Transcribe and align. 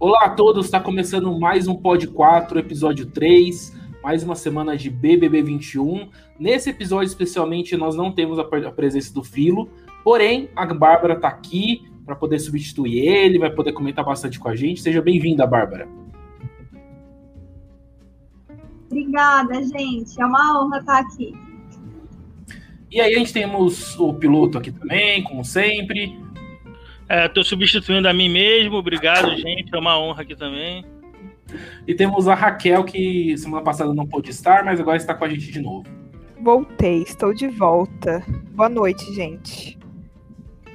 Olá 0.00 0.26
a 0.26 0.30
todos, 0.30 0.66
está 0.66 0.78
começando 0.78 1.36
mais 1.40 1.66
um 1.66 1.74
Pod 1.74 2.06
4, 2.06 2.56
episódio 2.60 3.06
3, 3.06 3.76
mais 4.00 4.22
uma 4.22 4.36
semana 4.36 4.76
de 4.76 4.88
BBB 4.88 5.42
21. 5.42 6.08
Nesse 6.38 6.70
episódio, 6.70 7.08
especialmente, 7.08 7.76
nós 7.76 7.96
não 7.96 8.12
temos 8.12 8.38
a, 8.38 8.42
a 8.42 8.70
presença 8.70 9.12
do 9.12 9.24
Filo, 9.24 9.68
porém, 10.04 10.50
a 10.54 10.64
Bárbara 10.72 11.14
está 11.14 11.26
aqui 11.26 11.90
para 12.06 12.14
poder 12.14 12.38
substituir 12.38 12.96
ele, 12.96 13.40
vai 13.40 13.50
poder 13.50 13.72
comentar 13.72 14.04
bastante 14.04 14.38
com 14.38 14.48
a 14.48 14.54
gente. 14.54 14.80
Seja 14.80 15.02
bem-vinda, 15.02 15.44
Bárbara. 15.44 15.88
Obrigada, 18.86 19.64
gente. 19.64 20.20
É 20.20 20.24
uma 20.24 20.62
honra 20.62 20.78
estar 20.78 20.98
aqui. 21.00 21.34
E 22.88 23.00
aí 23.00 23.16
a 23.16 23.18
gente 23.18 23.32
temos 23.32 23.98
o 23.98 24.14
piloto 24.14 24.58
aqui 24.58 24.70
também, 24.70 25.24
como 25.24 25.44
sempre. 25.44 26.16
Estou 27.08 27.42
é, 27.42 27.46
substituindo 27.46 28.06
a 28.06 28.12
mim 28.12 28.28
mesmo. 28.28 28.76
Obrigado, 28.76 29.34
gente. 29.36 29.74
É 29.74 29.78
uma 29.78 29.98
honra 29.98 30.22
aqui 30.22 30.36
também. 30.36 30.84
E 31.86 31.94
temos 31.94 32.28
a 32.28 32.34
Raquel, 32.34 32.84
que 32.84 33.36
semana 33.38 33.62
passada 33.62 33.94
não 33.94 34.06
pôde 34.06 34.30
estar, 34.30 34.64
mas 34.64 34.78
agora 34.78 34.98
está 34.98 35.14
com 35.14 35.24
a 35.24 35.28
gente 35.28 35.50
de 35.50 35.60
novo. 35.60 35.86
Voltei, 36.42 37.02
estou 37.02 37.32
de 37.32 37.48
volta. 37.48 38.22
Boa 38.52 38.68
noite, 38.68 39.12
gente. 39.14 39.78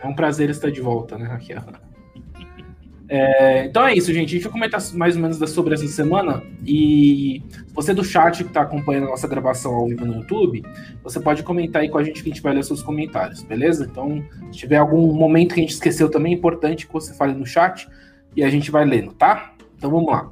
É 0.01 0.07
um 0.07 0.15
prazer 0.15 0.49
estar 0.49 0.71
de 0.71 0.81
volta, 0.81 1.17
né, 1.17 1.25
Raquel? 1.25 1.63
É, 3.15 3.65
então 3.65 3.85
é 3.85 3.93
isso, 3.93 4.11
gente. 4.11 4.29
A 4.29 4.31
gente 4.31 4.41
vai 4.41 4.51
comentar 4.51 4.81
mais 4.95 5.15
ou 5.15 5.21
menos 5.21 5.37
sobre 5.51 5.75
essa 5.75 5.87
semana. 5.87 6.41
E 6.65 7.43
você 7.71 7.93
do 7.93 8.03
chat 8.03 8.43
que 8.43 8.49
está 8.49 8.63
acompanhando 8.63 9.05
a 9.05 9.09
nossa 9.11 9.27
gravação 9.27 9.71
ao 9.71 9.87
vivo 9.87 10.03
no 10.03 10.15
YouTube, 10.15 10.63
você 11.03 11.19
pode 11.19 11.43
comentar 11.43 11.83
aí 11.83 11.89
com 11.89 11.99
a 11.99 12.03
gente 12.03 12.23
que 12.23 12.29
a 12.31 12.33
gente 12.33 12.41
vai 12.41 12.55
ler 12.55 12.63
seus 12.63 12.81
comentários, 12.81 13.43
beleza? 13.43 13.85
Então, 13.85 14.25
se 14.51 14.57
tiver 14.57 14.77
algum 14.77 15.13
momento 15.13 15.53
que 15.53 15.59
a 15.59 15.63
gente 15.63 15.75
esqueceu 15.75 16.09
também, 16.09 16.33
é 16.33 16.35
importante 16.35 16.87
que 16.87 16.93
você 16.93 17.13
fale 17.13 17.35
no 17.35 17.45
chat 17.45 17.87
e 18.35 18.43
a 18.43 18.49
gente 18.49 18.71
vai 18.71 18.83
lendo, 18.83 19.13
tá? 19.13 19.53
Então 19.77 19.91
vamos 19.91 20.11
lá. 20.11 20.31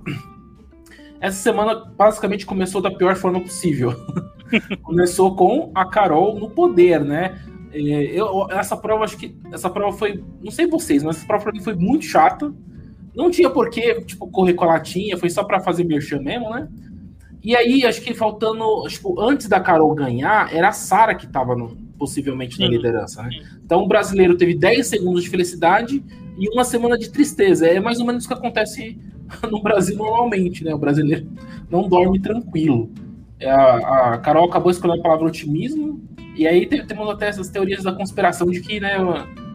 Essa 1.19 1.37
semana 1.37 1.75
basicamente 1.75 2.47
começou 2.47 2.81
da 2.81 2.89
pior 2.89 3.15
forma 3.15 3.39
possível. 3.39 3.93
começou 4.81 5.35
com 5.35 5.71
a 5.75 5.85
Carol 5.85 6.39
no 6.39 6.49
poder, 6.49 6.99
né? 7.01 7.39
É, 7.71 7.79
eu, 7.79 8.47
essa 8.49 8.75
prova, 8.75 9.03
acho 9.03 9.17
que 9.17 9.37
essa 9.51 9.69
prova 9.69 9.95
foi, 9.95 10.23
não 10.41 10.49
sei 10.49 10.65
vocês, 10.65 11.03
mas 11.03 11.17
essa 11.17 11.27
prova 11.27 11.43
pra 11.43 11.53
mim 11.53 11.61
foi 11.61 11.75
muito 11.75 12.05
chata. 12.05 12.51
Não 13.15 13.29
tinha 13.29 13.49
porquê, 13.49 14.01
tipo, 14.01 14.27
correr 14.27 14.53
com 14.53 14.63
a 14.63 14.67
latinha, 14.67 15.17
foi 15.17 15.29
só 15.29 15.43
para 15.43 15.59
fazer 15.59 15.83
merchan 15.83 16.19
mesmo, 16.19 16.49
né? 16.49 16.67
E 17.43 17.55
aí, 17.55 17.85
acho 17.85 18.01
que 18.01 18.13
faltando, 18.13 18.63
tipo, 18.87 19.19
antes 19.19 19.47
da 19.47 19.59
Carol 19.59 19.93
ganhar, 19.95 20.53
era 20.53 20.69
a 20.69 20.71
Sara 20.71 21.15
que 21.15 21.27
tava 21.27 21.55
no, 21.55 21.75
possivelmente 21.97 22.59
na 22.59 22.67
liderança, 22.67 23.23
né? 23.23 23.29
Então 23.63 23.83
o 23.83 23.87
brasileiro 23.87 24.37
teve 24.37 24.55
10 24.55 24.87
segundos 24.87 25.23
de 25.23 25.29
felicidade 25.29 26.03
e 26.37 26.49
uma 26.49 26.63
semana 26.63 26.97
de 26.97 27.09
tristeza. 27.09 27.67
É 27.67 27.79
mais 27.79 27.99
ou 27.99 28.05
menos 28.05 28.25
o 28.25 28.27
que 28.27 28.33
acontece 28.33 28.97
no 29.51 29.61
Brasil 29.61 29.95
normalmente, 29.97 30.63
né? 30.63 30.73
O 30.73 30.77
brasileiro 30.77 31.27
não 31.69 31.87
dorme 31.87 32.19
tranquilo. 32.19 32.89
É, 33.39 33.49
a, 33.49 34.13
a 34.13 34.17
Carol 34.19 34.45
acabou 34.45 34.71
escolhendo 34.71 34.99
a 34.99 35.03
palavra 35.03 35.25
otimismo, 35.25 35.99
e 36.35 36.47
aí 36.47 36.65
temos 36.65 37.09
até 37.09 37.27
essas 37.27 37.49
teorias 37.49 37.83
da 37.83 37.91
conspiração 37.91 38.47
de 38.47 38.61
que 38.61 38.79
né, 38.79 38.97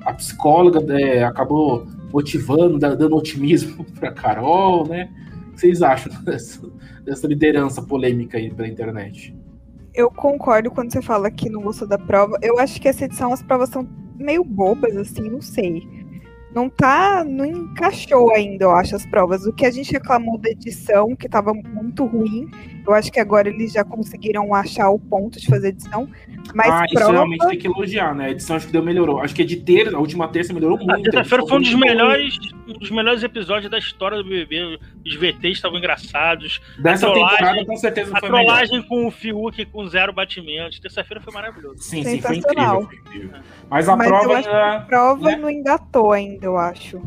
a 0.06 0.14
psicóloga 0.14 0.80
é, 0.98 1.24
acabou 1.24 1.84
motivando, 2.12 2.78
dando 2.78 3.16
otimismo 3.16 3.84
para 3.98 4.12
Carol, 4.12 4.86
né? 4.86 5.10
O 5.48 5.52
que 5.52 5.60
vocês 5.60 5.82
acham 5.82 6.12
dessa, 6.22 6.62
dessa 7.04 7.26
liderança 7.26 7.82
polêmica 7.82 8.38
aí 8.38 8.54
pela 8.54 8.68
internet? 8.68 9.36
Eu 9.92 10.10
concordo 10.10 10.70
quando 10.70 10.92
você 10.92 11.02
fala 11.02 11.30
que 11.30 11.50
não 11.50 11.62
gostou 11.62 11.88
da 11.88 11.98
prova. 11.98 12.38
Eu 12.40 12.58
acho 12.58 12.80
que 12.80 12.86
essa 12.86 13.04
edição 13.04 13.32
as 13.32 13.42
provas 13.42 13.70
são 13.70 13.86
meio 14.16 14.44
bobas, 14.44 14.96
assim, 14.96 15.28
não 15.28 15.40
sei. 15.42 15.82
Não 16.56 16.70
tá. 16.70 17.22
Não 17.22 17.44
encaixou 17.44 18.32
ainda, 18.32 18.64
eu 18.64 18.70
acho, 18.70 18.96
as 18.96 19.04
provas. 19.04 19.44
O 19.44 19.52
que 19.52 19.66
a 19.66 19.70
gente 19.70 19.92
reclamou 19.92 20.38
da 20.38 20.48
edição, 20.48 21.14
que 21.14 21.26
estava 21.26 21.52
muito 21.52 22.06
ruim, 22.06 22.48
eu 22.86 22.94
acho 22.94 23.12
que 23.12 23.20
agora 23.20 23.48
eles 23.48 23.72
já 23.72 23.84
conseguiram 23.84 24.54
achar 24.54 24.88
o 24.88 24.98
ponto 24.98 25.38
de 25.38 25.46
fazer 25.46 25.68
edição. 25.68 26.08
Mas 26.54 26.68
ah, 26.68 26.84
prova... 26.88 26.94
isso 26.94 27.10
realmente 27.12 27.46
tem 27.48 27.58
que 27.58 27.66
elogiar, 27.66 28.14
né? 28.14 28.26
A 28.26 28.30
edição 28.30 28.56
acho 28.56 28.66
que 28.66 28.72
deu 28.72 28.82
melhorou. 28.82 29.20
Acho 29.20 29.34
que 29.34 29.42
a 29.42 29.44
de 29.44 29.56
ter, 29.56 29.94
a 29.94 29.98
última 29.98 30.28
terça 30.28 30.54
melhorou 30.54 30.78
muito. 30.78 30.92
A 30.92 31.02
terça-feira 31.02 31.44
foi 31.46 31.58
um 31.58 31.60
dos 31.60 31.74
melhores, 31.74 32.38
um 32.66 32.72
dos 32.72 32.90
melhores 32.90 33.22
episódios 33.22 33.70
da 33.70 33.76
história 33.76 34.16
do 34.16 34.24
BBB. 34.24 34.78
Os 35.04 35.14
VTs 35.14 35.58
estavam 35.58 35.78
engraçados. 35.78 36.60
Dessa 36.78 37.12
temporada, 37.12 37.66
com 37.66 37.76
certeza 37.76 38.10
foi 38.10 38.28
A 38.28 38.32
trollagem 38.32 38.76
melhor. 38.76 38.88
com 38.88 39.06
o 39.06 39.10
Fiuk 39.10 39.66
com 39.66 39.86
zero 39.88 40.12
batimentos. 40.12 40.78
Terça-feira 40.78 41.20
foi 41.20 41.34
maravilhoso. 41.34 41.78
Sim, 41.80 42.02
sim, 42.04 42.20
foi 42.20 42.36
incrível, 42.36 42.82
foi 42.82 42.96
incrível. 42.96 43.40
Mas 43.68 43.88
a 43.88 43.96
Mas 43.96 44.08
prova. 44.08 44.38
A 44.38 44.80
prova 44.80 45.30
né? 45.30 45.36
não 45.36 45.50
engatou 45.50 46.12
ainda, 46.12 46.45
eu 46.46 46.56
acho 46.56 47.00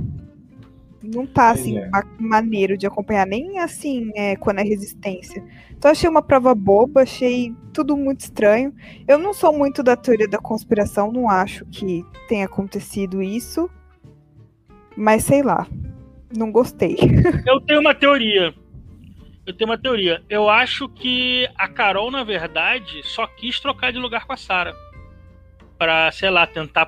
não 1.02 1.26
tá 1.26 1.52
assim 1.52 1.78
é. 1.78 1.90
maneiro 2.20 2.78
de 2.78 2.86
acompanhar, 2.86 3.26
nem 3.26 3.60
assim 3.60 4.12
é, 4.16 4.36
quando 4.36 4.60
é 4.60 4.64
resistência. 4.64 5.44
Então 5.72 5.90
achei 5.90 6.10
uma 6.10 6.22
prova 6.22 6.54
boba, 6.54 7.04
achei 7.04 7.54
tudo 7.74 7.96
muito 7.96 8.22
estranho. 8.22 8.74
Eu 9.08 9.18
não 9.18 9.34
sou 9.34 9.54
muito 9.54 9.82
da 9.82 9.96
teoria 9.96 10.28
da 10.28 10.38
conspiração, 10.38 11.12
não 11.12 11.30
acho 11.30 11.66
que 11.66 12.06
tenha 12.28 12.46
acontecido 12.46 13.22
isso. 13.22 13.70
Mas 14.98 15.24
sei 15.24 15.42
lá, 15.42 15.66
não 16.36 16.52
gostei. 16.52 16.98
Eu 17.48 17.62
tenho 17.62 17.80
uma 17.80 17.96
teoria. 17.96 18.54
Eu 19.46 19.54
tenho 19.54 19.70
uma 19.70 19.78
teoria. 19.78 20.22
Eu 20.30 20.50
acho 20.50 20.90
que 20.90 21.50
a 21.56 21.68
Carol, 21.68 22.12
na 22.12 22.24
verdade, 22.24 23.02
só 23.04 23.26
quis 23.26 23.60
trocar 23.60 23.92
de 23.92 23.98
lugar 23.98 24.26
com 24.26 24.34
a 24.34 24.38
Sara. 24.38 24.76
Pra, 25.78 26.12
sei 26.12 26.30
lá, 26.30 26.46
tentar 26.46 26.86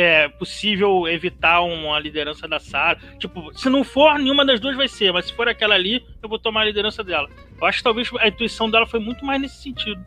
é 0.00 0.28
possível 0.28 1.08
evitar 1.08 1.60
uma 1.60 1.98
liderança 1.98 2.46
da 2.46 2.60
Sara. 2.60 3.00
Tipo, 3.18 3.52
se 3.58 3.68
não 3.68 3.82
for, 3.82 4.16
nenhuma 4.16 4.46
das 4.46 4.60
duas 4.60 4.76
vai 4.76 4.86
ser, 4.86 5.12
mas 5.12 5.26
se 5.26 5.32
for 5.32 5.48
aquela 5.48 5.74
ali, 5.74 6.06
eu 6.22 6.28
vou 6.28 6.38
tomar 6.38 6.60
a 6.60 6.64
liderança 6.66 7.02
dela. 7.02 7.28
Eu 7.60 7.66
acho 7.66 7.78
que 7.78 7.84
talvez 7.84 8.08
a 8.20 8.28
intuição 8.28 8.70
dela 8.70 8.86
foi 8.86 9.00
muito 9.00 9.24
mais 9.24 9.40
nesse 9.40 9.60
sentido. 9.60 10.00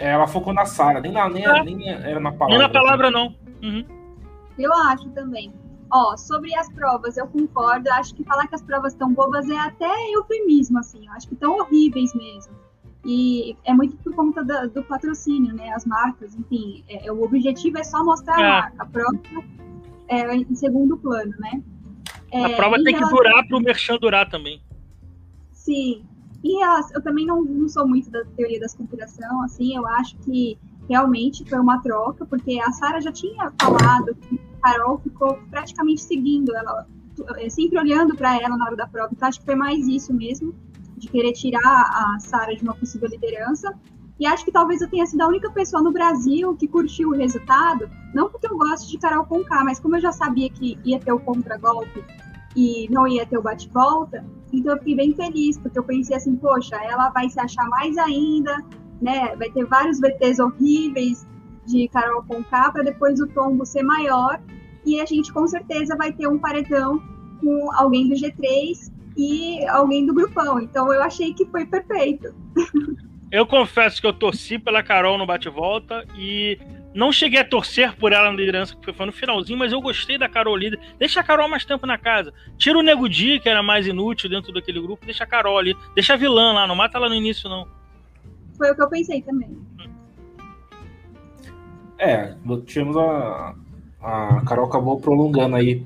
É, 0.00 0.12
ela 0.12 0.26
focou 0.26 0.54
na 0.54 0.64
Sara, 0.64 0.98
nem, 0.98 1.12
na, 1.12 1.28
nem, 1.28 1.44
é. 1.44 1.62
nem 1.62 1.90
era 1.90 2.18
na 2.18 2.32
palavra. 2.32 2.48
Nem 2.48 2.58
na 2.58 2.68
palavra, 2.70 3.10
não. 3.10 3.36
Uhum. 3.62 3.84
Eu 4.58 4.72
acho 4.72 5.10
também. 5.10 5.52
Ó, 5.92 6.16
sobre 6.16 6.54
as 6.54 6.72
provas, 6.72 7.18
eu 7.18 7.26
concordo. 7.26 7.90
Acho 7.90 8.14
que 8.14 8.24
falar 8.24 8.48
que 8.48 8.54
as 8.54 8.62
provas 8.62 8.94
estão 8.94 9.12
bobas 9.12 9.46
é 9.50 9.58
até 9.58 9.92
eufemismo, 10.14 10.78
assim. 10.78 11.06
Eu 11.06 11.12
acho 11.12 11.28
que 11.28 11.34
estão 11.34 11.54
horríveis 11.58 12.14
mesmo. 12.14 12.63
E 13.04 13.56
é 13.64 13.74
muito 13.74 13.96
por 13.98 14.14
conta 14.14 14.42
do, 14.42 14.70
do 14.70 14.82
patrocínio, 14.84 15.54
né? 15.54 15.70
As 15.74 15.84
marcas, 15.84 16.34
enfim. 16.34 16.82
É, 16.88 17.12
o 17.12 17.22
objetivo 17.22 17.78
é 17.78 17.84
só 17.84 18.02
mostrar 18.02 18.40
é. 18.40 18.42
a 18.42 18.48
marca. 18.48 18.82
A 18.82 18.86
prova 18.86 19.18
é 20.08 20.36
em 20.36 20.54
segundo 20.54 20.96
plano, 20.96 21.32
né? 21.38 21.62
É, 22.32 22.44
a 22.44 22.56
prova 22.56 22.82
tem 22.82 22.94
que 22.94 23.04
durar 23.08 23.46
para 23.46 23.56
o 23.56 23.60
merchan 23.60 23.96
durar 23.98 24.28
também. 24.28 24.60
Sim. 25.52 26.04
E 26.42 26.62
elas, 26.62 26.90
eu 26.92 27.02
também 27.02 27.26
não, 27.26 27.42
não 27.42 27.68
sou 27.68 27.86
muito 27.86 28.10
da 28.10 28.24
teoria 28.36 28.60
da 28.60 28.66
conspiração, 28.76 29.42
assim, 29.44 29.74
eu 29.74 29.86
acho 29.86 30.14
que 30.18 30.58
realmente 30.86 31.48
foi 31.48 31.58
uma 31.58 31.80
troca, 31.80 32.26
porque 32.26 32.60
a 32.60 32.70
Sara 32.72 33.00
já 33.00 33.10
tinha 33.10 33.50
falado 33.58 34.14
que 34.14 34.38
a 34.60 34.72
Carol 34.72 34.98
ficou 34.98 35.38
praticamente 35.50 36.02
seguindo 36.02 36.54
ela, 36.54 36.86
é, 37.36 37.48
sempre 37.48 37.78
olhando 37.78 38.14
para 38.14 38.36
ela 38.42 38.58
na 38.58 38.64
hora 38.66 38.76
da 38.76 38.86
prova. 38.86 39.08
Então 39.12 39.26
acho 39.26 39.40
que 39.40 39.46
foi 39.46 39.54
mais 39.54 39.86
isso 39.88 40.12
mesmo 40.12 40.54
de 41.04 41.10
querer 41.10 41.32
tirar 41.32 41.60
a 41.62 42.18
Sara 42.18 42.54
de 42.54 42.62
uma 42.62 42.74
possível 42.74 43.08
liderança. 43.08 43.72
E 44.18 44.26
acho 44.26 44.44
que 44.44 44.52
talvez 44.52 44.80
eu 44.80 44.88
tenha 44.88 45.04
sido 45.06 45.20
a 45.22 45.28
única 45.28 45.50
pessoa 45.50 45.82
no 45.82 45.92
Brasil 45.92 46.54
que 46.56 46.68
curtiu 46.68 47.10
o 47.10 47.16
resultado, 47.16 47.88
não 48.14 48.30
porque 48.30 48.46
eu 48.46 48.56
gosto 48.56 48.88
de 48.88 48.98
Carol 48.98 49.24
Conká, 49.26 49.64
mas 49.64 49.80
como 49.80 49.96
eu 49.96 50.00
já 50.00 50.12
sabia 50.12 50.48
que 50.48 50.78
ia 50.84 51.00
ter 51.00 51.12
o 51.12 51.18
contragolpe 51.18 52.04
e 52.56 52.88
não 52.90 53.08
ia 53.08 53.26
ter 53.26 53.36
o 53.36 53.42
bate-volta, 53.42 54.24
então 54.52 54.74
eu 54.74 54.78
fiquei 54.78 54.94
bem 54.94 55.14
feliz, 55.14 55.58
porque 55.58 55.76
eu 55.76 55.82
pensei 55.82 56.16
assim, 56.16 56.36
poxa, 56.36 56.76
ela 56.76 57.10
vai 57.10 57.28
se 57.28 57.40
achar 57.40 57.68
mais 57.68 57.98
ainda, 57.98 58.64
né? 59.02 59.34
Vai 59.34 59.50
ter 59.50 59.64
vários 59.66 59.98
VTs 59.98 60.38
horríveis 60.38 61.26
de 61.66 61.88
Carol 61.88 62.22
Conká 62.22 62.70
para 62.70 62.84
depois 62.84 63.20
o 63.20 63.26
tombo 63.26 63.66
ser 63.66 63.82
maior 63.82 64.40
e 64.86 65.00
a 65.00 65.04
gente 65.04 65.32
com 65.32 65.44
certeza 65.48 65.96
vai 65.96 66.12
ter 66.12 66.28
um 66.28 66.38
paredão 66.38 67.02
com 67.40 67.72
alguém 67.72 68.08
do 68.08 68.14
G3 68.14 68.93
e 69.16 69.66
alguém 69.68 70.06
do 70.06 70.14
grupão. 70.14 70.60
Então 70.60 70.92
eu 70.92 71.02
achei 71.02 71.32
que 71.34 71.44
foi 71.46 71.64
perfeito. 71.64 72.34
Eu 73.30 73.46
confesso 73.46 74.00
que 74.00 74.06
eu 74.06 74.12
torci 74.12 74.58
pela 74.58 74.82
Carol 74.82 75.18
no 75.18 75.26
bate-volta 75.26 76.06
e 76.16 76.58
não 76.94 77.10
cheguei 77.10 77.40
a 77.40 77.44
torcer 77.44 77.96
por 77.96 78.12
ela 78.12 78.30
na 78.30 78.36
liderança, 78.36 78.76
que 78.76 78.92
foi 78.92 79.06
no 79.06 79.12
finalzinho, 79.12 79.58
mas 79.58 79.72
eu 79.72 79.80
gostei 79.80 80.16
da 80.16 80.28
Carol 80.28 80.56
líder. 80.56 80.78
Deixa 80.98 81.18
a 81.18 81.24
Carol 81.24 81.48
mais 81.48 81.64
tempo 81.64 81.84
na 81.84 81.98
casa. 81.98 82.32
Tira 82.56 82.78
o 82.78 82.82
Nego 82.82 83.08
Di, 83.08 83.40
que 83.40 83.48
era 83.48 83.62
mais 83.62 83.88
inútil 83.88 84.30
dentro 84.30 84.52
daquele 84.52 84.80
grupo, 84.80 85.04
deixa 85.04 85.24
a 85.24 85.26
Carol 85.26 85.58
ali. 85.58 85.76
Deixa 85.94 86.14
a 86.14 86.16
vilã 86.16 86.52
lá, 86.52 86.66
não 86.68 86.76
mata 86.76 86.96
ela 86.96 87.08
no 87.08 87.14
início, 87.16 87.48
não. 87.48 87.66
Foi 88.56 88.70
o 88.70 88.74
que 88.76 88.82
eu 88.82 88.88
pensei 88.88 89.20
também. 89.22 89.58
É, 91.98 92.36
tínhamos 92.66 92.96
a, 92.96 93.56
a 94.04 94.42
Carol 94.46 94.66
acabou 94.66 95.00
prolongando 95.00 95.56
aí 95.56 95.82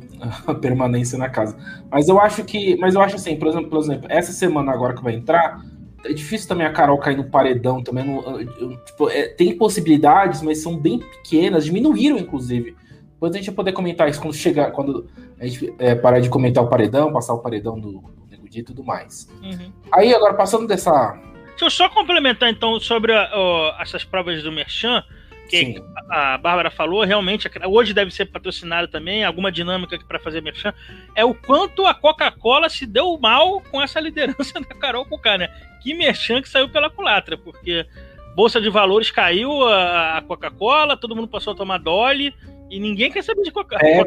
a 0.47 0.55
permanência 0.55 1.17
na 1.17 1.29
casa. 1.29 1.57
Mas 1.91 2.09
eu 2.09 2.21
acho 2.21 2.45
que, 2.45 2.77
mas 2.77 2.95
eu 2.95 3.01
acho 3.01 3.15
assim, 3.15 3.37
por 3.37 3.47
exemplo, 3.47 3.71
por 3.71 3.79
exemplo, 3.79 4.07
essa 4.11 4.33
semana 4.33 4.73
agora 4.73 4.95
que 4.95 5.03
vai 5.03 5.15
entrar, 5.15 5.63
é 6.05 6.13
difícil 6.13 6.49
também 6.49 6.67
a 6.67 6.73
Carol 6.73 6.99
cair 6.99 7.17
no 7.17 7.31
paredão 7.31 7.83
também. 7.83 8.05
No, 8.05 8.77
tipo, 8.85 9.09
é, 9.09 9.29
tem 9.29 9.57
possibilidades, 9.57 10.43
mas 10.43 10.61
são 10.61 10.77
bem 10.77 10.99
pequenas, 10.99 11.65
diminuíram 11.65 12.19
inclusive. 12.19 12.77
Depois 13.13 13.33
a 13.33 13.39
gente 13.39 13.47
vai 13.47 13.57
poder 13.57 13.73
comentar 13.73 14.09
isso 14.09 14.21
quando 14.21 14.35
chegar, 14.35 14.73
quando 14.73 15.09
a 15.41 15.47
gente 15.47 15.73
é, 15.79 15.95
parar 15.95 16.21
de 16.21 16.29
comentar 16.29 16.63
o 16.63 16.69
paredão, 16.69 17.13
passar 17.13 17.35
o 17.35 17.39
paredão 17.39 17.79
do, 17.79 18.03
Nego 18.29 18.47
e 18.53 18.63
tudo 18.63 18.83
mais. 18.85 19.29
Uhum. 19.43 19.73
Aí, 19.93 20.13
agora, 20.15 20.35
passando 20.35 20.67
dessa. 20.67 21.19
Deixa 21.51 21.65
eu 21.65 21.71
só 21.71 21.89
complementar, 21.89 22.51
então, 22.51 22.79
sobre 22.79 23.13
a, 23.13 23.77
essas 23.81 24.05
provas 24.05 24.43
do 24.43 24.53
Merchan 24.53 25.03
que 25.49 25.83
a 26.11 26.39
Bárbara 26.39 26.71
falou, 26.71 27.05
realmente, 27.05 27.51
hoje 27.67 27.95
deve 27.95 28.11
ser 28.11 28.27
patrocinado 28.27 28.89
também, 28.89 29.25
alguma 29.25 29.51
dinâmica 29.51 29.99
para 30.07 30.19
fazer 30.19 30.41
merchan, 30.43 30.73
é 31.15 31.25
o 31.25 31.35
quanto 31.35 31.87
a 31.87 31.95
Coca-Cola 31.95 32.69
se 32.69 32.87
deu 32.87 33.19
mal 33.19 33.61
com 33.71 33.81
essa 33.83 33.99
liderança 34.01 34.55
da 34.61 34.75
Carol 34.75 35.07
Conká, 35.07 35.39
né? 35.39 35.49
Que 35.83 35.95
merchan 35.95 36.43
que 36.43 36.49
saiu 36.49 36.69
pela 36.69 36.91
culatra, 36.91 37.37
porque 37.37 37.87
Bolsa 38.35 38.61
de 38.61 38.71
Valores 38.71 39.11
caiu, 39.11 39.67
a 39.67 40.23
Coca-Cola, 40.27 40.97
todo 40.97 41.17
mundo 41.17 41.29
passou 41.29 41.53
a 41.53 41.57
tomar 41.57 41.79
Dolly, 41.79 42.35
e 42.71 42.79
ninguém 42.79 43.11
quer 43.11 43.25
saber 43.25 43.43
de 43.43 43.51
Coca-Cola. 43.51 44.05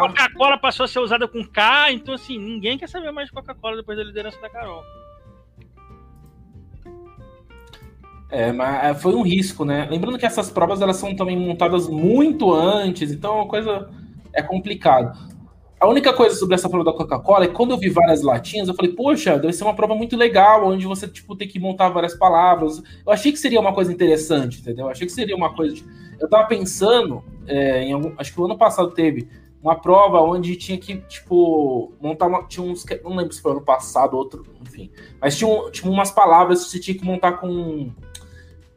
Coca-Cola 0.00 0.28
Coca 0.36 0.58
passou 0.58 0.84
a 0.84 0.88
ser 0.88 0.98
usada 0.98 1.26
com 1.26 1.44
K, 1.44 1.92
então 1.92 2.14
assim, 2.14 2.38
ninguém 2.38 2.78
quer 2.78 2.88
saber 2.88 3.10
mais 3.10 3.28
de 3.28 3.32
Coca-Cola 3.32 3.76
depois 3.76 3.96
da 3.96 4.04
liderança 4.04 4.40
da 4.40 4.50
Carol. 4.50 4.84
É, 8.30 8.52
mas 8.52 8.84
é, 8.84 8.94
foi 8.94 9.14
um 9.14 9.22
risco, 9.22 9.64
né? 9.64 9.88
Lembrando 9.90 10.18
que 10.18 10.26
essas 10.26 10.50
provas 10.50 10.80
elas 10.80 10.96
são 10.96 11.14
também 11.16 11.36
montadas 11.36 11.88
muito 11.88 12.52
antes, 12.52 13.10
então 13.10 13.32
é 13.32 13.36
uma 13.36 13.48
coisa 13.48 13.90
é 14.32 14.42
complicado. 14.42 15.18
A 15.80 15.88
única 15.88 16.12
coisa 16.12 16.36
sobre 16.36 16.54
essa 16.54 16.68
prova 16.68 16.84
da 16.84 16.92
Coca-Cola 16.92 17.44
é 17.44 17.48
que 17.48 17.54
quando 17.54 17.70
eu 17.70 17.78
vi 17.78 17.88
várias 17.88 18.22
latinhas, 18.22 18.68
eu 18.68 18.74
falei, 18.74 18.92
poxa, 18.92 19.38
deve 19.38 19.54
ser 19.54 19.64
uma 19.64 19.74
prova 19.74 19.94
muito 19.94 20.14
legal, 20.14 20.68
onde 20.68 20.86
você 20.86 21.08
tipo 21.08 21.34
tem 21.34 21.48
que 21.48 21.58
montar 21.58 21.88
várias 21.88 22.14
palavras. 22.14 22.82
Eu 23.04 23.10
achei 23.10 23.32
que 23.32 23.38
seria 23.38 23.58
uma 23.58 23.72
coisa 23.72 23.90
interessante, 23.90 24.60
entendeu? 24.60 24.84
Eu 24.84 24.90
achei 24.90 25.06
que 25.06 25.12
seria 25.12 25.34
uma 25.34 25.54
coisa. 25.54 25.74
De... 25.74 25.84
Eu 26.20 26.28
tava 26.28 26.46
pensando, 26.46 27.24
é, 27.46 27.90
algum... 27.90 28.12
acho 28.18 28.32
que 28.32 28.40
o 28.40 28.44
ano 28.44 28.58
passado 28.58 28.90
teve 28.90 29.26
uma 29.62 29.74
prova 29.74 30.20
onde 30.20 30.54
tinha 30.56 30.76
que, 30.76 30.98
tipo, 31.08 31.94
montar 32.00 32.26
uma. 32.26 32.44
Tinha 32.44 32.64
uns. 32.64 32.84
Não 33.02 33.16
lembro 33.16 33.32
se 33.32 33.40
foi 33.40 33.52
ano 33.52 33.62
passado, 33.62 34.16
outro, 34.18 34.44
enfim. 34.60 34.90
Mas 35.18 35.36
tinha, 35.36 35.48
um, 35.48 35.70
tinha 35.70 35.90
umas 35.90 36.10
palavras 36.10 36.64
que 36.64 36.70
você 36.70 36.78
tinha 36.78 36.96
que 36.96 37.04
montar 37.04 37.32
com 37.32 37.90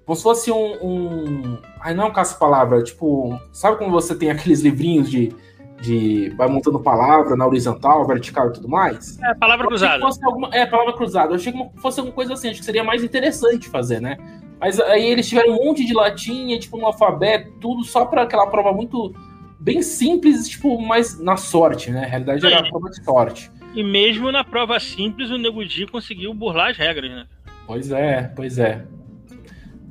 como 0.05 0.15
se 0.15 0.23
fosse 0.23 0.51
um. 0.51 0.73
um... 0.83 1.57
Ai, 1.79 1.93
não 1.93 2.05
é 2.05 2.07
um 2.07 2.13
caça-palavra, 2.13 2.83
tipo. 2.83 3.39
Sabe 3.51 3.77
como 3.77 3.91
você 3.91 4.15
tem 4.15 4.29
aqueles 4.29 4.61
livrinhos 4.61 5.09
de. 5.09 5.33
de 5.81 6.29
vai 6.37 6.47
montando 6.47 6.79
palavra 6.79 7.35
na 7.35 7.47
horizontal, 7.47 8.05
vertical 8.05 8.49
e 8.49 8.53
tudo 8.53 8.67
mais? 8.67 9.17
É, 9.21 9.33
palavra 9.33 9.65
cruzada. 9.65 10.03
Alguma... 10.23 10.49
É, 10.51 10.65
palavra 10.65 10.93
cruzada. 10.93 11.31
Eu 11.31 11.35
achei 11.35 11.53
que 11.53 11.69
fosse 11.77 11.99
alguma 11.99 12.13
coisa 12.13 12.33
assim, 12.33 12.49
acho 12.49 12.59
que 12.59 12.65
seria 12.65 12.83
mais 12.83 13.03
interessante 13.03 13.69
fazer, 13.69 14.01
né? 14.01 14.17
Mas 14.59 14.79
aí 14.79 15.05
eles 15.05 15.27
tiveram 15.27 15.53
um 15.53 15.65
monte 15.65 15.85
de 15.85 15.93
latinha, 15.93 16.59
tipo, 16.59 16.77
no 16.77 16.85
alfabeto, 16.85 17.51
tudo 17.59 17.83
só 17.83 18.05
para 18.05 18.23
aquela 18.23 18.47
prova 18.47 18.73
muito. 18.73 19.13
bem 19.59 19.81
simples, 19.81 20.49
tipo, 20.49 20.81
mas 20.81 21.17
na 21.17 21.37
sorte, 21.37 21.91
né? 21.91 22.01
Na 22.01 22.07
realidade 22.07 22.45
era 22.45 22.59
uma 22.61 22.69
prova 22.69 22.89
de 22.89 23.03
sorte. 23.03 23.51
E 23.73 23.83
mesmo 23.83 24.31
na 24.33 24.43
prova 24.43 24.79
simples, 24.81 25.31
o 25.31 25.37
Nego 25.37 25.63
Di 25.65 25.87
conseguiu 25.87 26.33
burlar 26.33 26.71
as 26.71 26.77
regras, 26.77 27.09
né? 27.09 27.25
Pois 27.65 27.89
é, 27.89 28.31
pois 28.35 28.59
é 28.59 28.85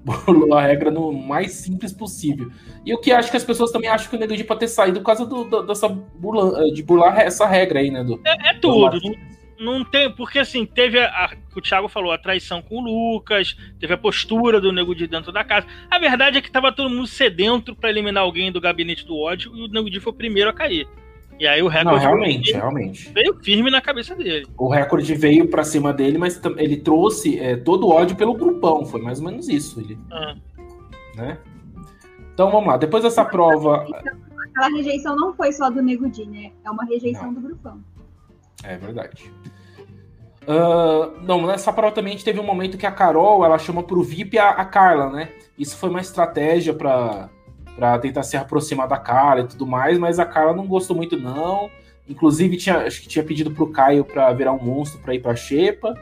burlou 0.04 0.54
a 0.54 0.62
regra 0.62 0.90
no 0.90 1.12
mais 1.12 1.52
simples 1.52 1.93
possível. 1.93 2.50
E 2.84 2.93
o 2.93 2.99
que 2.99 3.12
acho 3.12 3.31
que 3.31 3.37
as 3.37 3.44
pessoas 3.44 3.70
também 3.70 3.88
acham 3.88 4.08
que 4.08 4.16
o 4.16 4.19
Nego 4.19 4.44
pode 4.44 4.60
ter 4.60 4.69
saído 4.69 5.00
por 5.00 5.06
causa 5.06 5.25
do, 5.25 5.44
do, 5.44 5.62
dessa 5.62 5.88
burla, 5.88 6.70
de 6.72 6.82
burlar 6.82 7.20
essa 7.20 7.46
regra 7.46 7.81
aí, 7.81 7.90
né? 7.90 8.02
Do, 8.02 8.20
é, 8.25 8.50
é 8.50 8.54
tudo. 8.54 9.00
Não, 9.58 9.78
não, 9.78 9.84
tem, 9.84 10.10
porque 10.10 10.40
assim, 10.40 10.66
teve 10.66 10.99
a, 10.99 11.06
a, 11.06 11.31
o 11.54 11.60
Thiago 11.60 11.88
falou, 11.88 12.10
a 12.10 12.19
traição 12.19 12.60
com 12.60 12.78
o 12.78 12.81
Lucas, 12.81 13.56
teve 13.78 13.94
a 13.94 13.99
postura 13.99 14.60
do 14.60 14.72
Nego 14.72 14.94
de 14.94 15.06
dentro 15.06 15.31
da 15.31 15.44
casa. 15.44 15.66
A 15.88 15.99
verdade 15.99 16.38
é 16.38 16.43
que 16.43 16.50
tava 16.50 16.72
todo 16.72 16.90
mundo 16.90 17.06
sedento 17.06 17.75
para 17.75 17.90
eliminar 17.90 18.25
alguém 18.25 18.50
do 18.50 18.60
gabinete 18.60 19.06
do 19.06 19.16
ódio 19.16 19.56
e 19.56 19.64
o 19.64 19.69
Nego 19.69 19.88
foi 20.00 20.12
o 20.12 20.16
primeiro 20.16 20.50
a 20.50 20.52
cair. 20.52 20.88
E 21.43 21.47
aí 21.49 21.61
o 21.61 21.67
recorde. 21.67 21.91
Não, 21.91 21.99
realmente, 21.99 22.53
veio, 22.53 22.62
realmente. 22.62 23.12
Veio 23.12 23.35
firme 23.43 23.69
na 23.69 23.81
cabeça 23.81 24.15
dele. 24.15 24.47
O 24.56 24.69
recorde 24.69 25.12
veio 25.17 25.49
para 25.49 25.65
cima 25.65 25.93
dele, 25.93 26.17
mas 26.17 26.41
ele 26.56 26.77
trouxe 26.77 27.37
é, 27.37 27.56
todo 27.56 27.89
o 27.89 27.91
ódio 27.91 28.15
pelo 28.15 28.33
grupão. 28.33 28.87
Foi 28.87 29.03
mais 29.03 29.19
ou 29.19 29.25
menos 29.25 29.49
isso. 29.49 29.81
Ele, 29.81 29.99
ah. 30.12 30.37
né? 31.17 31.39
Então 32.33 32.49
vamos 32.49 32.69
lá. 32.69 32.77
Depois 32.77 33.03
dessa 33.03 33.25
prova. 33.25 33.85
Aquela 34.50 34.69
rejeição 34.69 35.17
não 35.17 35.35
foi 35.35 35.50
só 35.50 35.69
do 35.69 35.83
Nego 35.83 36.09
Di, 36.09 36.27
né? 36.27 36.53
É 36.65 36.71
uma 36.71 36.85
rejeição 36.85 37.33
não. 37.33 37.35
do 37.35 37.41
grupão. 37.41 37.81
É 38.62 38.77
verdade. 38.77 39.29
Uh, 40.43 41.21
não, 41.25 41.45
nessa 41.45 41.73
prova 41.73 41.93
também 41.93 42.12
a 42.12 42.17
gente 42.17 42.25
teve 42.25 42.38
um 42.38 42.47
momento 42.47 42.79
que 42.79 42.87
a 42.87 42.93
Carol 42.93 43.45
ela 43.45 43.59
chama 43.59 43.83
pro 43.83 44.00
VIP 44.00 44.38
a, 44.38 44.50
a 44.50 44.65
Carla, 44.65 45.11
né? 45.11 45.29
Isso 45.59 45.77
foi 45.77 45.91
uma 45.91 46.00
estratégia 46.00 46.73
para 46.73 47.29
para 47.77 47.99
tentar 47.99 48.23
se 48.23 48.37
aproximar 48.37 48.89
da 48.89 48.99
Carla 48.99 49.43
e 49.43 49.47
tudo 49.47 49.67
mais, 49.67 49.99
mas 49.99 50.19
a 50.19 50.27
Carla 50.27 50.55
não 50.55 50.67
gostou 50.67 50.97
muito 50.97 51.19
não. 51.19 51.71
Inclusive 52.09 52.57
tinha, 52.57 52.79
acho 52.79 53.01
que 53.01 53.09
tinha 53.09 53.25
pedido 53.25 53.51
pro 53.51 53.71
Caio 53.71 54.05
para 54.05 54.33
virar 54.33 54.53
um 54.53 54.63
monstro 54.63 55.01
para 55.01 55.15
ir 55.15 55.21
para 55.21 55.37
Xepa 55.37 55.95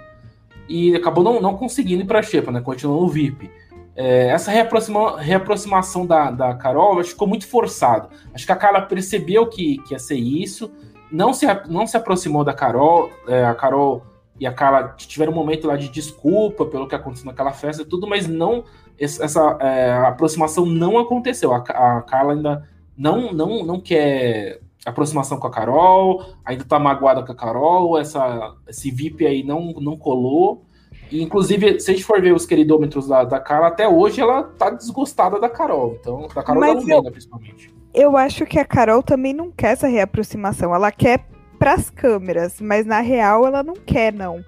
e 0.69 0.95
acabou 0.95 1.23
não, 1.23 1.41
não 1.41 1.57
conseguindo 1.57 2.03
ir 2.03 2.07
para 2.07 2.23
Xepa, 2.23 2.51
né? 2.51 2.61
Continuou 2.61 3.03
no 3.03 3.09
VIP. 3.09 3.51
É, 3.95 4.29
essa 4.29 4.51
reaproxima, 4.51 5.21
reaproximação 5.21 6.07
da, 6.07 6.31
da 6.31 6.55
Carol 6.55 6.99
acho 6.99 7.09
que 7.09 7.15
ficou 7.15 7.29
muito 7.29 7.47
forçado. 7.47 8.09
Acho 8.33 8.47
que 8.47 8.53
a 8.53 8.57
Carla 8.57 8.83
percebeu 8.83 9.47
que, 9.47 9.79
que 9.79 9.93
ia 9.95 9.99
ser 9.99 10.15
isso, 10.15 10.71
não 11.11 11.33
se, 11.33 11.47
não 11.69 11.87
se 11.87 11.97
aproximou 11.97 12.45
da 12.45 12.55
Carol. 12.55 13.11
É, 13.29 13.45
a 13.45 13.55
Carol 13.55 14.07
e 14.39 14.47
a 14.47 14.53
Carla 14.53 14.95
tiveram 14.97 15.33
um 15.33 15.35
momento 15.35 15.67
lá 15.67 15.77
de 15.77 15.89
desculpa 15.91 16.65
pelo 16.65 16.89
que 16.89 16.95
aconteceu 16.95 17.27
naquela 17.27 17.53
festa 17.53 17.83
e 17.83 17.85
tudo, 17.85 18.07
mas 18.07 18.27
não 18.27 18.65
essa 19.00 19.56
é, 19.61 19.93
aproximação 20.06 20.67
não 20.67 20.99
aconteceu. 20.99 21.52
A, 21.52 21.58
a, 21.58 22.02
Carla 22.02 22.35
ainda 22.35 22.69
não, 22.97 23.32
não, 23.32 23.64
não 23.64 23.81
quer 23.81 24.61
aproximação 24.85 25.38
com 25.38 25.47
a 25.47 25.50
Carol, 25.50 26.25
ainda 26.44 26.64
tá 26.64 26.79
magoada 26.79 27.25
com 27.25 27.32
a 27.32 27.35
Carol, 27.35 27.99
essa, 27.99 28.55
esse 28.69 28.91
VIP 28.91 29.26
aí 29.26 29.43
não, 29.43 29.73
não 29.75 29.97
colou. 29.97 30.64
E, 31.11 31.23
inclusive, 31.23 31.81
se 31.81 31.91
a 31.91 31.94
gente 31.94 32.05
for 32.05 32.20
ver 32.20 32.32
os 32.32 32.47
queridômetros 32.47 33.08
da, 33.08 33.25
da 33.25 33.41
Carla, 33.41 33.69
até 33.69 33.88
hoje 33.88 34.20
ela 34.20 34.43
tá 34.43 34.70
desgostada 34.70 35.41
da 35.41 35.49
Carol. 35.49 35.97
Então, 36.00 36.29
da 36.35 36.43
Carol 36.43 36.61
Mas 36.61 36.75
da 36.75 36.81
Lumena, 36.81 37.08
eu, 37.08 37.12
principalmente. 37.12 37.75
Eu 37.93 38.17
acho 38.17 38.47
que 38.47 38.58
a 38.58 38.64
Carol 38.64 39.02
também 39.02 39.32
não 39.32 39.50
quer 39.50 39.73
essa 39.73 39.88
reaproximação. 39.88 40.75
Ela 40.75 40.93
quer 40.93 41.26
pras 41.58 41.91
câmeras, 41.91 42.61
mas 42.61 42.87
na 42.87 43.00
real 43.00 43.47
ela 43.47 43.62
não 43.62 43.75
quer, 43.75 44.12
não. 44.12 44.44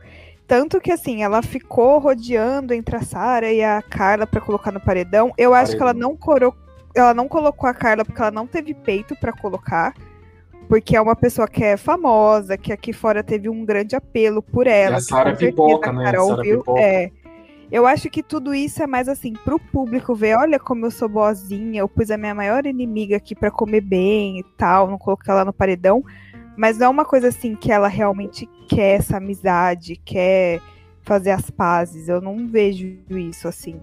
Tanto 0.46 0.80
que, 0.80 0.90
assim, 0.90 1.22
ela 1.22 1.42
ficou 1.42 1.98
rodeando 1.98 2.74
entre 2.74 2.96
a 2.96 3.02
Sara 3.02 3.50
e 3.52 3.62
a 3.62 3.80
Carla 3.82 4.26
para 4.26 4.40
colocar 4.40 4.70
no 4.70 4.80
paredão. 4.80 5.32
Eu 5.38 5.54
acho 5.54 5.72
paredão. 5.72 5.78
que 5.78 5.82
ela 5.82 5.94
não, 5.94 6.16
coro... 6.16 6.54
ela 6.94 7.14
não 7.14 7.28
colocou 7.28 7.68
a 7.68 7.74
Carla 7.74 8.04
porque 8.04 8.20
ela 8.20 8.30
não 8.30 8.46
teve 8.46 8.74
peito 8.74 9.16
para 9.16 9.32
colocar. 9.32 9.94
Porque 10.68 10.96
é 10.96 11.00
uma 11.00 11.16
pessoa 11.16 11.46
que 11.46 11.62
é 11.62 11.76
famosa, 11.76 12.56
que 12.56 12.72
aqui 12.72 12.92
fora 12.92 13.22
teve 13.22 13.48
um 13.48 13.64
grande 13.64 13.94
apelo 13.94 14.42
por 14.42 14.66
ela. 14.66 14.96
E 14.96 14.98
a 14.98 15.00
Sara 15.00 15.34
pipoca, 15.36 15.92
né? 15.92 16.04
Carol 16.04 16.40
viu, 16.40 16.58
pipoca. 16.58 16.80
É. 16.80 17.10
Eu 17.72 17.86
acho 17.86 18.10
que 18.10 18.22
tudo 18.22 18.54
isso 18.54 18.82
é 18.82 18.86
mais 18.86 19.08
assim, 19.08 19.32
pro 19.32 19.58
público 19.58 20.14
ver, 20.14 20.36
olha 20.36 20.60
como 20.60 20.84
eu 20.84 20.90
sou 20.90 21.08
boazinha, 21.08 21.80
eu 21.80 21.88
pus 21.88 22.10
a 22.10 22.18
minha 22.18 22.34
maior 22.34 22.66
inimiga 22.66 23.16
aqui 23.16 23.34
para 23.34 23.50
comer 23.50 23.80
bem 23.80 24.40
e 24.40 24.42
tal, 24.58 24.90
não 24.90 24.98
coloquei 24.98 25.32
ela 25.32 25.42
no 25.42 25.54
paredão. 25.54 26.04
Mas 26.56 26.78
não 26.78 26.86
é 26.86 26.88
uma 26.88 27.04
coisa 27.04 27.28
assim 27.28 27.54
que 27.54 27.72
ela 27.72 27.88
realmente 27.88 28.48
quer 28.68 28.96
essa 28.96 29.16
amizade, 29.16 29.96
quer 29.96 30.60
fazer 31.02 31.30
as 31.30 31.50
pazes. 31.50 32.08
Eu 32.08 32.20
não 32.20 32.46
vejo 32.46 32.98
isso 33.10 33.48
assim. 33.48 33.80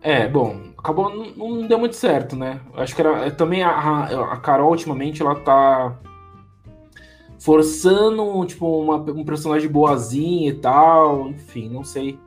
É, 0.00 0.26
bom, 0.26 0.60
acabou, 0.76 1.14
não, 1.14 1.48
não 1.48 1.66
deu 1.66 1.78
muito 1.78 1.94
certo, 1.94 2.34
né? 2.34 2.60
Acho 2.74 2.94
que 2.94 3.00
era, 3.00 3.30
também 3.30 3.62
a, 3.62 4.32
a 4.32 4.36
Carol, 4.38 4.70
ultimamente, 4.70 5.22
ela 5.22 5.36
tá 5.36 5.96
forçando, 7.38 8.44
tipo, 8.46 8.66
uma, 8.80 8.96
um 8.96 9.24
personagem 9.24 9.68
boazinha 9.68 10.50
e 10.50 10.54
tal, 10.54 11.28
enfim, 11.28 11.68
não 11.68 11.84
sei 11.84 12.18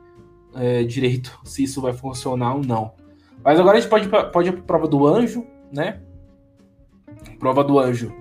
é, 0.54 0.84
direito 0.84 1.38
se 1.44 1.64
isso 1.64 1.82
vai 1.82 1.92
funcionar 1.92 2.54
ou 2.54 2.62
não. 2.62 2.92
Mas 3.44 3.60
agora 3.60 3.76
a 3.76 3.80
gente 3.80 3.90
pode, 3.90 4.08
pode 4.32 4.48
ir 4.48 4.52
pra 4.52 4.62
prova 4.62 4.88
do 4.88 5.06
anjo, 5.06 5.46
né? 5.70 6.00
Prova 7.38 7.62
do 7.62 7.78
anjo, 7.78 8.14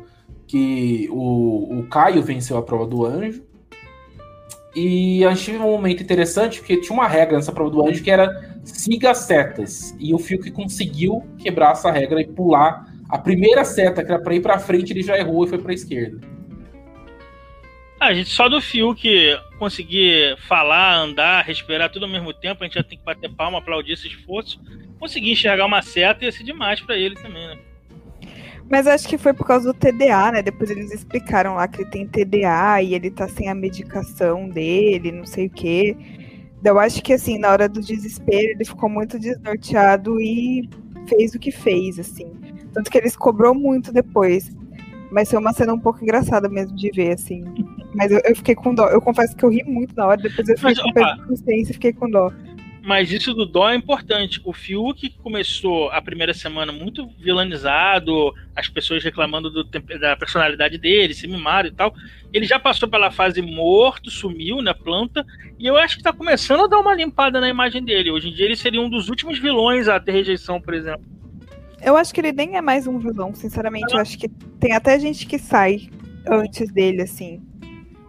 que 0.47 1.07
o, 1.11 1.79
o 1.79 1.87
Caio 1.87 2.21
venceu 2.21 2.57
a 2.57 2.63
prova 2.63 2.85
do 2.85 3.05
anjo. 3.05 3.43
E 4.75 5.23
a 5.23 5.33
gente 5.33 5.45
teve 5.45 5.57
um 5.59 5.71
momento 5.71 6.03
interessante, 6.03 6.59
porque 6.59 6.81
tinha 6.81 6.93
uma 6.93 7.07
regra 7.07 7.37
nessa 7.37 7.51
prova 7.51 7.71
do 7.71 7.87
anjo 7.87 8.03
que 8.03 8.11
era 8.11 8.59
siga 8.63 9.11
as 9.11 9.19
setas. 9.19 9.95
E 9.99 10.13
o 10.13 10.19
Fiuk 10.19 10.51
conseguiu 10.51 11.25
quebrar 11.37 11.71
essa 11.71 11.89
regra 11.89 12.21
e 12.21 12.27
pular. 12.27 12.85
A 13.09 13.17
primeira 13.17 13.63
seta, 13.63 14.03
que 14.03 14.11
era 14.11 14.21
pra 14.21 14.35
ir 14.35 14.41
pra 14.41 14.59
frente, 14.59 14.91
ele 14.91 15.01
já 15.01 15.17
errou 15.17 15.45
e 15.45 15.47
foi 15.47 15.59
pra 15.59 15.73
esquerda. 15.73 16.19
A 17.99 18.13
gente 18.13 18.29
só 18.29 18.49
do 18.49 18.59
Fiuk 18.59 19.07
conseguir 19.57 20.37
falar, 20.47 20.95
andar, 20.95 21.45
respirar 21.45 21.89
tudo 21.89 22.05
ao 22.05 22.11
mesmo 22.11 22.33
tempo, 22.33 22.63
a 22.63 22.67
gente 22.67 22.75
já 22.75 22.83
tem 22.83 22.97
que 22.97 23.05
bater 23.05 23.31
palma, 23.33 23.59
aplaudir 23.59 23.93
esse 23.93 24.07
esforço. 24.07 24.59
Conseguir 24.99 25.31
enxergar 25.31 25.65
uma 25.65 25.81
seta 25.81 26.25
ia 26.25 26.31
ser 26.31 26.43
demais 26.43 26.81
para 26.81 26.97
ele 26.97 27.15
também, 27.15 27.47
né? 27.47 27.57
Mas 28.69 28.87
acho 28.87 29.07
que 29.07 29.17
foi 29.17 29.33
por 29.33 29.45
causa 29.45 29.71
do 29.71 29.77
TDA, 29.77 30.31
né? 30.31 30.41
Depois 30.41 30.69
eles 30.69 30.91
explicaram 30.91 31.55
lá 31.55 31.67
que 31.67 31.81
ele 31.81 31.89
tem 31.89 32.07
TDA 32.07 32.81
e 32.81 32.95
ele 32.95 33.11
tá 33.11 33.27
sem 33.27 33.47
a 33.47 33.55
medicação 33.55 34.49
dele, 34.49 35.11
não 35.11 35.25
sei 35.25 35.47
o 35.47 35.49
quê. 35.49 35.95
Eu 36.63 36.79
acho 36.79 37.03
que, 37.03 37.13
assim, 37.13 37.37
na 37.37 37.51
hora 37.51 37.69
do 37.69 37.79
desespero, 37.79 38.53
ele 38.53 38.65
ficou 38.65 38.89
muito 38.89 39.19
desnorteado 39.19 40.19
e 40.19 40.67
fez 41.07 41.35
o 41.35 41.39
que 41.39 41.51
fez, 41.51 41.99
assim. 41.99 42.25
Tanto 42.73 42.89
que 42.89 42.97
eles 42.97 43.15
cobrou 43.15 43.53
muito 43.53 43.93
depois. 43.93 44.51
Mas 45.11 45.29
foi 45.29 45.39
uma 45.39 45.53
cena 45.53 45.73
um 45.73 45.79
pouco 45.79 46.03
engraçada 46.03 46.49
mesmo 46.49 46.75
de 46.75 46.89
ver, 46.89 47.13
assim. 47.13 47.43
Mas 47.93 48.11
eu, 48.11 48.19
eu 48.25 48.35
fiquei 48.35 48.55
com 48.55 48.73
dó. 48.73 48.87
Eu 48.87 48.99
confesso 48.99 49.35
que 49.35 49.45
eu 49.45 49.49
ri 49.49 49.63
muito 49.63 49.95
na 49.95 50.07
hora, 50.07 50.17
depois 50.17 50.49
eu 50.49 50.57
fiquei 50.57 50.91
Mas, 50.95 51.19
com 51.21 51.27
consciência 51.27 51.71
e 51.71 51.73
fiquei 51.73 51.93
com 51.93 52.09
dó. 52.09 52.31
Mas 52.85 53.11
isso 53.11 53.33
do 53.33 53.47
dó 53.47 53.67
é 53.67 53.75
importante. 53.75 54.39
O 54.45 54.53
Fiuk 54.53 55.09
que 55.09 55.17
começou 55.17 55.89
a 55.89 55.99
primeira 55.99 56.35
semana 56.35 56.71
muito 56.71 57.07
vilanizado, 57.17 58.31
as 58.55 58.69
pessoas 58.69 59.03
reclamando 59.03 59.49
do 59.49 59.63
da 59.63 60.15
personalidade 60.15 60.77
dele, 60.77 61.15
se 61.15 61.27
mimado 61.27 61.67
e 61.67 61.71
tal. 61.71 61.95
Ele 62.31 62.45
já 62.45 62.59
passou 62.59 62.87
pela 62.87 63.09
fase 63.09 63.41
morto, 63.41 64.11
sumiu 64.11 64.61
na 64.61 64.75
planta, 64.75 65.25
e 65.57 65.65
eu 65.65 65.75
acho 65.77 65.97
que 65.97 66.03
tá 66.03 66.13
começando 66.13 66.65
a 66.65 66.67
dar 66.67 66.79
uma 66.79 66.93
limpada 66.93 67.41
na 67.41 67.49
imagem 67.49 67.83
dele. 67.83 68.11
Hoje 68.11 68.29
em 68.29 68.33
dia 68.33 68.45
ele 68.45 68.55
seria 68.55 68.79
um 68.79 68.89
dos 68.89 69.09
últimos 69.09 69.39
vilões 69.39 69.87
a 69.87 69.99
ter 69.99 70.11
rejeição, 70.11 70.61
por 70.61 70.75
exemplo. 70.75 71.05
Eu 71.81 71.97
acho 71.97 72.13
que 72.13 72.21
ele 72.21 72.33
nem 72.33 72.55
é 72.55 72.61
mais 72.61 72.85
um 72.85 72.99
vilão, 72.99 73.33
sinceramente. 73.33 73.95
Eu 73.95 73.99
acho 73.99 74.15
que 74.15 74.29
tem 74.59 74.73
até 74.73 74.99
gente 74.99 75.25
que 75.25 75.39
sai 75.39 75.89
antes 76.27 76.71
dele, 76.71 77.01
assim. 77.01 77.41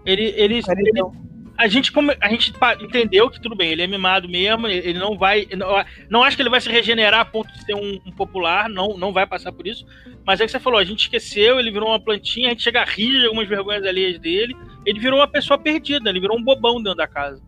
Ele, 0.04 0.35
ele, 0.37 0.56
ele. 0.56 1.25
A 1.57 1.69
gente, 1.69 1.93
a 2.21 2.29
gente 2.29 2.53
entendeu 2.81 3.31
que 3.31 3.41
tudo 3.41 3.57
bem, 3.57 3.71
ele 3.71 3.83
é 3.83 3.87
mimado 3.87 4.29
mesmo, 4.29 4.67
ele 4.67 4.89
ele 4.89 4.99
não 4.99 5.17
vai. 5.17 5.47
Não, 5.57 5.85
não 6.11 6.23
acho 6.23 6.37
que 6.37 6.43
ele 6.43 6.51
vai 6.51 6.61
se 6.61 6.69
regenerar 6.69 7.21
a 7.21 7.25
ponto 7.25 7.53
de 7.53 7.65
ser 7.65 7.75
um, 7.75 8.01
um 8.07 8.13
popular, 8.13 8.69
não, 8.69 8.97
não 8.97 9.13
vai 9.13 9.27
passar 9.27 9.53
por 9.53 9.67
isso. 9.67 9.87
Mas 10.25 10.41
é 10.41 10.45
que 10.45 10.53
você 10.53 10.61
falou, 10.61 10.79
a 10.79 10.85
gente 10.85 11.01
esqueceu, 11.01 11.59
ele 11.59 11.71
virou 11.71 11.89
uma 11.89 12.01
plantinha, 12.01 12.49
a 12.49 12.51
gente 12.51 12.63
chega 12.63 12.81
a 12.81 12.85
rir 12.85 13.11
de 13.11 13.27
algumas 13.27 13.49
vergonhas 13.49 13.85
alheias 13.85 14.19
dele. 14.19 14.57
Ele 14.85 15.01
virou 15.01 15.19
uma 15.19 15.29
pessoa 15.29 15.59
perdida, 15.59 16.11
ele 16.11 16.21
virou 16.21 16.37
um 16.37 16.43
bobão 16.43 16.83
dentro 16.83 16.99
da 16.99 17.07
casa. 17.07 17.43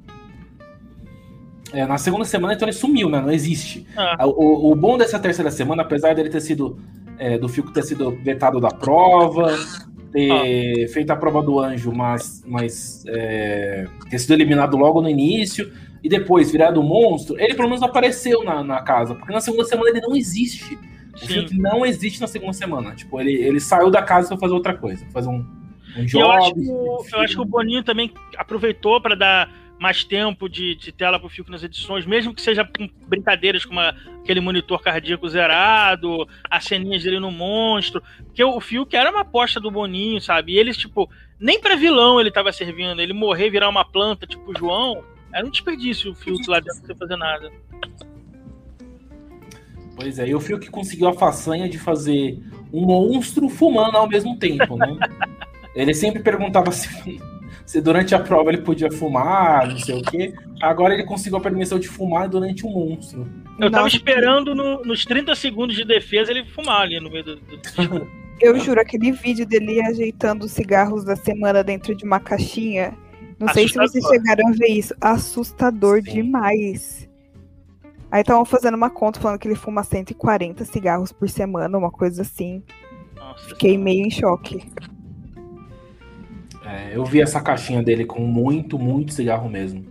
É, 1.72 1.84
na 1.86 1.98
segunda 1.98 2.24
semana, 2.24 2.54
então 2.54 2.66
ele 2.66 2.76
sumiu, 2.76 3.10
né? 3.10 3.20
Não 3.20 3.30
existe. 3.30 3.86
Ah. 3.96 4.26
O, 4.26 4.72
o 4.72 4.74
bom 4.74 4.96
dessa 4.96 5.18
terceira 5.18 5.50
semana, 5.50 5.82
apesar 5.82 6.14
dele 6.14 6.30
ter 6.30 6.40
sido. 6.40 6.80
é, 7.18 7.36
do 7.36 7.48
Fico 7.48 7.72
ter 7.72 7.82
sido 7.82 8.10
vetado 8.22 8.60
da 8.60 8.70
prova, 8.70 9.54
ter 10.12 10.88
feito 10.88 11.10
a 11.10 11.16
prova 11.16 11.42
do 11.42 11.58
anjo, 11.60 11.92
mas, 11.92 12.42
mas 12.46 13.04
é, 13.08 13.86
ter 14.10 14.18
sido 14.18 14.32
eliminado 14.34 14.76
logo 14.76 15.00
no 15.00 15.08
início, 15.08 15.72
e 16.02 16.08
depois 16.08 16.50
virado 16.50 16.80
um 16.80 16.84
monstro, 16.84 17.38
ele 17.38 17.54
pelo 17.54 17.68
menos 17.68 17.82
apareceu 17.82 18.44
na, 18.44 18.62
na 18.62 18.80
casa, 18.82 19.14
porque 19.14 19.32
na 19.32 19.40
segunda 19.40 19.64
semana 19.64 19.90
ele 19.90 20.00
não 20.00 20.14
existe. 20.14 20.78
O. 21.20 21.26
Fiuk 21.26 21.58
não 21.58 21.84
existe 21.84 22.20
na 22.20 22.28
segunda 22.28 22.52
semana. 22.52 22.94
Tipo, 22.94 23.20
ele, 23.20 23.32
ele 23.32 23.58
saiu 23.58 23.90
da 23.90 24.00
casa 24.00 24.28
pra 24.28 24.38
fazer 24.38 24.54
outra 24.54 24.76
coisa, 24.76 25.04
fazer 25.12 25.28
um, 25.28 25.44
um 25.96 26.02
E 26.02 26.06
job. 26.06 26.22
eu 26.22 26.30
acho, 26.30 26.54
que, 26.54 26.60
o- 26.60 27.04
eu 27.12 27.20
acho 27.20 27.34
que 27.34 27.42
o 27.42 27.44
Boninho 27.44 27.82
também 27.82 28.12
aproveitou 28.36 29.00
para 29.00 29.16
dar 29.16 29.50
mais 29.78 30.02
tempo 30.04 30.48
de, 30.48 30.74
de 30.74 30.90
tela 30.90 31.18
pro 31.20 31.28
Fiuk 31.28 31.50
nas 31.50 31.62
edições, 31.62 32.04
mesmo 32.04 32.34
que 32.34 32.42
seja 32.42 32.64
com 32.64 32.88
brincadeiras 33.06 33.64
como 33.64 33.78
a- 33.80 33.94
aquele 34.22 34.40
monitor 34.40 34.82
cardíaco 34.82 35.28
zerado, 35.28 36.26
as 36.50 36.64
ceninhas 36.64 37.02
dele 37.02 37.20
no 37.20 37.30
monstro. 37.30 38.02
Porque 38.24 38.42
o 38.42 38.60
Fiuk 38.60 38.94
era 38.96 39.10
uma 39.10 39.20
aposta 39.20 39.60
do 39.60 39.70
Boninho, 39.70 40.20
sabe? 40.20 40.52
E 40.52 40.58
eles, 40.58 40.76
tipo, 40.76 41.08
nem 41.38 41.60
pra 41.60 41.76
vilão 41.76 42.20
ele 42.20 42.30
tava 42.30 42.52
servindo. 42.52 43.00
Ele 43.00 43.12
morrer, 43.12 43.50
virar 43.50 43.68
uma 43.68 43.84
planta, 43.84 44.26
tipo 44.26 44.50
o 44.50 44.58
João, 44.58 45.04
era 45.32 45.46
um 45.46 45.50
desperdício 45.50 46.10
o 46.10 46.14
Fiuk 46.14 46.48
lá 46.48 46.58
dentro 46.58 46.84
sem 46.86 46.96
fazer 46.96 47.16
nada. 47.16 47.50
Pois 49.96 50.18
é, 50.18 50.28
e 50.28 50.34
o 50.34 50.40
Fiuk 50.40 50.68
conseguiu 50.70 51.08
a 51.08 51.12
façanha 51.12 51.68
de 51.68 51.78
fazer 51.78 52.38
um 52.72 52.86
monstro 52.86 53.48
fumando 53.48 53.96
ao 53.96 54.08
mesmo 54.08 54.38
tempo, 54.38 54.76
né? 54.76 54.96
ele 55.74 55.92
sempre 55.92 56.22
perguntava 56.22 56.70
se, 56.70 57.18
se 57.68 57.82
durante 57.82 58.14
a 58.14 58.18
prova 58.18 58.48
ele 58.50 58.62
podia 58.62 58.90
fumar, 58.90 59.68
não 59.68 59.78
sei 59.78 60.00
o 60.00 60.02
quê. 60.02 60.32
Agora 60.62 60.94
ele 60.94 61.04
conseguiu 61.04 61.36
a 61.36 61.40
permissão 61.42 61.78
de 61.78 61.86
fumar 61.86 62.26
durante 62.26 62.64
um 62.64 62.70
monstro. 62.70 63.28
Eu 63.60 63.70
tava 63.70 63.84
Nossa, 63.84 63.96
esperando 63.96 64.54
no- 64.54 64.82
nos 64.82 65.04
30 65.04 65.34
segundos 65.34 65.76
de 65.76 65.84
defesa 65.84 66.30
ele 66.30 66.46
fumar 66.46 66.80
ali 66.80 66.98
no 66.98 67.10
meio 67.10 67.24
do. 67.24 67.36
do... 67.36 68.08
Eu 68.40 68.58
juro, 68.58 68.80
aquele 68.80 69.12
vídeo 69.12 69.44
dele 69.44 69.82
ajeitando 69.82 70.46
os 70.46 70.52
cigarros 70.52 71.04
da 71.04 71.14
semana 71.14 71.62
dentro 71.62 71.94
de 71.94 72.04
uma 72.06 72.18
caixinha. 72.18 72.96
Não 73.38 73.48
sei 73.52 73.68
se 73.68 73.74
vocês 73.74 74.02
Assustador. 74.02 74.16
chegaram 74.16 74.48
a 74.48 74.52
ver 74.52 74.68
isso. 74.68 74.94
Assustador 75.00 76.02
Sim. 76.02 76.12
demais. 76.14 77.06
Aí 78.10 78.22
estavam 78.22 78.46
fazendo 78.46 78.76
uma 78.76 78.88
conta 78.88 79.20
falando 79.20 79.38
que 79.38 79.46
ele 79.46 79.54
fuma 79.56 79.82
140 79.82 80.64
cigarros 80.64 81.12
por 81.12 81.28
semana, 81.28 81.76
uma 81.76 81.90
coisa 81.90 82.22
assim. 82.22 82.62
Nossa, 83.14 83.48
Fiquei 83.50 83.76
meio 83.76 84.06
em 84.06 84.10
choque. 84.10 84.62
É, 86.68 86.94
eu 86.96 87.04
vi 87.04 87.20
essa 87.20 87.40
caixinha 87.40 87.82
dele 87.82 88.04
com 88.04 88.20
muito, 88.20 88.78
muito 88.78 89.14
cigarro 89.14 89.48
mesmo. 89.48 89.86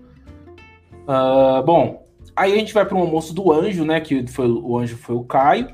Ah, 1.08 1.64
bom, 1.66 2.06
aí 2.36 2.54
a 2.54 2.58
gente 2.58 2.74
vai 2.74 2.86
para 2.86 2.96
um 2.98 3.02
almoço 3.02 3.34
do 3.34 3.52
anjo, 3.52 3.84
né? 3.84 4.00
Que 4.00 4.28
foi, 4.28 4.48
o 4.48 4.78
anjo 4.78 4.98
foi 4.98 5.16
o 5.16 5.24
Caio. 5.24 5.70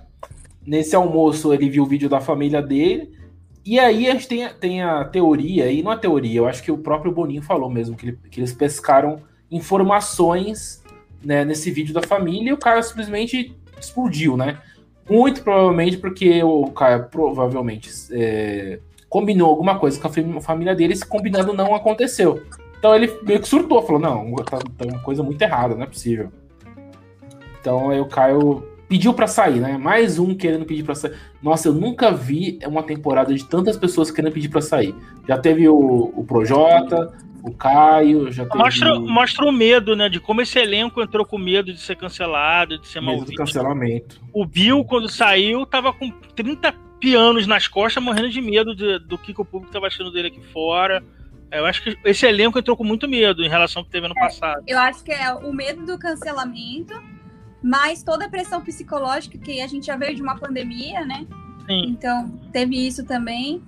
Nesse 0.65 0.95
almoço 0.95 1.53
ele 1.53 1.69
viu 1.69 1.83
o 1.83 1.87
vídeo 1.87 2.07
da 2.07 2.21
família 2.21 2.61
dele. 2.61 3.11
E 3.65 3.79
aí 3.79 4.07
a 4.09 4.11
gente 4.13 4.27
tem, 4.27 4.47
tem 4.59 4.81
a 4.81 5.05
teoria, 5.05 5.71
e 5.71 5.81
não 5.81 5.91
a 5.91 5.97
teoria, 5.97 6.39
eu 6.39 6.45
acho 6.47 6.61
que 6.61 6.69
o 6.71 6.77
próprio 6.77 7.13
Boninho 7.13 7.41
falou 7.41 7.69
mesmo, 7.69 7.95
que, 7.95 8.07
ele- 8.07 8.19
que 8.29 8.39
eles 8.41 8.51
pescaram 8.51 9.21
informações 9.49 10.83
né, 11.23 11.45
nesse 11.45 11.71
vídeo 11.71 11.93
da 11.93 12.01
família 12.01 12.49
e 12.49 12.53
o 12.53 12.57
Caio 12.57 12.83
simplesmente 12.83 13.55
explodiu, 13.79 14.35
né? 14.35 14.57
Muito 15.09 15.41
provavelmente 15.43 15.97
porque 15.97 16.43
o 16.43 16.67
Caio 16.71 17.05
provavelmente 17.09 17.89
é, 18.11 18.79
combinou 19.13 19.47
alguma 19.47 19.77
coisa 19.77 19.99
com 20.01 20.07
a 20.07 20.09
fam- 20.09 20.41
família 20.41 20.73
dele 20.73 20.93
esse 20.93 21.05
combinado 21.05 21.53
não 21.53 21.75
aconteceu. 21.75 22.41
Então 22.79 22.95
ele 22.95 23.15
meio 23.21 23.39
que 23.39 23.47
surtou, 23.47 23.79
falou: 23.83 24.01
não, 24.01 24.33
tá, 24.37 24.57
tá 24.57 24.85
uma 24.85 24.99
coisa 25.03 25.21
muito 25.21 25.39
errada, 25.39 25.75
não 25.75 25.83
é 25.83 25.85
possível. 25.85 26.31
Então 27.61 27.91
aí 27.91 27.99
o 27.99 28.07
Caio 28.07 28.67
pediu 28.89 29.13
pra 29.13 29.27
sair, 29.27 29.59
né? 29.59 29.77
Mais 29.77 30.17
um 30.17 30.33
querendo 30.33 30.65
pedir 30.65 30.81
pra 30.81 30.95
sair. 30.95 31.13
Nossa, 31.43 31.67
eu 31.67 31.73
nunca 31.73 32.11
vi 32.11 32.57
uma 32.65 32.81
temporada 32.81 33.31
de 33.31 33.45
tantas 33.45 33.77
pessoas 33.77 34.09
querendo 34.09 34.33
pedir 34.33 34.49
pra 34.49 34.61
sair. 34.61 34.95
Já 35.27 35.37
teve 35.37 35.69
o, 35.69 36.11
o 36.15 36.23
Projota, 36.23 37.13
o 37.43 37.51
Caio, 37.51 38.31
já 38.31 38.45
teve 38.45 38.57
Mostra, 38.57 38.95
o 38.95 39.07
mostra 39.07 39.45
o 39.45 39.51
medo, 39.51 39.95
né? 39.95 40.09
De 40.09 40.19
como 40.19 40.41
esse 40.41 40.57
elenco 40.57 40.99
entrou 41.03 41.23
com 41.23 41.37
medo 41.37 41.71
de 41.71 41.79
ser 41.79 41.95
cancelado, 41.95 42.79
de 42.79 42.87
ser 42.87 42.99
mal 42.99 43.13
medo 43.13 43.27
do 43.27 43.35
cancelamento. 43.35 44.19
O 44.33 44.43
Bill, 44.43 44.83
quando 44.85 45.07
saiu, 45.07 45.67
tava 45.67 45.93
com 45.93 46.09
30 46.35 46.73
pianos 47.03 47.45
nas 47.45 47.67
costas, 47.67 48.01
morrendo 48.01 48.29
de 48.29 48.39
medo 48.41 48.73
de- 48.73 48.97
do 48.99 49.17
que, 49.17 49.33
que 49.33 49.41
o 49.41 49.45
público 49.45 49.73
tava 49.73 49.87
achando 49.87 50.09
dele 50.09 50.29
aqui 50.29 50.39
fora. 50.53 51.03
É, 51.51 51.59
Eu 51.59 51.65
acho 51.65 51.83
que 51.83 51.97
esse 52.05 52.25
elenco 52.25 52.57
entrou 52.57 52.77
com 52.77 52.83
muito 52.85 53.09
medo 53.09 53.43
em 53.43 53.49
relação 53.49 53.81
ao 53.81 53.85
que 53.85 53.91
teve 53.91 54.05
ano 54.05 54.15
passado. 54.15 54.63
Eu 54.65 54.79
acho 54.79 55.03
que 55.03 55.11
é 55.11 55.33
o 55.33 55.51
medo 55.51 55.85
do 55.85 55.99
cancelamento, 55.99 56.93
mais 57.61 58.01
toda 58.03 58.25
a 58.25 58.29
pressão 58.29 58.61
psicológica 58.61 59.37
que 59.37 59.59
a 59.59 59.67
gente 59.67 59.85
já 59.85 59.97
veio 59.97 60.15
de 60.15 60.21
uma 60.21 60.37
pandemia, 60.37 61.05
né? 61.05 61.27
Sim. 61.67 61.87
Então, 61.89 62.39
teve 62.53 62.75
isso 62.87 63.05
também. 63.05 63.61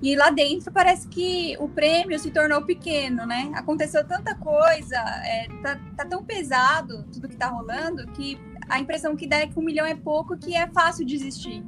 E 0.00 0.14
lá 0.14 0.30
dentro 0.30 0.70
parece 0.72 1.08
que 1.08 1.56
o 1.58 1.68
prêmio 1.68 2.16
se 2.20 2.30
tornou 2.30 2.62
pequeno, 2.62 3.26
né? 3.26 3.50
Aconteceu 3.54 4.06
tanta 4.06 4.34
coisa, 4.36 4.96
é, 5.24 5.48
tá, 5.60 5.80
tá 5.96 6.04
tão 6.04 6.22
pesado 6.22 7.04
tudo 7.12 7.28
que 7.28 7.36
tá 7.36 7.48
rolando, 7.48 8.06
que 8.12 8.38
a 8.68 8.78
impressão 8.78 9.16
que 9.16 9.26
dá 9.26 9.38
é 9.38 9.46
que 9.48 9.58
um 9.58 9.62
milhão 9.62 9.86
é 9.86 9.96
pouco, 9.96 10.36
que 10.38 10.54
é 10.54 10.68
fácil 10.68 11.04
desistir. 11.04 11.64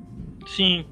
Sim. 0.47 0.87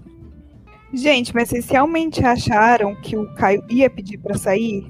Gente, 0.92 1.34
mas 1.34 1.48
vocês 1.48 1.68
realmente 1.68 2.24
acharam 2.24 2.94
que 2.94 3.16
o 3.16 3.26
Caio 3.34 3.62
ia 3.68 3.90
pedir 3.90 4.18
pra 4.18 4.36
sair? 4.36 4.86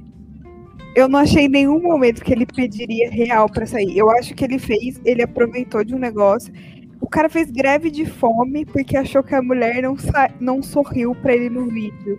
Eu 0.94 1.08
não 1.08 1.18
achei 1.18 1.48
nenhum 1.48 1.80
momento 1.82 2.24
que 2.24 2.32
ele 2.32 2.46
pediria 2.46 3.10
real 3.10 3.48
pra 3.50 3.66
sair. 3.66 3.96
Eu 3.96 4.10
acho 4.10 4.34
que 4.34 4.44
ele 4.44 4.58
fez, 4.58 5.00
ele 5.04 5.22
aproveitou 5.22 5.84
de 5.84 5.94
um 5.94 5.98
negócio. 5.98 6.52
O 7.00 7.08
cara 7.08 7.28
fez 7.28 7.50
greve 7.50 7.90
de 7.90 8.06
fome 8.06 8.64
porque 8.64 8.96
achou 8.96 9.22
que 9.22 9.34
a 9.34 9.42
mulher 9.42 9.82
não, 9.82 9.96
não 10.40 10.62
sorriu 10.62 11.14
pra 11.14 11.34
ele 11.34 11.50
no 11.50 11.66
vídeo. 11.66 12.18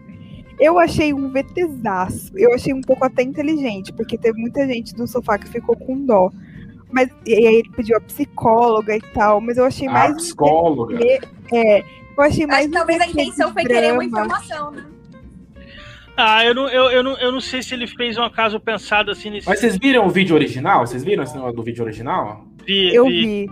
Eu 0.59 0.77
achei 0.79 1.13
um 1.13 1.31
VTzaço. 1.31 2.31
Eu 2.37 2.53
achei 2.53 2.73
um 2.73 2.81
pouco 2.81 3.05
até 3.05 3.21
inteligente, 3.23 3.93
porque 3.93 4.17
teve 4.17 4.39
muita 4.39 4.65
gente 4.67 4.93
do 4.93 5.07
sofá 5.07 5.37
que 5.37 5.47
ficou 5.47 5.75
com 5.75 6.05
dó. 6.05 6.31
Mas 6.91 7.09
e 7.25 7.33
aí 7.33 7.55
ele 7.57 7.69
pediu 7.75 7.97
a 7.97 8.01
psicóloga 8.01 8.95
e 8.95 9.01
tal, 9.13 9.41
mas 9.41 9.57
eu 9.57 9.65
achei 9.65 9.87
A 9.87 9.91
mais 9.91 10.13
psicóloga. 10.15 10.97
é, 11.53 11.83
eu 12.17 12.23
achei 12.23 12.45
mais 12.47 12.59
Acho 12.61 12.67
que 12.69 12.73
talvez 12.77 13.01
a 13.01 13.07
intenção 13.07 13.53
foi 13.53 13.63
querer 13.63 13.93
uma 13.93 14.03
informação, 14.05 14.71
né? 14.71 14.85
Ah, 16.19 16.43
eu 16.43 16.55
não, 16.55 16.67
eu, 16.67 16.89
eu, 16.89 17.03
não, 17.03 17.17
eu 17.19 17.31
não 17.31 17.39
sei 17.39 17.61
se 17.61 17.75
ele 17.75 17.85
fez 17.85 18.17
um 18.17 18.23
acaso 18.23 18.59
pensado 18.59 19.11
assim 19.11 19.29
nesse. 19.29 19.47
Mas 19.47 19.59
vocês 19.59 19.77
viram 19.77 20.07
o 20.07 20.09
vídeo 20.09 20.35
original? 20.35 20.85
Vocês 20.85 21.03
viram 21.03 21.23
esse 21.23 21.35
negócio 21.35 21.55
do 21.55 21.61
vídeo 21.61 21.83
original? 21.83 22.47
vi, 22.65 22.93
Eu 22.93 23.05
vi. 23.05 23.25
vi. 23.45 23.49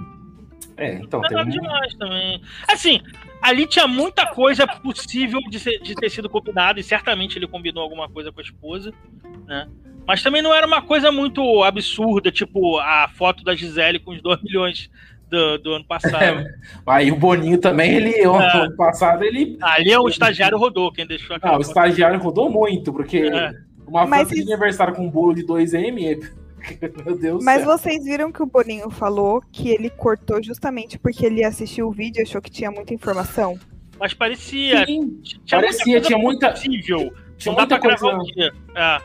É, 0.77 0.95
então 0.95 1.21
Não 1.21 1.29
tem 1.29 1.37
um... 1.37 1.47
demais 1.49 1.93
também. 1.95 2.41
Assim, 2.67 2.99
ali 3.41 3.67
tinha 3.67 3.87
muita 3.87 4.25
coisa 4.25 4.65
possível 4.67 5.39
de, 5.49 5.59
ser- 5.59 5.79
de 5.79 5.93
ter 5.95 6.09
sido 6.09 6.27
combinado, 6.29 6.79
e 6.79 6.83
certamente 6.83 7.37
ele 7.37 7.47
combinou 7.47 7.83
alguma 7.83 8.09
coisa 8.09 8.31
com 8.31 8.39
a 8.39 8.43
esposa, 8.43 8.91
né? 9.45 9.69
Mas 10.07 10.21
também 10.21 10.41
não 10.41 10.53
era 10.53 10.65
uma 10.67 10.81
coisa 10.81 11.11
muito 11.11 11.63
absurda, 11.63 12.31
tipo 12.31 12.77
a 12.79 13.07
foto 13.15 13.43
da 13.43 13.55
Gisele 13.55 13.99
com 13.99 14.11
os 14.11 14.21
2 14.21 14.41
milhões 14.41 14.89
do, 15.35 15.57
do 15.59 15.73
ano 15.73 15.85
passado. 15.85 16.45
Aí 16.87 17.11
o 17.11 17.15
Boninho 17.15 17.57
também, 17.57 17.93
ele, 17.95 18.11
É. 18.15 18.25
ano 18.25 18.75
passado, 18.75 19.23
ele. 19.23 19.57
Ali 19.61 19.91
é 19.91 19.99
o 19.99 20.07
estagiário 20.07 20.57
rodou, 20.57 20.91
quem 20.91 21.05
deixou 21.05 21.35
aquela 21.35 21.53
Ah, 21.55 21.57
o 21.57 21.61
estagiário 21.61 22.19
rodou 22.19 22.49
muito, 22.49 22.91
porque 22.93 23.17
É. 23.19 23.51
uma 23.87 24.05
Mas 24.05 24.19
festa 24.21 24.35
de 24.35 24.41
isso- 24.41 24.51
aniversário 24.51 24.93
com 24.95 25.05
um 25.05 25.09
bolo 25.09 25.33
de 25.33 25.45
2M, 25.45 26.19
Meu 27.05 27.15
Deus 27.17 27.39
do 27.39 27.45
Mas 27.45 27.61
céu. 27.61 27.77
vocês 27.77 28.03
viram 28.03 28.31
que 28.31 28.41
o 28.41 28.45
Boninho 28.47 28.89
falou 28.89 29.41
que 29.51 29.69
ele 29.69 29.89
cortou 29.89 30.41
justamente 30.41 30.97
porque 30.97 31.23
ele 31.25 31.43
assistiu 31.43 31.87
o 31.87 31.91
vídeo 31.91 32.21
e 32.21 32.23
achou 32.23 32.41
que 32.41 32.49
tinha 32.49 32.71
muita 32.71 32.91
informação? 32.93 33.59
Mas 33.99 34.13
parecia. 34.15 34.83
Sim, 34.85 35.19
tinha 35.23 35.61
parecia, 35.61 36.01
tinha 36.01 36.17
muita- 36.17 36.49
Possível. 36.51 37.13
tinha 37.37 37.51
Não 37.53 37.59
muita 37.59 37.79
coisa. 37.79 38.17
É. 38.75 38.99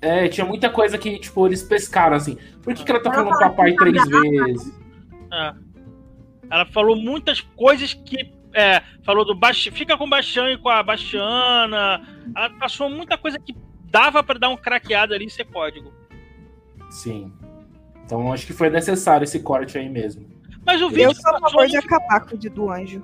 É, 0.00 0.28
tinha 0.28 0.46
muita 0.46 0.70
coisa 0.70 0.96
que, 0.98 1.18
tipo, 1.18 1.46
eles 1.46 1.62
pescaram 1.62 2.16
assim. 2.16 2.36
Por 2.62 2.72
que, 2.74 2.84
que 2.84 2.90
ela 2.90 3.00
tá 3.02 3.10
falando 3.12 3.30
fala 3.30 3.50
papai 3.50 3.72
tá 3.72 3.84
três 3.84 4.08
brava. 4.08 4.20
vezes? 4.22 4.72
É. 5.32 5.54
Ela 6.50 6.66
falou 6.66 6.96
muitas 6.96 7.40
coisas 7.40 7.94
que. 7.94 8.32
É, 8.54 8.82
falou 9.04 9.24
do 9.24 9.34
Basti... 9.34 9.70
Fica 9.70 9.96
com 9.96 10.04
o 10.04 10.08
Bastião 10.08 10.48
e 10.48 10.56
com 10.56 10.68
a 10.68 10.82
Bastiana. 10.82 12.02
Ela 12.34 12.50
passou 12.50 12.88
muita 12.88 13.18
coisa 13.18 13.38
que 13.38 13.54
dava 13.84 14.22
pra 14.22 14.38
dar 14.38 14.48
um 14.48 14.56
craqueado 14.56 15.14
ali 15.14 15.26
e 15.26 15.30
ser 15.30 15.44
código. 15.44 15.92
Sim. 16.90 17.32
Então 18.04 18.32
acho 18.32 18.46
que 18.46 18.54
foi 18.54 18.70
necessário 18.70 19.24
esse 19.24 19.40
corte 19.40 19.76
aí 19.76 19.88
mesmo. 19.88 20.26
Mas 20.64 20.80
o 20.80 20.88
vídeo 20.88 21.10
Eu 21.10 21.14
sou 21.14 21.30
a 21.30 21.40
passou 21.40 21.50
favor 21.50 21.66
de 21.68 21.76
acabar 21.76 22.20
com 22.20 22.34
o 22.34 22.38
dia 22.38 22.50
do 22.50 22.70
anjo. 22.70 23.02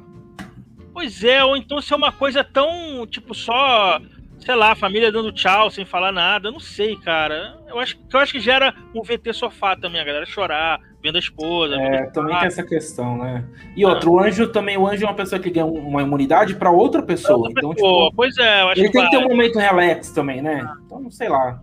Pois 0.92 1.24
é, 1.24 1.44
ou 1.44 1.56
então 1.56 1.80
ser 1.80 1.94
uma 1.94 2.12
coisa 2.12 2.44
tão, 2.44 3.06
tipo, 3.06 3.34
só, 3.34 4.00
sei 4.38 4.54
lá, 4.54 4.72
a 4.72 4.76
família 4.76 5.10
dando 5.12 5.32
tchau 5.32 5.70
sem 5.70 5.84
falar 5.84 6.12
nada. 6.12 6.48
Eu 6.48 6.52
não 6.52 6.60
sei, 6.60 6.96
cara. 6.96 7.56
Eu 7.68 7.78
acho, 7.78 7.96
eu 8.12 8.18
acho 8.20 8.32
que 8.32 8.40
gera 8.40 8.74
um 8.94 9.02
VT 9.02 9.32
sofá 9.32 9.74
também, 9.76 10.00
a 10.00 10.04
galera 10.04 10.26
chorar, 10.26 10.78
vendo 11.02 11.16
a 11.16 11.18
esposa. 11.18 11.76
É, 11.76 12.06
também 12.10 12.36
tem 12.38 12.46
essa 12.46 12.62
questão, 12.62 13.16
né? 13.18 13.44
E 13.76 13.84
outro, 13.84 14.12
o 14.12 14.20
anjo 14.20 14.46
também, 14.48 14.76
o 14.76 14.86
anjo 14.86 15.04
é 15.04 15.08
uma 15.08 15.14
pessoa 15.14 15.40
que 15.40 15.50
ganha 15.50 15.66
uma 15.66 16.02
imunidade 16.02 16.54
pra 16.54 16.70
outra 16.70 17.02
pessoa. 17.02 17.38
Outra 17.48 17.52
Então, 17.58 17.70
pessoa. 17.74 18.04
tipo, 18.04 18.16
Pois 18.16 18.36
é, 18.38 18.62
eu 18.62 18.68
acho 18.68 18.80
ele 18.80 18.88
que 18.88 18.92
tem 18.98 19.04
que 19.04 19.10
ter 19.10 19.18
um 19.24 19.28
momento 19.28 19.58
relax 19.58 20.10
também, 20.10 20.40
né? 20.42 20.66
Então, 20.86 21.00
não 21.00 21.10
sei 21.10 21.28
lá. 21.28 21.60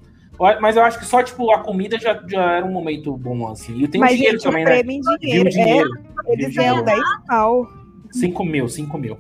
Mas 0.60 0.76
eu 0.76 0.82
acho 0.84 0.98
que 0.98 1.06
só, 1.06 1.22
tipo, 1.22 1.52
a 1.54 1.60
comida 1.60 2.00
já, 2.00 2.20
já 2.28 2.54
era 2.54 2.66
um 2.66 2.72
momento 2.72 3.16
bom, 3.16 3.48
assim. 3.48 3.78
E 3.80 3.88
tem 3.88 4.02
o 4.02 4.04
Mas, 4.04 4.16
dinheiro 4.16 4.38
gente, 4.40 4.44
também, 4.44 4.64
o 4.64 4.66
né? 4.68 4.72
prêmio 4.82 4.98
em 4.98 5.18
dinheiro. 5.20 5.50
dinheiro. 5.50 5.90
É, 6.26 6.34
eles 6.34 6.56
ganham 6.56 6.84
dinheiro. 6.84 7.04
10 7.04 7.26
pau. 7.28 7.68
5 8.12 8.44
mil, 8.44 8.68
5 8.68 8.98
mil. 8.98 9.20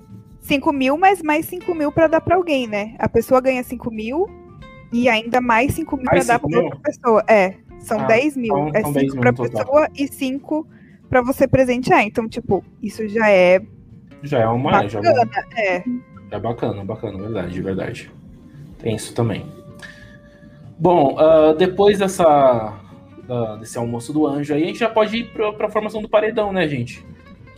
5 0.51 0.73
mil, 0.73 0.97
mas 0.97 1.21
mais 1.21 1.45
5 1.45 1.73
mil 1.73 1.91
pra 1.93 2.07
dar 2.07 2.19
pra 2.19 2.35
alguém, 2.35 2.67
né? 2.67 2.93
A 2.99 3.07
pessoa 3.07 3.39
ganha 3.39 3.63
5 3.63 3.89
mil 3.89 4.27
e 4.91 5.07
ainda 5.07 5.39
mais 5.39 5.73
5 5.73 5.95
mil 5.95 6.05
Mais 6.05 6.27
dar 6.27 6.35
5 6.39 6.49
pra 6.49 6.57
mil? 6.59 6.65
outra 6.65 6.79
pessoa. 6.81 7.23
É, 7.27 7.53
são 7.79 7.99
Ah, 8.01 8.03
10 8.05 8.35
mil. 8.35 8.45
então- 8.53 8.65
é 8.75 8.79
então 8.79 8.91
10 8.93 9.05
5 9.11 9.13
mil 9.13 9.21
pra 9.21 9.31
no 9.31 9.37
total. 9.37 9.65
pessoa 9.65 9.87
e 9.95 10.07
5 10.07 10.67
pra 11.09 11.21
você 11.21 11.47
presentear. 11.47 12.01
Então, 12.03 12.27
tipo, 12.27 12.63
isso 12.81 13.07
já 13.07 13.29
é 13.29 13.61
Já 14.23 14.39
é 14.39 14.47
uma. 14.47 14.87
Já, 14.89 14.99
bacana. 15.01 15.47
É. 15.55 15.83
é 16.31 16.39
bacana, 16.39 16.83
bacana, 16.83 17.17
verdade, 17.17 17.61
verdade. 17.61 18.11
Tem 18.79 18.95
isso 18.95 19.13
também. 19.15 19.45
Bom, 20.77 21.15
ah, 21.17 21.53
depois 21.57 21.97
dessa, 21.99 22.73
da- 23.27 23.55
desse 23.55 23.77
almoço 23.77 24.11
do 24.11 24.27
anjo 24.27 24.53
aí, 24.53 24.63
a 24.63 24.67
gente 24.67 24.79
já 24.79 24.89
pode 24.89 25.15
ir 25.17 25.31
pra, 25.31 25.53
pra 25.53 25.69
formação 25.69 26.01
do 26.01 26.09
paredão, 26.09 26.51
né, 26.51 26.67
gente? 26.67 27.05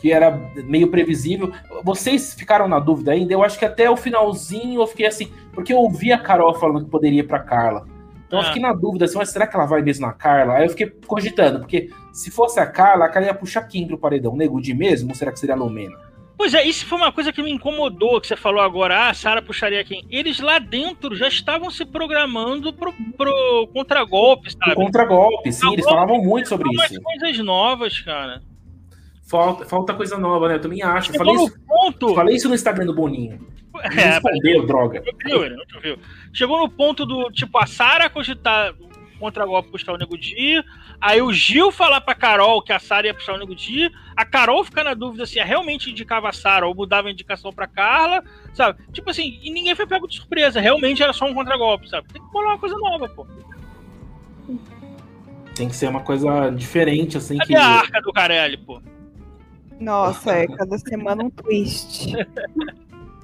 Que 0.03 0.11
era 0.11 0.31
meio 0.65 0.89
previsível. 0.89 1.53
Vocês 1.81 2.33
ficaram 2.33 2.67
na 2.67 2.77
dúvida 2.77 3.13
ainda? 3.13 3.31
Eu 3.31 3.41
acho 3.41 3.57
que 3.57 3.63
até 3.63 3.89
o 3.89 3.95
finalzinho 3.95 4.81
eu 4.81 4.85
fiquei 4.85 5.05
assim, 5.05 5.31
porque 5.53 5.71
eu 5.71 5.77
ouvi 5.77 6.11
a 6.11 6.17
Carol 6.17 6.53
falando 6.55 6.83
que 6.83 6.91
poderia 6.91 7.21
ir 7.21 7.23
pra 7.23 7.39
Carla. 7.39 7.87
Então 8.27 8.39
eu 8.39 8.43
Ah. 8.43 8.47
fiquei 8.47 8.61
na 8.61 8.73
dúvida 8.73 9.05
assim, 9.05 9.17
mas 9.17 9.29
será 9.29 9.47
que 9.47 9.55
ela 9.55 9.65
vai 9.65 9.81
mesmo 9.81 10.05
na 10.05 10.11
Carla? 10.11 10.55
Aí 10.55 10.65
eu 10.65 10.69
fiquei 10.71 10.87
cogitando, 11.07 11.59
porque 11.59 11.89
se 12.11 12.29
fosse 12.29 12.59
a 12.59 12.65
Carla, 12.65 13.05
a 13.05 13.09
Carla 13.09 13.29
ia 13.29 13.33
puxar 13.33 13.61
quem 13.63 13.87
pro 13.87 13.97
paredão? 13.97 14.35
Nego 14.35 14.59
de 14.59 14.73
mesmo? 14.73 15.07
Ou 15.11 15.15
será 15.15 15.31
que 15.31 15.39
seria 15.39 15.55
a 15.55 15.57
Lumena? 15.57 15.97
Pois 16.37 16.53
é, 16.53 16.61
isso 16.67 16.85
foi 16.85 16.97
uma 16.97 17.09
coisa 17.13 17.31
que 17.31 17.41
me 17.41 17.49
incomodou, 17.51 18.19
que 18.19 18.27
você 18.27 18.35
falou 18.35 18.59
agora, 18.59 19.05
ah, 19.05 19.09
a 19.11 19.13
Sara 19.13 19.41
puxaria 19.41 19.85
quem? 19.85 20.03
Eles 20.09 20.41
lá 20.41 20.59
dentro 20.59 21.15
já 21.15 21.29
estavam 21.29 21.69
se 21.71 21.85
programando 21.85 22.73
pro, 22.73 22.91
pro 23.17 23.69
contragolpe, 23.73 24.51
sabe? 24.51 24.75
contragolpe, 24.75 25.53
sim, 25.53 25.71
eles 25.71 25.85
falavam 25.85 26.21
muito 26.21 26.49
sobre 26.49 26.67
isso. 26.73 27.01
coisas 27.01 27.37
novas, 27.39 28.01
cara. 28.01 28.41
Falta, 29.23 29.65
falta 29.65 29.93
coisa 29.93 30.17
nova, 30.17 30.47
né? 30.47 30.55
Eu 30.55 30.61
também 30.61 30.81
acho. 30.81 31.11
Eu 31.11 31.17
falei, 31.17 31.33
isso, 31.33 31.57
no 31.57 31.65
ponto. 31.65 32.15
falei 32.15 32.35
isso 32.35 32.49
no 32.49 32.55
Instagram 32.55 32.85
do 32.85 32.93
Boninho. 32.93 33.47
É, 33.81 33.87
respondeu, 33.87 34.67
droga. 34.67 35.01
não 35.05 35.29
viu, 35.29 35.45
ele 35.45 35.55
não 35.55 35.81
viu. 35.81 35.97
Chegou 36.31 36.59
no 36.59 36.69
ponto 36.69 37.05
do, 37.05 37.31
tipo, 37.31 37.57
a 37.57 37.65
Sara 37.65 38.09
cogitar 38.09 38.75
contra 39.19 39.45
golpe 39.45 39.69
puxar 39.69 39.93
o 39.93 39.97
Nego 39.97 40.17
Di, 40.17 40.61
aí 40.99 41.21
o 41.21 41.31
Gil 41.31 41.71
falar 41.71 42.01
pra 42.01 42.13
Carol 42.13 42.61
que 42.61 42.73
a 42.73 42.79
Sara 42.79 43.07
ia 43.07 43.13
puxar 43.13 43.33
o 43.33 43.37
Nego 43.37 43.55
Di, 43.55 43.89
a 44.17 44.25
Carol 44.25 44.65
ficar 44.65 44.83
na 44.83 44.93
dúvida 44.93 45.25
se 45.25 45.39
realmente 45.39 45.89
indicava 45.89 46.27
a 46.27 46.33
Sara 46.33 46.67
ou 46.67 46.75
mudava 46.75 47.07
a 47.07 47.11
indicação 47.11 47.53
pra 47.53 47.65
Carla, 47.65 48.21
sabe? 48.53 48.83
Tipo 48.91 49.11
assim, 49.11 49.39
e 49.41 49.49
ninguém 49.49 49.75
foi 49.75 49.87
pego 49.87 50.09
de 50.09 50.17
surpresa, 50.17 50.59
realmente 50.59 51.01
era 51.01 51.13
só 51.13 51.25
um 51.25 51.33
contragolpe, 51.33 51.89
sabe? 51.89 52.09
Tem 52.11 52.21
que 52.21 52.31
bolar 52.33 52.51
uma 52.51 52.59
coisa 52.59 52.77
nova, 52.77 53.07
pô. 53.07 53.25
Tem 55.55 55.69
que 55.69 55.75
ser 55.75 55.87
uma 55.87 56.01
coisa 56.01 56.49
diferente, 56.49 57.15
assim. 57.15 57.37
Cadê 57.37 57.53
Que... 57.53 57.59
a 57.59 57.65
arca 57.65 58.01
do 58.01 58.11
Carelli, 58.11 58.57
pô? 58.57 58.81
Nossa, 59.83 60.31
é 60.31 60.47
cada 60.57 60.77
semana 60.77 61.23
um 61.23 61.29
twist. 61.29 62.11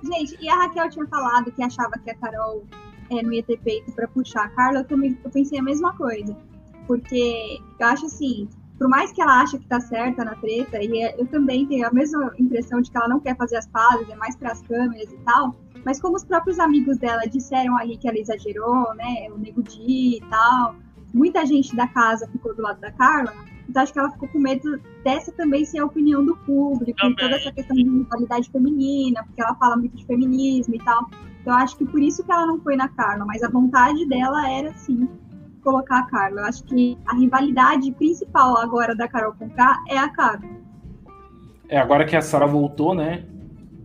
Gente, 0.03 0.37
e 0.41 0.49
a 0.49 0.55
Raquel 0.55 0.89
tinha 0.89 1.07
falado 1.07 1.51
que 1.51 1.63
achava 1.63 1.91
que 2.03 2.09
a 2.09 2.15
Carol 2.15 2.63
é, 3.09 3.21
não 3.21 3.33
ia 3.33 3.43
ter 3.43 3.59
peito 3.59 3.91
pra 3.91 4.07
puxar 4.07 4.45
a 4.45 4.49
Carla, 4.49 4.79
eu 4.79 4.85
também 4.85 5.17
eu 5.23 5.29
pensei 5.29 5.59
a 5.59 5.63
mesma 5.63 5.95
coisa. 5.95 6.35
Porque 6.87 7.59
eu 7.79 7.87
acho 7.87 8.05
assim, 8.05 8.47
por 8.77 8.87
mais 8.87 9.11
que 9.11 9.21
ela 9.21 9.41
ache 9.41 9.59
que 9.59 9.67
tá 9.67 9.79
certa 9.79 10.23
na 10.23 10.35
treta, 10.35 10.81
e 10.81 11.01
é- 11.01 11.15
eu 11.19 11.27
também 11.27 11.65
tenho 11.67 11.87
a 11.87 11.91
mesma 11.91 12.33
impressão 12.39 12.81
de 12.81 12.89
que 12.89 12.97
ela 12.97 13.07
não 13.07 13.19
quer 13.19 13.35
fazer 13.35 13.57
as 13.57 13.67
pazes, 13.67 14.09
é 14.09 14.15
mais 14.15 14.35
pras 14.35 14.61
câmeras 14.61 15.11
e 15.11 15.17
tal. 15.17 15.55
Mas 15.85 16.01
como 16.01 16.15
os 16.15 16.23
próprios 16.23 16.59
amigos 16.59 16.97
dela 16.97 17.21
disseram 17.27 17.77
ali 17.77 17.97
que 17.97 18.07
ela 18.07 18.17
exagerou, 18.17 18.93
né? 18.95 19.27
O 19.31 19.37
Nego 19.37 19.61
Di 19.63 20.17
e 20.17 20.21
tal, 20.29 20.75
muita 21.13 21.45
gente 21.45 21.75
da 21.75 21.87
casa 21.87 22.27
ficou 22.27 22.55
do 22.55 22.61
lado 22.61 22.79
da 22.79 22.91
Carla. 22.91 23.33
Então 23.69 23.83
acho 23.83 23.93
que 23.93 23.99
ela 23.99 24.09
ficou 24.11 24.27
com 24.29 24.39
medo 24.39 24.81
dessa 25.03 25.31
também 25.31 25.63
ser 25.63 25.79
a 25.79 25.85
opinião 25.85 26.25
do 26.25 26.35
público, 26.37 26.99
Também. 26.99 27.15
toda 27.15 27.35
essa 27.35 27.51
questão 27.51 27.75
de 27.77 27.83
rivalidade 27.83 28.49
feminina, 28.49 29.23
porque 29.23 29.41
ela 29.41 29.53
fala 29.55 29.77
muito 29.77 29.95
de 29.95 30.05
feminismo 30.05 30.73
e 30.75 30.79
tal. 30.79 31.07
Então 31.41 31.53
acho 31.53 31.77
que 31.77 31.85
por 31.85 32.01
isso 32.01 32.23
que 32.23 32.31
ela 32.31 32.47
não 32.47 32.59
foi 32.59 32.75
na 32.75 32.87
Carla, 32.89 33.25
mas 33.25 33.43
a 33.43 33.49
vontade 33.49 34.05
dela 34.07 34.49
era 34.51 34.73
sim 34.73 35.07
colocar 35.63 35.99
a 35.99 36.03
Carla. 36.03 36.41
Eu 36.41 36.45
acho 36.45 36.63
que 36.63 36.97
a 37.05 37.15
rivalidade 37.15 37.91
principal 37.91 38.57
agora 38.57 38.95
da 38.95 39.07
Carol 39.07 39.33
com 39.33 39.47
K 39.49 39.83
é 39.87 39.97
a 39.97 40.09
Carla. 40.09 40.41
É, 41.67 41.77
agora 41.77 42.05
que 42.05 42.15
a 42.15 42.21
Sara 42.21 42.47
voltou, 42.47 42.95
né? 42.95 43.23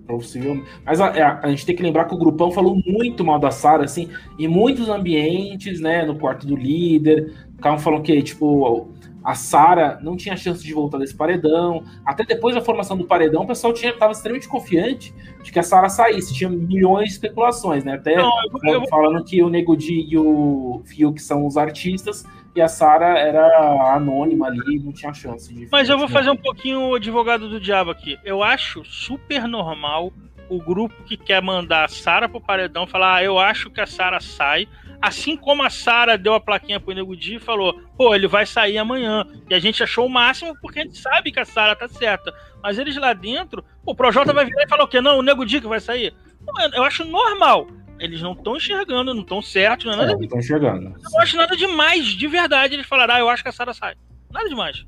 Possivelmente. 0.07 0.67
Mas 0.85 1.01
a, 1.01 1.09
a- 1.09 1.41
a 1.45 1.49
gente 1.51 1.67
tem 1.67 1.77
que 1.77 1.83
lembrar 1.83 2.05
que 2.07 2.15
o 2.15 2.19
grupão 2.19 2.51
falou 2.51 2.81
muito 2.87 3.25
mal 3.25 3.39
da 3.39 3.51
Sara, 3.51 3.85
assim, 3.85 4.09
em 4.39 4.49
muitos 4.49 4.89
ambientes, 4.89 5.81
né? 5.81 6.05
No 6.05 6.19
quarto 6.19 6.47
do 6.47 6.57
líder. 6.57 7.33
Ficavam 7.57 7.79
falando 7.79 8.03
que, 8.03 8.23
tipo, 8.23 8.89
a 9.25 9.35
Sara 9.35 9.99
não 10.03 10.17
tinha 10.17 10.37
chance 10.37 10.63
de 10.63 10.75
voltar 10.75 10.99
desse 10.99 11.17
paredão. 11.17 11.83
Até 12.05 12.25
depois 12.25 12.55
da 12.55 12.61
formação 12.61 12.95
do 12.97 13.07
paredão, 13.07 13.45
o 13.45 13.47
pessoal 13.47 13.73
tinha, 13.73 13.91
tava 13.97 14.13
extremamente 14.13 14.47
confiante 14.47 15.15
de 15.43 15.51
que 15.51 15.59
a 15.59 15.63
Sara 15.63 15.89
saísse. 15.89 16.35
Tinha 16.35 16.51
milhões 16.51 17.09
de 17.09 17.15
especulações, 17.15 17.85
né? 17.85 17.95
Até 17.95 18.17
Não, 18.17 18.31
eu, 18.65 18.75
eu 18.75 18.87
falando 18.89 19.25
que 19.25 19.43
o 19.43 19.49
Nego 19.49 19.75
Di 19.77 20.07
e 20.11 20.19
o 20.19 20.83
Fiuk 20.85 21.21
são 21.23 21.47
os 21.47 21.57
artistas 21.57 22.27
e 22.55 22.61
a 22.61 22.69
Sara 22.69 23.19
era 23.19 23.95
anônima 23.95 24.47
ali, 24.47 24.79
não 24.79 24.93
tinha 24.93 25.13
chance 25.13 25.53
de. 25.53 25.69
mas 25.73 25.89
eu 25.89 25.99
vou 25.99 26.07
fazer 26.07 26.31
um 26.31 26.37
pouquinho 26.37 26.91
o 26.91 26.95
advogado 26.95 27.49
do 27.49 27.59
diabo 27.59 27.91
aqui. 27.91 28.19
Eu 28.25 28.43
acho 28.43 28.85
super 28.85 29.49
normal 29.49 30.13
o 30.49 30.59
grupo 30.59 31.03
que 31.05 31.17
quer 31.17 31.43
mandar 31.43 31.85
a 31.85 31.89
Sara 31.89 32.29
pro 32.29 32.41
paredão 32.41 32.87
falar, 32.87 33.17
ah, 33.17 33.25
eu 33.25 33.39
acho 33.39 33.71
que 33.71 33.81
a 33.81 33.87
Sara 33.87 34.21
sai. 34.21 34.69
Assim 35.07 35.37
como 35.37 35.63
a 35.63 35.69
Sara 35.69 36.17
deu 36.17 36.33
a 36.35 36.41
plaquinha 36.41 36.81
pro 36.81 36.95
Nego 36.95 37.15
Di 37.15 37.35
e 37.37 37.39
falou, 37.39 37.79
pô, 37.97 38.15
ele 38.15 38.27
vai 38.27 38.47
sair 38.47 38.79
amanhã. 38.79 39.27
E 39.51 39.55
a 39.55 39.59
gente 39.59 39.83
achou 39.83 40.07
o 40.07 40.11
máximo 40.11 40.57
porque 40.63 40.81
a 40.81 40.83
gente 40.83 40.99
sabe 40.99 41.31
que 41.31 41.39
a 41.39 41.45
Sara 41.45 41.77
tá 41.77 41.87
certa. 41.87 42.33
Mas 42.63 42.79
eles 42.79 42.97
lá 42.97 43.13
dentro, 43.13 43.63
pô, 43.85 43.93
o 43.93 43.95
Projota 43.95 44.33
vai 44.33 44.47
virar 44.47 44.63
e 44.65 44.69
falar 44.69 44.85
o 44.85 44.89
quê? 44.89 45.01
Não, 45.03 45.19
o 45.19 45.23
Nego 45.23 45.45
Di 45.45 45.61
que 45.61 45.67
vai 45.67 45.79
sair. 45.81 46.15
Eu- 46.61 46.71
eu 46.77 46.83
acho 46.85 47.05
normal. 47.05 47.67
Eles 47.99 48.23
não 48.23 48.33
estão 48.33 48.57
enxergando, 48.57 49.13
não 49.15 49.21
estão 49.23 49.43
certos, 49.43 49.87
não 49.87 49.93
é 49.93 49.97
nada 49.97 50.13
É, 50.13 50.15
não 50.15 50.23
estão 50.23 50.39
enxergando. 50.39 50.87
Eu 50.87 51.11
não 51.13 51.21
acho 51.21 51.37
nada 51.37 51.55
demais, 51.57 52.05
de 52.07 52.27
verdade, 52.27 52.75
eles 52.75 52.87
falaram, 52.87 53.15
ah, 53.15 53.21
eu 53.21 53.29
acho 53.29 53.43
que 53.43 53.49
a 53.49 53.53
Sara 53.53 53.73
sai. 53.75 53.95
Nada 54.33 54.49
demais. 54.49 54.85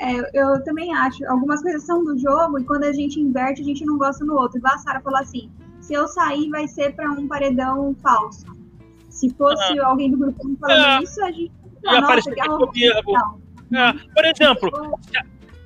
É, 0.00 0.40
eu 0.40 0.62
também 0.64 0.92
acho. 0.94 1.24
Algumas 1.26 1.62
coisas 1.62 1.84
são 1.84 2.02
do 2.04 2.18
jogo 2.18 2.58
e 2.58 2.64
quando 2.64 2.84
a 2.84 2.92
gente 2.92 3.20
inverte, 3.20 3.60
a 3.62 3.64
gente 3.64 3.84
não 3.84 3.96
gosta 3.96 4.24
no 4.24 4.34
outro. 4.34 4.58
Igual 4.58 4.74
a 4.74 4.78
Sara 4.78 5.00
falou 5.00 5.20
assim: 5.20 5.50
se 5.86 5.94
eu 5.94 6.06
sair, 6.08 6.48
vai 6.50 6.66
ser 6.68 6.94
pra 6.94 7.10
um 7.10 7.26
paredão 7.28 7.94
falso. 8.02 8.44
Se 9.10 9.30
fosse 9.34 9.78
alguém 9.78 10.10
do 10.10 10.16
grupo 10.18 10.40
falando 10.60 11.00
É. 11.00 11.02
isso, 11.02 11.22
a 11.24 11.30
gente. 11.30 11.52
Ia 11.84 12.00
Nossa, 12.00 12.30
que 12.30 12.34
que 12.40 12.48
horror. 12.48 12.60
soberbo. 12.66 13.12
Não. 13.70 13.88
É, 13.88 13.92
por 14.14 14.24
exemplo, 14.24 14.98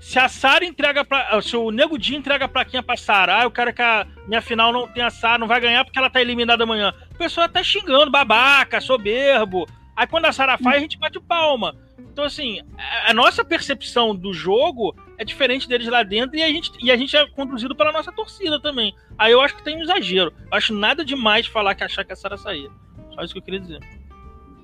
se 0.01 0.19
a 0.19 0.29
Sara 0.29 0.65
entrega 0.65 1.05
pra. 1.05 1.41
Se 1.41 1.57
o 1.57 1.71
Nego 1.71 1.97
Di 1.99 2.17
entrega 2.17 2.45
a 2.45 2.49
plaquinha 2.49 2.83
pra 2.83 2.97
Sara, 2.97 3.39
ah, 3.41 3.43
eu 3.45 3.51
quero 3.51 3.73
que 3.73 3.81
a 3.83 4.07
minha 4.27 4.43
final 4.43 4.73
não 4.73 4.87
tenha 4.89 5.11
Sara, 5.11 5.39
não 5.39 5.47
vai 5.47 5.61
ganhar 5.61 5.85
porque 5.85 5.99
ela 5.99 6.11
tá 6.11 6.21
eliminada 6.21 6.65
amanhã. 6.65 6.93
O 7.15 7.19
pessoal 7.19 7.49
tá 7.49 7.63
xingando, 7.63 8.11
babaca, 8.11 8.81
soberbo. 8.81 9.67
Aí 9.97 10.07
quando 10.07 10.27
a 10.27 10.33
Sara 10.33 10.59
faz, 10.59 10.77
a 10.77 10.81
gente 10.81 10.99
bate 10.99 11.19
palma. 11.21 11.75
Então, 11.99 12.25
assim, 12.25 12.61
a- 12.77 13.11
a 13.11 13.15
nossa 13.15 13.45
percepção 13.45 14.15
do 14.15 14.33
jogo 14.33 14.95
é 15.19 15.25
diferente 15.25 15.69
deles 15.69 15.89
lá 15.89 16.03
dentro 16.03 16.37
e 16.37 16.43
a 16.43 16.49
gente, 16.49 16.71
e 16.81 16.91
a 16.91 16.97
gente 16.97 17.17
é 17.17 17.27
conduzido 17.31 17.75
pela 17.75 17.93
nossa 17.93 18.13
torcida 18.13 18.61
também. 18.61 18.95
Aí 19.19 19.33
eu 19.33 19.41
acho 19.41 19.57
que 19.57 19.63
tem 19.65 19.77
um 19.77 19.83
exagero. 19.83 20.33
Eu 20.51 20.57
acho 20.57 20.73
nada 20.73 21.05
demais 21.05 21.47
falar 21.47 21.75
que 21.75 21.83
achar 21.85 22.05
que 22.05 22.13
a 22.13 22.17
Sara 22.17 22.37
saía. 22.39 22.71
Só 23.15 23.23
isso 23.23 23.35
que 23.35 23.41
eu 23.41 23.45
queria 23.45 23.61
dizer. 23.61 23.81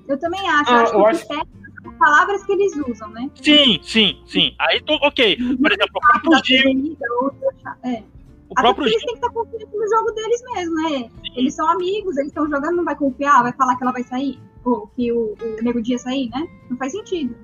Eu 0.07 0.17
também 0.19 0.39
acho. 0.49 0.71
Ah, 0.71 0.83
eu 0.93 1.05
acho 1.05 1.25
que 1.27 1.33
eu 1.33 1.37
o 1.37 1.41
acho- 1.41 1.55
as 1.85 1.97
palavras 1.99 2.45
que 2.45 2.51
eles 2.53 2.73
usam, 2.87 3.09
né? 3.09 3.29
Sim, 3.35 3.79
sim, 3.83 4.23
sim. 4.25 4.55
Aí 4.59 4.81
tô, 4.81 4.93
ok. 4.95 5.37
Por 5.37 5.71
exemplo, 5.71 5.91
o 5.95 6.19
próprio 6.21 6.45
Gil, 6.45 6.97
é. 7.83 7.89
o 7.89 8.53
Até 8.53 8.61
próprio 8.61 8.75
porque 8.75 8.89
eles 8.89 9.03
têm 9.03 9.07
que 9.07 9.13
estar 9.13 9.29
confiando 9.29 9.67
no 9.77 9.89
jogo 9.89 10.11
deles 10.11 10.43
mesmo, 10.53 10.75
né? 10.89 11.09
Eles 11.35 11.53
são 11.53 11.69
amigos, 11.69 12.15
eles 12.17 12.29
estão 12.29 12.49
jogando, 12.49 12.77
não 12.77 12.85
vai 12.85 12.95
confiar, 12.95 13.43
vai 13.43 13.53
falar 13.53 13.75
que 13.75 13.83
ela 13.83 13.91
vai 13.91 14.03
sair? 14.03 14.39
Ou 14.63 14.87
que 14.87 15.11
o, 15.11 15.35
o 15.39 15.63
Nego 15.63 15.81
Dia 15.81 15.97
sair, 15.99 16.29
né? 16.29 16.47
Não 16.69 16.77
faz 16.77 16.91
sentido. 16.91 17.35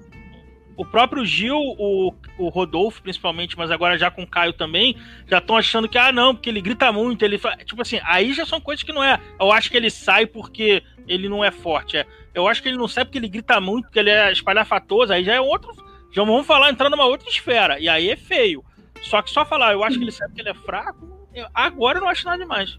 O 0.78 0.86
próprio 0.86 1.26
Gil, 1.26 1.56
o, 1.58 2.14
o 2.38 2.50
Rodolfo 2.50 3.02
principalmente, 3.02 3.58
mas 3.58 3.70
agora 3.72 3.98
já 3.98 4.10
com 4.10 4.24
o 4.24 4.28
Caio 4.28 4.54
também, 4.54 4.96
já 5.28 5.38
estão 5.38 5.56
achando 5.58 5.88
que, 5.88 5.98
ah, 5.98 6.12
não, 6.12 6.34
porque 6.34 6.50
ele 6.50 6.62
grita 6.62 6.92
muito, 6.92 7.24
ele 7.24 7.38
fa... 7.38 7.56
Tipo 7.58 7.82
assim, 7.82 8.00
aí 8.04 8.34
já 8.34 8.46
são 8.46 8.60
coisas 8.60 8.84
que 8.84 8.92
não 8.94 9.04
é. 9.04 9.20
Eu 9.40 9.52
acho 9.52 9.70
que 9.70 9.78
ele 9.78 9.90
sai 9.90 10.26
porque 10.26 10.82
ele 11.08 11.28
não 11.30 11.44
é 11.44 11.52
forte. 11.52 11.98
É. 11.98 12.06
Eu 12.34 12.48
acho 12.48 12.62
que 12.64 12.70
ele 12.70 12.78
não 12.78 12.88
sai 12.88 13.04
porque 13.06 13.18
ele 13.18 13.28
grita 13.28 13.60
muito, 13.60 13.86
porque 13.86 14.00
ele 14.00 14.10
é 14.10 14.32
espalhafatoso, 14.32 15.12
aí 15.14 15.24
já 15.24 15.34
é 15.34 15.42
outro. 15.42 15.72
Já 16.14 16.24
vamos 16.24 16.46
falar, 16.48 16.70
entrar 16.70 16.90
numa 16.90 17.06
outra 17.06 17.30
esfera. 17.30 17.80
E 17.80 17.88
aí 17.88 18.10
é 18.10 18.16
feio. 18.16 18.64
Só 19.02 19.22
que 19.22 19.32
só 19.32 19.46
falar, 19.46 19.74
eu 19.74 19.84
acho 19.84 19.98
que 19.98 20.04
ele 20.04 20.12
sai 20.12 20.28
porque 20.28 20.42
ele 20.42 20.50
é 20.50 20.54
fraco, 20.54 21.28
eu- 21.34 21.48
agora 21.54 21.98
eu 21.98 22.02
não 22.04 22.10
acho 22.10 22.26
nada 22.26 22.38
demais. 22.38 22.78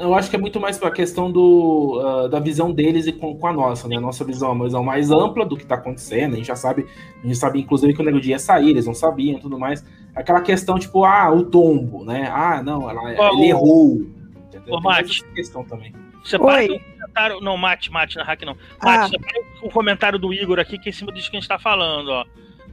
Eu 0.00 0.14
acho 0.14 0.30
que 0.30 0.36
é 0.36 0.38
muito 0.38 0.58
mais 0.58 0.78
para 0.78 0.88
a 0.88 0.92
questão 0.92 1.30
do, 1.30 2.00
ah, 2.02 2.28
da 2.28 2.40
visão 2.40 2.72
deles 2.72 3.06
e 3.06 3.12
com, 3.12 3.36
com 3.36 3.46
a 3.46 3.52
nossa, 3.52 3.86
né? 3.86 3.96
A 3.96 4.00
nossa 4.00 4.24
visão 4.24 4.48
é 4.48 4.52
uma 4.52 4.64
visão 4.64 4.82
mais 4.82 5.10
ampla 5.10 5.44
do 5.44 5.56
que 5.56 5.66
tá 5.66 5.74
acontecendo. 5.74 6.32
A 6.32 6.36
gente 6.36 6.46
já 6.46 6.56
sabe, 6.56 6.86
a 7.22 7.26
gente 7.26 7.36
sabe 7.36 7.60
inclusive 7.60 7.92
que 7.94 8.00
o 8.00 8.04
Nego 8.04 8.20
Dia 8.20 8.32
ia 8.32 8.38
sair, 8.38 8.70
eles 8.70 8.86
não 8.86 8.94
sabiam 8.94 9.36
e 9.38 9.40
tudo 9.40 9.58
mais. 9.58 9.84
Aquela 10.14 10.40
questão, 10.40 10.78
tipo, 10.78 11.04
ah, 11.04 11.30
o 11.30 11.44
tombo, 11.44 12.04
né? 12.04 12.28
Ah, 12.32 12.62
não, 12.62 12.88
ela, 12.88 13.10
ele 13.34 13.48
errou. 13.48 14.00
Ô, 14.00 14.06
Tem 14.50 14.80
Mate. 14.82 15.20
essa 15.22 15.32
questão 15.34 15.64
também. 15.64 15.92
Separa 16.24 16.58
Oi. 16.60 16.66
o 16.66 16.80
comentário. 16.80 17.40
Não, 17.40 17.56
Mate, 17.56 17.92
Mate, 17.92 18.16
na 18.16 18.24
hack 18.24 18.42
não. 18.42 18.56
Ah. 18.80 18.98
Mate, 18.98 19.10
separa 19.10 19.40
o 19.62 19.70
comentário 19.70 20.18
do 20.18 20.32
Igor 20.32 20.58
aqui, 20.58 20.78
que 20.78 20.88
é 20.88 20.90
em 20.90 20.94
cima 20.94 21.12
disso 21.12 21.30
que 21.30 21.36
a 21.36 21.40
gente 21.40 21.48
tá 21.48 21.58
falando, 21.58 22.08
ó. 22.08 22.24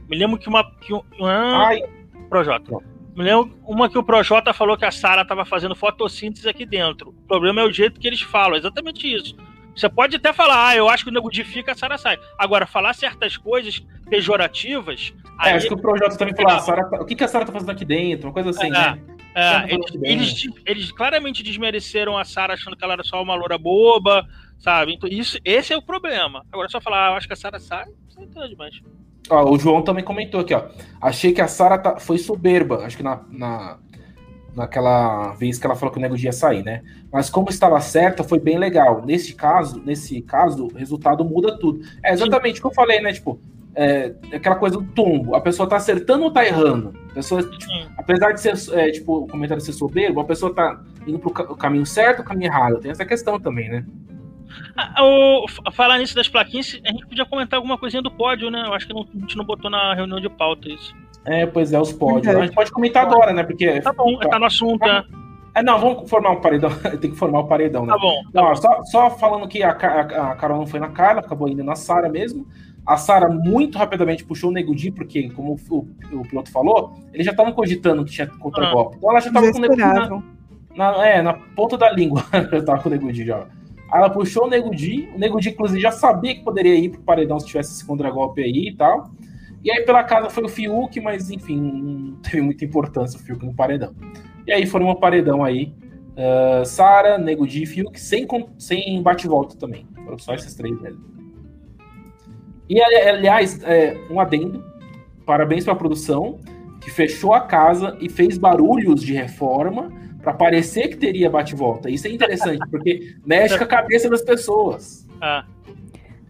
Me 0.08 0.16
lembro 0.16 0.38
que 0.38 0.48
uma. 0.48 0.64
Que, 0.80 0.94
um- 0.94 1.02
ah, 1.22 1.66
Ai, 1.68 1.80
Projota. 2.28 2.70
Não. 2.72 2.82
Me 3.18 3.24
lembro 3.24 3.58
uma 3.66 3.88
que 3.90 3.98
o 3.98 4.02
Projota 4.04 4.52
falou 4.54 4.76
que 4.76 4.84
a 4.84 4.92
Sara 4.92 5.22
estava 5.22 5.44
fazendo 5.44 5.74
fotossíntese 5.74 6.48
aqui 6.48 6.64
dentro. 6.64 7.08
O 7.10 7.26
problema 7.26 7.60
é 7.60 7.64
o 7.64 7.72
jeito 7.72 7.98
que 7.98 8.06
eles 8.06 8.20
falam, 8.20 8.54
é 8.54 8.58
exatamente 8.58 9.12
isso. 9.12 9.34
Você 9.74 9.88
pode 9.88 10.14
até 10.14 10.32
falar, 10.32 10.68
ah, 10.68 10.76
eu 10.76 10.88
acho 10.88 11.02
que 11.02 11.10
o 11.10 11.12
nego 11.12 11.28
de 11.28 11.42
fica, 11.42 11.72
a 11.72 11.74
Sara 11.74 11.98
sai. 11.98 12.16
Agora, 12.38 12.64
falar 12.64 12.94
certas 12.94 13.36
coisas 13.36 13.84
pejorativas. 14.08 15.12
é, 15.42 15.48
aí- 15.48 15.52
acho 15.56 15.66
que 15.66 15.74
o 15.74 15.78
Projota 15.80 16.16
também 16.16 16.32
falou, 16.36 16.52
ah, 16.52 16.60
Sarah 16.60 16.84
tá- 16.84 17.00
o 17.02 17.04
que, 17.04 17.16
que 17.16 17.24
a 17.24 17.28
Sarah 17.28 17.44
tá 17.44 17.52
fazendo 17.52 17.70
aqui 17.70 17.84
dentro? 17.84 18.28
Uma 18.28 18.32
coisa 18.32 18.50
assim, 18.50 18.66
É, 18.68 18.70
né? 18.70 19.02
É, 19.34 19.50
Tá 19.62 19.66
eles, 19.68 19.90
bem. 19.96 20.12
eles, 20.12 20.42
eles 20.64 20.92
claramente 20.92 21.42
desmereceram 21.42 22.16
a 22.16 22.24
Sarah 22.24 22.54
achando 22.54 22.76
que 22.76 22.84
ela 22.84 22.92
era 22.92 23.02
só 23.02 23.20
uma 23.20 23.34
loura 23.34 23.58
boba, 23.58 24.24
sabe? 24.60 24.94
Então, 24.94 25.08
isso, 25.10 25.36
esse 25.44 25.72
é 25.72 25.76
o 25.76 25.82
problema. 25.82 26.44
Agora, 26.52 26.68
só 26.68 26.80
falar, 26.80 27.08
ah, 27.08 27.10
eu 27.10 27.16
acho 27.16 27.26
que 27.26 27.32
a 27.32 27.36
Sarah 27.36 27.58
sai, 27.58 27.84
isso 28.08 28.16
não 28.20 28.26
entende 28.26 28.50
demais. 28.50 28.80
Ó, 29.30 29.50
o 29.52 29.58
João 29.58 29.82
também 29.82 30.04
comentou 30.04 30.40
aqui, 30.40 30.54
ó. 30.54 30.64
Achei 31.00 31.32
que 31.32 31.40
a 31.40 31.48
Sarah 31.48 31.78
tá- 31.78 31.98
foi 32.00 32.18
soberba, 32.18 32.84
acho 32.84 32.96
que 32.96 33.02
na, 33.02 33.20
na- 33.30 33.76
naquela 34.54 35.32
vez 35.34 35.58
que 35.58 35.66
ela 35.66 35.76
falou 35.76 35.92
que 35.92 35.98
o 35.98 36.02
nego 36.02 36.16
ia 36.16 36.32
sair, 36.32 36.64
né? 36.64 36.82
Mas 37.12 37.30
como 37.30 37.48
estava 37.48 37.80
certa, 37.80 38.24
foi 38.24 38.38
bem 38.40 38.58
legal. 38.58 39.02
Nesse 39.04 39.34
caso, 39.34 39.80
nesse 39.84 40.20
caso, 40.22 40.66
o 40.66 40.74
resultado 40.76 41.24
muda 41.24 41.56
tudo. 41.58 41.80
É 42.02 42.12
exatamente 42.12 42.58
o 42.58 42.62
que 42.62 42.66
eu 42.66 42.74
falei, 42.74 43.00
né? 43.00 43.12
Tipo, 43.12 43.38
é, 43.74 44.12
aquela 44.32 44.56
coisa 44.56 44.76
do 44.78 44.84
tombo. 44.84 45.34
A 45.36 45.40
pessoa 45.40 45.68
tá 45.68 45.76
acertando 45.76 46.24
ou 46.24 46.30
tá 46.32 46.44
errando? 46.44 46.92
A 47.10 47.14
pessoa, 47.14 47.42
tipo, 47.42 47.62
Sim. 47.62 47.86
apesar 47.96 48.32
de 48.32 48.40
ser, 48.40 48.54
é, 48.76 48.90
tipo, 48.90 49.18
o 49.18 49.26
comentário 49.28 49.62
ser 49.62 49.72
soberbo, 49.72 50.20
a 50.20 50.24
pessoa 50.24 50.52
tá 50.52 50.80
indo 51.06 51.18
pro 51.18 51.30
caminho 51.30 51.86
certo 51.86 52.18
ou 52.20 52.24
o 52.24 52.28
caminho 52.28 52.48
errado. 52.48 52.78
Tem 52.80 52.90
essa 52.90 53.04
questão 53.04 53.38
também, 53.38 53.68
né? 53.68 53.84
Ah, 54.76 55.02
o- 55.04 55.46
falar 55.72 55.98
nisso 55.98 56.14
das 56.14 56.28
plaquinhas, 56.28 56.80
a 56.84 56.90
gente 56.90 57.06
podia 57.06 57.24
comentar 57.26 57.56
alguma 57.58 57.76
coisinha 57.78 58.02
do 58.02 58.10
pódio, 58.10 58.50
né? 58.50 58.62
Eu 58.66 58.74
acho 58.74 58.86
que 58.86 58.92
não- 58.94 59.06
a 59.14 59.18
gente 59.20 59.36
não 59.36 59.44
botou 59.44 59.70
na 59.70 59.94
reunião 59.94 60.20
de 60.20 60.28
pauta 60.28 60.68
isso. 60.68 60.94
É, 61.24 61.46
pois 61.46 61.72
é, 61.72 61.80
os 61.80 61.92
pódios. 61.92 62.22
Verdade. 62.24 62.42
A 62.42 62.46
gente 62.46 62.54
pode 62.54 62.70
comentar 62.70 63.04
agora, 63.06 63.32
né? 63.32 63.42
Porque. 63.42 63.80
Tá 63.80 63.92
bom, 63.92 64.18
tá 64.18 64.38
no 64.38 64.44
assunto, 64.46 64.80
né? 64.86 65.04
É, 65.54 65.62
não, 65.62 65.78
vamos 65.78 66.08
formar 66.08 66.30
um 66.30 66.40
paredão. 66.40 66.70
Tem 67.00 67.10
que 67.10 67.16
formar 67.16 67.40
o 67.40 67.46
paredão, 67.48 67.84
né? 67.84 67.92
Tá 67.92 67.98
bom. 67.98 68.22
Não, 68.32 68.44
ó, 68.44 68.54
só, 68.54 68.82
só 68.84 69.10
falando 69.10 69.48
que 69.48 69.62
a, 69.62 69.70
a, 69.72 70.32
a 70.32 70.36
Carol 70.36 70.58
não 70.58 70.66
foi 70.66 70.78
na 70.78 70.88
Carla, 70.88 71.20
acabou 71.20 71.48
indo 71.48 71.64
na 71.64 71.74
Sara 71.74 72.08
mesmo. 72.08 72.46
A 72.86 72.96
Sara 72.96 73.28
muito 73.28 73.76
rapidamente 73.76 74.24
puxou 74.24 74.48
o 74.50 74.52
Nego 74.52 74.74
Di, 74.74 74.90
porque, 74.90 75.28
como 75.30 75.58
o, 75.70 75.86
o 76.12 76.22
piloto 76.22 76.50
falou, 76.50 76.94
eles 77.12 77.26
já 77.26 77.32
estavam 77.32 77.52
cogitando 77.52 78.04
que 78.04 78.12
tinha 78.12 78.26
contra-golpe. 78.26 78.96
Então 78.96 79.10
ela 79.10 79.20
já 79.20 79.28
estava 79.28 79.50
com 79.52 79.58
o 79.58 79.60
Nego 79.60 79.74
Di 79.74 79.82
na, 79.82 80.22
na- 80.76 81.06
é, 81.06 81.20
na 81.20 81.34
ponta 81.34 81.76
da 81.76 81.90
língua. 81.92 82.24
eu 82.52 82.64
tava 82.64 82.80
com 82.82 82.88
o 82.88 82.92
Nego 82.92 83.12
Di 83.12 83.26
já. 83.26 83.44
Aí 83.90 83.98
ela 84.00 84.10
puxou 84.10 84.44
o 84.46 84.48
Nego 84.50 84.70
Di, 84.74 85.08
o 85.14 85.18
Nego 85.18 85.40
Di, 85.40 85.50
inclusive, 85.50 85.80
já 85.80 85.90
sabia 85.90 86.34
que 86.34 86.42
poderia 86.42 86.74
ir 86.74 86.90
pro 86.90 87.00
paredão 87.00 87.40
se 87.40 87.46
tivesse 87.46 87.72
esse 87.72 87.84
contra-golpe 87.84 88.42
aí 88.42 88.68
e 88.68 88.76
tal. 88.76 89.10
E 89.64 89.70
aí 89.70 89.82
pela 89.84 90.04
casa 90.04 90.30
foi 90.30 90.44
o 90.44 90.48
Fiuk, 90.48 91.00
mas 91.00 91.30
enfim, 91.30 91.60
não 91.60 92.16
teve 92.16 92.40
muita 92.40 92.64
importância 92.64 93.18
o 93.18 93.22
Fiuk 93.22 93.44
no 93.44 93.54
paredão. 93.54 93.94
E 94.46 94.52
aí 94.52 94.66
formou 94.66 94.92
um 94.92 95.00
paredão 95.00 95.42
aí. 95.42 95.72
Uh, 96.16 96.64
Sara, 96.64 97.16
Nego 97.16 97.46
Di 97.46 97.62
e 97.62 97.66
Fiuk, 97.66 97.98
sem, 97.98 98.26
sem 98.58 99.02
bate-volta 99.02 99.56
também. 99.56 99.86
Foram 100.04 100.18
só 100.18 100.34
esses 100.34 100.54
três 100.54 100.78
mesmo. 100.80 101.04
E 102.68 102.80
ali- 102.80 103.08
aliás, 103.08 103.62
é, 103.62 103.96
um 104.10 104.20
adendo. 104.20 104.62
Parabéns 105.24 105.64
pra 105.64 105.74
produção, 105.74 106.38
que 106.80 106.90
fechou 106.90 107.34
a 107.34 107.40
casa 107.40 107.96
e 108.00 108.08
fez 108.08 108.38
barulhos 108.38 109.02
de 109.02 109.12
reforma 109.12 109.90
para 110.28 110.34
parecer 110.34 110.88
que 110.88 110.96
teria 110.96 111.30
bate-volta. 111.30 111.88
Isso 111.88 112.06
é 112.06 112.10
interessante, 112.10 112.58
porque 112.70 113.16
mexe 113.24 113.56
com 113.56 113.64
a 113.64 113.66
cabeça 113.66 114.10
das 114.10 114.20
pessoas. 114.20 115.06
Ah, 115.22 115.46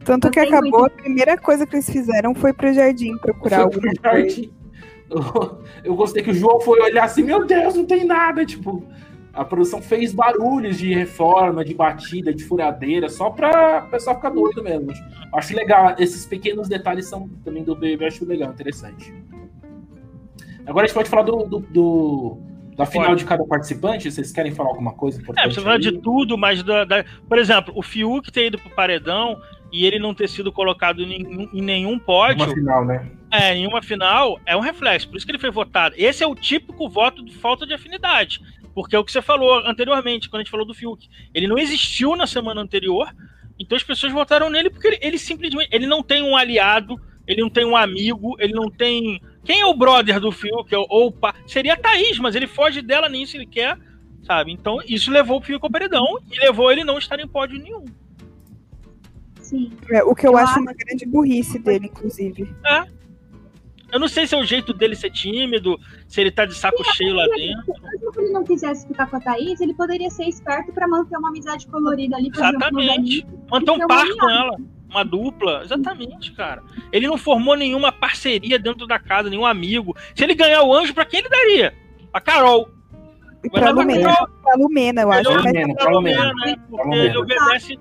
Tanto 0.05 0.31
que 0.31 0.39
acabou, 0.39 0.87
a 0.87 0.91
primeira 0.91 1.37
coisa 1.37 1.67
que 1.67 1.75
eles 1.75 1.91
fizeram 1.91 2.33
foi 2.35 2.53
pro 2.53 2.73
jardim 2.73 3.17
procurar 3.19 3.63
alguma 3.63 3.81
pro 3.93 4.03
jardim. 4.13 4.53
Eu, 5.11 5.59
eu 5.83 5.95
gostei 5.97 6.23
que 6.23 6.31
o 6.31 6.35
João 6.35 6.61
foi 6.61 6.81
olhar 6.81 7.05
assim, 7.05 7.23
meu 7.25 7.45
Deus, 7.45 7.75
não 7.75 7.85
tem 7.85 8.05
nada. 8.05 8.45
Tipo, 8.47 8.85
a 9.33 9.45
produção 9.45 9.83
fez 9.83 10.13
barulhos 10.15 10.79
de 10.79 10.95
reforma, 10.95 11.65
de 11.65 11.75
batida, 11.75 12.33
de 12.33 12.45
furadeira, 12.45 13.09
só 13.09 13.31
pra 13.31 13.85
o 13.87 13.91
pessoal 13.91 14.15
ficar 14.17 14.31
doido 14.31 14.63
mesmo. 14.63 14.93
Acho 15.35 15.57
legal, 15.57 15.97
esses 15.99 16.25
pequenos 16.25 16.69
detalhes 16.69 17.07
são 17.09 17.29
também 17.45 17.65
do 17.65 17.75
BBB, 17.75 18.07
acho 18.07 18.25
legal, 18.25 18.51
interessante. 18.51 19.13
Agora 20.67 20.85
a 20.85 20.87
gente 20.87 20.95
pode 20.95 21.09
falar 21.11 21.23
do, 21.23 21.45
do- 21.47 21.61
do- 21.61 22.39
da 22.79 22.87
final 22.87 23.15
de 23.17 23.25
cada 23.25 23.45
participante. 23.45 24.11
Vocês 24.11 24.33
querem 24.33 24.53
falar 24.53 24.71
alguma 24.71 24.93
coisa 24.93 25.19
é, 25.19 25.23
importante? 25.23 25.55
você 25.55 25.61
fala 25.61 25.75
aí? 25.75 25.81
de 25.81 25.93
tudo, 25.99 26.39
mas 26.39 26.63
da, 26.63 26.85
da- 26.85 27.05
por 27.29 27.37
exemplo, 27.37 27.75
o 27.77 27.83
Fiuk 27.83 28.31
ter 28.31 28.47
ido 28.47 28.59
pro 28.59 28.71
paredão 28.71 29.39
e 29.73 29.85
ele 29.85 29.99
não 29.99 30.15
ter 30.15 30.29
sido 30.29 30.53
colocado 30.53 31.03
em 31.03 31.07
nenhum, 31.07 31.49
em 31.53 31.61
nenhum 31.61 31.99
pódio, 31.99 32.47
Uma 32.47 32.55
final, 32.55 32.85
né? 32.87 33.11
é, 33.31 33.55
em 33.55 33.67
uma 33.67 33.83
final, 33.83 34.41
é 34.47 34.57
um 34.57 34.61
reflexo. 34.61 35.09
Por 35.09 35.17
isso 35.17 35.27
que 35.27 35.33
ele 35.33 35.39
foi 35.39 35.51
votado. 35.51 35.95
Esse 35.99 36.23
é 36.23 36.27
o 36.27 36.35
típico 36.35 36.89
voto 36.89 37.23
de 37.25 37.35
falta 37.35 37.67
de 37.67 37.75
afinidade. 37.75 38.41
Porque 38.75 38.95
é 38.95 38.99
o 38.99 39.05
que 39.05 39.11
você 39.11 39.21
falou 39.21 39.59
anteriormente, 39.67 40.31
quando 40.31 40.41
a 40.41 40.45
gente 40.45 40.51
falou 40.53 40.65
do 40.65 40.73
Fiuk. 40.73 41.09
Ele 41.35 41.49
não 41.49 41.59
existiu 41.59 42.15
na 42.15 42.29
semana 42.29 42.61
anterior, 42.61 43.09
então 43.59 43.75
as 43.77 43.83
pessoas 43.83 44.13
votaram 44.13 44.49
nele 44.49 44.71
porque 44.71 44.87
ele, 44.87 44.99
ele 45.03 45.19
simplesmente 45.19 45.69
ele 45.73 45.87
não 45.87 46.01
tem 46.01 46.23
um 46.23 46.37
aliado, 46.37 46.95
ele 47.29 47.43
não 47.43 47.51
tem 47.51 47.65
um 47.65 47.77
amigo, 47.77 48.35
ele 48.41 48.55
não 48.55 48.69
tem. 48.71 49.21
Quem 49.45 49.61
é 49.61 49.67
o 49.67 49.75
brother 49.75 50.19
do 50.19 50.33
Fiuk? 50.33 50.75
Ou, 50.75 50.87
ou 50.89 51.07
o 51.09 51.13
pa- 51.13 51.35
Seria 51.47 51.75
a 51.75 51.77
Thaís, 51.77 52.19
mas 52.19 52.35
ele 52.35 52.47
foge 52.49 52.83
dela 52.83 53.09
nisso, 53.09 53.37
ele 53.37 53.47
quer, 53.47 53.79
sabe? 54.23 54.51
Então 54.53 54.79
isso 54.89 55.11
levou 55.11 55.39
o 55.39 55.43
Fiuk 55.43 55.65
ao 55.65 55.71
paredão 55.71 56.19
e 56.33 56.39
levou 56.41 56.73
ele 56.73 56.83
não 56.83 56.99
estar 56.99 57.21
em 57.21 57.29
pódio 57.29 57.59
nenhum. 57.63 57.85
Sim. 59.41 59.71
É, 59.91 60.03
o 60.03 60.15
que 60.15 60.27
eu 60.27 60.33
Eu 60.33 60.39
acho 60.39 60.53
acho- 60.53 60.61
uma 60.61 60.73
grande 60.75 61.07
burrice 61.07 61.59
dele, 61.59 61.87
inclusive. 61.87 62.53
Eu 63.91 63.99
não 63.99 64.07
sei 64.09 64.27
se 64.27 64.35
é 64.35 64.39
o 64.39 64.45
jeito 64.45 64.75
dele 64.75 64.95
ser 64.95 65.11
tímido, 65.11 65.81
se 66.07 66.21
ele 66.21 66.31
tá 66.31 66.45
de 66.45 66.55
saco 66.55 66.85
cheio 66.93 67.15
lá 67.15 67.25
dentro. 67.29 67.73
Mesmo 67.91 68.13
que 68.13 68.21
ele 68.21 68.33
não 68.33 68.45
quisesse 68.45 68.87
ficar 68.87 69.07
com 69.07 69.17
a 69.17 69.21
Thaís, 69.21 69.59
ele 69.63 69.73
poderia 69.73 70.11
ser 70.11 70.25
esperto 70.25 70.71
pra 70.75 70.87
manter 70.87 71.17
uma 71.17 71.31
amizade 71.31 71.67
colorida 71.69 72.17
ali, 72.17 72.29
Exatamente. 72.29 73.27
Manter 73.51 73.71
um 73.71 73.83
é 73.83 73.87
par 73.87 74.07
com 74.07 74.29
ela, 74.29 74.59
uma 74.89 75.05
dupla. 75.05 75.63
Exatamente, 75.65 76.33
cara. 76.33 76.63
Ele 76.93 77.07
não 77.07 77.19
formou 77.19 77.55
nenhuma 77.57 77.93
parceria 77.93 78.59
dentro 78.59 78.87
da 78.87 78.99
casa, 78.99 79.29
nenhum 79.31 79.47
amigo. 79.47 79.97
Se 80.15 80.25
ele 80.25 80.35
ganhar 80.35 80.63
o 80.63 80.73
anjo, 80.75 80.95
pra 80.95 81.05
quem 81.05 81.21
ele 81.21 81.29
daria? 81.29 81.75
A 82.13 82.21
Carol. 82.21 82.69
E 83.45 83.49
pra 83.51 83.71
Lumena, 83.71 84.13
pra 84.43 84.55
Lumena, 84.57 85.03
eu 85.03 85.13
acho. 85.13 85.31
Lumena, 85.31 85.75
pra 85.75 85.85
pra 85.85 85.93
Lumena, 85.93 86.33
né? 86.35 86.57
Porque 86.69 86.83
Lumena. 86.85 87.05
ele 87.05 87.19
obedece 87.19 87.79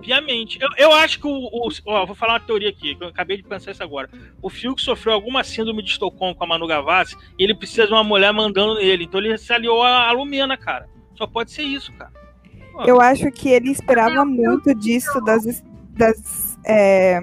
piamente. 0.00 0.58
Eu, 0.60 0.68
eu 0.78 0.92
acho 0.92 1.18
que 1.20 1.26
o, 1.26 1.30
o- 1.30 1.68
Ó, 1.86 2.06
vou 2.06 2.14
falar 2.14 2.34
uma 2.34 2.40
teoria 2.40 2.70
aqui, 2.70 2.94
que 2.94 3.04
eu 3.04 3.08
acabei 3.08 3.36
de 3.36 3.42
pensar 3.42 3.70
isso 3.72 3.82
agora. 3.82 4.08
O 4.40 4.48
Fiuk 4.48 4.80
sofreu 4.80 5.12
alguma 5.14 5.44
síndrome 5.44 5.82
de 5.82 5.90
Estocolmo 5.90 6.34
com 6.34 6.44
a 6.44 6.46
Manu 6.46 6.66
Gavassi 6.66 7.16
e 7.38 7.44
ele 7.44 7.54
precisa 7.54 7.86
de 7.86 7.92
uma 7.92 8.04
mulher 8.04 8.32
mandando 8.32 8.74
nele. 8.76 9.04
Então 9.04 9.20
ele 9.20 9.36
se 9.36 9.52
aliou 9.52 9.82
a, 9.82 10.08
a 10.08 10.12
Lumena, 10.12 10.56
cara. 10.56 10.88
Só 11.16 11.26
pode 11.26 11.50
ser 11.52 11.62
isso, 11.62 11.92
cara. 11.92 12.12
Eu 12.86 13.00
acho 13.00 13.30
que 13.30 13.48
ele 13.50 13.70
esperava 13.70 14.24
muito 14.24 14.74
disso 14.74 15.20
das, 15.20 15.62
das, 15.90 16.43
é, 16.64 17.20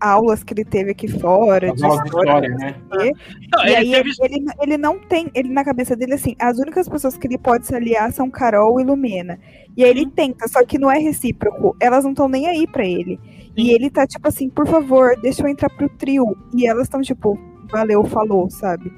aulas 0.00 0.44
que 0.44 0.54
ele 0.54 0.64
teve 0.64 0.90
aqui 0.92 1.08
fora. 1.08 1.72
As 1.72 1.80
de 1.80 1.86
história, 1.86 2.48
né? 2.50 2.76
Não, 2.90 3.64
E 3.64 3.66
ele 3.66 3.76
aí 3.76 3.90
teve- 3.92 4.10
ele, 4.20 4.44
ele, 4.60 4.78
não 4.78 4.98
tem, 4.98 5.30
ele 5.34 5.48
na 5.48 5.64
cabeça 5.64 5.96
dele 5.96 6.14
assim, 6.14 6.36
as 6.38 6.58
únicas 6.58 6.88
pessoas 6.88 7.16
que 7.16 7.26
ele 7.26 7.38
pode 7.38 7.66
se 7.66 7.74
aliar 7.74 8.12
são 8.12 8.30
Carol 8.30 8.80
e 8.80 8.84
Lumena. 8.84 9.38
E 9.76 9.82
aí 9.84 9.90
ele 9.90 10.04
Uhum. 10.04 10.10
tenta, 10.10 10.46
só 10.48 10.64
que 10.64 10.78
não 10.78 10.90
é 10.90 10.98
recíproco. 10.98 11.76
Elas 11.80 12.04
não 12.04 12.12
estão 12.12 12.28
nem 12.28 12.46
aí 12.48 12.66
pra 12.66 12.84
ele. 12.84 13.18
E 13.56 13.62
Sim. 13.66 13.70
ele 13.70 13.90
tá 13.90 14.06
tipo 14.06 14.28
assim, 14.28 14.48
por 14.48 14.66
favor, 14.66 15.16
deixa 15.20 15.42
eu 15.42 15.48
entrar 15.48 15.68
pro 15.70 15.88
trio. 15.88 16.36
E 16.56 16.66
elas 16.66 16.84
estão 16.84 17.00
tipo, 17.00 17.38
valeu, 17.72 18.04
falou, 18.04 18.48
sabe? 18.50 18.92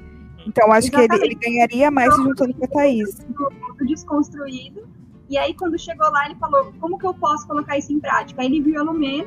Então 0.47 0.71
acho 0.71 0.89
que 0.89 0.95
ele, 0.97 1.05
Exatamente. 1.05 1.35
ele 1.35 1.35
ganharia 1.51 1.91
mais 1.91 2.13
se 2.15 2.21
juntando 2.23 2.53
com 2.55 2.65
a 2.65 2.67
Thaís. 2.67 3.15
do 3.25 3.85
desconstruído. 3.85 4.87
E 5.29 5.37
aí, 5.37 5.53
quando 5.53 5.79
chegou 5.79 6.09
lá, 6.11 6.25
ele 6.25 6.35
falou: 6.35 6.73
Como 6.79 6.97
que 6.97 7.05
eu 7.05 7.13
posso 7.13 7.47
colocar 7.47 7.77
isso 7.77 7.93
em 7.93 7.99
prática? 7.99 8.41
Aí 8.41 8.47
ele 8.47 8.61
viu 8.61 8.79
a 8.79 8.83
Lumena 8.83 9.25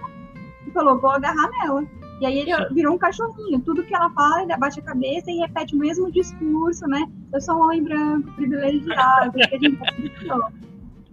e 0.67 0.71
falou: 0.71 1.01
Vou 1.01 1.11
agarrar 1.11 1.51
nela. 1.51 1.85
E 2.21 2.27
aí 2.27 2.39
ele 2.39 2.53
virou 2.73 2.95
um 2.95 2.99
cachorrinho. 2.99 3.61
Tudo 3.61 3.83
que 3.83 3.95
ela 3.95 4.09
fala, 4.11 4.43
ele 4.43 4.53
abaixa 4.53 4.81
a 4.81 4.85
cabeça 4.85 5.31
e 5.31 5.39
repete 5.39 5.75
o 5.75 5.79
mesmo 5.79 6.11
discurso, 6.11 6.87
né? 6.87 7.07
Eu 7.33 7.41
sou 7.41 7.57
um 7.57 7.65
homem 7.65 7.83
branco, 7.83 8.31
privilegiado. 8.33 9.33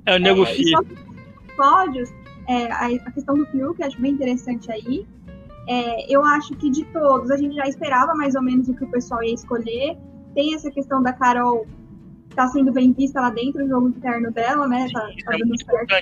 É 0.03 0.15
o 0.15 0.19
Nego 0.19 0.43
É, 0.43 0.45
Fi. 0.47 0.67
sobre 0.69 0.93
os 0.93 1.55
pódios, 1.55 2.09
é, 2.47 2.71
a, 2.71 2.87
a 2.87 3.11
questão 3.11 3.35
do 3.35 3.45
Fiuk, 3.47 3.77
que 3.77 3.83
acho 3.83 4.01
bem 4.01 4.13
interessante 4.13 4.71
aí. 4.71 5.05
É, 5.67 6.11
eu 6.11 6.25
acho 6.25 6.55
que 6.55 6.71
de 6.71 6.83
todos, 6.85 7.29
a 7.29 7.37
gente 7.37 7.55
já 7.55 7.67
esperava 7.67 8.15
mais 8.15 8.33
ou 8.33 8.41
menos 8.41 8.67
o 8.67 8.73
que 8.73 8.83
o 8.83 8.87
pessoal 8.87 9.23
ia 9.23 9.33
escolher. 9.33 9.95
Tem 10.33 10.55
essa 10.55 10.71
questão 10.71 11.03
da 11.03 11.13
Carol 11.13 11.67
tá 12.35 12.47
sendo 12.47 12.71
bem 12.71 12.91
vista 12.93 13.21
lá 13.21 13.29
dentro, 13.29 13.63
o 13.63 13.67
jogo 13.67 13.89
interno 13.89 14.31
dela, 14.31 14.67
né? 14.67 14.87
Tá, 14.91 15.09
Isso 15.09 15.25
tá 15.25 15.31
dando 15.31 15.47
muito 15.47 15.65
certo. 15.65 15.93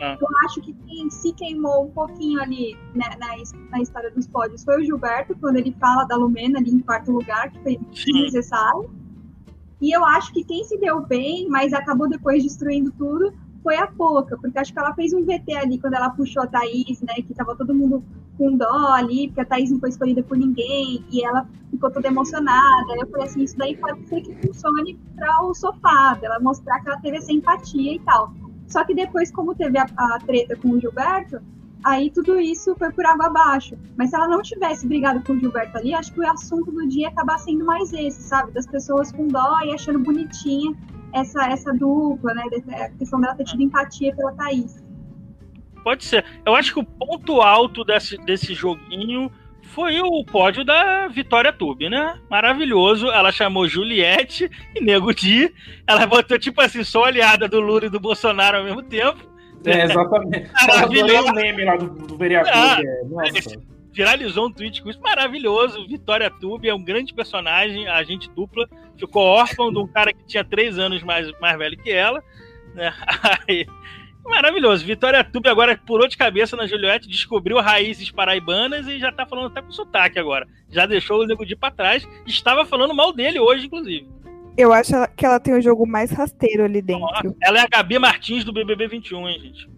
Ah, 0.00 0.16
Eu 0.20 0.28
acho 0.46 0.60
que 0.60 0.72
quem 0.72 1.10
se 1.10 1.32
queimou 1.32 1.86
um 1.86 1.90
pouquinho 1.90 2.40
ali 2.40 2.76
né, 2.94 3.06
na, 3.18 3.36
na 3.70 3.82
história 3.82 4.10
dos 4.10 4.26
pódios 4.26 4.64
foi 4.64 4.80
o 4.80 4.84
Gilberto, 4.84 5.36
quando 5.40 5.56
ele 5.56 5.74
fala 5.78 6.04
da 6.04 6.16
Lumena 6.16 6.58
ali 6.58 6.70
em 6.70 6.80
quarto 6.80 7.10
lugar, 7.12 7.50
que 7.50 7.58
foi 7.60 7.78
Sim. 7.92 8.12
desnecessário. 8.12 8.90
E 9.80 9.94
eu 9.94 10.04
acho 10.04 10.32
que 10.32 10.44
quem 10.44 10.64
se 10.64 10.78
deu 10.78 11.00
bem, 11.04 11.48
mas 11.48 11.72
acabou 11.72 12.08
depois 12.08 12.42
destruindo 12.42 12.90
tudo, 12.92 13.32
foi 13.62 13.76
a 13.76 13.86
Poca, 13.86 14.36
porque 14.38 14.58
acho 14.58 14.72
que 14.72 14.78
ela 14.78 14.94
fez 14.94 15.12
um 15.12 15.24
VT 15.24 15.54
ali 15.56 15.78
quando 15.78 15.94
ela 15.94 16.10
puxou 16.10 16.42
a 16.42 16.46
Thaís, 16.46 17.00
né? 17.02 17.14
Que 17.16 17.34
tava 17.34 17.56
todo 17.56 17.74
mundo 17.74 18.04
com 18.36 18.56
dó 18.56 18.92
ali, 18.92 19.28
porque 19.28 19.40
a 19.40 19.44
Thaís 19.44 19.70
não 19.70 19.78
foi 19.78 19.90
escolhida 19.90 20.22
por 20.22 20.36
ninguém, 20.36 21.04
e 21.10 21.24
ela 21.24 21.46
ficou 21.70 21.90
toda 21.90 22.08
emocionada. 22.08 22.94
Eu 22.98 23.06
falei 23.08 23.26
assim, 23.26 23.42
isso 23.42 23.56
daí 23.56 23.76
pode 23.76 24.06
ser 24.08 24.20
que 24.22 24.34
funcione 24.46 24.98
para 25.16 25.44
o 25.44 25.54
sofá, 25.54 26.14
dela 26.14 26.38
mostrar 26.40 26.80
que 26.80 26.88
ela 26.88 27.00
teve 27.00 27.18
essa 27.18 27.32
empatia 27.32 27.94
e 27.94 28.00
tal. 28.00 28.32
Só 28.66 28.84
que 28.84 28.94
depois, 28.94 29.30
como 29.30 29.54
teve 29.54 29.78
a, 29.78 29.86
a 29.96 30.18
treta 30.18 30.56
com 30.56 30.70
o 30.70 30.80
Gilberto, 30.80 31.40
aí 31.84 32.10
tudo 32.10 32.40
isso 32.40 32.74
foi 32.76 32.90
por 32.92 33.04
água 33.04 33.26
abaixo. 33.26 33.76
Mas 33.96 34.10
se 34.10 34.16
ela 34.16 34.26
não 34.26 34.42
tivesse 34.42 34.86
brigado 34.86 35.22
com 35.22 35.34
o 35.34 35.38
Gilberto 35.38 35.76
ali, 35.76 35.94
acho 35.94 36.12
que 36.12 36.20
o 36.20 36.30
assunto 36.30 36.72
do 36.72 36.88
dia 36.88 37.02
ia 37.02 37.08
acabar 37.08 37.38
sendo 37.38 37.64
mais 37.64 37.92
esse, 37.92 38.22
sabe? 38.22 38.52
Das 38.52 38.66
pessoas 38.66 39.12
com 39.12 39.28
dó 39.28 39.60
e 39.64 39.74
achando 39.74 39.98
bonitinha 40.00 40.74
essa, 41.12 41.46
essa 41.46 41.72
dupla, 41.72 42.34
né? 42.34 42.42
A 42.72 42.88
questão 42.90 43.20
dela 43.20 43.34
ter 43.34 43.44
tido 43.44 43.62
empatia 43.62 44.14
pela 44.16 44.32
Thaís. 44.32 44.83
Pode 45.84 46.04
ser. 46.04 46.24
Eu 46.44 46.54
acho 46.56 46.72
que 46.72 46.80
o 46.80 46.84
ponto 46.84 47.42
alto 47.42 47.84
desse, 47.84 48.16
desse 48.24 48.54
joguinho 48.54 49.30
foi 49.62 50.00
o 50.00 50.24
pódio 50.24 50.64
da 50.64 51.08
Vitória 51.08 51.52
Tube, 51.52 51.90
né? 51.90 52.18
Maravilhoso. 52.30 53.10
Ela 53.10 53.30
chamou 53.30 53.68
Juliette 53.68 54.50
e 54.74 54.80
Nego 54.80 55.12
Di. 55.12 55.52
Ela 55.86 56.06
botou, 56.06 56.38
tipo 56.38 56.60
assim, 56.60 56.82
sou 56.82 57.04
aliada 57.04 57.46
do 57.48 57.60
Lula 57.60 57.86
e 57.86 57.90
do 57.90 58.00
Bolsonaro 58.00 58.58
ao 58.58 58.64
mesmo 58.64 58.82
tempo. 58.82 59.18
É, 59.66 59.84
exatamente. 59.84 60.50
Adorei 60.70 61.20
o 61.20 61.32
meme 61.32 61.64
lá 61.64 61.76
do, 61.76 61.88
do 61.90 62.16
vereador. 62.16 62.52
Ah, 62.54 62.78
é, 62.80 63.04
nossa. 63.04 63.56
Viralizou 63.92 64.46
um 64.46 64.52
tweet 64.52 64.82
com 64.82 64.90
isso 64.90 65.00
maravilhoso. 65.00 65.86
Vitória 65.86 66.30
Tube 66.30 66.68
é 66.68 66.74
um 66.74 66.82
grande 66.82 67.12
personagem, 67.14 67.86
agente 67.88 68.30
dupla. 68.30 68.68
Ficou 68.96 69.22
órfão 69.22 69.72
de 69.72 69.78
um 69.78 69.86
cara 69.86 70.12
que 70.12 70.24
tinha 70.24 70.44
três 70.44 70.78
anos 70.78 71.02
mais, 71.02 71.30
mais 71.40 71.58
velho 71.58 71.76
que 71.76 71.92
ela. 71.92 72.22
Né? 72.74 72.92
Aí, 73.48 73.66
Maravilhoso. 74.24 74.84
Vitória 74.84 75.22
Tube 75.22 75.48
agora 75.48 75.76
pulou 75.86 76.08
de 76.08 76.16
cabeça 76.16 76.56
na 76.56 76.66
Juliette, 76.66 77.08
descobriu 77.08 77.58
raízes 77.60 78.10
paraibanas 78.10 78.86
e 78.86 78.98
já 78.98 79.12
tá 79.12 79.26
falando 79.26 79.48
até 79.48 79.60
com 79.62 79.70
sotaque 79.70 80.18
agora. 80.18 80.46
Já 80.70 80.86
deixou 80.86 81.22
o 81.22 81.26
Nego 81.26 81.44
Di 81.44 81.54
pra 81.54 81.70
trás. 81.70 82.06
Estava 82.26 82.64
falando 82.64 82.94
mal 82.94 83.12
dele 83.12 83.38
hoje, 83.38 83.66
inclusive. 83.66 84.08
Eu 84.56 84.72
acho 84.72 84.92
que 85.16 85.26
ela 85.26 85.38
tem 85.40 85.52
o 85.54 85.60
jogo 85.60 85.86
mais 85.86 86.10
rasteiro 86.10 86.64
ali 86.64 86.80
dentro. 86.80 87.06
Ela 87.42 87.58
é 87.58 87.62
a 87.62 87.68
Gabi 87.68 87.98
Martins 87.98 88.44
do 88.44 88.52
BBB 88.52 88.86
21, 88.88 89.28
hein, 89.28 89.40
gente? 89.40 89.68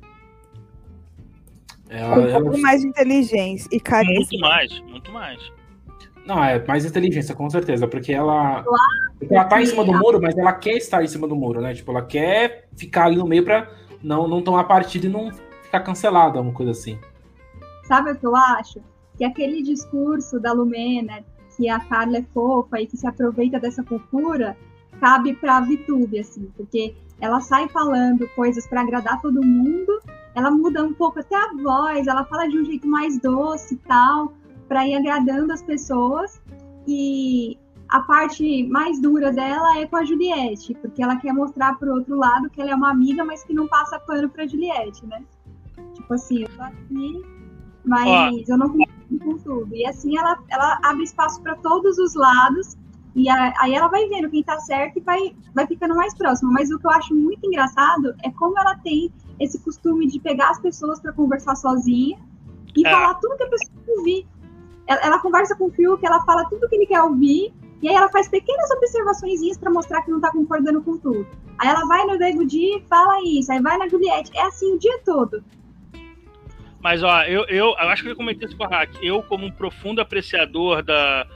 Ela- 1.88 2.14
Com 2.14 2.20
um 2.20 2.28
ela- 2.28 2.40
pouco 2.42 2.59
mais 2.59 2.80
de 2.82 2.88
inteligência 2.88 3.68
e 3.70 3.74
Muito 3.76 3.85
carisma. 3.85 4.48
mais, 4.48 4.80
muito 4.80 5.12
mais. 5.12 5.52
Não, 6.26 6.42
é 6.42 6.62
mais 6.66 6.85
inteligência, 6.85 7.35
com 7.35 7.48
certeza, 7.48 7.87
porque 7.87 8.12
ela. 8.12 8.64
porque 9.18 9.32
ela 9.35 9.44
tá 9.44 9.62
em 9.62 9.66
cima 9.66 9.85
do 9.85 9.92
muro, 9.92 10.20
mas 10.20 10.37
ela 10.37 10.52
quer 10.52 10.72
estar 10.76 11.02
em 11.02 11.06
cima 11.06 11.26
do 11.28 11.37
muro, 11.37 11.61
né? 11.61 11.72
Tipo, 11.72 11.92
ela 11.92 12.02
quer 12.02 12.68
ficar 12.76 13.04
ali 13.06 13.16
no 13.16 13.26
meio 13.26 13.44
pra 13.44 13.70
não, 14.02 14.26
não 14.28 14.42
tomar 14.42 14.64
partido 14.64 15.06
e 15.06 15.09
não 15.09 15.30
ficar 15.62 15.80
cancelada, 15.80 16.40
uma 16.40 16.52
coisa 16.52 16.72
assim. 16.72 16.98
Sabe 17.85 18.12
o 18.12 18.16
que 18.16 18.26
eu 18.26 18.35
acho? 18.35 18.80
Que 19.16 19.24
aquele 19.24 19.62
discurso 19.62 20.38
da 20.40 20.52
Lumena, 20.52 21.24
que 21.56 21.68
a 21.68 21.80
Carla 21.80 22.18
é 22.18 22.22
fofa 22.35 22.80
e 22.80 22.87
que 22.87 22.96
se 22.96 23.06
aproveita 23.06 23.59
dessa 23.59 23.82
cultura, 23.82 24.56
cabe 25.00 25.35
pra 25.35 25.61
VTube, 25.61 26.18
assim, 26.18 26.50
porque 26.56 26.94
ela 27.20 27.40
sai 27.40 27.68
falando 27.68 28.28
coisas 28.35 28.66
pra 28.66 28.82
agradar 28.82 29.20
todo 29.22 29.42
mundo, 29.42 30.00
ela 30.35 30.50
muda 30.50 30.85
um 30.85 30.92
pouco 30.92 31.20
até 31.20 31.35
a 31.35 31.52
voz, 31.62 32.06
ela 32.06 32.24
fala 32.24 32.46
de 32.46 32.59
um 32.59 32.64
jeito 32.64 32.87
mais 32.87 33.18
doce 33.18 33.74
e 33.74 33.78
tal, 33.78 34.35
pra 34.68 34.87
ir 34.87 34.94
agradando 34.94 35.52
as 35.52 35.62
pessoas. 35.62 36.40
E 36.87 37.59
a 37.88 38.01
parte 38.01 38.66
mais 38.68 39.01
dura 39.01 39.33
dela 39.33 39.79
é 39.79 39.87
com 39.87 39.96
a 39.96 40.05
Juliette, 40.05 40.75
porque 40.75 41.03
ela 41.03 41.16
quer 41.16 41.33
mostrar 41.33 41.79
pro 41.79 41.94
outro 41.94 42.16
lado 42.16 42.51
que 42.51 42.61
ela 42.61 42.70
é 42.70 42.75
uma 42.75 42.90
amiga, 42.90 43.25
mas 43.25 43.44
que 43.44 43.55
não 43.55 43.66
passa 43.68 43.99
pano 44.01 44.29
pra 44.29 44.46
Juliette, 44.46 45.07
né? 45.07 45.22
Tipo 45.94 46.14
assim, 46.14 46.42
eu 46.42 46.49
tô 46.57 46.62
aqui, 46.62 47.25
mas 47.85 48.49
eu 48.49 48.59
não 48.59 48.68
concordo 48.68 49.18
com 49.25 49.38
tudo. 49.38 49.75
E 49.75 49.87
assim 49.87 50.18
ela, 50.18 50.38
ela 50.51 50.79
abre 50.83 51.05
espaço 51.05 51.40
para 51.42 51.55
todos 51.57 51.99
os 51.99 52.14
lados. 52.14 52.77
E 53.14 53.31
a- 53.31 53.55
aí 53.61 53.75
ela 53.75 53.88
vai 53.88 54.07
vendo 54.09 54.29
quem 54.29 54.42
tá 54.42 54.59
certo 54.61 54.99
e 54.99 55.01
vai, 55.01 55.35
vai 55.55 55.66
ficando 55.66 55.94
mais 55.94 56.14
próximo. 56.14 56.53
Mas 56.53 56.70
o 56.70 56.79
que 56.79 56.87
eu 56.87 56.90
acho 56.90 57.14
muito 57.14 57.46
engraçado 57.46 58.14
é 58.22 58.31
como 58.31 58.59
ela 58.59 58.77
tem 58.79 59.11
esse 59.40 59.59
costume 59.61 60.07
de 60.07 60.18
pegar 60.20 60.51
as 60.51 60.61
pessoas 60.61 61.01
para 61.01 61.12
conversar 61.12 61.55
sozinha 61.57 62.18
e 62.77 62.87
É. 62.87 62.90
falar 62.90 63.14
tudo 63.14 63.37
que 63.37 63.44
a 63.44 63.49
pessoa 63.49 63.72
quer 63.87 63.92
ouvir. 63.92 64.27
Ela, 64.87 65.01
ela 65.01 65.18
conversa 65.18 65.57
com 65.57 65.66
o 65.66 65.70
Fiuk, 65.70 66.05
ela 66.05 66.20
fala 66.25 66.44
tudo 66.49 66.68
que 66.68 66.75
ele 66.77 66.87
quer 66.87 67.03
ouvir, 67.03 67.55
e 67.82 67.88
aí 67.88 67.94
ela 67.94 68.08
faz 68.08 68.28
pequenas 68.28 68.70
observações 68.70 69.58
para 69.58 69.70
mostrar 69.70 70.02
que 70.02 70.10
não 70.10 70.20
tá 70.20 70.30
concordando 70.30 70.82
com 70.82 70.96
tudo. 70.98 71.26
Aí 71.58 71.68
ela 71.68 71.86
vai 71.86 72.04
no 72.04 72.16
Nego 72.16 72.44
Di 72.44 72.76
e 72.76 72.84
fala 72.88 73.22
isso, 73.24 73.52
aí 73.52 73.60
vai 73.60 73.76
na 73.78 73.88
Juliette. 73.88 74.36
É 74.36 74.42
assim 74.42 74.74
o 74.74 74.78
dia 74.78 74.98
todo. 75.04 75.44
Mas, 76.80 77.02
ó, 77.02 77.22
eu, 77.22 77.44
eu, 77.46 77.66
eu 77.66 77.88
acho 77.88 78.02
que 78.02 78.10
eu 78.10 78.16
comentei 78.16 78.46
isso 78.46 78.56
com 78.56 78.64
a 78.64 78.68
Hack. 78.68 78.96
Eu, 79.02 79.22
como 79.22 79.46
um 79.46 79.50
profundo 79.50 80.00
apreciador 80.00 80.82
da, 80.82 81.26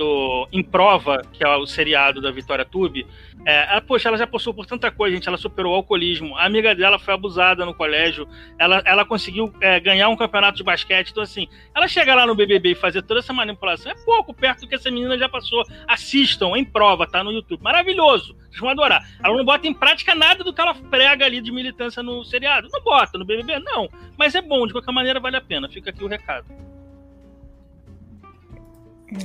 do 0.00 0.48
Em 0.50 0.62
Prova, 0.62 1.20
que 1.30 1.44
é 1.44 1.56
o 1.56 1.66
seriado 1.66 2.22
da 2.22 2.30
Vitória 2.30 2.64
Tube, 2.64 3.06
é, 3.44 3.70
ela, 3.70 3.80
poxa, 3.82 4.08
ela 4.08 4.16
já 4.16 4.26
passou 4.26 4.54
por 4.54 4.64
tanta 4.64 4.90
coisa, 4.90 5.14
gente. 5.14 5.28
Ela 5.28 5.36
superou 5.36 5.72
o 5.72 5.76
alcoolismo. 5.76 6.36
A 6.36 6.46
amiga 6.46 6.74
dela 6.74 6.98
foi 6.98 7.12
abusada 7.12 7.66
no 7.66 7.74
colégio. 7.74 8.26
Ela, 8.58 8.82
ela 8.86 9.04
conseguiu 9.04 9.52
é, 9.60 9.78
ganhar 9.78 10.08
um 10.08 10.16
campeonato 10.16 10.56
de 10.56 10.64
basquete. 10.64 11.10
Então, 11.10 11.22
assim, 11.22 11.46
ela 11.74 11.86
chegar 11.86 12.14
lá 12.14 12.26
no 12.26 12.34
BBB 12.34 12.72
e 12.72 12.74
fazer 12.74 13.02
toda 13.02 13.20
essa 13.20 13.32
manipulação 13.32 13.92
é 13.92 13.94
pouco 14.04 14.32
perto 14.32 14.60
do 14.60 14.68
que 14.68 14.74
essa 14.74 14.90
menina 14.90 15.18
já 15.18 15.28
passou. 15.28 15.62
Assistam, 15.86 16.56
em 16.56 16.64
prova, 16.64 17.06
tá 17.06 17.22
no 17.22 17.32
YouTube. 17.32 17.62
Maravilhoso. 17.62 18.34
Vocês 18.48 18.58
vão 18.58 18.70
adorar. 18.70 19.06
Ela 19.22 19.36
não 19.36 19.44
bota 19.44 19.66
em 19.66 19.74
prática 19.74 20.14
nada 20.14 20.42
do 20.42 20.52
que 20.52 20.60
ela 20.60 20.74
prega 20.74 21.26
ali 21.26 21.42
de 21.42 21.52
militância 21.52 22.02
no 22.02 22.24
seriado. 22.24 22.68
Não 22.72 22.82
bota. 22.82 23.18
No 23.18 23.24
BBB, 23.26 23.58
não. 23.60 23.88
Mas 24.18 24.34
é 24.34 24.40
bom, 24.40 24.66
de 24.66 24.72
qualquer 24.72 24.92
maneira 24.92 25.20
vale 25.20 25.36
a 25.36 25.42
pena. 25.42 25.68
Fica 25.68 25.90
aqui 25.90 26.02
o 26.02 26.08
recado. 26.08 26.69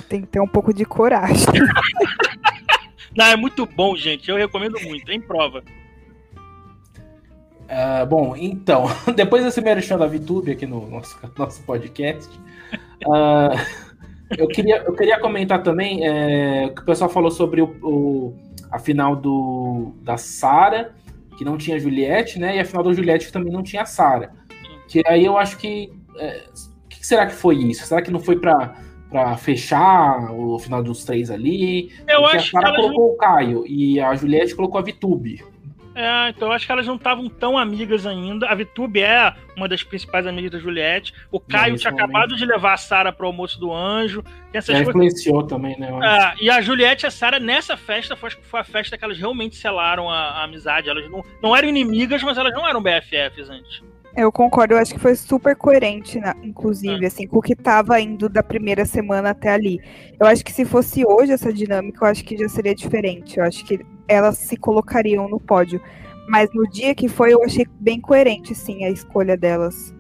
Tem 0.10 0.21
que 0.21 0.28
ter 0.28 0.39
um 0.39 0.48
pouco 0.48 0.74
de 0.74 0.86
coragem. 0.86 1.45
Não, 3.15 3.26
é 3.26 3.36
muito 3.36 3.65
bom, 3.65 3.95
gente. 3.95 4.30
Eu 4.30 4.36
recomendo 4.38 4.78
muito. 4.82 5.10
Em 5.12 5.21
prova. 5.21 5.63
Ah, 7.67 8.06
bom, 8.06 8.36
então, 8.38 8.86
depois 9.15 9.43
desse 9.43 9.60
merchan 9.62 9.98
da 9.98 10.06
VTube 10.06 10.52
aqui 10.52 10.65
no 10.67 10.88
nosso, 10.88 11.17
nosso 11.38 11.63
podcast, 11.63 12.30
ah, 13.12 13.50
eu, 14.38 14.48
queria, 14.48 14.78
eu 14.84 14.93
queria 14.93 15.19
comentar 15.19 15.63
também 15.63 16.08
é, 16.08 16.69
que 16.69 16.82
o 16.82 16.86
pessoal 16.86 17.10
falou 17.10 17.32
sobre 17.32 17.62
o, 17.62 17.76
o- 17.82 18.36
a 18.71 18.78
final 18.78 19.15
do, 19.15 19.93
da 20.04 20.15
Sara, 20.17 20.93
que 21.38 21.43
não 21.45 21.58
tinha 21.58 21.80
Juliette, 21.80 22.38
né? 22.39 22.58
E 22.58 22.60
a 22.60 22.65
final 22.65 22.84
da 22.84 22.93
Juliette 22.93 23.28
que 23.28 23.32
também 23.32 23.52
não 23.52 23.63
tinha 23.63 23.86
Sara. 23.86 24.32
Que 24.88 25.02
aí 25.08 25.26
eu 25.26 25.38
acho 25.38 25.58
que. 25.58 25.91
é, 26.17 26.43
O 26.86 26.88
que 26.89 27.06
será 27.06 27.26
que 27.26 27.34
foi 27.34 27.56
isso? 27.56 27.86
Será 27.86 28.02
que 28.02 28.12
não 28.12 28.19
foi 28.19 28.38
pra, 28.38 28.76
pra 29.09 29.37
fechar 29.37 30.31
o 30.31 30.57
final 30.59 30.83
dos 30.83 31.03
três 31.03 31.31
ali? 31.31 31.91
Eu 32.07 32.25
acho 32.25 32.57
a 32.57 32.61
Sara 32.61 32.75
que 32.75 32.81
colocou 32.81 33.13
o 33.13 33.17
Caio 33.17 33.65
e 33.67 33.99
a 33.99 34.13
Juliette 34.15 34.55
colocou 34.55 34.79
a 34.79 34.83
VTube. 34.83 35.43
É, 35.95 36.27
então 36.29 36.49
eu 36.49 36.51
acho 36.51 36.65
que 36.65 36.71
elas 36.73 36.85
não 36.85 36.97
estavam 36.97 37.29
tão 37.29 37.57
amigas 37.57 38.05
ainda. 38.05 38.49
A 38.49 38.53
Vitube 38.53 39.01
é 39.01 39.33
uma 39.55 39.65
das 39.65 39.81
principais 39.81 40.27
amigas 40.27 40.51
da 40.51 40.59
Juliette. 40.59 41.13
O 41.31 41.39
Caio 41.39 41.71
não, 41.71 41.79
tinha 41.79 41.89
momento. 41.89 42.03
acabado 42.03 42.35
de 42.35 42.45
levar 42.45 42.73
a 42.73 42.77
Sara 42.77 43.13
pro 43.13 43.27
almoço 43.27 43.57
do 43.57 43.73
anjo. 43.73 44.21
Tem 44.21 44.59
essas 44.59 44.75
coisas... 44.75 44.89
influenciou 44.89 45.43
também, 45.43 45.79
né? 45.79 45.87
É, 46.03 46.43
e 46.43 46.49
a 46.49 46.59
Juliette 46.59 47.05
e 47.05 47.07
a 47.07 47.11
Sara, 47.11 47.39
nessa 47.39 47.77
festa, 47.77 48.13
foi, 48.17 48.29
foi 48.29 48.59
a 48.59 48.63
festa 48.65 48.97
que 48.97 49.05
elas 49.05 49.17
realmente 49.17 49.55
selaram 49.55 50.09
a, 50.09 50.17
a 50.17 50.43
amizade. 50.43 50.89
Elas 50.89 51.09
não, 51.09 51.23
não 51.41 51.55
eram 51.55 51.69
inimigas, 51.69 52.21
mas 52.21 52.37
elas 52.37 52.53
não 52.53 52.67
eram 52.67 52.83
BFFs 52.83 53.49
antes. 53.49 53.81
Eu 54.15 54.32
concordo, 54.32 54.73
eu 54.73 54.78
acho 54.78 54.93
que 54.93 54.99
foi 54.99 55.13
super 55.13 55.58
coerente, 55.58 56.19
inclusive, 56.41 57.04
é. 57.04 57.08
assim, 57.08 57.28
com 57.28 57.39
o 57.39 57.41
que 57.41 57.51
estava 57.51 57.99
indo 57.99 58.30
da 58.30 58.41
primeira 58.41 58.86
semana 58.86 59.32
até 59.32 59.49
ali. 59.49 59.82
Eu 60.17 60.25
acho 60.25 60.43
que 60.43 60.54
se 60.54 60.63
fosse 60.63 61.06
hoje 61.06 61.34
essa 61.34 61.51
dinâmica, 61.51 62.06
eu 62.06 62.10
acho 62.10 62.23
que 62.23 62.38
já 62.38 62.47
seria 62.47 62.73
diferente. 62.73 63.38
Eu 63.38 63.43
acho 63.43 63.65
que 63.65 63.86
elas 64.08 64.38
se 64.38 64.56
colocariam 64.56 65.28
no 65.28 65.38
pódio. 65.38 65.82
Mas 66.30 66.49
no 66.54 66.67
dia 66.69 66.95
que 66.95 67.10
foi, 67.10 67.34
eu 67.34 67.43
achei 67.43 67.67
bem 67.80 67.99
coerente, 67.99 68.56
sim, 68.56 68.86
a 68.86 68.89
escolha 68.89 69.36
delas. 69.36 69.93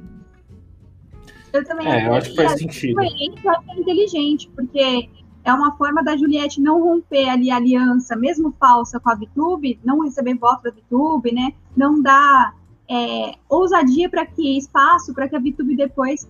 Eu 1.51 1.65
também 1.65 1.87
é, 1.87 2.07
eu 2.07 2.13
acho 2.13 2.29
que 2.29 2.35
faz 2.37 2.53
sentido. 2.53 2.95
Coerente, 2.95 3.45
eu 3.45 3.51
acho 3.51 3.79
inteligente, 3.79 4.49
porque 4.55 5.09
é 5.43 5.53
uma 5.53 5.75
forma 5.77 6.01
da 6.03 6.15
Juliette 6.15 6.61
não 6.61 6.81
romper 6.81 7.29
ali 7.29 7.51
a 7.51 7.57
aliança, 7.57 8.15
mesmo 8.15 8.55
falsa 8.59 8.99
com 8.99 9.09
a 9.09 9.15
Vitube, 9.15 9.79
não 9.83 10.03
receber 10.03 10.35
voto 10.35 10.63
da 10.63 10.71
Vitube, 10.71 11.33
né? 11.33 11.53
Não 11.75 12.01
dar 12.01 12.55
é, 12.89 13.33
ousadia 13.49 14.09
para 14.09 14.25
que 14.25 14.57
espaço 14.57 15.13
para 15.13 15.27
que 15.27 15.35
a 15.35 15.39
VTube 15.39 15.75
depois 15.75 16.27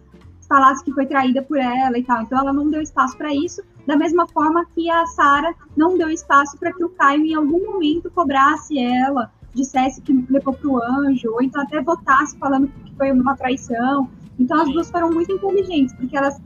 falasse 0.47 0.83
que 0.83 0.91
foi 0.91 1.05
traída 1.05 1.41
por 1.41 1.57
ela 1.57 1.97
e 1.97 2.03
tal. 2.03 2.21
Então 2.21 2.39
ela 2.39 2.53
não 2.53 2.69
deu 2.69 2.81
espaço 2.81 3.17
para 3.17 3.33
isso, 3.33 3.61
da 3.85 3.95
mesma 3.95 4.27
forma 4.27 4.65
que 4.73 4.89
a 4.89 5.05
Sara 5.07 5.53
não 5.75 5.97
deu 5.97 6.09
espaço 6.09 6.57
para 6.57 6.71
que 6.71 6.83
o 6.83 6.89
Caio 6.89 7.25
em 7.25 7.33
algum 7.33 7.71
momento 7.71 8.09
cobrasse 8.11 8.77
ela, 8.79 9.31
dissesse 9.53 10.01
que 10.01 10.13
levou 10.29 10.53
para 10.53 10.69
o 10.69 10.81
anjo, 10.83 11.31
ou 11.31 11.41
então 11.41 11.61
até 11.61 11.81
votasse 11.81 12.37
falando 12.37 12.67
que 12.67 12.95
foi 12.95 13.11
uma 13.11 13.35
traição. 13.35 14.09
Então 14.39 14.61
as 14.61 14.71
duas 14.71 14.89
foram 14.89 15.09
muito 15.09 15.31
inteligentes, 15.31 15.95
porque 15.95 16.15
elas 16.15 16.39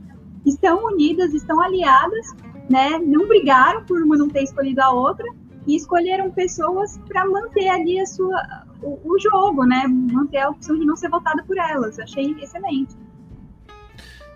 estão 0.46 0.84
unidas, 0.84 1.34
estão 1.34 1.60
aliadas, 1.60 2.34
né? 2.68 2.98
Não 2.98 3.26
brigaram 3.26 3.84
por 3.84 4.00
uma 4.02 4.16
não 4.16 4.28
ter 4.28 4.44
escolhido 4.44 4.80
a 4.80 4.90
outra 4.90 5.26
e 5.66 5.76
escolheram 5.76 6.30
pessoas 6.30 6.98
para 7.08 7.26
manter 7.26 7.68
ali 7.68 8.00
a 8.00 8.06
sua 8.06 8.64
o, 8.82 8.98
o, 9.04 9.18
jogo, 9.18 9.64
né? 9.64 9.84
Manter 9.86 10.38
a 10.38 10.50
opção 10.50 10.78
de 10.78 10.84
não 10.84 10.96
ser 10.96 11.10
votada 11.10 11.42
por 11.44 11.56
elas. 11.58 11.98
Achei 11.98 12.34
excelente. 12.40 12.96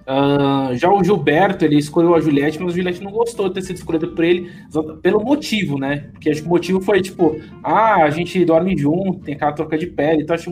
Uh, 0.07 0.77
já 0.77 0.91
o 0.91 1.03
Gilberto, 1.03 1.65
ele 1.65 1.79
escolheu 1.79 2.15
a 2.15 2.21
Juliette, 2.21 2.61
mas 2.61 2.75
a 2.75 2.77
Juliette 2.77 3.03
não 3.03 3.11
gostou 3.11 3.49
de 3.49 3.55
ter 3.55 3.63
sido 3.63 3.77
escolhida 3.77 4.07
por 4.07 4.23
ele 4.23 4.53
pelo 5.01 5.25
motivo, 5.25 5.79
né? 5.79 6.11
Porque 6.13 6.29
acho 6.29 6.43
que 6.43 6.47
o 6.47 6.51
motivo 6.51 6.81
foi 6.81 7.01
tipo, 7.01 7.41
ah, 7.63 8.05
a 8.05 8.11
gente 8.11 8.45
dorme 8.45 8.77
junto, 8.77 9.21
tem 9.21 9.35
aquela 9.35 9.53
troca 9.53 9.79
de 9.79 9.87
pele, 9.87 10.23
então 10.23 10.35
acho 10.35 10.51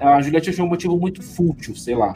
a 0.00 0.22
Juliette 0.22 0.50
achou 0.50 0.64
um 0.64 0.68
motivo 0.68 0.96
muito 0.96 1.22
fútil, 1.22 1.76
sei 1.76 1.94
lá. 1.94 2.14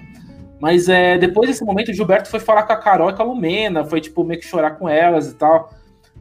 Mas 0.61 0.89
é, 0.89 1.19
depois 1.19 1.51
desse 1.51 1.65
momento, 1.65 1.91
o 1.91 1.95
Gilberto 1.95 2.31
foi 2.31 2.41
falar 2.41 2.63
com 2.63 2.73
a 2.73 2.77
Carol 2.77 3.11
e 3.11 3.13
com 3.13 3.23
a 3.23 3.27
Lumena, 3.27 3.85
foi 3.85 4.01
tipo 4.01 4.25
meio 4.25 4.41
que 4.41 4.47
chorar 4.47 4.73
com 4.73 4.89
elas 4.89 5.31
e 5.31 5.35
tal. 5.35 5.75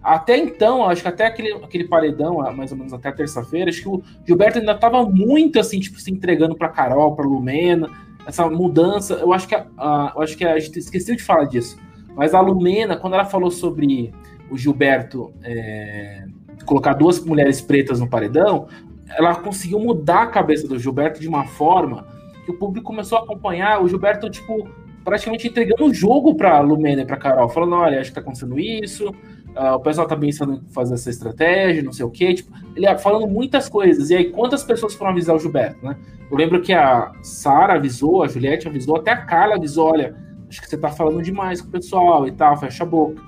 Até 0.04 0.38
então, 0.38 0.90
acho 0.90 1.02
que 1.02 1.08
até 1.08 1.28
aquele, 1.28 1.54
aquele 1.54 1.88
paredão, 1.88 2.38
mais 2.56 2.72
ou 2.72 2.78
menos 2.78 2.92
até 2.92 3.12
terça-feira, 3.12 3.70
acho 3.70 3.82
que 3.82 3.88
o 3.88 4.02
Gilberto 4.26 4.58
ainda 4.58 4.72
estava 4.72 5.04
muito 5.04 5.60
assim, 5.60 5.80
tipo, 5.80 6.00
se 6.00 6.12
entregando 6.12 6.56
para 6.56 6.70
Carol, 6.70 7.16
para 7.16 7.26
Lumena, 7.26 7.88
essa 8.26 8.50
mudança. 8.50 9.16
Eu 9.16 9.32
acho 9.32 9.48
que 9.48 9.54
a, 9.54 9.66
a, 9.78 10.14
eu 10.16 10.22
acho 10.22 10.36
que 10.36 10.44
a 10.44 10.58
gente 10.58 10.80
esqueceu 10.80 11.16
de 11.16 11.24
falar 11.24 11.46
disso. 11.46 11.78
Mas 12.16 12.34
a 12.34 12.42
Lumena, 12.42 12.98
quando 12.98 13.14
ela 13.14 13.26
falou 13.26 13.52
sobre 13.52 14.12
o 14.50 14.58
Gilberto 14.58 15.32
é, 15.44 16.26
colocar 16.66 16.94
duas 16.94 17.24
mulheres 17.24 17.62
pretas 17.62 18.00
no 18.00 18.10
paredão, 18.10 18.68
ela 19.18 19.36
conseguiu 19.36 19.80
mudar 19.80 20.24
a 20.24 20.28
cabeça 20.28 20.68
do 20.68 20.80
Gilberto 20.80 21.20
de 21.20 21.28
uma 21.28 21.46
forma 21.46 22.08
que 22.46 22.52
o 22.52 22.58
público 22.58 22.88
começou 22.88 23.18
a 23.18 23.22
acompanhar 23.22 23.82
o 23.84 23.88
Gilberto, 23.88 24.30
tipo, 24.30 24.68
praticamente 25.04 25.48
entregando 25.48 25.86
o 25.86 25.94
jogo 25.94 26.36
para 26.36 26.60
Lumena 26.60 27.02
e 27.02 27.06
para 27.06 27.18
Carol, 27.18 27.50
falando: 27.50 27.76
olha, 27.76 28.00
acho 28.00 28.10
que 28.10 28.16
tá 28.16 28.22
acontecendo 28.22 28.60
isso, 28.60 29.14
Uh, 29.56 29.76
o 29.76 29.80
pessoal 29.80 30.08
tá 30.08 30.16
pensando 30.16 30.54
em 30.54 30.74
fazer 30.74 30.94
essa 30.94 31.10
estratégia, 31.10 31.84
não 31.84 31.92
sei 31.92 32.06
o 32.06 32.10
quê. 32.10 32.34
Tipo, 32.34 32.52
ele 32.76 32.86
ia 32.86 32.98
falando 32.98 33.28
muitas 33.28 33.68
coisas. 33.68 34.10
E 34.10 34.16
aí, 34.16 34.30
quantas 34.32 34.64
pessoas 34.64 34.94
foram 34.94 35.12
avisar 35.12 35.36
o 35.36 35.40
Gilberto, 35.40 35.86
né? 35.86 35.98
Eu 36.30 36.38
lembro 36.38 36.62
que 36.62 36.72
a 36.72 37.12
Sara 37.22 37.74
avisou, 37.74 38.24
a 38.24 38.28
Juliette 38.28 38.68
avisou, 38.68 38.96
até 38.96 39.12
a 39.12 39.18
Carla 39.18 39.56
avisou: 39.56 39.92
olha, 39.92 40.16
acho 40.50 40.62
que 40.62 40.70
você 40.70 40.78
tá 40.78 40.90
falando 40.90 41.22
demais 41.22 41.62
com 41.62 41.68
o 41.68 41.72
pessoal 41.72 42.26
e 42.28 42.32
tal, 42.32 42.56
fecha 42.58 42.84
a 42.84 42.88
boca. 42.88 43.22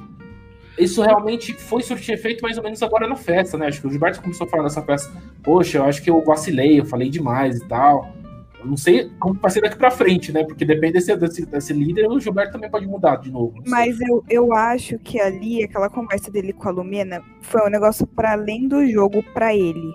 Isso 0.79 1.01
realmente 1.03 1.53
foi 1.53 1.83
surtir 1.83 2.15
efeito 2.15 2.41
mais 2.41 2.57
ou 2.57 2.63
menos 2.63 2.81
agora 2.81 3.07
na 3.07 3.15
festa, 3.15 3.57
né? 3.57 3.67
Acho 3.67 3.81
que 3.81 3.87
o 3.87 3.91
Gilberto 3.91 4.21
começou 4.21 4.47
a 4.47 4.49
falar 4.49 4.63
nessa 4.63 4.81
festa: 4.81 5.11
poxa, 5.43 5.79
eu 5.79 5.83
acho 5.83 6.01
que 6.01 6.09
eu 6.09 6.23
vacilei, 6.23 6.79
eu 6.79 6.85
falei 6.85 7.09
demais 7.09 7.57
e 7.57 7.67
tal. 7.67 8.13
Eu 8.63 8.69
não 8.69 8.77
sei 8.77 9.11
como 9.19 9.35
vai 9.35 9.51
ser 9.51 9.61
daqui 9.61 9.77
para 9.77 9.91
frente, 9.91 10.31
né? 10.31 10.43
Porque 10.43 10.63
depende 10.63 10.93
desse, 10.93 11.15
desse, 11.17 11.45
desse, 11.45 11.73
líder, 11.73 12.09
o 12.09 12.19
Gilberto 12.19 12.53
também 12.53 12.71
pode 12.71 12.87
mudar 12.87 13.17
de 13.17 13.29
novo. 13.29 13.61
Mas 13.67 13.99
eu, 13.99 14.23
eu 14.29 14.53
acho 14.53 14.97
que 14.99 15.19
ali, 15.19 15.63
aquela 15.63 15.89
conversa 15.89 16.31
dele 16.31 16.53
com 16.53 16.69
a 16.69 16.71
Lumena, 16.71 17.21
foi 17.41 17.61
um 17.61 17.69
negócio 17.69 18.07
para 18.07 18.31
além 18.31 18.67
do 18.67 18.87
jogo 18.87 19.21
para 19.33 19.53
ele. 19.53 19.93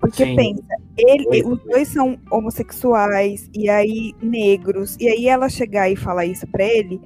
Porque 0.00 0.24
Sim. 0.24 0.34
pensa, 0.34 0.76
ele, 0.96 1.44
os 1.44 1.62
dois 1.62 1.88
são 1.88 2.18
homossexuais, 2.30 3.48
e 3.54 3.68
aí 3.68 4.14
negros, 4.20 4.96
e 4.98 5.06
aí 5.06 5.28
ela 5.28 5.48
chegar 5.48 5.88
e 5.88 5.94
falar 5.94 6.26
isso 6.26 6.46
para 6.48 6.64
ele, 6.64 7.00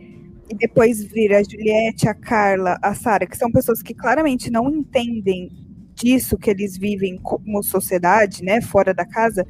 e 0.48 0.54
depois 0.54 1.04
vir 1.04 1.34
a 1.34 1.42
Juliette, 1.42 2.08
a 2.08 2.14
Carla, 2.14 2.78
a 2.80 2.94
Sara, 2.94 3.26
que 3.26 3.36
são 3.36 3.50
pessoas 3.50 3.82
que 3.82 3.92
claramente 3.92 4.50
não 4.50 4.70
entendem 4.70 5.50
disso 5.96 6.36
que 6.36 6.50
eles 6.50 6.76
vivem 6.76 7.18
como 7.18 7.62
sociedade, 7.62 8.44
né, 8.44 8.60
fora 8.60 8.94
da 8.94 9.04
casa, 9.04 9.46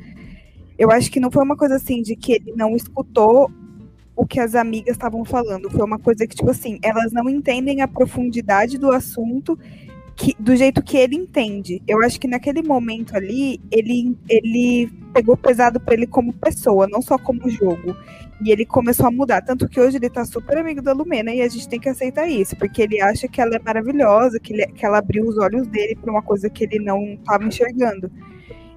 eu 0.79 0.91
acho 0.91 1.11
que 1.11 1.21
não 1.21 1.31
foi 1.31 1.43
uma 1.43 1.57
coisa 1.57 1.77
assim 1.77 2.03
de 2.03 2.15
que 2.15 2.33
ele 2.33 2.53
não 2.57 2.77
escutou 2.77 3.51
o 4.15 4.27
que 4.27 4.41
as 4.41 4.55
amigas 4.55 4.97
estavam 4.97 5.25
falando. 5.25 5.71
Foi 5.71 5.85
uma 5.85 5.99
coisa 5.99 6.27
que, 6.27 6.35
tipo 6.35 6.51
assim, 6.51 6.79
elas 6.83 7.13
não 7.13 7.29
entendem 7.29 7.83
a 7.83 7.89
profundidade 7.89 8.79
do 8.79 8.91
assunto 8.91 9.59
que, 10.17 10.35
do 10.41 10.57
jeito 10.57 10.83
que 10.83 10.97
ele 10.97 11.15
entende. 11.15 11.83
Eu 11.87 12.03
acho 12.03 12.19
que 12.19 12.27
naquele 12.27 12.63
momento 12.63 13.15
ali, 13.15 13.61
ele, 13.71 14.17
ele 14.29 14.91
pegou 15.13 15.37
pesado 15.37 15.79
para 15.79 15.95
ele 15.95 16.07
como 16.07 16.33
pessoa, 16.33 16.89
não 16.91 17.03
só 17.03 17.19
como 17.19 17.49
jogo. 17.51 17.95
E 18.43 18.51
ele 18.51 18.65
começou 18.65 19.07
a 19.07 19.11
mudar. 19.11 19.43
Tanto 19.43 19.69
que 19.69 19.79
hoje 19.79 19.99
ele 19.99 20.09
tá 20.09 20.25
super 20.25 20.57
amigo 20.57 20.81
da 20.81 20.93
Lumena 20.93 21.35
e 21.35 21.43
a 21.43 21.49
gente 21.49 21.69
tem 21.69 21.79
que 21.79 21.89
aceitar 21.89 22.27
isso, 22.27 22.57
porque 22.57 22.83
ele 22.83 23.01
acha 23.01 23.29
que 23.29 23.41
ela 23.41 23.57
é 23.57 23.59
maravilhosa, 23.59 24.41
que, 24.41 24.55
ele, 24.55 24.67
que 24.69 24.85
ela 24.85 24.99
abriu 24.99 25.27
os 25.27 25.37
olhos 25.37 25.67
dele 25.69 25.95
para 25.95 26.11
uma 26.11 26.23
coisa 26.23 26.49
que 26.49 26.65
ele 26.65 26.79
não 26.79 27.15
estava 27.15 27.45
enxergando. 27.45 28.11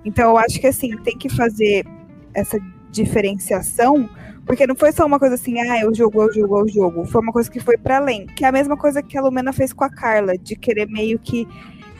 Então 0.04 0.32
eu 0.32 0.38
acho 0.38 0.60
que 0.60 0.68
assim, 0.68 0.96
tem 0.98 1.18
que 1.18 1.30
fazer 1.30 1.86
essa 2.34 2.60
diferenciação, 2.92 4.10
porque 4.46 4.66
não 4.66 4.76
foi 4.76 4.92
só 4.92 5.06
uma 5.06 5.20
coisa 5.20 5.36
assim, 5.36 5.60
ah, 5.60 5.82
eu 5.82 5.94
jogo, 5.94 6.24
eu 6.24 6.34
jogo, 6.34 6.60
eu 6.60 6.68
jogo. 6.68 7.06
Foi 7.06 7.22
uma 7.22 7.32
coisa 7.32 7.50
que 7.52 7.60
foi 7.60 7.78
para 7.78 7.98
além. 7.98 8.26
Que 8.26 8.44
é 8.44 8.48
a 8.48 8.52
mesma 8.52 8.76
coisa 8.76 9.02
que 9.04 9.16
a 9.16 9.22
Lumena 9.22 9.54
fez 9.54 9.72
com 9.72 9.84
a 9.84 9.90
Carla, 9.92 10.36
de 10.38 10.56
querer 10.56 10.88
meio 10.88 11.20
que 11.20 11.48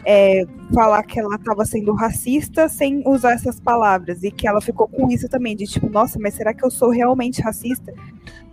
é, 0.04 0.46
falar 0.74 1.04
que 1.04 1.20
ela 1.20 1.36
estava 1.36 1.64
sendo 1.64 1.94
racista 1.94 2.68
sem 2.68 3.04
usar 3.06 3.34
essas 3.34 3.60
palavras. 3.60 4.24
E 4.24 4.32
que 4.32 4.48
ela 4.48 4.62
ficou 4.62 4.88
com 4.88 5.08
isso 5.12 5.30
também, 5.30 5.56
de 5.56 5.66
tipo, 5.66 5.90
nossa, 5.90 6.18
mas 6.20 6.34
será 6.34 6.52
que 6.52 6.66
eu 6.66 6.72
sou 6.72 6.90
realmente 6.90 7.40
racista? 7.40 7.94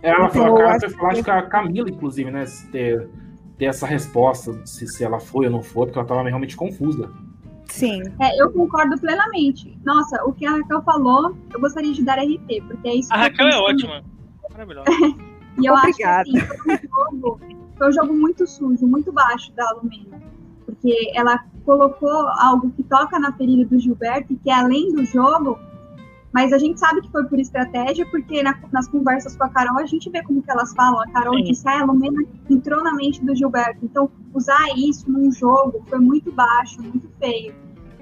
É, 0.03 0.11
ela 0.11 0.27
então, 0.27 0.43
falou, 0.43 0.59
a 0.59 0.79
Carla 0.79 0.89
foi 0.89 1.23
que 1.23 1.31
a 1.31 1.41
Camila, 1.41 1.89
inclusive, 1.89 2.29
né, 2.29 2.45
ter, 2.71 3.09
ter 3.57 3.65
essa 3.65 3.87
resposta, 3.87 4.61
se, 4.63 4.87
se 4.87 5.03
ela 5.03 5.19
foi 5.19 5.47
ou 5.47 5.51
não 5.51 5.63
foi, 5.63 5.87
porque 5.87 5.97
ela 5.97 6.05
estava 6.05 6.21
realmente 6.21 6.55
confusa. 6.55 7.09
Sim. 7.69 8.01
É, 8.19 8.41
eu 8.41 8.51
concordo 8.51 8.99
plenamente. 8.99 9.77
Nossa, 9.85 10.23
o 10.25 10.33
que 10.33 10.45
a 10.45 10.51
Raquel 10.51 10.81
falou, 10.83 11.35
eu 11.53 11.59
gostaria 11.59 11.93
de 11.93 12.03
dar 12.03 12.17
RT, 12.19 12.61
porque 12.67 12.87
é 12.87 12.95
isso. 12.95 13.13
A 13.13 13.17
Raquel 13.17 13.47
é 13.47 13.57
ótima. 13.57 14.03
Maravilhosa. 14.51 14.89
e 15.61 15.65
eu 15.65 15.73
Obrigada. 15.73 16.21
acho 16.21 16.31
que 16.31 16.39
assim, 16.39 16.39
foi, 16.89 17.15
um 17.15 17.19
jogo, 17.19 17.39
foi 17.77 17.89
um 17.89 17.91
jogo 17.91 18.13
muito 18.13 18.47
sujo, 18.47 18.87
muito 18.87 19.11
baixo 19.11 19.51
da 19.53 19.71
Lumena. 19.73 20.21
Porque 20.65 21.11
ela 21.15 21.43
colocou 21.65 22.27
algo 22.39 22.71
que 22.71 22.83
toca 22.83 23.19
na 23.19 23.31
ferida 23.33 23.65
do 23.65 23.79
Gilberto, 23.79 24.33
e 24.33 24.35
que 24.37 24.49
é 24.49 24.53
além 24.53 24.93
do 24.93 25.05
jogo, 25.05 25.59
mas 26.37 26.53
a 26.53 26.59
gente 26.59 26.79
sabe 26.79 27.01
que 27.01 27.09
foi 27.09 27.23
por 27.23 27.39
estratégia, 27.39 28.05
porque 28.11 28.43
na, 28.43 28.55
nas 28.71 28.87
conversas 28.87 29.35
com 29.35 29.43
a 29.43 29.49
Carol, 29.49 29.79
a 29.79 29.87
gente 29.87 30.07
vê 30.11 30.21
como 30.21 30.43
que 30.43 30.51
elas 30.51 30.71
falam. 30.75 31.01
A 31.01 31.07
Carol 31.07 31.33
Sim. 31.33 31.45
disse, 31.45 31.67
ah, 31.67 31.81
a 31.81 31.83
Lumena 31.83 32.23
entrou 32.47 32.83
na 32.83 32.93
mente 32.93 33.25
do 33.25 33.35
Gilberto. 33.35 33.83
Então, 33.83 34.07
usar 34.35 34.67
isso 34.77 35.09
num 35.11 35.31
jogo 35.31 35.83
foi 35.89 35.97
muito 35.97 36.31
baixo, 36.31 36.79
muito 36.79 37.09
feio. 37.19 37.55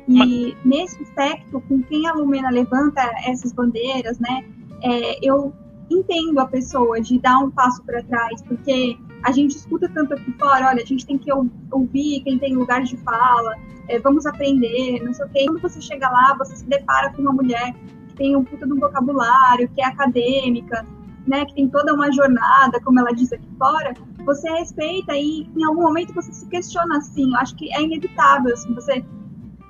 E 0.06 0.54
Mas... 0.54 0.66
nesse 0.66 1.02
aspecto, 1.02 1.62
com 1.62 1.82
quem 1.84 2.10
a 2.10 2.14
Lumena 2.14 2.50
levanta 2.50 3.10
essas 3.26 3.54
bandeiras, 3.54 4.20
né, 4.20 4.44
é, 4.84 5.18
eu 5.26 5.54
entendo 5.90 6.38
a 6.40 6.46
pessoa 6.46 7.00
de 7.00 7.18
dar 7.18 7.40
um 7.40 7.50
passo 7.50 7.82
para 7.86 8.04
trás, 8.04 8.42
porque 8.42 8.98
a 9.24 9.32
gente 9.32 9.56
escuta 9.56 9.88
tanto 9.88 10.14
aqui 10.14 10.34
fora, 10.34 10.68
olha, 10.68 10.84
a 10.84 10.86
gente 10.86 11.06
tem 11.06 11.18
que 11.18 11.32
ouvir 11.72 12.22
quem 12.26 12.38
tem 12.38 12.54
lugar 12.54 12.84
de 12.84 12.98
fala, 12.98 13.56
é, 13.88 13.98
vamos 13.98 14.26
aprender, 14.26 15.02
não 15.06 15.14
sei 15.14 15.26
o 15.26 15.30
quê. 15.30 15.46
Quando 15.46 15.62
você 15.62 15.80
chega 15.80 16.10
lá, 16.10 16.36
você 16.38 16.58
se 16.58 16.66
depara 16.66 17.14
com 17.14 17.22
uma 17.22 17.32
mulher 17.32 17.74
tem 18.16 18.36
um 18.36 18.44
puta 18.44 18.66
de 18.66 18.74
um 18.74 18.80
vocabulário, 18.80 19.70
que 19.70 19.82
é 19.82 19.86
acadêmica, 19.86 20.86
né, 21.28 21.46
que 21.46 21.56
tem 21.56 21.68
toda 21.68 21.94
uma 21.94 22.12
jornada, 22.12 22.80
como 22.82 23.00
ela 23.00 23.12
diz 23.12 23.34
aqui 23.34 23.48
fora, 23.58 23.94
você 24.26 24.50
respeita 24.50 25.14
e 25.16 25.50
em 25.56 25.64
algum 25.64 25.82
momento 25.82 26.14
você 26.14 26.32
se 26.32 26.48
questiona 26.48 26.98
assim. 26.98 27.34
Eu 27.34 27.40
acho 27.40 27.56
que 27.56 27.74
é 27.74 27.82
inevitável 27.82 28.54
assim, 28.54 28.74
você 28.74 29.04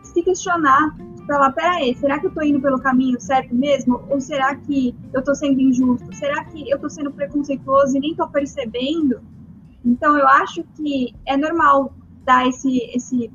se 0.03 0.21
questionar 0.21 0.95
falar, 1.25 1.51
peraí, 1.51 1.95
será 1.95 2.19
que 2.19 2.27
eu 2.27 2.31
tô 2.31 2.41
indo 2.41 2.61
pelo 2.61 2.79
caminho 2.79 3.19
certo 3.19 3.53
mesmo? 3.53 4.03
Ou 4.09 4.21
será 4.21 4.55
que 4.55 4.95
eu 5.13 5.23
tô 5.23 5.33
sendo 5.33 5.59
injusto? 5.59 6.13
Será 6.15 6.43
que 6.45 6.69
eu 6.69 6.79
tô 6.79 6.89
sendo 6.89 7.11
preconceituoso 7.11 7.97
e 7.97 7.99
nem 7.99 8.15
tô 8.15 8.27
percebendo? 8.27 9.21
Então 9.83 10.17
eu 10.17 10.27
acho 10.27 10.63
que 10.75 11.13
é 11.25 11.35
normal 11.37 11.93
dar 12.23 12.47
esse, 12.47 12.77
esse, 12.95 13.31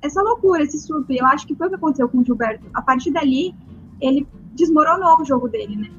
essa 0.00 0.22
loucura, 0.22 0.62
esse 0.62 0.78
surto. 0.78 1.12
Eu 1.12 1.26
acho 1.26 1.46
que 1.46 1.54
foi 1.54 1.66
o 1.66 1.70
que 1.70 1.76
aconteceu 1.76 2.08
com 2.08 2.18
o 2.18 2.24
Gilberto. 2.24 2.66
A 2.74 2.82
partir 2.82 3.10
dali, 3.10 3.54
ele 4.00 4.26
desmoronou 4.54 5.20
o 5.20 5.24
jogo 5.24 5.48
dele, 5.48 5.76
né? 5.76 5.90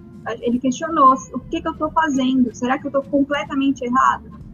Ele 0.41 0.59
questionou 0.59 1.13
o 1.33 1.39
que, 1.39 1.61
que 1.61 1.67
eu 1.67 1.75
tô 1.75 1.91
fazendo? 1.91 2.53
Será 2.55 2.79
que 2.79 2.87
eu 2.87 2.91
tô 2.91 3.01
completamente 3.03 3.83
errado? 3.83 4.45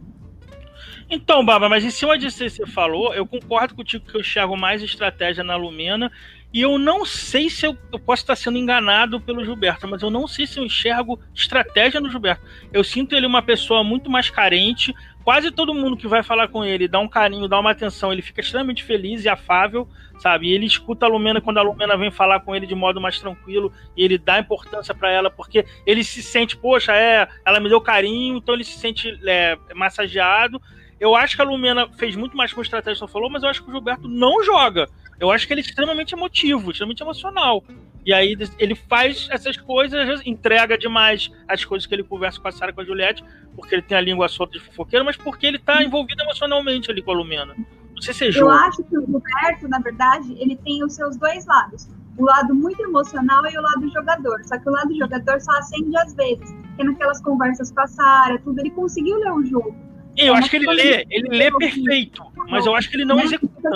Então, 1.08 1.44
Baba, 1.44 1.68
mas 1.68 1.84
em 1.84 1.90
cima 1.90 2.18
disso 2.18 2.38
que 2.38 2.50
você 2.50 2.66
falou, 2.66 3.14
eu 3.14 3.26
concordo 3.26 3.74
contigo 3.74 4.04
que 4.04 4.16
eu 4.16 4.20
enxergo 4.20 4.56
mais 4.56 4.82
estratégia 4.82 5.44
na 5.44 5.56
Lumena. 5.56 6.10
E 6.52 6.60
eu 6.60 6.78
não 6.78 7.06
sei 7.06 7.48
se 7.48 7.66
eu, 7.66 7.76
eu, 7.90 7.98
posso 7.98 8.22
estar 8.22 8.36
sendo 8.36 8.58
enganado 8.58 9.18
pelo 9.18 9.42
Gilberto, 9.42 9.88
mas 9.88 10.02
eu 10.02 10.10
não 10.10 10.26
sei 10.26 10.46
se 10.46 10.58
eu 10.58 10.64
enxergo 10.64 11.18
estratégia 11.34 11.98
no 11.98 12.10
Gilberto. 12.10 12.44
Eu 12.72 12.84
sinto 12.84 13.14
ele 13.14 13.26
uma 13.26 13.40
pessoa 13.40 13.82
muito 13.82 14.10
mais 14.10 14.28
carente. 14.28 14.94
Quase 15.24 15.50
todo 15.50 15.74
mundo 15.74 15.96
que 15.96 16.06
vai 16.06 16.22
falar 16.22 16.48
com 16.48 16.62
ele 16.62 16.88
dá 16.88 16.98
um 16.98 17.08
carinho, 17.08 17.48
dá 17.48 17.58
uma 17.58 17.70
atenção, 17.70 18.12
ele 18.12 18.20
fica 18.20 18.42
extremamente 18.42 18.84
feliz 18.84 19.24
e 19.24 19.30
afável, 19.30 19.88
sabe? 20.22 20.46
E 20.46 20.52
ele 20.52 20.66
escuta 20.66 21.04
a 21.04 21.08
Lumena 21.08 21.40
quando 21.40 21.58
a 21.58 21.62
Lumena 21.62 21.96
vem 21.96 22.10
falar 22.10 22.38
com 22.40 22.54
ele 22.54 22.64
de 22.64 22.76
modo 22.76 23.00
mais 23.00 23.18
tranquilo 23.18 23.72
e 23.96 24.04
ele 24.04 24.16
dá 24.16 24.38
importância 24.38 24.94
para 24.94 25.10
ela 25.10 25.28
porque 25.28 25.66
ele 25.84 26.04
se 26.04 26.22
sente, 26.22 26.56
poxa, 26.56 26.94
é, 26.94 27.28
ela 27.44 27.58
me 27.58 27.68
deu 27.68 27.80
carinho, 27.80 28.36
então 28.36 28.54
ele 28.54 28.62
se 28.62 28.78
sente 28.78 29.18
é, 29.26 29.58
massageado. 29.74 30.62
Eu 31.00 31.16
acho 31.16 31.34
que 31.34 31.42
a 31.42 31.44
Lumena 31.44 31.88
fez 31.98 32.14
muito 32.14 32.36
mais 32.36 32.52
com 32.52 32.60
a 32.60 32.62
estratégia 32.62 33.04
que 33.04 33.12
falou, 33.12 33.28
mas 33.28 33.42
eu 33.42 33.48
acho 33.48 33.64
que 33.64 33.68
o 33.68 33.72
Gilberto 33.72 34.06
não 34.06 34.44
joga. 34.44 34.88
Eu 35.18 35.32
acho 35.32 35.44
que 35.44 35.52
ele 35.52 35.60
é 35.60 35.64
extremamente 35.64 36.14
emotivo, 36.14 36.70
extremamente 36.70 37.02
emocional. 37.02 37.64
E 38.06 38.12
aí 38.12 38.36
ele 38.58 38.76
faz 38.76 39.28
essas 39.30 39.56
coisas, 39.56 40.24
entrega 40.24 40.78
demais 40.78 41.30
as 41.48 41.64
coisas 41.64 41.86
que 41.86 41.94
ele 41.94 42.04
conversa 42.04 42.40
com 42.40 42.46
a 42.46 42.52
Sarah 42.52 42.72
com 42.72 42.80
a 42.80 42.84
Juliette, 42.84 43.24
porque 43.56 43.74
ele 43.74 43.82
tem 43.82 43.98
a 43.98 44.00
língua 44.00 44.28
solta 44.28 44.52
de 44.52 44.64
fofoqueiro, 44.64 45.04
mas 45.04 45.16
porque 45.16 45.46
ele 45.46 45.58
tá 45.58 45.82
envolvido 45.82 46.22
emocionalmente 46.22 46.90
ali 46.90 47.02
com 47.02 47.10
a 47.10 47.14
Lumena. 47.14 47.56
Sei 48.00 48.14
se 48.14 48.24
é. 48.26 48.40
Eu 48.40 48.50
acho 48.50 48.82
que 48.84 48.96
o 48.96 49.00
Gilberto, 49.00 49.68
na 49.68 49.78
verdade, 49.78 50.34
ele 50.38 50.56
tem 50.56 50.84
os 50.84 50.94
seus 50.94 51.16
dois 51.16 51.46
lados. 51.46 51.88
O 52.18 52.24
lado 52.24 52.54
muito 52.54 52.82
emocional 52.82 53.44
e 53.46 53.56
o 53.56 53.62
lado 53.62 53.88
jogador. 53.90 54.44
Só 54.44 54.58
que 54.58 54.68
o 54.68 54.72
lado 54.72 54.94
jogador 54.96 55.40
só 55.40 55.52
acende 55.52 55.96
às 55.96 56.14
vezes. 56.14 56.52
Porque 56.52 56.84
naquelas 56.84 57.20
conversas 57.22 57.70
com 57.70 57.80
a 57.80 57.86
Sarah, 57.86 58.38
tudo, 58.38 58.60
ele 58.60 58.70
conseguiu 58.70 59.18
ler 59.18 59.32
o 59.32 59.44
jogo. 59.44 59.74
Eu 60.16 60.34
acho 60.34 60.50
que 60.50 60.56
ele 60.56 60.66
lê, 60.66 61.06
ele 61.10 61.28
lê 61.38 61.50
perfeito, 61.50 62.22
mas 62.50 62.66
eu 62.66 62.74
acho 62.74 62.90
que 62.90 62.96
ele 62.96 63.04
não 63.06 63.18
executa. 63.18 63.70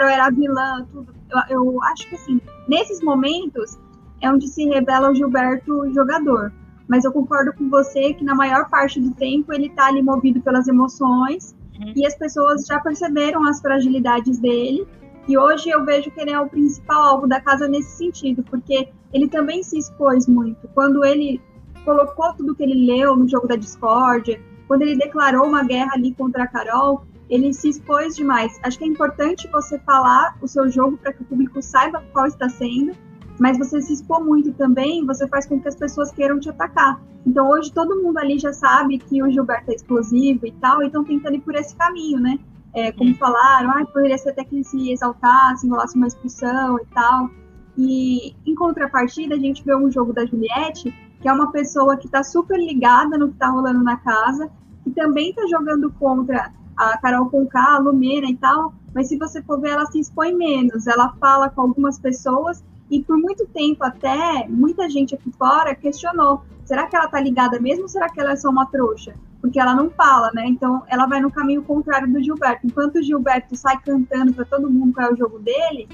Eu 0.00 0.08
era 0.08 0.30
vilã, 0.30 0.86
tudo. 0.90 1.14
Eu, 1.30 1.56
eu 1.56 1.82
acho 1.82 2.08
que 2.08 2.14
assim, 2.14 2.40
nesses 2.66 3.02
momentos 3.02 3.78
é 4.22 4.30
onde 4.30 4.48
se 4.48 4.64
revela 4.66 5.10
o 5.10 5.14
Gilberto 5.14 5.92
jogador. 5.92 6.52
Mas 6.88 7.04
eu 7.04 7.12
concordo 7.12 7.52
com 7.52 7.68
você 7.68 8.14
que 8.14 8.24
na 8.24 8.34
maior 8.34 8.68
parte 8.68 9.00
do 9.00 9.10
tempo 9.12 9.52
ele 9.52 9.68
tá 9.70 9.86
ali 9.86 10.02
movido 10.02 10.40
pelas 10.40 10.66
emoções 10.66 11.54
uhum. 11.80 11.92
e 11.94 12.06
as 12.06 12.14
pessoas 12.16 12.66
já 12.66 12.80
perceberam 12.80 13.44
as 13.44 13.60
fragilidades 13.60 14.38
dele. 14.38 14.86
E 15.28 15.38
hoje 15.38 15.70
eu 15.70 15.84
vejo 15.84 16.10
que 16.10 16.20
ele 16.20 16.30
é 16.30 16.40
o 16.40 16.48
principal 16.48 17.02
alvo 17.02 17.28
da 17.28 17.40
casa 17.40 17.68
nesse 17.68 17.96
sentido, 17.96 18.42
porque 18.42 18.88
ele 19.12 19.28
também 19.28 19.62
se 19.62 19.78
expôs 19.78 20.26
muito. 20.26 20.68
Quando 20.74 21.04
ele 21.04 21.40
colocou 21.84 22.32
tudo 22.34 22.54
que 22.54 22.62
ele 22.62 22.86
leu 22.86 23.16
no 23.16 23.28
jogo 23.28 23.46
da 23.46 23.56
discórdia, 23.56 24.40
quando 24.66 24.82
ele 24.82 24.96
declarou 24.96 25.46
uma 25.46 25.62
guerra 25.62 25.92
ali 25.94 26.12
contra 26.14 26.44
a 26.44 26.46
Carol, 26.46 27.04
ele 27.28 27.52
se 27.52 27.68
expôs 27.68 28.16
demais. 28.16 28.58
Acho 28.62 28.78
que 28.78 28.84
é 28.84 28.88
importante 28.88 29.48
você 29.48 29.78
falar 29.78 30.36
o 30.40 30.48
seu 30.48 30.70
jogo 30.70 30.98
para 30.98 31.12
que 31.12 31.22
o 31.22 31.24
público 31.24 31.62
saiba 31.62 32.02
qual 32.12 32.26
está 32.26 32.48
sendo, 32.48 32.92
mas 33.38 33.58
você 33.58 33.80
se 33.80 33.92
expor 33.92 34.24
muito 34.24 34.52
também, 34.52 35.04
você 35.04 35.26
faz 35.28 35.46
com 35.46 35.60
que 35.60 35.68
as 35.68 35.76
pessoas 35.76 36.12
queiram 36.12 36.38
te 36.38 36.48
atacar. 36.48 37.00
Então 37.26 37.48
hoje 37.48 37.72
todo 37.72 38.02
mundo 38.02 38.18
ali 38.18 38.38
já 38.38 38.52
sabe 38.52 38.98
que 38.98 39.22
o 39.22 39.30
Gilberto 39.30 39.70
é 39.70 39.74
explosivo 39.74 40.46
e 40.46 40.52
tal, 40.52 40.82
e 40.82 40.86
estão 40.86 41.04
tentando 41.04 41.36
ir 41.36 41.40
por 41.40 41.54
esse 41.54 41.74
caminho, 41.76 42.20
né? 42.20 42.38
É, 42.74 42.90
como 42.92 43.14
falaram, 43.16 43.70
ah, 43.70 43.84
poderia 43.84 44.16
ser 44.16 44.30
até 44.30 44.44
que 44.44 44.54
ele 44.54 44.64
se 44.64 44.92
exaltasse, 44.92 45.66
enrolasse 45.66 45.96
uma 45.96 46.06
expulsão 46.06 46.78
e 46.78 46.86
tal. 46.94 47.30
E 47.76 48.34
em 48.46 48.54
contrapartida, 48.54 49.34
a 49.34 49.38
gente 49.38 49.62
vê 49.64 49.74
um 49.74 49.90
jogo 49.90 50.12
da 50.12 50.24
Juliette, 50.24 50.92
que 51.20 51.28
é 51.28 51.32
uma 51.32 51.52
pessoa 51.52 51.96
que 51.96 52.06
está 52.06 52.22
super 52.22 52.58
ligada 52.58 53.18
no 53.18 53.28
que 53.28 53.34
está 53.34 53.48
rolando 53.48 53.82
na 53.82 53.96
casa, 53.98 54.50
que 54.84 54.90
também 54.90 55.30
está 55.30 55.46
jogando 55.46 55.90
contra 55.92 56.50
a 56.76 56.98
Carol 56.98 57.28
Conká, 57.30 57.76
a 57.76 57.78
Lumena 57.78 58.28
e 58.28 58.36
tal, 58.36 58.74
mas 58.94 59.08
se 59.08 59.16
você 59.16 59.42
for 59.42 59.60
ver, 59.60 59.70
ela 59.70 59.86
se 59.86 60.00
expõe 60.00 60.34
menos, 60.34 60.86
ela 60.86 61.14
fala 61.20 61.48
com 61.48 61.62
algumas 61.62 61.98
pessoas 61.98 62.62
e 62.90 63.02
por 63.02 63.16
muito 63.16 63.46
tempo 63.46 63.82
até, 63.84 64.46
muita 64.48 64.88
gente 64.88 65.14
aqui 65.14 65.30
fora 65.32 65.74
questionou, 65.74 66.42
será 66.64 66.86
que 66.86 66.96
ela 66.96 67.08
tá 67.08 67.20
ligada 67.20 67.58
mesmo 67.58 67.82
ou 67.82 67.88
será 67.88 68.08
que 68.08 68.20
ela 68.20 68.32
é 68.32 68.36
só 68.36 68.50
uma 68.50 68.66
trouxa? 68.66 69.14
Porque 69.40 69.58
ela 69.58 69.74
não 69.74 69.90
fala, 69.90 70.30
né? 70.32 70.46
Então 70.46 70.82
ela 70.88 71.06
vai 71.06 71.20
no 71.20 71.30
caminho 71.30 71.62
contrário 71.62 72.12
do 72.12 72.22
Gilberto. 72.22 72.66
Enquanto 72.66 72.96
o 72.96 73.02
Gilberto 73.02 73.56
sai 73.56 73.80
cantando 73.80 74.32
para 74.32 74.44
todo 74.44 74.70
mundo 74.70 74.92
qual 74.92 75.08
é 75.08 75.12
o 75.12 75.16
jogo 75.16 75.38
dele, 75.38 75.88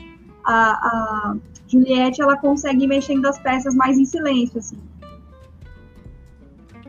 a, 0.44 0.72
a 0.72 1.36
Juliette 1.66 2.20
ela 2.20 2.36
consegue 2.36 2.84
ir 2.84 2.88
mexendo 2.88 3.26
as 3.26 3.38
peças 3.38 3.74
mais 3.74 3.98
em 3.98 4.04
silêncio, 4.04 4.58
assim. 4.58 4.78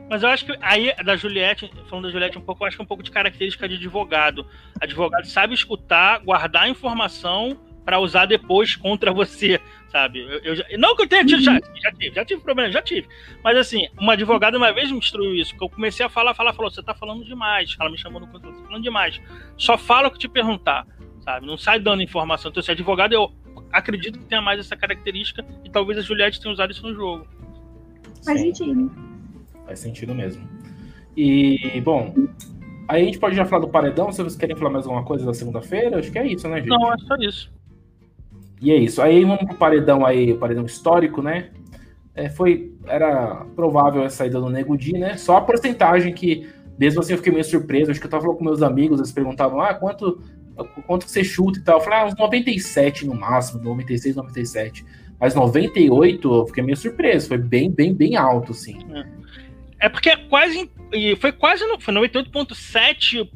Mas 0.10 0.24
eu 0.24 0.30
acho 0.30 0.46
que 0.46 0.58
aí, 0.60 0.92
da 1.06 1.16
Juliette, 1.16 1.72
falando 1.88 2.06
da 2.06 2.12
Juliette 2.12 2.38
um 2.38 2.42
pouco, 2.42 2.64
eu 2.64 2.68
acho 2.68 2.76
que 2.76 2.82
é 2.82 2.84
um 2.84 2.88
pouco 2.88 3.04
de 3.04 3.12
característica 3.12 3.70
de 3.70 3.76
advogado. 3.76 4.44
Advogado 4.82 5.28
sabe 5.28 5.54
escutar, 5.54 6.20
guardar 6.20 6.64
a 6.64 6.70
informação 6.70 7.56
para 7.86 8.00
usar 8.00 8.26
depois 8.26 8.76
contra 8.76 9.14
você, 9.14 9.62
sabe? 9.92 10.20
Eu, 10.20 10.40
eu 10.40 10.56
já, 10.56 10.66
não 10.78 10.96
que 10.96 11.04
eu 11.04 11.08
tenha 11.08 11.26
tido, 11.26 11.42
já, 11.42 11.54
uhum. 11.54 11.60
já 11.82 11.92
tive, 11.92 12.16
já 12.16 12.26
tive 12.26 12.42
problema, 12.42 12.72
já 12.72 12.82
tive. 12.82 13.08
Mas 13.44 13.58
assim, 13.58 13.88
uma 14.00 14.14
advogada 14.14 14.58
uma 14.58 14.72
vez 14.72 14.92
me 14.92 14.98
instruiu 14.98 15.36
isso, 15.36 15.56
que 15.56 15.64
eu 15.64 15.70
comecei 15.70 16.06
a 16.06 16.10
falar, 16.10 16.34
falar, 16.34 16.54
falou, 16.54 16.72
você 16.72 16.84
tá 16.84 16.94
falando 16.94 17.24
demais. 17.26 17.76
Ela 17.80 17.90
me 17.90 17.98
chamou 17.98 18.20
no 18.20 18.28
controle, 18.28 18.56
você 18.56 18.62
tá 18.62 18.68
falando 18.68 18.84
demais. 18.84 19.20
Só 19.58 19.78
fala 19.78 20.08
o 20.08 20.12
que 20.12 20.20
te 20.20 20.28
perguntar, 20.28 20.86
sabe? 21.22 21.46
Não 21.46 21.58
sai 21.58 21.80
dando 21.80 22.02
informação. 22.04 22.50
Então, 22.50 22.62
esse 22.62 22.72
advogado, 22.72 23.14
eu 23.14 23.32
acredito 23.72 24.20
que 24.20 24.26
tenha 24.26 24.42
mais 24.42 24.60
essa 24.60 24.76
característica 24.76 25.46
e 25.64 25.70
talvez 25.70 25.98
a 25.98 26.02
Juliette 26.02 26.40
tenha 26.40 26.54
usado 26.54 26.72
isso 26.72 26.84
no 26.84 26.94
jogo. 26.94 27.28
Faz 28.24 28.40
sentido. 28.40 28.92
Faz 29.66 29.80
sentido 29.80 30.16
mesmo. 30.16 30.48
E, 31.16 31.82
bom, 31.82 32.14
aí 32.88 33.02
a 33.02 33.06
gente 33.06 33.20
pode 33.20 33.36
já 33.36 33.46
falar 33.46 33.66
do 33.66 33.70
paredão, 33.70 34.12
se 34.12 34.22
vocês 34.22 34.36
querem 34.36 34.56
falar 34.56 34.70
mais 34.70 34.86
alguma 34.86 35.04
coisa 35.04 35.26
da 35.26 35.34
segunda-feira, 35.34 36.00
acho 36.00 36.12
que 36.12 36.20
é 36.20 36.28
isso, 36.28 36.48
né, 36.48 36.58
gente? 36.58 36.70
Não, 36.70 36.94
é 36.94 36.98
só 37.00 37.16
isso. 37.16 37.59
E 38.62 38.72
é 38.72 38.76
isso. 38.76 39.02
Aí 39.02 39.24
vamos 39.24 39.46
pro 39.46 39.56
paredão 39.56 40.06
aí, 40.06 40.34
paredão 40.34 40.66
histórico, 40.66 41.22
né? 41.22 41.50
É, 42.14 42.30
foi, 42.30 42.74
era 42.86 43.46
provável 43.56 44.04
a 44.04 44.10
saída 44.10 44.40
do 44.40 44.50
Nego 44.50 44.78
Di, 44.78 44.94
né? 44.94 45.16
Só 45.18 45.38
a 45.38 45.42
porcentagem 45.42 46.14
que, 46.14 46.50
mesmo 46.78 47.00
assim, 47.00 47.14
eu 47.14 47.18
fiquei 47.18 47.32
meio 47.32 47.46
surpreso. 47.46 47.92
Acho 47.92 48.00
que 48.00 48.06
eu 48.06 48.12
tava 48.12 48.24
falando 48.24 48.38
com 48.38 48.44
meus 48.44 48.62
amigos, 48.62 49.00
eles 49.00 49.12
perguntavam, 49.12 49.62
ah, 49.62 49.74
quanto, 49.74 50.22
quanto 50.86 51.08
você 51.08 51.24
chuta 51.24 51.60
e 51.60 51.62
tal. 51.62 51.78
Eu 51.78 51.84
falei, 51.84 52.00
ah, 52.00 52.06
uns 52.06 52.16
97 52.16 53.06
no 53.06 53.16
máximo, 53.16 53.64
96, 53.64 54.16
97. 54.16 54.86
Mas 55.20 55.36
98, 55.36 56.34
eu 56.34 56.48
fiquei 56.48 56.64
meio 56.64 56.78
surpreso. 56.78 57.28
Foi 57.30 57.38
bem, 57.38 57.72
bem, 57.72 57.94
bem 57.94 58.16
alto, 58.16 58.52
assim. 58.52 58.78
É. 58.94 59.20
É 59.80 59.88
porque 59.88 60.10
é 60.10 60.18
quase. 60.18 60.70
Foi 61.20 61.32
quase. 61.32 61.64
Foi 61.80 61.94
98,7, 61.94 63.30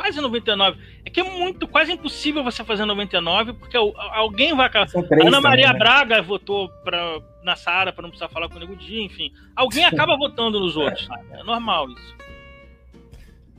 quase 0.00 0.18
99. 0.18 0.78
É 1.04 1.10
que 1.10 1.20
é 1.20 1.22
muito, 1.22 1.68
quase 1.68 1.92
impossível 1.92 2.42
você 2.42 2.64
fazer 2.64 2.86
99, 2.86 3.52
porque 3.52 3.76
alguém 3.76 4.56
vai. 4.56 4.70
Três, 4.70 4.94
Ana 5.26 5.40
Maria 5.40 5.66
também, 5.66 5.78
né? 5.78 5.78
Braga 5.78 6.22
votou 6.22 6.70
pra, 6.82 7.20
na 7.42 7.54
Sara 7.54 7.92
para 7.92 8.02
não 8.02 8.08
precisar 8.08 8.30
falar 8.30 8.48
com 8.48 8.56
o 8.56 8.58
Nego 8.58 8.74
Dia, 8.76 9.02
enfim. 9.02 9.30
Alguém 9.54 9.84
acaba 9.84 10.16
votando 10.16 10.58
nos 10.58 10.76
outros, 10.76 11.04
sabe? 11.04 11.24
É 11.32 11.44
normal 11.44 11.90
isso. 11.90 12.16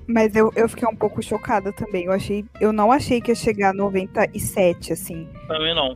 Mas 0.07 0.35
eu, 0.35 0.51
eu 0.55 0.67
fiquei 0.67 0.87
um 0.87 0.95
pouco 0.95 1.21
chocada 1.21 1.71
também. 1.71 2.05
Eu 2.05 2.11
achei, 2.11 2.43
eu 2.59 2.73
não 2.73 2.91
achei 2.91 3.21
que 3.21 3.29
ia 3.29 3.35
chegar 3.35 3.69
a 3.69 3.73
97, 3.73 4.93
assim. 4.93 5.29
Também 5.47 5.75
não 5.75 5.95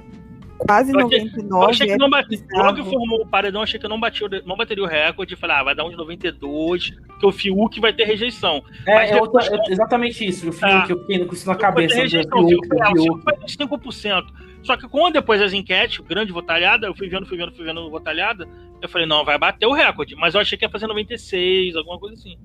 quase 0.58 0.92
eu 0.92 1.00
99. 1.00 1.66
Eu 1.66 1.70
achei 1.70 1.88
que 1.88 1.98
não 1.98 2.10
bati, 2.10 2.44
logo 2.54 2.84
que 2.84 2.90
formou 2.90 3.22
o 3.22 3.28
paredão, 3.28 3.62
achei 3.62 3.80
que 3.80 3.88
não, 3.88 4.00
batia, 4.00 4.28
não 4.46 4.56
bateria 4.56 4.84
o 4.84 4.88
recorde. 4.88 5.36
Falei, 5.36 5.56
ah, 5.58 5.64
vai 5.64 5.76
dar 5.76 5.86
uns 5.86 5.96
92, 5.96 6.92
porque 7.08 7.26
o 7.26 7.32
Fiuk 7.32 7.80
vai 7.80 7.94
ter 7.94 8.06
rejeição. 8.06 8.64
É, 8.86 8.96
Mas 8.96 9.12
depois, 9.12 9.48
é 9.48 9.58
exatamente 9.70 10.26
isso. 10.26 10.50
O 10.50 10.54
Fiuk, 10.54 10.90
eu 10.90 11.00
fiquei 11.02 11.26
com 11.26 11.34
isso 11.34 11.48
na 11.48 11.56
cabeça. 11.56 11.96
Rejeição, 11.96 12.40
o 12.40 12.48
Fiuk, 12.48 12.68
o 12.68 13.02
Fiuk 13.02 13.24
vai 13.24 13.36
ter 13.36 13.46
5%. 13.46 14.24
Só 14.64 14.76
que 14.76 14.88
quando 14.88 15.14
depois 15.14 15.42
as 15.42 15.54
enquetes, 15.54 16.00
grande 16.00 16.32
votalhada, 16.32 16.88
eu 16.88 16.96
fui 16.96 17.08
vendo, 17.08 17.26
fui 17.26 17.38
vendo, 17.38 17.52
fui 17.52 17.64
vendo 17.64 17.88
votalhada, 17.90 18.48
eu 18.82 18.90
falei, 18.90 19.06
não, 19.06 19.24
vai 19.24 19.38
bater 19.38 19.68
o 19.68 19.74
recorde. 19.74 20.16
Mas 20.16 20.34
eu 20.34 20.42
achei 20.42 20.58
que 20.58 20.66
ia 20.66 20.70
fazer 20.70 20.88
96, 20.88 21.76
alguma 21.76 22.00
coisa 22.00 22.16
assim. 22.16 22.38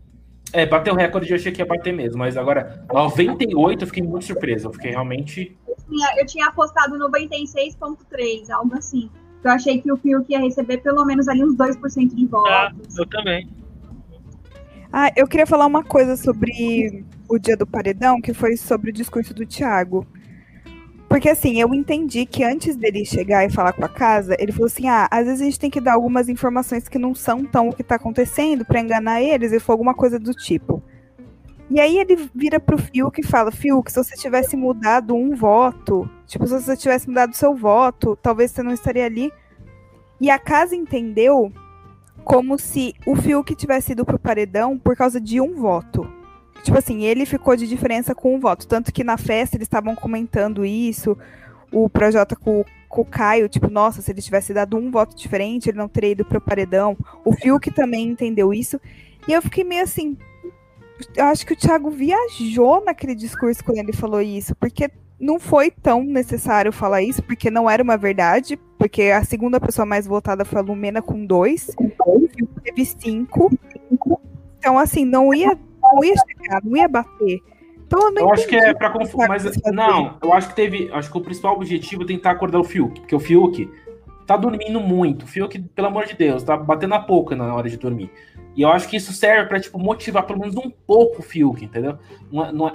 É, 0.53 0.67
bateu 0.67 0.95
o 0.95 0.97
recorde, 0.97 1.31
eu 1.31 1.37
achei 1.37 1.53
que 1.53 1.61
ia 1.61 1.67
bater 1.67 1.93
mesmo, 1.93 2.19
mas 2.19 2.37
agora 2.37 2.85
98 2.93 3.83
eu 3.83 3.87
fiquei 3.87 4.03
muito 4.03 4.25
surpreso. 4.25 4.69
Eu 4.69 4.73
fiquei 4.73 4.91
realmente. 4.91 5.57
Eu 5.91 5.97
tinha, 5.97 6.21
eu 6.21 6.27
tinha 6.27 6.47
apostado 6.47 6.97
96,3, 6.97 8.51
algo 8.51 8.77
assim. 8.77 9.11
Eu 9.43 9.51
achei 9.51 9.81
que 9.81 9.91
o 9.91 9.97
Fiuk 9.97 10.31
ia 10.31 10.39
receber 10.39 10.79
pelo 10.79 11.05
menos 11.05 11.27
ali 11.27 11.43
uns 11.43 11.57
2% 11.57 12.15
de 12.15 12.27
votos. 12.27 12.51
Ah, 12.51 12.73
eu 12.99 13.07
também. 13.07 13.49
Ah, 14.93 15.11
eu 15.17 15.27
queria 15.27 15.47
falar 15.47 15.67
uma 15.67 15.83
coisa 15.83 16.17
sobre 16.17 17.05
o 17.29 17.39
dia 17.39 17.57
do 17.57 17.67
paredão, 17.67 18.21
que 18.21 18.35
foi 18.35 18.57
sobre 18.57 18.91
o 18.91 18.93
discurso 18.93 19.33
do 19.33 19.47
Thiago. 19.47 20.07
Porque 21.09 21.29
assim, 21.29 21.61
eu 21.61 21.75
entendi 21.75 22.25
que 22.27 22.45
antes 22.45 22.77
dele 22.77 23.05
chegar 23.05 23.45
e 23.45 23.51
falar 23.51 23.73
com 23.73 23.85
a 23.85 23.89
casa, 23.89 24.37
ele 24.39 24.53
falou 24.53 24.67
assim: 24.67 24.89
ah, 24.89 25.09
às 25.11 25.27
vezes 25.27 25.41
a 25.41 25.45
gente 25.45 25.59
tem 25.59 25.71
que 25.71 25.81
dar 25.81 25.95
algumas 25.95 26.29
informações 26.29 26.89
que 26.89 26.99
não 26.99 27.15
são 27.15 27.45
tão 27.45 27.69
o 27.69 27.75
que 27.75 27.83
tá 27.83 27.97
acontecendo 27.97 28.65
para 28.65 28.81
enganar 28.81 29.21
eles, 29.23 29.53
e 29.53 29.59
foi 29.59 29.73
alguma 29.73 29.95
coisa 29.95 30.19
do 30.19 30.33
tipo. 30.33 30.83
E 31.71 31.79
aí 31.79 31.99
ele 31.99 32.29
vira 32.35 32.59
pro 32.59 32.77
Fiuk 32.77 33.21
e 33.21 33.27
fala: 33.27 33.53
Fiuk, 33.53 33.91
se 33.91 34.03
você 34.03 34.17
tivesse 34.17 34.57
mudado 34.57 35.15
um 35.15 35.37
voto, 35.37 36.11
tipo, 36.27 36.45
se 36.47 36.61
você 36.61 36.77
tivesse 36.77 37.09
mudado 37.09 37.35
seu 37.35 37.55
voto, 37.55 38.19
talvez 38.21 38.51
você 38.51 38.63
não 38.63 38.73
estaria 38.73 39.07
ali. 39.07 39.33
E 40.21 40.29
a 40.31 40.39
casa 40.39 40.75
entendeu 40.75 41.53
como 42.25 42.59
se 42.59 42.95
o 43.07 43.15
Fiuk 43.15 43.55
tivesse 43.55 43.93
ido 43.93 44.05
pro 44.05 44.19
paredão 44.19 44.77
por 44.77 44.97
causa 44.97 45.21
de 45.21 45.41
um 45.41 45.55
voto. 45.55 46.11
Tipo 46.63 46.77
assim, 46.77 47.05
ele 47.05 47.25
ficou 47.25 47.57
de 47.57 47.67
diferença 47.67 48.15
com 48.15 48.35
um 48.35 48.41
voto. 48.41 48.67
Tanto 48.67 48.93
que 48.93 49.05
na 49.05 49.17
festa 49.17 49.57
eles 49.57 49.67
estavam 49.67 49.95
comentando 49.95 50.65
isso. 50.65 51.17
O 51.73 51.89
Projota 51.89 52.35
com, 52.37 52.65
com 52.89 53.01
o 53.03 53.05
Caio, 53.05 53.49
tipo, 53.49 53.71
nossa, 53.71 54.03
se 54.03 54.11
ele 54.11 54.21
tivesse 54.21 54.53
dado 54.53 54.77
um 54.77 54.91
voto 54.91 55.17
diferente, 55.17 55.71
ele 55.71 55.79
não 55.79 55.89
teria 55.89 56.11
ido 56.11 56.25
pro 56.25 56.41
paredão. 56.41 56.97
O 57.25 57.33
Fiuk 57.33 57.71
também 57.71 58.09
entendeu 58.09 58.53
isso. 58.53 58.79
E 59.27 59.33
eu 59.33 59.41
fiquei 59.41 59.65
meio 59.65 59.85
assim. 59.85 60.19
Eu 61.17 61.27
acho 61.27 61.47
que 61.47 61.53
o 61.53 61.57
Thiago 61.57 61.91
viajou 61.91 62.85
naquele 62.85 63.15
discurso 63.15 63.65
quando 63.65 63.79
ele 63.79 63.93
falou 63.93 64.21
isso, 64.21 64.55
porque 64.57 64.91
não 65.19 65.39
foi 65.39 65.71
tão 65.71 66.03
necessário 66.03 66.73
falar 66.73 67.03
isso, 67.03 67.23
porque 67.23 67.51
não 67.51 67.69
era 67.69 67.83
uma 67.83 67.97
verdade, 67.97 68.59
porque 68.79 69.03
a 69.05 69.23
segunda 69.23 69.61
pessoa 69.61 69.85
mais 69.85 70.07
votada 70.07 70.45
foi 70.45 70.61
a 70.61 70.63
Lumena 70.63 71.03
com 71.03 71.25
dois, 71.25 71.71
o 71.79 71.89
Fiuk 71.89 72.47
teve 72.65 72.85
cinco. 72.85 73.51
Então, 74.59 74.79
assim, 74.79 75.05
não 75.05 75.33
ia 75.35 75.59
não 75.83 76.05
ia 76.05 76.15
chegar, 76.17 76.63
não 76.65 76.77
ia 76.77 76.89
bater. 76.89 77.41
Então, 77.87 78.01
eu, 78.11 78.15
eu 78.19 78.33
acho 78.33 78.47
que 78.47 78.57
é 78.57 78.73
para 78.73 78.91
confundir, 78.91 79.29
mas 79.29 79.45
não, 79.73 80.17
eu 80.23 80.33
acho 80.33 80.51
que 80.51 80.55
teve, 80.55 80.91
acho 80.93 81.11
que 81.11 81.19
o 81.19 81.21
principal 81.21 81.57
objetivo 81.57 82.05
é 82.05 82.07
tentar 82.07 82.31
acordar 82.33 82.61
o 82.61 82.65
Fiuk, 82.65 83.01
porque 83.01 83.15
o 83.15 83.21
Fiuk 83.21 83.69
tá 84.27 84.37
dormindo 84.37 84.79
muito. 84.81 85.25
O 85.25 85.27
Fiuk, 85.27 85.59
pelo 85.59 85.89
amor 85.89 86.07
de 86.07 86.15
Deus, 86.15 86.45
tá 86.45 86.57
batendo 86.57 86.95
a 86.95 87.01
pouco 87.01 87.35
na 87.35 87.53
hora 87.53 87.69
de 87.69 87.77
dormir. 87.77 88.11
E 88.57 88.63
eu 88.63 88.71
acho 88.71 88.89
que 88.89 88.97
isso 88.97 89.13
serve 89.13 89.49
para 89.49 89.61
tipo 89.61 89.79
motivar 89.79 90.25
pelo 90.27 90.41
menos 90.41 90.57
um 90.57 90.71
pouco 90.71 91.21
o 91.21 91.23
Fiuk, 91.23 91.65
entendeu? 91.65 91.99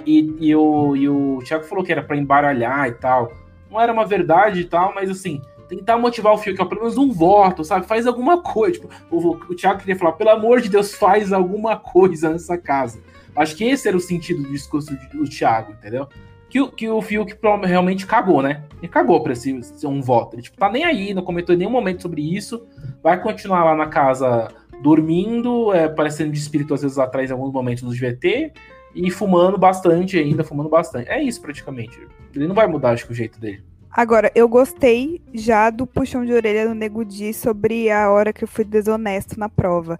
e, 0.06 0.34
e, 0.40 0.56
o, 0.56 0.96
e 0.96 1.08
o 1.08 1.38
Thiago 1.44 1.64
falou 1.64 1.84
que 1.84 1.92
era 1.92 2.02
para 2.02 2.16
embaralhar 2.16 2.88
e 2.88 2.92
tal. 2.92 3.30
Não 3.70 3.80
era 3.80 3.92
uma 3.92 4.06
verdade 4.06 4.60
e 4.60 4.64
tal, 4.64 4.94
mas 4.94 5.10
assim, 5.10 5.40
tentar 5.68 5.98
motivar 5.98 6.32
o 6.32 6.38
Fiuk, 6.38 6.60
ó, 6.60 6.64
pelo 6.64 6.82
menos 6.82 6.96
um 6.96 7.12
voto, 7.12 7.64
sabe? 7.64 7.86
Faz 7.86 8.06
alguma 8.06 8.40
coisa. 8.42 8.74
Tipo, 8.74 8.88
o, 9.10 9.30
o 9.30 9.54
Thiago 9.54 9.80
queria 9.80 9.96
falar, 9.96 10.12
pelo 10.12 10.30
amor 10.30 10.60
de 10.60 10.68
Deus, 10.68 10.94
faz 10.94 11.32
alguma 11.32 11.76
coisa 11.76 12.30
nessa 12.30 12.56
casa. 12.56 13.00
Acho 13.34 13.54
que 13.54 13.64
esse 13.64 13.86
era 13.86 13.96
o 13.96 14.00
sentido 14.00 14.42
do 14.42 14.48
discurso 14.48 14.96
do 15.12 15.28
Thiago, 15.28 15.72
entendeu? 15.72 16.08
Que, 16.48 16.66
que 16.70 16.88
o 16.88 17.02
Fiuk 17.02 17.36
realmente 17.64 18.06
cagou, 18.06 18.40
né? 18.40 18.64
Ele 18.78 18.88
cagou 18.88 19.22
pra 19.22 19.34
ser 19.34 19.60
um 19.84 20.00
voto. 20.00 20.36
Ele, 20.36 20.42
tipo, 20.42 20.56
tá 20.56 20.70
nem 20.70 20.84
aí, 20.84 21.12
não 21.12 21.22
comentou 21.22 21.54
em 21.54 21.58
nenhum 21.58 21.70
momento 21.70 22.00
sobre 22.00 22.22
isso. 22.22 22.66
Vai 23.02 23.20
continuar 23.20 23.64
lá 23.64 23.74
na 23.74 23.88
casa 23.88 24.48
dormindo, 24.82 25.72
é, 25.72 25.88
parecendo 25.88 26.32
de 26.32 26.38
espírito 26.38 26.74
às 26.74 26.82
vezes 26.82 26.98
atrás 26.98 27.30
em 27.30 27.32
alguns 27.32 27.52
momentos 27.52 27.82
do 27.82 27.90
GVT 27.90 28.52
e 28.94 29.10
fumando 29.10 29.58
bastante 29.58 30.18
ainda, 30.18 30.42
fumando 30.42 30.68
bastante. 30.68 31.08
É 31.08 31.22
isso 31.22 31.40
praticamente. 31.40 31.98
Ele 32.34 32.46
não 32.46 32.54
vai 32.54 32.66
mudar, 32.66 32.90
acho 32.90 33.06
que, 33.06 33.12
o 33.12 33.14
jeito 33.14 33.38
dele. 33.38 33.62
Agora, 33.90 34.30
eu 34.34 34.48
gostei 34.48 35.22
já 35.32 35.70
do 35.70 35.86
puxão 35.86 36.24
de 36.24 36.32
orelha 36.32 36.68
do 36.68 36.74
Nego 36.74 37.04
Di 37.04 37.32
sobre 37.32 37.90
a 37.90 38.10
hora 38.10 38.32
que 38.32 38.44
eu 38.44 38.48
fui 38.48 38.64
desonesto 38.64 39.38
na 39.38 39.48
prova. 39.48 39.98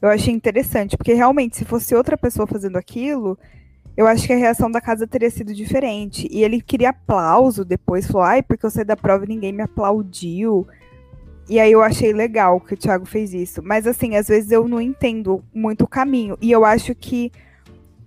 Eu 0.00 0.08
achei 0.08 0.32
interessante, 0.32 0.96
porque 0.96 1.14
realmente, 1.14 1.56
se 1.56 1.64
fosse 1.64 1.94
outra 1.94 2.16
pessoa 2.16 2.46
fazendo 2.46 2.76
aquilo, 2.76 3.38
eu 3.96 4.06
acho 4.06 4.26
que 4.26 4.32
a 4.32 4.36
reação 4.36 4.70
da 4.70 4.80
casa 4.80 5.06
teria 5.06 5.30
sido 5.30 5.54
diferente. 5.54 6.28
E 6.30 6.42
ele 6.42 6.60
queria 6.60 6.90
aplauso 6.90 7.64
depois, 7.64 8.06
falou, 8.06 8.22
ai, 8.22 8.42
porque 8.42 8.66
eu 8.66 8.70
saí 8.70 8.84
da 8.84 8.96
prova 8.96 9.24
e 9.24 9.28
ninguém 9.28 9.52
me 9.52 9.62
aplaudiu. 9.62 10.66
E 11.48 11.60
aí 11.60 11.72
eu 11.72 11.82
achei 11.82 12.12
legal 12.12 12.60
que 12.60 12.74
o 12.74 12.76
Thiago 12.76 13.04
fez 13.04 13.34
isso. 13.34 13.62
Mas 13.62 13.86
assim, 13.86 14.16
às 14.16 14.28
vezes 14.28 14.50
eu 14.50 14.66
não 14.66 14.80
entendo 14.80 15.44
muito 15.52 15.84
o 15.84 15.88
caminho. 15.88 16.38
E 16.40 16.50
eu 16.50 16.64
acho 16.64 16.94
que 16.94 17.30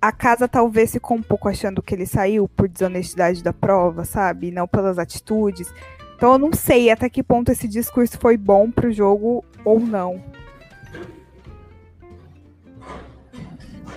a 0.02 0.12
casa 0.12 0.48
talvez 0.48 0.92
ficou 0.92 1.18
um 1.18 1.22
pouco 1.22 1.48
achando 1.48 1.82
que 1.82 1.94
ele 1.94 2.06
saiu 2.06 2.48
por 2.48 2.68
desonestidade 2.68 3.44
da 3.44 3.54
prova, 3.54 4.06
sabe? 4.06 4.52
Não 4.52 4.68
pelas 4.68 4.98
atitudes. 4.98 5.72
Então 6.16 6.34
eu 6.34 6.40
não 6.40 6.52
sei 6.52 6.90
até 6.90 7.10
que 7.10 7.22
ponto 7.22 7.52
esse 7.52 7.68
discurso 7.68 8.18
foi 8.20 8.38
bom 8.38 8.72
pro 8.72 8.92
jogo 8.92 9.46
ou 9.64 9.80
não. 9.80 10.22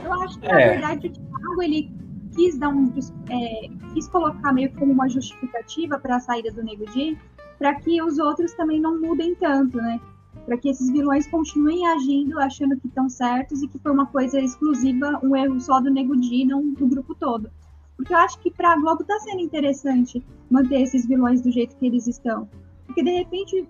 Eu 0.05 0.13
acho 0.23 0.39
que, 0.39 0.47
é. 0.47 0.51
na 0.51 0.73
verdade, 0.73 1.07
o 1.07 1.11
Thiago, 1.11 1.63
ele 1.63 1.91
quis 2.35 2.59
dar 2.59 2.69
um. 2.69 2.93
É, 3.29 3.69
quis 3.95 4.09
colocar 4.09 4.53
meio 4.53 4.73
como 4.73 4.93
uma 4.93 5.09
justificativa 5.09 5.99
para 5.99 6.17
a 6.17 6.21
saída 6.21 6.51
do 6.51 6.63
Nego 6.63 6.85
Di, 6.87 7.19
para 7.61 7.75
que 7.75 8.03
os 8.03 8.19
outros 8.19 8.55
também 8.55 8.81
não 8.81 8.99
mudem 8.99 9.35
tanto, 9.37 9.77
né? 9.77 10.01
para 10.47 10.57
que 10.57 10.71
esses 10.71 10.91
vilões 10.91 11.27
continuem 11.27 11.87
agindo 11.87 12.41
achando 12.41 12.77
que 12.77 12.89
estão 12.89 13.09
certos 13.09 13.63
e 13.63 13.69
que 13.69 13.79
foi 13.79 13.93
uma 13.93 14.07
coisa 14.07 14.41
exclusiva, 14.41 15.21
um 15.23 15.37
erro 15.37 15.61
só 15.61 15.79
do 15.79 15.91
Nego 15.91 16.17
Di, 16.17 16.45
não 16.45 16.73
do 16.73 16.87
grupo 16.87 17.15
todo. 17.15 17.51
Porque 17.97 18.15
eu 18.15 18.19
acho 18.19 18.39
que 18.41 18.51
para 18.51 18.73
a 18.73 18.77
Globo 18.77 19.03
está 19.03 19.19
sendo 19.21 19.41
interessante 19.41 20.25
manter 20.51 20.81
esses 20.81 21.07
vilões 21.07 21.43
do 21.43 21.53
jeito 21.53 21.77
que 21.77 21.87
eles 21.87 22.07
estão. 22.07 22.49
Porque 22.87 23.03
de 23.03 23.11
repente 23.11 23.69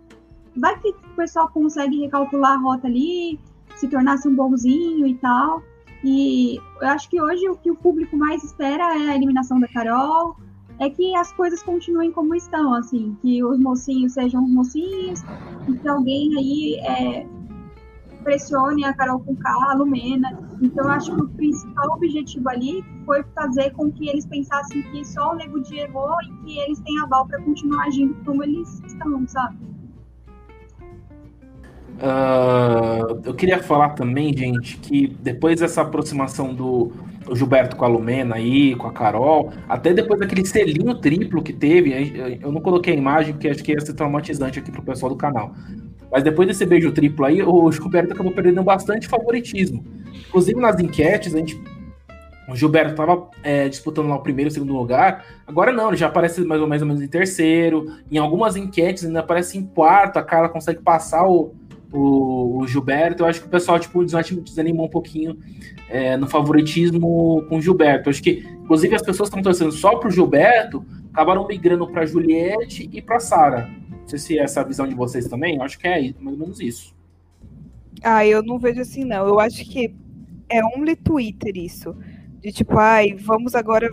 vai 0.56 0.78
que 0.78 0.90
o 0.90 1.16
pessoal 1.16 1.48
consegue 1.48 2.00
recalcular 2.00 2.52
a 2.52 2.60
rota 2.60 2.86
ali, 2.86 3.40
se 3.76 3.88
tornasse 3.88 4.28
um 4.28 4.34
bonzinho 4.36 5.06
e 5.06 5.16
tal. 5.16 5.62
E 6.04 6.60
eu 6.80 6.88
acho 6.88 7.10
que 7.10 7.20
hoje 7.20 7.48
o 7.48 7.56
que 7.56 7.70
o 7.70 7.76
público 7.76 8.16
mais 8.16 8.44
espera 8.44 8.84
é 8.96 9.10
a 9.10 9.16
eliminação 9.16 9.58
da 9.58 9.66
Carol, 9.66 10.36
é 10.80 10.88
que 10.88 11.14
as 11.14 11.30
coisas 11.32 11.62
continuem 11.62 12.10
como 12.10 12.34
estão, 12.34 12.74
assim, 12.74 13.14
que 13.20 13.44
os 13.44 13.60
mocinhos 13.60 14.14
sejam 14.14 14.42
os 14.42 14.50
mocinhos, 14.50 15.22
que 15.80 15.86
alguém 15.86 16.36
aí 16.38 16.80
é, 16.80 17.26
pressione 18.24 18.84
a 18.84 18.94
Carol 18.94 19.20
com 19.20 19.36
a 19.44 19.74
Lumena. 19.74 20.40
Então, 20.62 20.88
acho 20.88 21.14
que 21.14 21.20
o 21.20 21.28
principal 21.28 21.92
objetivo 21.92 22.48
ali 22.48 22.82
foi 23.04 23.22
fazer 23.34 23.70
com 23.72 23.92
que 23.92 24.08
eles 24.08 24.26
pensassem 24.26 24.82
que 24.84 25.04
só 25.04 25.32
o 25.32 25.36
Nego 25.36 25.60
Di 25.60 25.80
errou 25.80 26.16
e 26.22 26.44
que 26.44 26.58
eles 26.58 26.80
têm 26.80 26.98
aval 27.00 27.26
para 27.26 27.42
continuar 27.42 27.84
agindo 27.86 28.14
como 28.24 28.42
eles 28.42 28.82
estão, 28.86 29.28
sabe? 29.28 29.58
Uh, 31.98 33.20
eu 33.22 33.34
queria 33.34 33.62
falar 33.62 33.90
também, 33.90 34.34
gente, 34.34 34.78
que 34.78 35.08
depois 35.20 35.60
dessa 35.60 35.82
aproximação 35.82 36.54
do 36.54 36.90
Gilberto 37.32 37.76
com 37.76 37.84
a 37.84 37.88
Lumena 37.88 38.36
aí, 38.36 38.74
com 38.74 38.86
a 38.86 38.92
Carol, 38.92 39.52
até 39.68 39.92
depois 39.92 40.18
daquele 40.18 40.44
selinho 40.44 40.94
triplo 40.94 41.42
que 41.42 41.52
teve, 41.52 42.38
eu 42.42 42.50
não 42.50 42.60
coloquei 42.60 42.94
a 42.94 42.96
imagem 42.96 43.34
porque 43.34 43.48
acho 43.48 43.62
que 43.62 43.72
ia 43.72 43.80
ser 43.80 43.94
traumatizante 43.94 44.58
aqui 44.58 44.70
pro 44.70 44.82
pessoal 44.82 45.10
do 45.10 45.16
canal. 45.16 45.54
Mas 46.10 46.24
depois 46.24 46.48
desse 46.48 46.66
beijo 46.66 46.90
triplo 46.92 47.24
aí, 47.24 47.42
o 47.42 47.70
Gilberto 47.70 48.12
acabou 48.12 48.32
perdendo 48.32 48.62
bastante 48.62 49.06
favoritismo. 49.06 49.84
Inclusive 50.28 50.60
nas 50.60 50.78
enquetes, 50.80 51.34
a 51.34 51.38
gente. 51.38 51.60
O 52.48 52.56
Gilberto 52.56 52.90
estava 52.90 53.28
é, 53.44 53.68
disputando 53.68 54.08
lá 54.08 54.16
o 54.16 54.22
primeiro 54.22 54.48
e 54.48 54.50
o 54.50 54.52
segundo 54.52 54.72
lugar. 54.72 55.24
Agora 55.46 55.70
não, 55.70 55.88
ele 55.88 55.96
já 55.96 56.08
aparece 56.08 56.40
mais 56.40 56.60
ou 56.60 56.66
menos 56.66 57.00
em 57.00 57.06
terceiro. 57.06 57.86
Em 58.10 58.18
algumas 58.18 58.56
enquetes 58.56 59.04
ainda 59.04 59.20
aparece 59.20 59.56
em 59.56 59.64
quarto. 59.64 60.18
A 60.18 60.22
cara 60.24 60.48
consegue 60.48 60.82
passar 60.82 61.28
o, 61.28 61.54
o, 61.92 62.58
o, 62.58 62.66
Gilberto. 62.66 63.22
Eu 63.22 63.26
acho 63.26 63.40
que 63.40 63.46
o 63.46 63.50
pessoal, 63.50 63.78
tipo, 63.78 64.04
desanimou 64.04 64.86
um 64.86 64.90
pouquinho 64.90 65.38
é, 65.88 66.16
no 66.16 66.26
favoritismo 66.26 67.44
com 67.48 67.58
o 67.58 67.62
Gilberto. 67.62 68.08
Eu 68.08 68.10
acho 68.10 68.22
que, 68.22 68.46
inclusive, 68.62 68.94
as 68.94 69.02
pessoas 69.02 69.28
estão 69.28 69.42
torcendo 69.42 69.72
só 69.72 69.96
pro 69.96 70.10
Gilberto, 70.10 70.84
acabaram 71.12 71.46
migrando 71.46 71.86
para 71.86 72.06
Juliette 72.06 72.88
e 72.92 73.02
para 73.02 73.20
Sara. 73.20 73.68
Não 73.90 74.08
sei 74.08 74.18
se 74.18 74.38
é 74.38 74.42
essa 74.42 74.60
a 74.60 74.64
visão 74.64 74.86
de 74.86 74.94
vocês 74.94 75.28
também. 75.28 75.56
Eu 75.56 75.62
acho 75.62 75.78
que 75.78 75.86
é 75.86 76.00
mais 76.20 76.38
ou 76.38 76.46
menos 76.46 76.60
isso. 76.60 76.94
Ah, 78.02 78.26
eu 78.26 78.42
não 78.42 78.58
vejo 78.58 78.80
assim, 78.80 79.04
não. 79.04 79.26
Eu 79.26 79.38
acho 79.38 79.64
que 79.64 79.94
é 80.48 80.64
only 80.76 80.96
Twitter 80.96 81.56
isso. 81.56 81.94
De 82.40 82.50
tipo, 82.50 82.78
ai, 82.78 83.14
vamos 83.14 83.54
agora 83.54 83.90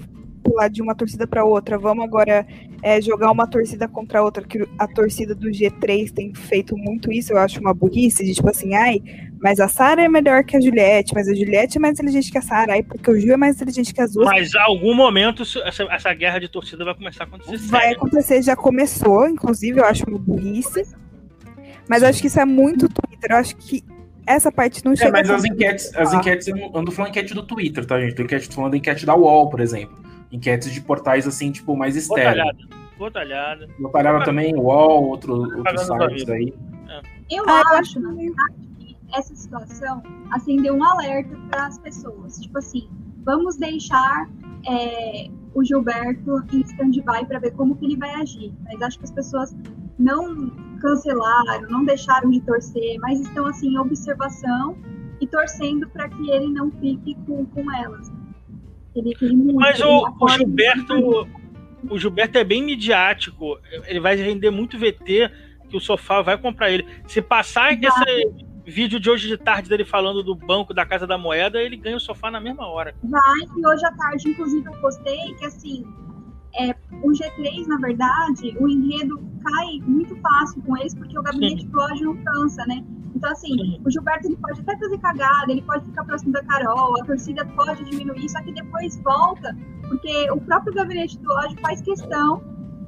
pular 0.47 0.69
de 0.69 0.81
uma 0.81 0.95
torcida 0.95 1.27
para 1.27 1.43
outra, 1.43 1.77
vamos 1.77 2.05
agora 2.05 2.47
é, 2.81 3.01
jogar 3.01 3.29
uma 3.31 3.45
torcida 3.45 3.87
contra 3.87 4.19
a 4.19 4.23
outra, 4.23 4.43
que 4.43 4.65
a 4.79 4.87
torcida 4.87 5.35
do 5.35 5.49
G3 5.49 6.11
tem 6.11 6.33
feito 6.33 6.77
muito 6.77 7.11
isso, 7.11 7.33
eu 7.33 7.37
acho 7.37 7.59
uma 7.59 7.73
burrice, 7.73 8.23
de 8.23 8.33
tipo 8.33 8.49
assim, 8.49 8.73
ai, 8.73 9.01
mas 9.41 9.59
a 9.59 9.67
Sara 9.67 10.01
é 10.01 10.07
melhor 10.07 10.43
que 10.45 10.55
a 10.55 10.61
Juliette, 10.61 11.13
mas 11.13 11.27
a 11.27 11.35
Juliette 11.35 11.77
é 11.77 11.81
mais 11.81 11.93
inteligente 11.95 12.31
que 12.31 12.37
a 12.37 12.41
Sara, 12.41 12.73
ai, 12.73 12.83
porque 12.83 13.11
o 13.11 13.19
Gil 13.19 13.33
é 13.33 13.37
mais 13.37 13.55
inteligente 13.57 13.93
que 13.93 14.01
as 14.01 14.13
duas. 14.13 14.27
Mas 14.27 14.55
a 14.55 14.63
algum 14.63 14.95
momento 14.95 15.43
essa, 15.43 15.83
essa 15.83 16.13
guerra 16.13 16.39
de 16.39 16.47
torcida 16.47 16.85
vai 16.85 16.95
começar 16.95 17.25
a 17.25 17.27
acontecer. 17.27 17.57
Vai 17.67 17.81
sério. 17.81 17.97
acontecer, 17.97 18.41
já 18.41 18.55
começou, 18.55 19.27
inclusive, 19.27 19.79
eu 19.79 19.85
acho 19.85 20.05
uma 20.07 20.17
burrice. 20.17 20.85
Mas 21.89 22.03
eu 22.03 22.09
acho 22.09 22.21
que 22.21 22.27
isso 22.27 22.39
é 22.39 22.45
muito 22.45 22.89
Twitter, 22.89 23.31
eu 23.31 23.37
acho 23.37 23.55
que 23.55 23.83
essa 24.25 24.51
parte 24.51 24.83
não 24.83 24.91
é, 24.91 24.95
chega. 24.95 25.09
É, 25.09 25.11
mas 25.11 25.29
as 25.29 25.45
enquetes, 25.45 25.95
as 25.95 26.13
enquetes, 26.13 26.47
eu 26.47 26.55
não, 26.55 26.71
eu 26.73 26.81
não 26.81 26.91
falando 26.91 27.11
enquete 27.11 27.33
do 27.33 27.43
Twitter, 27.43 27.85
tá, 27.85 27.99
gente? 27.99 28.15
Tô 28.15 28.23
enquete, 28.23 28.53
falando 28.53 28.71
da 28.71 28.77
enquete 28.77 29.05
da 29.05 29.15
UOL, 29.15 29.49
por 29.49 29.61
exemplo 29.61 30.06
enquetes 30.31 30.71
de 30.71 30.81
portais 30.81 31.27
assim, 31.27 31.51
tipo, 31.51 31.75
mais 31.75 31.95
externos. 31.95 32.67
Botalhada. 32.97 33.67
Botalhada 33.79 34.25
também, 34.25 34.55
UOL, 34.55 35.07
outro, 35.07 35.33
outros 35.57 35.81
sites 35.81 36.29
aí. 36.29 36.53
É. 36.89 37.01
Eu 37.29 37.43
ah, 37.47 37.61
acho, 37.77 37.99
na 37.99 38.13
verdade, 38.13 38.55
que 38.77 38.97
essa 39.13 39.35
situação 39.35 40.01
acendeu 40.31 40.75
um 40.75 40.83
alerta 40.83 41.35
para 41.49 41.67
as 41.67 41.77
pessoas. 41.77 42.39
Tipo 42.39 42.57
assim, 42.57 42.89
vamos 43.23 43.57
deixar 43.57 44.29
é, 44.67 45.29
o 45.53 45.63
Gilberto 45.63 46.43
em 46.51 46.61
stand-by 46.61 47.25
para 47.27 47.39
ver 47.39 47.51
como 47.51 47.75
que 47.75 47.85
ele 47.85 47.97
vai 47.97 48.13
agir. 48.15 48.53
Mas 48.63 48.81
acho 48.81 48.99
que 48.99 49.05
as 49.05 49.11
pessoas 49.11 49.55
não 49.99 50.49
cancelaram, 50.79 51.69
não 51.69 51.83
deixaram 51.83 52.29
de 52.29 52.41
torcer, 52.41 52.97
mas 52.99 53.19
estão 53.19 53.45
assim 53.47 53.73
em 53.73 53.77
observação 53.77 54.77
e 55.19 55.27
torcendo 55.27 55.87
para 55.89 56.07
que 56.09 56.29
ele 56.29 56.47
não 56.49 56.71
fique 56.71 57.15
com, 57.25 57.45
com 57.45 57.71
elas. 57.73 58.11
Mas 59.55 59.79
o, 59.81 60.15
o 60.19 60.29
Gilberto, 60.29 61.27
o 61.89 61.97
Gilberto 61.97 62.37
é 62.37 62.43
bem 62.43 62.63
midiático. 62.63 63.59
Ele 63.85 63.99
vai 63.99 64.15
render 64.15 64.51
muito 64.51 64.77
VT 64.77 65.31
que 65.69 65.77
o 65.77 65.81
sofá 65.81 66.21
vai 66.21 66.37
comprar 66.37 66.71
ele. 66.71 66.85
Se 67.07 67.21
passar 67.21 67.73
esse 67.73 68.47
vídeo 68.65 68.99
de 68.99 69.09
hoje 69.09 69.27
de 69.27 69.37
tarde 69.37 69.69
dele 69.69 69.85
falando 69.85 70.21
do 70.21 70.35
banco 70.35 70.73
da 70.73 70.85
Casa 70.85 71.07
da 71.07 71.17
Moeda, 71.17 71.61
ele 71.61 71.77
ganha 71.77 71.95
o 71.95 72.01
sofá 72.01 72.29
na 72.29 72.39
mesma 72.39 72.67
hora. 72.67 72.93
Vai, 73.03 73.39
e 73.57 73.67
hoje 73.67 73.85
à 73.85 73.91
tarde, 73.93 74.29
inclusive, 74.29 74.65
eu 74.67 74.73
postei 74.81 75.33
que 75.35 75.45
assim. 75.45 75.85
É, 76.55 76.75
o 77.03 77.11
G3, 77.11 77.67
na 77.67 77.77
verdade, 77.77 78.55
o 78.59 78.67
enredo 78.67 79.21
cai 79.43 79.79
muito 79.85 80.15
fácil 80.17 80.61
com 80.63 80.77
eles, 80.77 80.93
porque 80.95 81.17
o 81.17 81.21
gabinete 81.21 81.61
Sim. 81.61 81.69
do 81.69 81.79
ódio 81.79 82.05
não 82.05 82.23
cansa, 82.23 82.65
né? 82.65 82.83
Então, 83.15 83.31
assim, 83.31 83.49
Sim. 83.49 83.81
o 83.85 83.89
Gilberto 83.89 84.27
ele 84.27 84.37
pode 84.37 84.61
até 84.61 84.77
fazer 84.77 84.97
cagada, 84.99 85.51
ele 85.51 85.61
pode 85.61 85.85
ficar 85.85 86.03
próximo 86.03 86.31
da 86.31 86.43
Carol, 86.43 87.01
a 87.01 87.05
torcida 87.05 87.45
pode 87.45 87.83
diminuir, 87.85 88.29
só 88.29 88.41
que 88.41 88.53
depois 88.53 88.97
volta, 89.03 89.55
porque 89.87 90.29
o 90.31 90.39
próprio 90.41 90.73
gabinete 90.73 91.17
do 91.19 91.31
ódio 91.31 91.57
faz 91.59 91.81
questão 91.81 92.41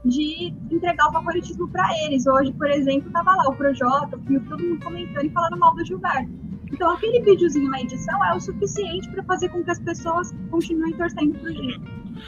de 0.06 0.54
entregar 0.72 1.10
o 1.10 1.12
favoritismo 1.12 1.68
para 1.70 1.88
eles. 2.06 2.26
Hoje, 2.26 2.54
por 2.54 2.70
exemplo, 2.70 3.12
tava 3.12 3.36
lá 3.36 3.50
o 3.50 3.56
Projota, 3.56 4.18
o 4.18 4.22
Fio, 4.22 4.42
todo 4.42 4.64
mundo 4.64 4.84
comentando 4.84 5.26
e 5.26 5.30
falando 5.30 5.58
mal 5.58 5.76
do 5.76 5.86
Gilberto. 5.86 6.49
Então, 6.72 6.92
aquele 6.92 7.20
videozinho 7.22 7.70
na 7.70 7.82
edição 7.82 8.26
é 8.26 8.36
o 8.36 8.40
suficiente 8.40 9.10
para 9.10 9.24
fazer 9.24 9.50
com 9.50 9.64
que 9.64 9.72
as 9.72 9.80
pessoas 9.80 10.34
continuem 10.50 10.94
torcendo 10.94 11.38
pro 11.40 11.54
Gil. 11.54 11.82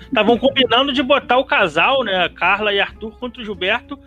Estavam 0.03 0.37
combinando 0.37 0.91
de 0.91 1.03
botar 1.03 1.37
o 1.37 1.45
casal, 1.45 2.03
né, 2.03 2.29
Carla 2.29 2.73
e 2.73 2.79
Arthur 2.79 3.11
contra 3.17 3.41
o 3.41 3.45
Gilberto, 3.45 3.99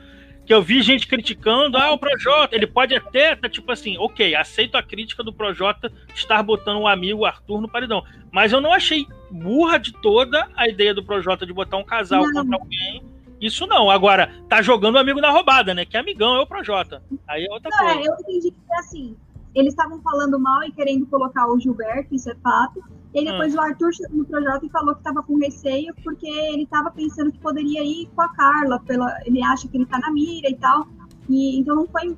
que 0.44 0.52
eu 0.52 0.62
vi 0.62 0.82
gente 0.82 1.06
criticando, 1.06 1.78
ah, 1.78 1.92
o 1.92 1.98
Projota, 1.98 2.54
ele 2.54 2.66
pode 2.66 2.94
até, 2.94 3.34
tá, 3.34 3.48
tipo 3.48 3.70
assim, 3.72 3.96
ok, 3.98 4.34
aceito 4.34 4.76
a 4.76 4.82
crítica 4.82 5.22
do 5.22 5.32
Projota 5.32 5.90
estar 6.14 6.42
botando 6.42 6.80
um 6.80 6.86
amigo, 6.86 7.24
Arthur, 7.24 7.60
no 7.60 7.68
paredão, 7.68 8.04
mas 8.30 8.52
eu 8.52 8.60
não 8.60 8.72
achei 8.72 9.06
burra 9.30 9.78
de 9.78 9.92
toda 9.92 10.46
a 10.54 10.68
ideia 10.68 10.92
do 10.92 11.04
Projota 11.04 11.46
de 11.46 11.52
botar 11.52 11.78
um 11.78 11.84
casal 11.84 12.22
não. 12.22 12.32
contra 12.32 12.56
alguém 12.58 13.02
isso 13.40 13.66
não. 13.66 13.90
Agora, 13.90 14.32
tá 14.48 14.62
jogando 14.62 14.94
o 14.94 14.98
amigo 14.98 15.20
na 15.20 15.30
roubada, 15.30 15.74
né? 15.74 15.84
Que 15.84 15.96
amigão 15.96 16.36
é 16.36 16.40
o 16.40 16.46
Projota. 16.46 17.02
Aí 17.28 17.44
é 17.44 17.52
outra 17.52 17.70
não, 17.70 17.78
coisa. 17.78 18.00
É, 18.00 18.08
eu 18.08 18.14
entendi 18.20 18.50
que 18.50 18.74
assim, 18.78 19.16
eles 19.54 19.72
estavam 19.72 20.00
falando 20.00 20.38
mal 20.38 20.62
e 20.64 20.72
querendo 20.72 21.06
colocar 21.06 21.46
o 21.46 21.58
Gilberto, 21.58 22.14
isso 22.14 22.30
é 22.30 22.34
fato. 22.36 22.82
E 23.14 23.24
depois 23.24 23.54
hum. 23.54 23.58
o 23.58 23.60
Arthur 23.60 23.92
chegou 23.94 24.18
no 24.18 24.24
Projota 24.24 24.66
e 24.66 24.70
falou 24.70 24.94
que 24.94 25.00
estava 25.00 25.22
com 25.22 25.38
receio, 25.38 25.94
porque 26.02 26.26
ele 26.26 26.64
estava 26.64 26.90
pensando 26.90 27.30
que 27.30 27.38
poderia 27.38 27.82
ir 27.84 28.08
com 28.14 28.22
a 28.22 28.28
Carla, 28.34 28.80
pela, 28.80 29.16
ele 29.24 29.42
acha 29.42 29.68
que 29.68 29.76
ele 29.76 29.86
tá 29.86 29.98
na 30.00 30.10
mira 30.10 30.48
e 30.50 30.56
tal. 30.56 30.88
E 31.28 31.58
então 31.58 31.76
não 31.76 31.86
foi 31.86 32.16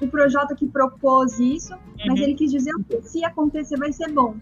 o 0.00 0.08
Projota 0.08 0.54
que 0.56 0.66
propôs 0.66 1.38
isso, 1.38 1.72
uhum. 1.74 1.80
mas 2.08 2.20
ele 2.20 2.34
quis 2.34 2.50
dizer 2.50 2.72
que 2.88 3.02
se 3.02 3.24
acontecer 3.24 3.78
vai 3.78 3.92
ser 3.92 4.10
bom. 4.12 4.36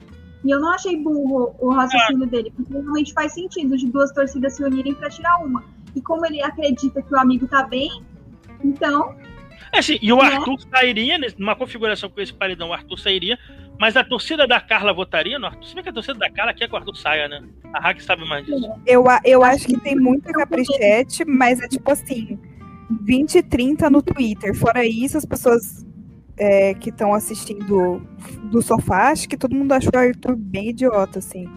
E 0.44 0.50
eu 0.50 0.58
não 0.58 0.70
achei 0.70 0.96
burro 1.00 1.54
o 1.60 1.70
raciocínio 1.70 2.24
é. 2.24 2.26
dele, 2.26 2.52
porque 2.56 2.72
realmente 2.72 3.12
faz 3.12 3.32
sentido 3.32 3.76
de 3.76 3.88
duas 3.88 4.10
torcidas 4.12 4.54
se 4.54 4.64
unirem 4.64 4.94
para 4.94 5.10
tirar 5.10 5.44
uma. 5.44 5.62
E 5.94 6.00
como 6.00 6.26
ele 6.26 6.42
acredita 6.42 7.02
que 7.02 7.14
o 7.14 7.18
amigo 7.18 7.46
tá 7.46 7.64
bem, 7.64 8.02
então. 8.64 9.14
É 9.72 9.80
sim, 9.80 9.98
e 10.02 10.12
o 10.12 10.18
né? 10.18 10.24
Arthur 10.24 10.60
sairia, 10.70 11.18
numa 11.38 11.56
configuração 11.56 12.10
com 12.10 12.20
esse 12.20 12.32
paredão, 12.32 12.68
o 12.68 12.72
Arthur 12.74 12.98
sairia, 12.98 13.38
mas 13.80 13.96
a 13.96 14.04
torcida 14.04 14.46
da 14.46 14.60
Carla 14.60 14.92
votaria 14.92 15.38
no 15.38 15.46
Arthur. 15.46 15.64
Se 15.64 15.74
bem 15.74 15.82
que 15.82 15.88
a 15.88 15.92
torcida 15.92 16.18
da 16.18 16.30
Carla 16.30 16.52
quer 16.52 16.68
que 16.68 16.74
o 16.74 16.76
Arthur 16.76 16.94
saia, 16.94 17.26
né? 17.26 17.42
A 17.72 17.80
Hack 17.80 18.00
sabe 18.00 18.28
mais 18.28 18.44
disso. 18.44 18.70
Eu, 18.86 19.04
eu 19.24 19.42
acho 19.42 19.66
que 19.66 19.80
tem 19.80 19.96
muita 19.96 20.30
caprichete, 20.30 21.24
mas 21.24 21.58
é 21.60 21.68
tipo 21.68 21.90
assim: 21.90 22.38
20 23.02 23.36
e 23.36 23.42
30 23.42 23.88
no 23.88 24.02
Twitter. 24.02 24.54
Fora 24.54 24.84
isso, 24.84 25.16
as 25.16 25.24
pessoas 25.24 25.86
é, 26.36 26.74
que 26.74 26.90
estão 26.90 27.14
assistindo 27.14 28.06
do 28.50 28.60
sofá, 28.60 29.10
acho 29.10 29.26
que 29.26 29.38
todo 29.38 29.54
mundo 29.54 29.72
achou 29.72 29.92
o 29.94 29.98
Arthur 29.98 30.36
bem 30.36 30.68
idiota, 30.68 31.18
assim. 31.18 31.48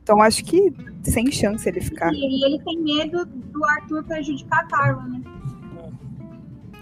Então 0.00 0.22
acho 0.22 0.44
que 0.44 0.72
sem 1.02 1.32
chance 1.32 1.68
ele 1.68 1.80
ficar. 1.80 2.12
E 2.12 2.44
ele 2.44 2.62
tem 2.62 2.78
medo 2.80 3.24
do 3.26 3.64
Arthur 3.64 4.04
prejudicar 4.04 4.60
a 4.60 4.66
Carla, 4.66 5.02
né? 5.08 5.20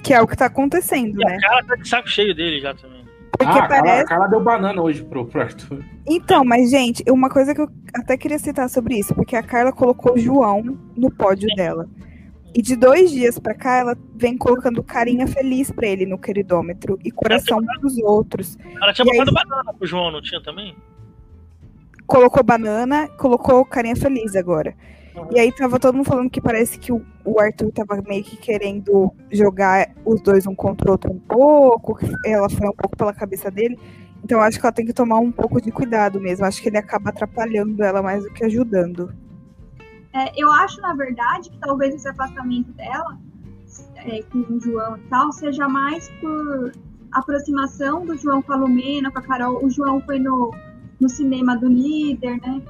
Que 0.02 0.14
é 0.14 0.20
o 0.20 0.26
que 0.26 0.36
tá 0.36 0.46
acontecendo, 0.46 1.20
e 1.20 1.24
né? 1.24 1.36
A 1.36 1.40
Carla 1.40 1.64
tá 1.64 1.76
de 1.76 1.88
saco 1.88 2.08
cheio 2.08 2.34
dele 2.34 2.60
já 2.60 2.74
também. 2.74 3.02
Porque 3.38 3.58
ah, 3.58 3.66
parece... 3.66 4.02
a 4.02 4.06
Carla 4.06 4.28
deu 4.28 4.40
banana 4.40 4.82
hoje 4.82 5.02
pro, 5.04 5.26
pro 5.26 5.40
Arthur. 5.40 5.84
Então, 6.06 6.44
mas, 6.44 6.70
gente, 6.70 7.02
uma 7.08 7.28
coisa 7.30 7.54
que 7.54 7.60
eu 7.60 7.68
até 7.94 8.16
queria 8.16 8.38
citar 8.38 8.68
sobre 8.68 8.98
isso, 8.98 9.14
porque 9.14 9.36
a 9.36 9.42
Carla 9.42 9.72
colocou 9.72 10.14
o 10.14 10.18
João 10.18 10.78
no 10.96 11.10
pódio 11.10 11.48
Sim. 11.48 11.56
dela. 11.56 11.88
E 12.54 12.60
de 12.60 12.76
dois 12.76 13.10
dias 13.10 13.38
pra 13.38 13.54
cá, 13.54 13.78
ela 13.78 13.96
vem 14.14 14.36
colocando 14.36 14.82
carinha 14.82 15.26
feliz 15.26 15.70
pra 15.70 15.86
ele 15.86 16.04
no 16.04 16.18
queridômetro 16.18 16.98
e 17.02 17.10
coração 17.10 17.60
pros 17.80 17.96
outros. 17.98 18.58
Ela 18.80 18.92
tinha 18.92 19.06
botado 19.06 19.30
aí... 19.30 19.34
banana 19.34 19.72
pro 19.72 19.86
João, 19.86 20.10
não 20.10 20.20
tinha 20.20 20.42
também? 20.42 20.76
colocou 22.12 22.42
banana, 22.42 23.08
colocou 23.16 23.64
carinha 23.64 23.96
feliz 23.96 24.36
agora. 24.36 24.74
E 25.30 25.38
aí 25.38 25.52
tava 25.52 25.78
todo 25.78 25.94
mundo 25.94 26.06
falando 26.06 26.30
que 26.30 26.40
parece 26.40 26.78
que 26.78 26.92
o, 26.92 27.04
o, 27.24 27.38
Arthur 27.38 27.70
tava 27.72 28.00
meio 28.02 28.24
que 28.24 28.36
querendo 28.36 29.12
jogar 29.30 29.90
os 30.04 30.20
dois 30.22 30.46
um 30.46 30.54
contra 30.54 30.88
o 30.88 30.92
outro 30.92 31.12
um 31.12 31.18
pouco, 31.18 31.98
ela 32.24 32.48
foi 32.48 32.66
um 32.66 32.72
pouco 32.72 32.96
pela 32.96 33.12
cabeça 33.12 33.50
dele. 33.50 33.78
Então 34.24 34.40
acho 34.40 34.58
que 34.58 34.64
ela 34.64 34.72
tem 34.72 34.86
que 34.86 34.92
tomar 34.92 35.18
um 35.18 35.30
pouco 35.30 35.60
de 35.60 35.70
cuidado 35.70 36.20
mesmo. 36.20 36.46
Acho 36.46 36.62
que 36.62 36.68
ele 36.68 36.78
acaba 36.78 37.10
atrapalhando 37.10 37.82
ela 37.82 38.02
mais 38.02 38.22
do 38.22 38.32
que 38.32 38.44
ajudando. 38.44 39.14
É, 40.14 40.30
eu 40.36 40.50
acho, 40.52 40.80
na 40.80 40.94
verdade, 40.94 41.50
que 41.50 41.58
talvez 41.58 41.94
esse 41.94 42.08
afastamento 42.08 42.70
dela 42.72 43.18
é, 43.96 44.22
com 44.22 44.38
o 44.38 44.60
João 44.60 44.96
e 44.96 45.00
tal 45.08 45.32
seja 45.32 45.68
mais 45.68 46.08
por 46.20 46.72
aproximação 47.12 48.06
do 48.06 48.16
João 48.16 48.42
com 48.42 48.52
a 48.52 48.56
Lumena, 48.56 49.10
com 49.10 49.18
a 49.18 49.22
Carol. 49.22 49.64
O 49.64 49.70
João 49.70 50.00
foi 50.02 50.18
no 50.18 50.52
no 51.02 51.08
cinema 51.08 51.56
do 51.56 51.68
líder, 51.68 52.40
né? 52.40 52.62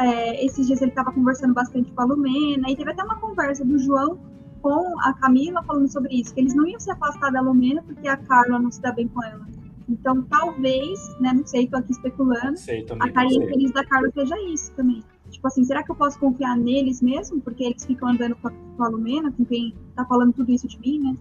É, 0.00 0.44
esses 0.44 0.66
dias 0.66 0.80
ele 0.80 0.90
estava 0.90 1.12
conversando 1.12 1.52
bastante 1.52 1.92
com 1.92 2.00
a 2.00 2.04
Lumena, 2.04 2.70
e 2.70 2.76
teve 2.76 2.90
até 2.90 3.02
uma 3.04 3.16
conversa 3.16 3.64
do 3.64 3.78
João 3.78 4.18
com 4.62 5.00
a 5.00 5.12
Camila 5.14 5.62
falando 5.62 5.88
sobre 5.88 6.14
isso, 6.14 6.34
que 6.34 6.40
eles 6.40 6.54
não 6.54 6.66
iam 6.66 6.80
se 6.80 6.90
afastar 6.90 7.30
da 7.30 7.40
Lumena 7.40 7.82
porque 7.82 8.08
a 8.08 8.16
Carla 8.16 8.58
não 8.58 8.70
se 8.70 8.80
dá 8.80 8.92
bem 8.92 9.08
com 9.08 9.22
ela. 9.22 9.46
Então, 9.88 10.22
talvez, 10.22 11.18
né, 11.18 11.32
não 11.32 11.46
sei, 11.46 11.66
tô 11.66 11.76
aqui 11.76 11.92
especulando, 11.92 12.56
sei, 12.56 12.86
a 13.00 13.10
carinha 13.10 13.46
feliz 13.46 13.72
da 13.72 13.84
Carla 13.84 14.10
seja 14.12 14.36
isso 14.48 14.72
também. 14.74 15.02
Tipo 15.30 15.46
assim, 15.46 15.64
será 15.64 15.82
que 15.82 15.90
eu 15.90 15.96
posso 15.96 16.18
confiar 16.18 16.56
neles 16.56 17.02
mesmo? 17.02 17.40
Porque 17.40 17.64
eles 17.64 17.84
ficam 17.84 18.08
andando 18.08 18.36
com 18.36 18.48
a, 18.48 18.50
com 18.50 18.84
a 18.84 18.88
Lumena, 18.88 19.32
com 19.32 19.44
quem 19.44 19.74
tá 19.94 20.04
falando 20.04 20.32
tudo 20.32 20.50
isso 20.52 20.66
de 20.68 20.78
mim, 20.78 21.00
né? 21.00 21.16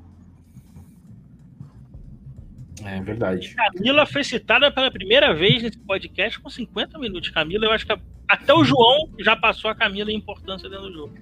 É 2.86 3.01
verdade. 3.01 3.55
Camila 3.55 4.05
foi 4.05 4.23
citada 4.23 4.71
pela 4.71 4.89
primeira 4.89 5.34
vez 5.34 5.61
nesse 5.61 5.80
podcast 5.80 6.39
com 6.39 6.49
50 6.49 6.97
minutos. 6.97 7.30
Camila, 7.30 7.65
eu 7.65 7.71
acho 7.71 7.86
que 7.86 7.91
até 8.30 8.53
o 8.53 8.63
João 8.63 9.09
já 9.19 9.36
passou 9.36 9.71
a 9.71 9.75
Camila 9.75 10.11
em 10.11 10.15
importância 10.15 10.69
dentro 10.69 10.88
do 10.88 10.93
jogo. 10.93 11.13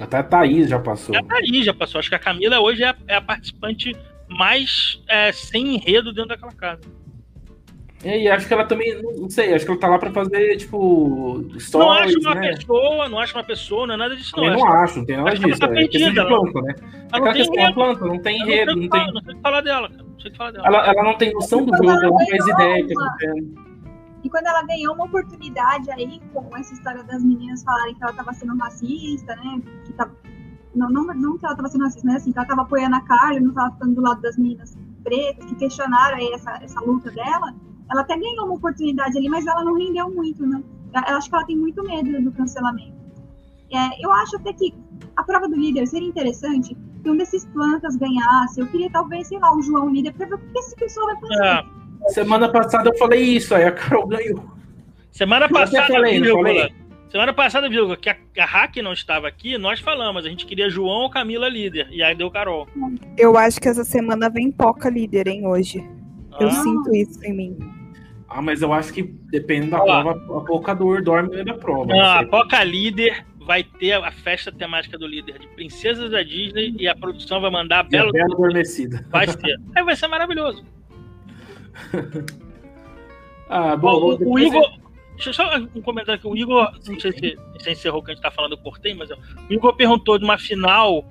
Até 0.00 0.18
a 0.18 0.22
Thaís 0.22 0.68
já 0.68 0.78
passou. 0.78 1.16
Até 1.16 1.26
a 1.26 1.28
Thaís 1.28 1.66
já 1.66 1.74
passou. 1.74 1.98
Acho 1.98 2.08
que 2.08 2.14
a 2.14 2.18
Camila 2.20 2.60
hoje 2.60 2.84
é 2.84 2.90
a, 2.90 2.96
é 3.08 3.16
a 3.16 3.20
participante 3.20 3.96
mais 4.28 5.02
é, 5.08 5.32
sem 5.32 5.74
enredo 5.74 6.12
dentro 6.12 6.28
daquela 6.28 6.52
casa. 6.52 6.82
E 8.04 8.28
acho 8.28 8.46
que 8.46 8.54
ela 8.54 8.64
também, 8.64 9.02
não 9.02 9.28
sei, 9.28 9.52
acho 9.52 9.64
que 9.64 9.72
ela 9.72 9.80
tá 9.80 9.88
lá 9.88 9.98
pra 9.98 10.12
fazer, 10.12 10.56
tipo, 10.56 11.44
stories, 11.58 11.72
Não 11.72 11.90
acho 11.90 12.20
uma 12.20 12.34
né? 12.36 12.54
pessoa, 12.54 13.08
não 13.08 13.18
acho 13.18 13.36
uma 13.36 13.42
pessoa, 13.42 13.86
não 13.88 13.94
é 13.94 13.96
nada 13.96 14.14
disso, 14.14 14.36
não. 14.36 14.44
Eu 14.44 14.52
não 14.52 14.72
acho, 14.72 14.98
não 15.00 15.04
tem 15.04 15.16
nada 15.16 15.36
disso. 15.36 15.58
Tá 15.58 15.66
é 15.66 15.70
perdida, 15.70 16.22
de 16.22 16.28
planta, 16.28 16.62
né? 16.62 16.74
Ela 17.12 17.24
não 17.24 17.32
tem 17.32 17.42
enredo. 17.42 17.74
planta, 17.74 18.04
não 18.06 18.18
tem 18.22 18.40
enredo, 18.40 18.76
não, 18.76 18.88
tem... 18.88 19.12
Não 19.12 19.22
sei 19.22 19.32
o 19.32 19.36
que 19.36 19.42
falar 19.42 19.60
dela, 19.62 19.88
cara. 19.88 20.04
Não 20.04 20.20
sei 20.20 20.28
o 20.28 20.30
que 20.30 20.38
falar 20.38 20.50
dela. 20.52 20.66
Ela, 20.68 20.86
ela 20.86 21.02
não 21.02 21.18
tem 21.18 21.32
noção 21.32 21.64
do 21.64 21.76
jogo, 21.76 21.90
ela 21.90 22.02
não 22.02 22.26
faz 22.28 22.46
ideia 22.46 22.86
que 22.86 22.94
tá 22.94 23.16
E 24.22 24.30
quando 24.30 24.46
ela 24.46 24.62
ganhou 24.62 24.94
uma 24.94 25.04
oportunidade 25.04 25.90
aí, 25.90 26.20
com 26.32 26.56
essa 26.56 26.74
história 26.74 27.02
das 27.04 27.22
meninas 27.22 27.62
falarem 27.62 27.94
que 27.94 28.02
ela 28.02 28.12
tava 28.12 28.32
sendo 28.32 28.56
racista, 28.56 29.36
né? 29.36 29.62
Que 29.84 29.92
tá... 29.92 30.10
não, 30.74 30.90
não, 30.90 31.04
não 31.14 31.38
que 31.38 31.46
ela 31.46 31.54
tava 31.54 31.68
sendo 31.68 31.84
racista, 31.84 32.06
mas 32.06 32.16
assim, 32.16 32.32
que 32.32 32.38
ela 32.38 32.48
tava 32.48 32.62
apoiando 32.62 32.96
a 32.96 33.00
Carla, 33.02 33.40
não 33.40 33.52
tava 33.52 33.72
ficando 33.72 33.94
do 33.94 34.00
lado 34.00 34.20
das 34.20 34.36
meninas 34.36 34.76
pretas, 35.04 35.44
que 35.44 35.54
questionaram 35.54 36.16
aí 36.16 36.32
essa, 36.32 36.52
essa 36.62 36.80
luta 36.80 37.10
dela 37.10 37.54
ela 37.90 38.02
até 38.02 38.16
ganhou 38.16 38.44
uma 38.44 38.54
oportunidade 38.54 39.16
ali, 39.16 39.28
mas 39.28 39.46
ela 39.46 39.64
não 39.64 39.74
rendeu 39.74 40.10
muito, 40.10 40.46
né? 40.46 40.62
Eu 41.08 41.16
acho 41.16 41.28
que 41.28 41.34
ela 41.34 41.44
tem 41.44 41.56
muito 41.56 41.82
medo 41.82 42.22
do 42.22 42.32
cancelamento. 42.32 42.96
É, 43.72 44.04
eu 44.04 44.10
acho 44.12 44.36
até 44.36 44.52
que 44.52 44.74
a 45.16 45.22
prova 45.22 45.48
do 45.48 45.56
líder 45.56 45.86
seria 45.86 46.08
interessante 46.08 46.76
que 47.02 47.10
um 47.10 47.16
desses 47.16 47.44
plantas 47.46 47.96
ganhasse. 47.96 48.60
Eu 48.60 48.66
queria 48.66 48.90
talvez, 48.90 49.28
sei 49.28 49.38
lá, 49.38 49.54
o 49.54 49.62
João 49.62 49.90
líder 49.90 50.12
para 50.14 50.26
ver 50.26 50.34
o 50.34 50.38
que 50.38 50.58
esse 50.58 50.74
pessoal 50.76 51.06
vai 51.06 51.20
fazer. 51.20 51.44
É. 51.44 51.66
Semana 52.08 52.48
passada 52.50 52.90
eu 52.90 52.96
falei 52.96 53.22
isso, 53.22 53.54
aí 53.54 53.64
a 53.64 53.72
Carol 53.72 54.06
ganhou. 54.06 54.44
Semana 55.10 55.48
passada, 55.48 55.86
falei, 55.86 56.20
vírgula, 56.20 56.68
semana 57.10 57.32
passada, 57.32 57.68
vírgula, 57.68 57.96
que 57.96 58.08
a, 58.08 58.16
a 58.38 58.44
Hack 58.44 58.76
não 58.76 58.92
estava 58.92 59.26
aqui, 59.26 59.58
nós 59.58 59.80
falamos, 59.80 60.24
a 60.24 60.28
gente 60.28 60.46
queria 60.46 60.70
João 60.70 61.02
ou 61.02 61.10
Camila 61.10 61.48
líder, 61.48 61.88
e 61.90 62.02
aí 62.02 62.14
deu 62.14 62.30
Carol. 62.30 62.68
Eu 63.16 63.36
acho 63.36 63.60
que 63.60 63.68
essa 63.68 63.84
semana 63.84 64.30
vem 64.30 64.52
Poca 64.52 64.88
líder, 64.88 65.26
hein, 65.26 65.46
hoje. 65.46 65.84
Ah. 66.32 66.36
Eu 66.40 66.50
sinto 66.50 66.94
isso 66.94 67.24
em 67.24 67.34
mim. 67.34 67.58
Ah, 68.28 68.42
mas 68.42 68.60
eu 68.60 68.72
acho 68.72 68.92
que 68.92 69.02
depende 69.02 69.70
da 69.70 69.80
prova, 69.80 70.10
a 70.12 70.40
Poca 70.44 70.74
dor 70.74 71.02
dorme 71.02 71.30
meio 71.30 71.44
da 71.44 71.54
prova. 71.54 71.92
Ah, 71.94 72.20
a 72.20 72.26
Poca 72.26 72.62
líder 72.62 73.24
vai 73.40 73.64
ter 73.64 73.94
a 73.94 74.12
festa 74.12 74.52
temática 74.52 74.98
do 74.98 75.06
líder 75.06 75.38
de 75.38 75.48
princesas 75.48 76.10
da 76.10 76.22
Disney 76.22 76.76
e 76.78 76.86
a 76.86 76.94
produção 76.94 77.40
vai 77.40 77.50
mandar 77.50 77.80
a 77.80 77.82
Bela, 77.82 78.12
Bela 78.12 78.34
Adormecida. 78.34 79.04
Vai 79.08 79.26
ser. 79.26 79.58
Aí 79.74 79.82
vai 79.82 79.96
ser 79.96 80.06
maravilhoso. 80.06 80.62
ah, 83.48 83.76
bom, 83.76 84.16
o, 84.20 84.32
o 84.32 84.38
Igor. 84.38 84.78
Deixa 85.14 85.30
eu 85.30 85.34
só 85.34 85.56
um 85.74 85.82
comentário 85.82 86.18
aqui. 86.18 86.28
O 86.28 86.36
Igor, 86.36 86.70
não 86.86 87.00
sei 87.00 87.12
se 87.12 87.36
você 87.54 87.72
encerrou 87.72 88.02
que 88.02 88.12
a 88.12 88.14
gente 88.14 88.22
tá 88.22 88.30
falando, 88.30 88.52
eu 88.52 88.58
cortei, 88.58 88.94
mas 88.94 89.10
o 89.10 89.16
Igor 89.50 89.74
perguntou 89.74 90.16
de 90.16 90.24
uma 90.24 90.38
final 90.38 91.04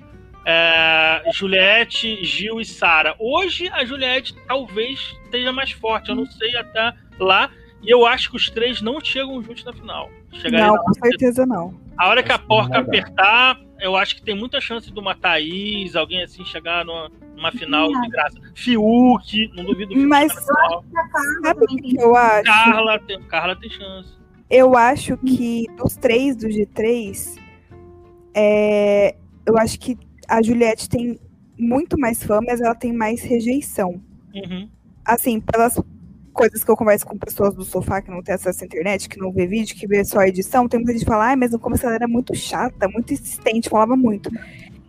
é, 0.46 1.24
Juliette, 1.34 2.24
Gil 2.24 2.62
e 2.62 2.66
Sara. 2.66 3.16
Hoje 3.20 3.68
a 3.68 3.84
Juliette 3.84 4.34
talvez 4.48 5.14
esteja 5.26 5.52
mais 5.52 5.72
forte, 5.72 6.10
eu 6.10 6.16
não 6.16 6.26
sei 6.26 6.56
até 6.56 6.94
lá. 7.20 7.52
E 7.84 7.92
eu 7.92 8.06
acho 8.06 8.32
que 8.32 8.38
os 8.38 8.50
três 8.50 8.82
não 8.82 9.00
chegam 9.02 9.44
juntos 9.44 9.66
na 9.66 9.74
final. 9.74 10.10
Chegaria 10.32 10.68
não, 10.68 10.78
com 10.78 10.94
certeza 10.94 11.46
não. 11.46 11.87
A 11.98 12.08
hora 12.08 12.22
que 12.22 12.32
a 12.32 12.38
porca 12.38 12.80
apertar, 12.80 13.60
eu 13.80 13.96
acho 13.96 14.16
que 14.16 14.22
tem 14.22 14.36
muita 14.36 14.62
chance 14.62 14.92
de 14.92 15.00
uma 15.00 15.16
Thaís, 15.16 15.96
alguém 15.96 16.24
assim, 16.24 16.46
chegar 16.46 16.86
numa, 16.86 17.12
numa 17.36 17.52
final 17.52 17.90
de 17.90 18.10
graça. 18.10 18.38
Fiuk, 18.54 19.52
não 19.56 19.66
duvido. 19.66 19.96
Mas 20.08 20.32
sabe 20.34 21.64
o 21.64 21.68
que 21.68 21.98
eu 21.98 22.16
acho? 22.16 22.44
Carla 22.44 23.00
tem, 23.00 23.22
Carla 23.24 23.56
tem 23.56 23.70
chance. 23.70 24.16
Eu 24.50 24.78
acho 24.78 25.18
que 25.18 25.66
dos 25.76 25.98
três 25.98 26.36
do 26.36 26.48
G3, 26.48 27.38
é, 28.34 29.16
eu 29.46 29.58
acho 29.58 29.80
que 29.80 29.98
a 30.28 30.42
Juliette 30.42 30.88
tem 30.88 31.20
muito 31.58 32.00
mais 32.00 32.24
fã, 32.24 32.40
mas 32.46 32.62
ela 32.62 32.76
tem 32.76 32.94
mais 32.94 33.24
rejeição. 33.24 34.02
Uhum. 34.34 34.70
Assim, 35.04 35.40
pelas 35.40 35.82
coisas 36.38 36.64
que 36.64 36.70
eu 36.70 36.78
converso 36.78 37.04
com 37.04 37.18
pessoas 37.18 37.56
do 37.56 37.64
sofá 37.64 38.00
que 38.00 38.12
não 38.12 38.22
tem 38.22 38.36
acesso 38.36 38.64
à 38.64 38.66
internet, 38.66 39.10
que 39.10 39.18
não 39.18 39.32
vê 39.32 39.48
vídeo, 39.48 39.76
que 39.76 39.88
vê 39.88 40.06
só 40.06 40.20
a 40.20 40.28
edição, 40.28 40.70
tem 40.70 40.80
muita 40.80 40.94
gente 40.94 41.04
que 41.04 41.10
fala, 41.10 41.32
ah, 41.32 41.36
mas 41.36 41.52
no 41.52 41.60
começo 41.60 41.84
ela 41.84 41.96
era 41.96 42.08
muito 42.08 42.36
chata, 42.36 42.88
muito 42.88 43.12
insistente, 43.12 43.70
falava 43.70 43.96
muito. 43.96 44.30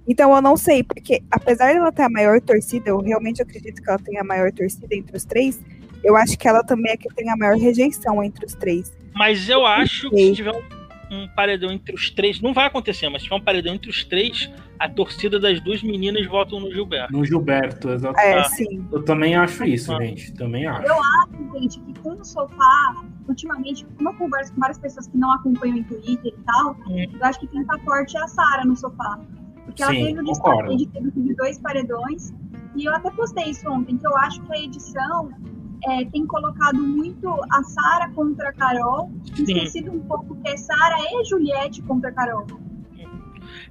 Então 0.07 0.35
eu 0.35 0.43
não 0.43 0.59
sei, 0.59 0.83
porque 0.83 1.23
apesar 1.31 1.73
de 1.73 1.79
ela 1.79 1.91
ter 1.91 2.03
a 2.03 2.11
maior 2.11 2.39
torcida, 2.41 2.91
eu 2.91 3.01
realmente 3.01 3.41
acredito 3.41 3.83
que 3.83 3.89
ela 3.89 3.99
tem 3.99 4.19
a 4.19 4.25
maior 4.25 4.53
torcida 4.53 4.95
entre 4.95 5.17
os 5.17 5.25
três, 5.25 5.59
eu 6.05 6.17
acho 6.17 6.39
que 6.39 6.47
ela 6.47 6.63
também 6.63 6.93
é 6.93 6.97
que 6.99 7.09
tem 7.15 7.31
a 7.31 7.37
maior 7.37 7.57
rejeição 7.57 8.23
entre 8.23 8.45
os 8.45 8.55
três. 8.55 8.93
Mas 9.15 9.49
eu 9.49 9.65
acho 9.65 10.11
que 10.11 10.17
se 10.17 10.35
tiver 10.35 10.53
um 10.53 10.79
um 11.11 11.27
paredão 11.29 11.71
entre 11.71 11.95
os 11.95 12.11
três. 12.11 12.41
Não 12.41 12.53
vai 12.53 12.67
acontecer, 12.67 13.09
mas 13.09 13.23
se 13.23 13.29
tiver 13.29 13.37
um 13.37 13.41
paredão 13.41 13.75
entre 13.75 13.91
os 13.91 14.05
três, 14.05 14.51
a 14.79 14.89
torcida 14.89 15.39
das 15.39 15.61
duas 15.61 15.83
meninas 15.83 16.27
votam 16.27 16.61
no 16.61 16.73
Gilberto. 16.73 17.13
No 17.13 17.25
Gilberto, 17.25 17.91
exatamente. 17.91 18.39
É, 18.39 18.45
sim. 18.45 18.87
Eu 18.93 19.03
também 19.05 19.35
acho 19.35 19.65
isso, 19.65 19.93
ah. 19.93 20.03
gente. 20.03 20.33
Também 20.35 20.67
acho. 20.67 20.87
Eu 20.87 20.95
acho, 20.95 21.59
gente, 21.59 21.81
que 21.81 22.01
com 22.01 22.13
o 22.13 22.25
sofá, 22.25 23.05
ultimamente, 23.29 23.87
como 23.97 24.11
eu 24.11 24.15
converso 24.15 24.53
com 24.53 24.61
várias 24.61 24.79
pessoas 24.79 25.09
que 25.09 25.17
não 25.17 25.33
acompanham 25.33 25.79
em 25.79 25.83
Twitter 25.85 26.33
e 26.33 26.43
tal, 26.45 26.77
hum. 26.87 27.07
eu 27.13 27.25
acho 27.25 27.41
que 27.41 27.47
quem 27.49 27.65
tá 27.65 27.79
forte 27.81 28.17
é 28.17 28.21
a 28.21 28.29
Sara 28.29 28.65
no 28.65 28.77
sofá. 28.77 29.19
Porque 29.65 29.83
ela 29.83 29.93
teve 29.93 30.21
o 30.21 30.25
destaque 30.25 30.77
de 30.77 30.87
ter 30.87 31.35
dois 31.35 31.59
paredões. 31.59 32.33
E 32.75 32.85
eu 32.85 32.95
até 32.95 33.11
postei 33.11 33.51
isso 33.51 33.69
ontem, 33.69 33.97
que 33.97 34.07
eu 34.07 34.17
acho 34.17 34.41
que 34.43 34.53
a 34.53 34.61
edição 34.61 35.31
é, 35.85 36.05
tem 36.07 36.27
colocado 36.27 36.79
muito 36.79 37.29
a 37.51 37.63
Sara 37.63 38.11
contra 38.11 38.51
a 38.51 38.53
Carol, 38.53 39.11
e 39.37 39.43
esquecido 39.43 39.93
um 39.93 40.01
pouco 40.01 40.37
que 40.37 40.49
é 40.49 40.57
Sara 40.57 40.97
e 40.99 41.25
Juliette 41.25 41.83
contra 41.83 42.11
a 42.11 42.13
Carol. 42.13 42.47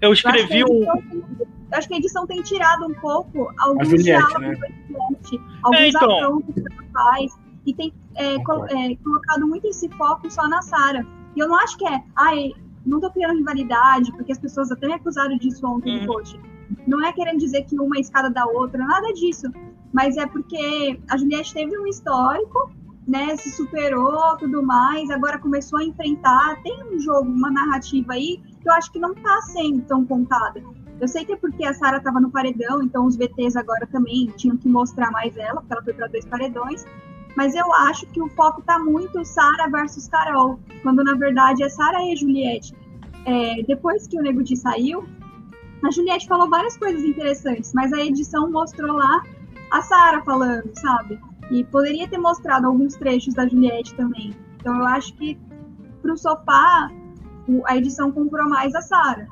Eu 0.02 0.14
escrevi 0.14 0.60
eu 0.60 0.68
um. 0.68 0.84
eu 0.84 1.48
acho 1.74 1.88
que 1.88 1.94
a 1.94 1.98
edição 1.98 2.26
tem 2.28 2.42
tirado 2.42 2.86
um 2.86 2.94
pouco 2.96 3.52
alguns 3.60 4.04
diálogos 4.04 4.40
né? 4.40 4.56
Juliette, 4.88 5.42
alguns 5.64 5.80
é, 5.80 5.88
então... 5.90 6.18
afrontos 6.18 6.54
que 6.54 6.60
ela 6.62 6.84
faz, 6.94 7.32
e 7.66 7.74
tem 7.74 7.94
é, 8.16 8.42
col 8.44 8.66
é, 8.66 8.96
colocado 9.04 9.48
muito 9.48 9.68
esse 9.68 9.90
foco 9.90 10.30
só 10.32 10.48
na 10.48 10.62
Sara. 10.62 11.06
E 11.36 11.40
eu 11.40 11.48
não 11.48 11.56
acho 11.56 11.78
que 11.78 11.88
é, 11.88 12.04
ai, 12.16 12.52
não 12.86 13.00
tô 13.00 13.12
criando 13.12 13.38
rivalidade, 13.38 14.12
porque 14.14 14.32
as 14.32 14.40
pessoas 14.40 14.72
até 14.72 14.88
me 14.88 14.94
acusaram 14.94 15.38
disso 15.38 15.66
ontem 15.68 15.96
uhum. 15.96 16.02
no 16.02 16.08
post. 16.14 16.40
Não 16.86 17.06
é 17.06 17.14
querendo 17.14 17.40
dizer 17.40 17.64
que 17.64 17.80
uma 17.80 17.98
é 17.98 18.00
escada 18.02 18.30
da 18.30 18.46
outra, 18.46 18.86
nada 18.86 19.14
disso 19.14 19.52
mas 19.98 20.18
é 20.18 20.26
porque 20.26 21.00
a 21.10 21.18
Juliette 21.18 21.54
teve 21.54 21.78
um 21.78 21.88
histórico, 21.88 22.72
né, 23.08 23.36
se 23.38 23.52
superou, 23.52 24.38
tudo 24.38 24.62
mais, 24.62 25.10
agora 25.10 25.40
começou 25.40 25.80
a 25.80 25.84
enfrentar, 25.84 26.62
tem 26.62 26.84
um 26.84 27.00
jogo, 27.00 27.30
uma 27.30 27.50
narrativa 27.50 28.14
aí 28.14 28.40
que 28.68 28.72
eu 28.72 28.74
acho 28.74 28.92
que 28.92 29.00
não 29.00 29.14
está 29.14 29.42
sendo 29.44 29.82
tão 29.84 30.06
contada. 30.06 30.62
Eu 31.00 31.08
sei 31.08 31.24
que 31.24 31.32
é 31.32 31.38
porque 31.38 31.64
a 31.64 31.74
Sara 31.74 31.98
estava 31.98 32.20
no 32.20 32.30
paredão, 32.30 32.84
então 32.84 33.06
os 33.06 33.16
VTs 33.16 33.56
agora 33.56 33.88
também 33.88 34.28
tinham 34.36 34.58
que 34.58 34.68
mostrar 34.68 35.10
mais 35.12 35.38
ela, 35.38 35.62
porque 35.62 35.74
ela 35.74 35.84
foi 35.84 35.94
para 35.94 36.08
dois 36.08 36.26
paredões. 36.26 36.86
Mas 37.36 37.56
eu 37.56 37.72
acho 37.74 38.06
que 38.08 38.22
o 38.22 38.28
foco 38.30 38.60
está 38.60 38.78
muito 38.78 39.24
Sara 39.24 39.70
versus 39.70 40.08
Carol, 40.10 40.60
quando 40.82 41.04
na 41.04 41.14
verdade 41.14 41.64
é 41.64 41.70
Sara 41.70 42.04
e 42.04 42.16
Juliette. 42.16 42.76
É, 43.26 43.64
depois 43.64 44.08
que 44.08 44.20
o 44.20 44.22
Nego 44.22 44.44
Di 44.44 44.58
saiu, 44.58 45.06
a 45.84 45.92
Juliette 45.92 46.28
falou 46.28 46.50
várias 46.50 46.76
coisas 46.76 47.04
interessantes, 47.04 47.72
mas 47.74 47.94
a 47.94 48.04
edição 48.04 48.52
mostrou 48.52 48.98
lá 48.98 49.24
a 49.72 49.82
Sara 49.82 50.22
falando, 50.24 50.72
sabe? 50.74 51.20
E 51.52 51.64
poderia 51.64 52.08
ter 52.08 52.18
mostrado 52.18 52.68
alguns 52.68 52.96
trechos 52.96 53.34
da 53.34 53.48
Juliette 53.48 53.94
também. 53.96 54.36
Então 54.60 54.76
eu 54.76 54.86
acho 54.88 55.14
que 55.14 55.40
pro 56.02 56.18
sofá 56.18 56.90
a 57.66 57.78
edição 57.78 58.12
comprou 58.12 58.48
mais 58.50 58.74
a 58.76 58.82
Sara. 58.82 59.28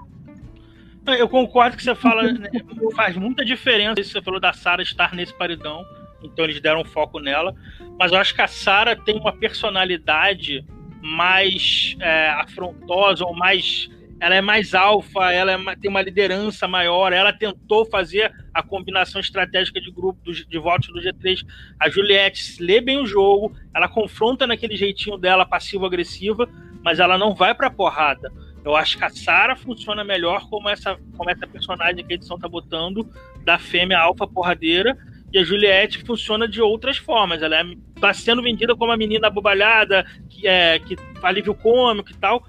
Eu 1.05 1.29
concordo 1.29 1.77
que 1.77 1.83
você 1.83 1.93
fala, 1.93 2.23
né, 2.23 2.49
faz 2.95 3.15
muita 3.15 3.45
diferença 3.45 4.01
isso 4.01 4.11
você 4.11 4.21
falou 4.21 4.39
da 4.39 4.53
Sara 4.53 4.81
estar 4.81 5.13
nesse 5.13 5.33
paredão, 5.33 5.85
então 6.23 6.43
eles 6.45 6.59
deram 6.59 6.83
foco 6.83 7.19
nela, 7.19 7.53
mas 7.99 8.11
eu 8.11 8.17
acho 8.17 8.33
que 8.33 8.41
a 8.41 8.47
Sara 8.47 8.95
tem 8.95 9.15
uma 9.19 9.31
personalidade 9.31 10.65
mais 11.01 11.95
é, 11.99 12.29
afrontosa 12.29 13.23
ou 13.23 13.35
mais 13.35 13.87
ela 14.19 14.35
é 14.35 14.41
mais 14.41 14.73
alfa, 14.73 15.31
ela 15.31 15.51
é, 15.51 15.75
tem 15.75 15.89
uma 15.89 16.01
liderança 16.01 16.67
maior, 16.67 17.11
ela 17.11 17.33
tentou 17.33 17.85
fazer 17.85 18.33
a 18.53 18.63
combinação 18.63 19.19
estratégica 19.19 19.79
de 19.81 19.91
grupo 19.91 20.19
do, 20.23 20.33
de 20.33 20.57
votos 20.57 20.87
do 20.87 21.01
G3. 21.01 21.45
A 21.79 21.89
Juliette 21.89 22.61
lê 22.63 22.79
bem 22.79 22.97
o 22.97 23.05
jogo, 23.05 23.53
ela 23.73 23.87
confronta 23.87 24.47
naquele 24.47 24.75
jeitinho 24.75 25.17
dela 25.17 25.45
passivo-agressiva, 25.45 26.49
mas 26.85 26.99
ela 26.99 27.17
não 27.17 27.33
vai 27.33 27.55
pra 27.55 27.71
porrada. 27.71 28.31
Eu 28.63 28.75
acho 28.75 28.95
que 28.95 29.03
a 29.03 29.09
Sara 29.09 29.55
funciona 29.55 30.03
melhor 30.03 30.47
como 30.47 30.69
essa, 30.69 30.95
como 31.17 31.31
essa 31.31 31.47
personagem 31.47 32.05
que 32.05 32.13
a 32.13 32.15
edição 32.15 32.37
tá 32.37 32.47
botando, 32.47 33.09
da 33.43 33.57
fêmea 33.57 33.97
alfa 33.97 34.27
porradeira, 34.27 34.95
e 35.33 35.39
a 35.39 35.43
Juliette 35.43 36.03
funciona 36.05 36.47
de 36.47 36.61
outras 36.61 36.97
formas. 36.97 37.41
Ela 37.41 37.59
é, 37.59 37.63
tá 37.99 38.13
sendo 38.13 38.43
vendida 38.43 38.75
como 38.75 38.91
a 38.91 38.97
menina 38.97 39.27
abobalhada, 39.27 40.05
que 40.29 40.47
é 40.47 40.77
que 40.77 40.95
alívio 41.23 41.55
cômico 41.55 42.11
e 42.11 42.15
tal, 42.15 42.45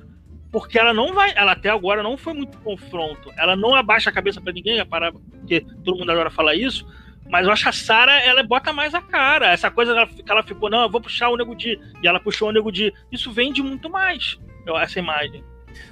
porque 0.52 0.78
ela 0.78 0.92
não 0.92 1.14
vai, 1.14 1.32
ela 1.34 1.52
até 1.52 1.70
agora 1.70 2.02
não 2.02 2.18
foi 2.18 2.34
muito 2.34 2.58
confronto. 2.58 3.32
Ela 3.38 3.56
não 3.56 3.74
abaixa 3.74 4.10
a 4.10 4.12
cabeça 4.12 4.38
para 4.38 4.52
ninguém, 4.52 4.84
para 4.84 5.12
porque 5.12 5.62
todo 5.82 5.98
mundo 5.98 6.12
agora 6.12 6.28
fala 6.28 6.54
isso. 6.54 6.86
Mas 7.28 7.46
eu 7.46 7.52
acho 7.52 7.64
que 7.64 7.68
a 7.68 7.72
Sarah, 7.72 8.20
ela 8.22 8.42
bota 8.42 8.72
mais 8.72 8.94
a 8.94 9.00
cara. 9.00 9.52
Essa 9.52 9.70
coisa 9.70 10.06
que 10.06 10.30
ela 10.30 10.42
ficou, 10.42 10.70
não, 10.70 10.82
eu 10.82 10.90
vou 10.90 11.00
puxar 11.00 11.28
o 11.28 11.36
Nego 11.36 11.54
Di. 11.54 11.78
E 12.02 12.06
ela 12.06 12.20
puxou 12.20 12.48
o 12.48 12.52
Nego 12.52 12.70
Di. 12.70 12.92
Isso 13.10 13.32
vende 13.32 13.62
muito 13.62 13.90
mais, 13.90 14.38
essa 14.80 14.98
imagem. 14.98 15.44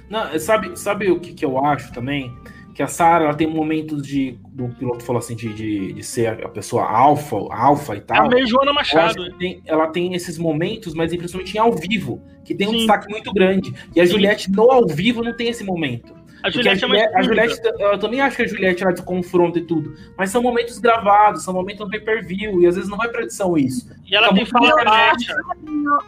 Não, 0.09 0.37
sabe, 0.39 0.77
sabe 0.79 1.11
o 1.11 1.19
que, 1.19 1.33
que 1.33 1.45
eu 1.45 1.63
acho 1.63 1.91
também? 1.91 2.33
que 2.75 2.83
a 2.83 2.87
Sarah 2.87 3.33
tem 3.33 3.47
momentos 3.47 4.05
de. 4.05 4.37
O 4.59 4.67
piloto 4.67 5.03
falou 5.05 5.19
assim, 5.19 5.33
de, 5.33 5.53
de, 5.53 5.93
de 5.93 6.03
ser 6.03 6.45
a 6.45 6.49
pessoa 6.49 6.83
alfa, 6.83 7.37
alfa 7.49 7.95
e 7.95 8.01
tal. 8.01 8.25
É 8.25 8.29
meio 8.35 8.45
Joana 8.45 8.73
Machado. 8.73 9.31
Tem, 9.37 9.61
ela 9.65 9.87
tem 9.87 10.13
esses 10.13 10.37
momentos, 10.37 10.93
mas 10.93 11.15
principalmente 11.15 11.55
em 11.55 11.59
ao 11.59 11.71
vivo, 11.71 12.21
que 12.43 12.53
tem 12.53 12.67
um 12.67 12.71
Sim. 12.71 12.77
destaque 12.79 13.09
muito 13.09 13.31
grande. 13.33 13.73
E 13.95 14.01
a 14.01 14.05
Sim. 14.05 14.11
Juliette 14.11 14.51
no 14.51 14.69
ao 14.69 14.85
vivo 14.85 15.23
não 15.23 15.33
tem 15.33 15.47
esse 15.47 15.63
momento. 15.63 16.13
A 16.43 16.49
Juliette, 16.49 16.85
a 16.85 16.87
Juliette, 16.87 17.13
é 17.13 17.17
a 17.17 17.21
Juliette, 17.21 17.61
eu 17.79 17.99
também 17.99 18.21
acho 18.21 18.35
que 18.35 18.43
a 18.43 18.47
Juliette 18.47 18.83
ela 18.83 18.93
confronta 19.01 19.57
e 19.57 19.63
tudo, 19.63 19.95
mas 20.17 20.29
são 20.29 20.41
momentos 20.41 20.77
gravados, 20.77 21.43
são 21.43 21.53
momentos 21.53 21.85
no 21.85 21.89
pay-per-view, 21.89 22.61
e 22.61 22.67
às 22.67 22.75
vezes 22.75 22.89
não 22.89 22.97
vai 22.97 23.09
pra 23.09 23.23
edição 23.23 23.57
isso. 23.57 23.89
E 24.05 24.15
ela 24.15 24.31
tem 24.33 24.45
fala 24.45 24.69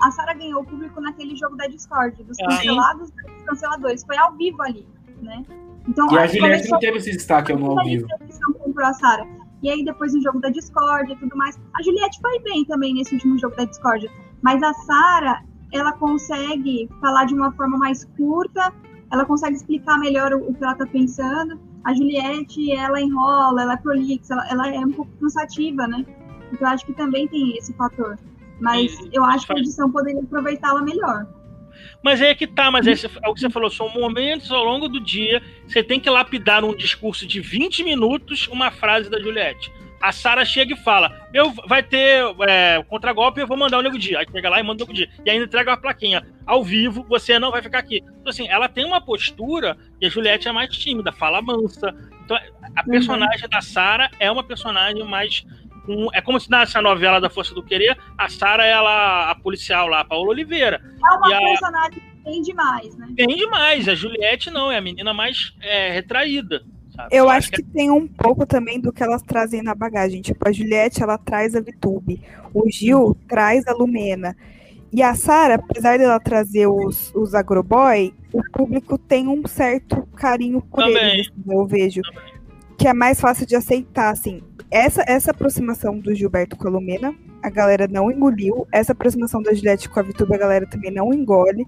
A 0.01 0.11
Sarah 0.11 0.33
ganhou 0.33 0.61
o 0.61 0.65
público 0.65 1.01
naquele 1.01 1.35
jogo 1.35 1.55
da 1.57 1.67
Discord, 1.67 2.23
dos 2.23 2.37
cancelados 2.37 3.09
e 3.09 3.31
dos 3.31 3.43
canceladores. 3.45 4.03
Foi 4.05 4.17
ao 4.17 4.33
vivo 4.33 4.61
ali, 4.61 4.87
né? 5.21 5.43
Então, 5.87 6.07
e 6.11 6.17
a 6.17 6.27
Juliette 6.27 6.69
não 6.69 6.79
teve 6.79 6.97
esse 6.97 7.11
destaque 7.11 7.53
no 7.53 7.79
ao 7.79 7.85
vivo. 7.85 8.07
Comprou 8.59 8.85
a 8.85 8.93
Sarah. 8.93 9.25
E 9.63 9.69
aí 9.69 9.83
depois 9.83 10.13
no 10.13 10.21
jogo 10.21 10.39
da 10.39 10.49
Discord 10.49 11.11
e 11.11 11.15
tudo 11.15 11.35
mais. 11.35 11.59
A 11.75 11.81
Juliette 11.81 12.19
foi 12.21 12.39
bem 12.41 12.63
também 12.65 12.93
nesse 12.93 13.15
último 13.15 13.39
jogo 13.39 13.55
da 13.55 13.65
Discord. 13.65 14.09
Mas 14.41 14.61
a 14.61 14.73
Sarah, 14.73 15.43
ela 15.73 15.93
consegue 15.93 16.87
falar 17.01 17.25
de 17.25 17.33
uma 17.33 17.51
forma 17.53 17.77
mais 17.77 18.05
curta, 18.17 18.71
ela 19.11 19.25
consegue 19.25 19.55
explicar 19.55 19.97
melhor 19.99 20.33
o, 20.33 20.49
o 20.49 20.53
que 20.53 20.63
ela 20.63 20.75
tá 20.75 20.85
pensando. 20.85 21.59
A 21.83 21.93
Juliette, 21.93 22.71
ela 22.73 22.99
enrola, 23.01 23.61
ela 23.61 23.73
é 23.73 23.77
prolixa, 23.77 24.33
ela, 24.33 24.47
ela 24.49 24.75
é 24.75 24.79
um 24.79 24.91
pouco 24.91 25.11
cansativa, 25.19 25.87
né? 25.87 26.05
Então 26.51 26.67
eu 26.67 26.73
acho 26.73 26.85
que 26.85 26.93
também 26.93 27.27
tem 27.27 27.57
esse 27.57 27.73
fator. 27.73 28.17
Mas 28.59 28.97
eu 29.13 29.23
acho 29.23 29.45
que 29.45 29.53
a 29.53 29.57
edição 29.57 29.91
poderia 29.91 30.21
aproveitá-la 30.21 30.81
melhor. 30.81 31.27
Mas 32.03 32.21
é 32.21 32.33
que 32.33 32.47
tá, 32.47 32.71
mas 32.71 32.87
é, 32.87 32.91
é 32.91 33.29
o 33.29 33.33
que 33.33 33.39
você 33.39 33.49
falou, 33.49 33.69
são 33.69 33.89
momentos 33.89 34.51
ao 34.51 34.63
longo 34.63 34.87
do 34.87 34.99
dia, 34.99 35.41
você 35.67 35.83
tem 35.83 35.99
que 35.99 36.09
lapidar 36.09 36.61
num 36.61 36.75
discurso 36.75 37.27
de 37.27 37.39
20 37.39 37.83
minutos 37.83 38.47
uma 38.47 38.71
frase 38.71 39.09
da 39.09 39.19
Juliette. 39.19 39.71
A 40.01 40.11
Sara 40.11 40.45
chega 40.45 40.73
e 40.73 40.77
fala: 40.77 41.27
eu 41.33 41.51
vai 41.67 41.81
ter 41.81 42.23
é, 42.47 42.83
contragolpe, 42.83 43.41
eu 43.41 43.47
vou 43.47 43.57
mandar 43.57 43.79
o 43.79 43.81
Nego 43.81 43.97
Dia. 43.97 44.19
Aí 44.19 44.25
pega 44.25 44.49
lá 44.49 44.59
e 44.59 44.63
manda 44.63 44.83
o 44.83 44.87
Nego 44.87 44.93
Dia. 44.93 45.09
E 45.25 45.29
ainda 45.29 45.45
entrega 45.45 45.71
uma 45.71 45.77
plaquinha. 45.77 46.25
Ao 46.45 46.63
vivo, 46.63 47.05
você 47.09 47.37
não 47.39 47.51
vai 47.51 47.61
ficar 47.61 47.79
aqui. 47.79 47.97
Então, 47.97 48.29
assim, 48.29 48.47
ela 48.47 48.69
tem 48.69 48.85
uma 48.85 49.01
postura 49.01 49.77
e 49.99 50.05
a 50.05 50.09
Juliette 50.09 50.47
é 50.47 50.51
mais 50.51 50.75
tímida, 50.75 51.11
fala 51.11 51.41
mansa. 51.41 51.95
Então, 52.23 52.37
a 52.37 52.81
uhum. 52.81 52.91
personagem 52.91 53.43
uhum. 53.43 53.49
da 53.49 53.61
Sara 53.61 54.09
é 54.19 54.31
uma 54.31 54.43
personagem 54.43 55.03
mais. 55.03 55.45
Um, 55.87 56.09
é 56.13 56.21
como 56.21 56.39
se 56.39 56.51
nessa 56.51 56.81
novela 56.81 57.19
da 57.19 57.29
Força 57.29 57.55
do 57.55 57.63
Querer, 57.63 57.97
a 58.17 58.27
Sara 58.27 58.65
ela, 58.65 59.31
a 59.31 59.35
policial 59.35 59.87
lá, 59.87 60.01
a 60.01 60.05
Paola 60.05 60.29
Oliveira. 60.29 60.81
É 60.83 61.15
uma 61.15 61.27
e 61.27 61.45
personagem 61.47 62.03
a... 62.03 62.29
bem 62.29 62.41
demais, 62.41 62.97
né? 62.97 63.07
Bem 63.11 63.35
demais. 63.35 63.87
A 63.87 63.95
Juliette 63.95 64.51
não, 64.51 64.69
é 64.69 64.77
a 64.77 64.81
menina 64.81 65.13
mais 65.13 65.53
é, 65.61 65.91
retraída. 65.91 66.63
Sabe? 66.97 67.15
Eu, 67.15 67.29
acho 67.29 67.51
que, 67.51 67.61
que 67.61 67.69
tem 67.69 67.91
um 67.91 68.07
pouco 68.07 68.43
também 68.43 68.79
do 68.81 68.91
que 68.91 69.03
elas 69.03 69.21
trazem 69.21 69.61
na 69.61 69.75
bagagem. 69.75 70.19
Tipo, 70.19 70.49
a 70.49 70.51
Juliette, 70.51 71.03
ela 71.03 71.17
traz 71.17 71.55
a 71.55 71.61
Vitube. 71.61 72.19
O 72.51 72.67
Gil 72.69 73.09
uhum. 73.09 73.15
traz 73.27 73.67
a 73.67 73.71
Lumena. 73.71 74.35
E 74.91 75.03
a 75.03 75.13
Sara, 75.13 75.55
apesar 75.55 75.99
dela 75.99 76.19
trazer 76.19 76.65
os, 76.65 77.13
os 77.13 77.35
agroboy, 77.35 78.13
o 78.33 78.41
público 78.51 78.97
tem 78.97 79.27
um 79.27 79.45
certo 79.45 80.07
carinho 80.15 80.59
por 80.59 80.83
também. 80.83 81.13
eles, 81.13 81.27
assim, 81.27 81.43
eu 81.47 81.65
vejo. 81.67 82.01
Também. 82.01 82.37
Que 82.77 82.87
é 82.87 82.93
mais 82.93 83.21
fácil 83.21 83.45
de 83.45 83.55
aceitar, 83.55 84.11
assim. 84.11 84.41
Essa, 84.71 85.03
essa 85.07 85.31
aproximação 85.31 85.99
do 85.99 86.15
Gilberto 86.15 86.57
com 86.57 86.67
a 86.67 86.71
Lumena, 86.71 87.13
a 87.43 87.49
galera 87.49 87.87
não 87.87 88.11
engoliu. 88.11 88.67
Essa 88.71 88.93
aproximação 88.93 89.41
da 89.41 89.53
Juliette 89.53 89.87
com 89.87 89.99
a 89.99 90.03
Vitube, 90.03 90.33
a 90.33 90.39
galera 90.39 90.65
também 90.65 90.91
não 90.91 91.13
engole. 91.13 91.65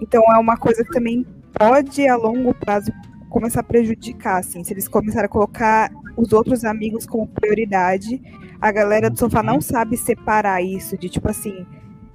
Então 0.00 0.22
é 0.34 0.38
uma 0.38 0.56
coisa 0.56 0.82
que 0.84 0.90
também 0.90 1.24
pode, 1.52 2.06
a 2.08 2.16
longo 2.16 2.52
prazo, 2.54 2.90
começar 3.32 3.60
a 3.60 3.64
prejudicar, 3.64 4.38
assim, 4.38 4.62
se 4.62 4.72
eles 4.72 4.86
começarem 4.86 5.26
a 5.26 5.28
colocar 5.28 5.90
os 6.16 6.32
outros 6.32 6.64
amigos 6.64 7.06
como 7.06 7.26
prioridade, 7.26 8.22
a 8.60 8.70
galera 8.70 9.10
do 9.10 9.18
sofá 9.18 9.42
não 9.42 9.60
sabe 9.60 9.96
separar 9.96 10.62
isso, 10.62 10.96
de 10.96 11.08
tipo 11.08 11.28
assim, 11.28 11.66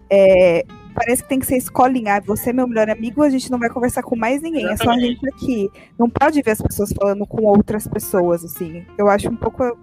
é, 0.09 0.63
parece 0.93 1.23
que 1.23 1.29
tem 1.29 1.39
que 1.39 1.45
ser 1.45 1.57
escolinha, 1.57 2.15
ah, 2.15 2.19
você 2.19 2.51
é 2.51 2.53
meu 2.53 2.67
melhor 2.67 2.89
amigo, 2.89 3.21
a 3.21 3.29
gente 3.29 3.51
não 3.51 3.59
vai 3.59 3.69
conversar 3.69 4.03
com 4.03 4.15
mais 4.15 4.41
ninguém, 4.41 4.65
Exatamente. 4.65 4.81
é 4.81 4.85
só 4.85 4.91
a 4.91 4.99
gente 4.99 5.29
aqui. 5.29 5.69
Não 5.97 6.09
pode 6.09 6.41
ver 6.41 6.51
as 6.51 6.61
pessoas 6.61 6.93
falando 6.93 7.25
com 7.25 7.43
outras 7.43 7.87
pessoas, 7.87 8.43
assim. 8.43 8.85
Eu 8.97 9.07
acho 9.07 9.29
um 9.29 9.35
pouco 9.35 9.77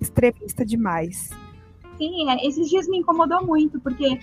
extremista 0.00 0.64
demais. 0.64 1.30
Sim, 1.98 2.30
é, 2.30 2.46
esses 2.46 2.70
dias 2.70 2.88
me 2.88 2.98
incomodou 2.98 3.44
muito, 3.44 3.78
porque 3.80 4.18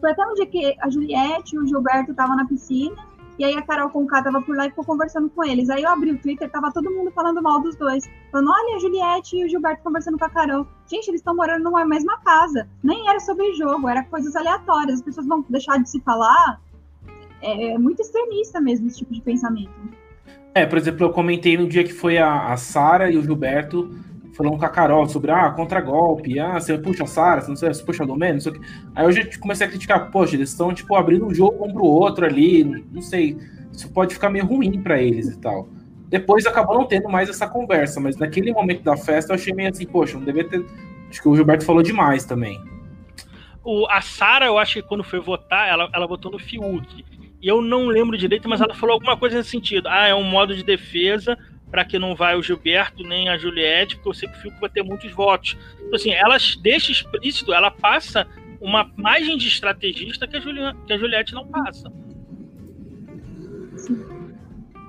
foi 0.00 0.10
até 0.10 0.26
um 0.26 0.34
dia 0.34 0.46
que 0.46 0.74
a 0.80 0.88
Juliette 0.88 1.54
e 1.54 1.58
o 1.58 1.66
Gilberto 1.66 2.12
estavam 2.12 2.36
na 2.36 2.46
piscina, 2.46 2.96
e 3.40 3.44
aí 3.44 3.54
a 3.54 3.62
Carol 3.62 3.88
Conká 3.88 4.22
tava 4.22 4.42
por 4.42 4.54
lá 4.54 4.66
e 4.66 4.68
ficou 4.68 4.84
conversando 4.84 5.30
com 5.30 5.42
eles. 5.42 5.70
Aí 5.70 5.82
eu 5.82 5.88
abri 5.88 6.12
o 6.12 6.18
Twitter, 6.18 6.50
tava 6.50 6.70
todo 6.70 6.90
mundo 6.90 7.10
falando 7.10 7.40
mal 7.40 7.58
dos 7.62 7.74
dois. 7.74 8.06
Falando, 8.30 8.50
olha 8.50 8.76
a 8.76 8.78
Juliette 8.78 9.34
e 9.34 9.46
o 9.46 9.48
Gilberto 9.48 9.82
conversando 9.82 10.18
com 10.18 10.26
a 10.26 10.28
Carol. 10.28 10.66
Gente, 10.86 11.08
eles 11.08 11.22
estão 11.22 11.34
morando 11.34 11.64
numa 11.64 11.82
mesma 11.86 12.18
casa. 12.18 12.68
Nem 12.82 13.08
era 13.08 13.18
sobre 13.18 13.54
jogo, 13.54 13.88
era 13.88 14.04
coisas 14.04 14.36
aleatórias. 14.36 14.96
As 14.96 15.02
pessoas 15.02 15.26
vão 15.26 15.42
deixar 15.48 15.78
de 15.78 15.88
se 15.88 15.98
falar. 16.02 16.60
É, 17.40 17.72
é 17.72 17.78
muito 17.78 18.02
extremista 18.02 18.60
mesmo 18.60 18.88
esse 18.88 18.98
tipo 18.98 19.14
de 19.14 19.22
pensamento. 19.22 19.72
É, 20.54 20.66
por 20.66 20.76
exemplo, 20.76 21.06
eu 21.06 21.10
comentei 21.10 21.56
no 21.56 21.66
dia 21.66 21.82
que 21.82 21.94
foi 21.94 22.18
a, 22.18 22.52
a 22.52 22.58
Sara 22.58 23.10
e 23.10 23.16
o 23.16 23.22
Gilberto 23.22 23.90
falando 24.40 24.58
com 24.58 24.64
a 24.64 24.68
Carol 24.70 25.06
sobre, 25.06 25.30
ah, 25.30 25.50
contra-golpe, 25.50 26.38
ah, 26.38 26.58
você 26.58 26.78
puxa 26.78 27.04
a 27.04 27.06
Sara, 27.06 27.42
você 27.42 27.68
você 27.68 27.84
puxa 27.84 28.04
a 28.04 28.06
Domênio, 28.06 28.34
não 28.34 28.40
sei 28.40 28.52
o 28.52 28.54
que. 28.54 28.66
Aí 28.94 29.04
eu 29.04 29.12
já 29.12 29.22
comecei 29.38 29.66
a 29.66 29.70
criticar, 29.70 30.10
poxa, 30.10 30.34
eles 30.34 30.48
estão, 30.48 30.72
tipo, 30.72 30.94
abrindo 30.94 31.26
um 31.26 31.34
jogo 31.34 31.62
um 31.64 31.72
pro 31.72 31.84
outro 31.84 32.24
ali, 32.24 32.64
não 32.90 33.02
sei, 33.02 33.36
isso 33.70 33.92
pode 33.92 34.14
ficar 34.14 34.30
meio 34.30 34.46
ruim 34.46 34.80
para 34.80 35.00
eles 35.00 35.28
e 35.28 35.38
tal. 35.38 35.68
Depois 36.08 36.46
acabou 36.46 36.76
não 36.76 36.86
tendo 36.86 37.08
mais 37.08 37.28
essa 37.28 37.46
conversa, 37.46 38.00
mas 38.00 38.16
naquele 38.16 38.50
momento 38.52 38.82
da 38.82 38.96
festa 38.96 39.32
eu 39.32 39.34
achei 39.36 39.52
meio 39.52 39.68
assim, 39.68 39.86
poxa, 39.86 40.16
não 40.16 40.24
devia 40.24 40.48
ter. 40.48 40.64
Acho 41.10 41.20
que 41.20 41.28
o 41.28 41.36
Gilberto 41.36 41.64
falou 41.64 41.82
demais 41.82 42.24
também. 42.24 42.60
O, 43.62 43.86
a 43.90 44.00
Sara, 44.00 44.46
eu 44.46 44.58
acho 44.58 44.74
que 44.74 44.82
quando 44.82 45.04
foi 45.04 45.20
votar, 45.20 45.68
ela, 45.68 45.88
ela 45.94 46.06
votou 46.06 46.32
no 46.32 46.38
Fiuk. 46.38 47.04
E 47.42 47.46
eu 47.46 47.60
não 47.60 47.86
lembro 47.86 48.16
direito, 48.16 48.48
mas 48.48 48.60
ela 48.60 48.74
falou 48.74 48.94
alguma 48.94 49.16
coisa 49.16 49.36
nesse 49.36 49.50
sentido. 49.50 49.88
Ah, 49.88 50.08
é 50.08 50.14
um 50.14 50.24
modo 50.24 50.54
de 50.54 50.64
defesa 50.64 51.38
para 51.70 51.84
que 51.84 51.98
não 51.98 52.14
vai 52.14 52.36
o 52.36 52.42
Gilberto 52.42 53.04
nem 53.04 53.28
a 53.28 53.38
Juliette, 53.38 53.96
porque 53.96 54.08
eu 54.08 54.14
sei 54.14 54.28
que 54.28 54.36
o 54.36 54.40
Fiuk 54.40 54.60
vai 54.60 54.68
ter 54.68 54.82
muitos 54.82 55.10
votos. 55.12 55.56
Então, 55.76 55.94
assim, 55.94 56.10
ela 56.12 56.36
deixa 56.60 56.90
explícito, 56.90 57.52
ela 57.52 57.70
passa 57.70 58.26
uma 58.60 58.90
margem 58.96 59.38
de 59.38 59.48
estrategista 59.48 60.26
que 60.26 60.36
a, 60.36 60.40
Juliette, 60.40 60.78
que 60.86 60.92
a 60.92 60.98
Juliette 60.98 61.34
não 61.34 61.46
passa. 61.46 61.90
Sim. 63.76 64.04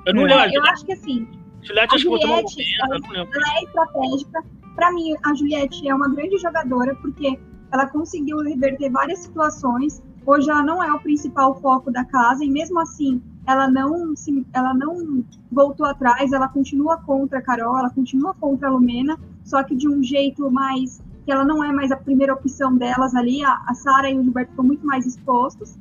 Eu 0.06 0.14
não 0.14 0.24
lembro. 0.24 0.54
Eu 0.54 0.64
acho 0.64 0.86
que 0.86 0.94
assim. 0.94 1.28
Juliette, 1.62 1.96
a 1.96 1.98
Juliette 1.98 2.64
ela, 2.82 3.00
ela 3.14 3.60
é 3.60 3.64
estratégica. 3.64 4.44
Para 4.76 4.92
mim, 4.94 5.14
a 5.24 5.34
Juliette 5.36 5.88
é 5.88 5.94
uma 5.94 6.10
grande 6.10 6.38
jogadora, 6.38 6.96
porque 6.96 7.40
ela 7.72 7.88
conseguiu 7.88 8.40
reverter 8.40 8.90
várias 8.90 9.20
situações. 9.20 10.02
Hoje 10.26 10.50
ela 10.50 10.64
não 10.64 10.84
é 10.84 10.94
o 10.94 11.00
principal 11.00 11.60
foco 11.60 11.92
da 11.92 12.06
casa, 12.06 12.44
e 12.44 12.50
mesmo 12.50 12.80
assim, 12.80 13.22
ela 13.46 13.70
não 13.70 14.16
se, 14.16 14.46
ela 14.54 14.74
não 14.74 15.24
voltou 15.52 15.86
atrás, 15.86 16.32
ela 16.32 16.48
continua 16.48 16.98
contra 16.98 17.40
a 17.40 17.42
Carol, 17.42 17.78
ela 17.78 17.90
continua 17.90 18.34
contra 18.34 18.68
a 18.68 18.72
Lumena, 18.72 19.20
só 19.44 19.64
que 19.64 19.76
de 19.76 19.88
um 19.88 20.04
jeito 20.04 20.50
mais 20.52 21.02
que 21.26 21.32
ela 21.32 21.46
não 21.46 21.64
é 21.64 21.72
mais 21.72 21.92
a 21.92 21.98
primeira 21.98 22.34
opção 22.34 22.76
delas 22.76 23.16
ali, 23.16 23.44
a, 23.44 23.62
a 23.68 23.74
Sara 23.74 24.10
e 24.10 24.18
o 24.18 24.24
Gilberto 24.24 24.52
estão 24.52 24.66
muito 24.66 24.86
mais 24.86 25.06
expostos. 25.06 25.78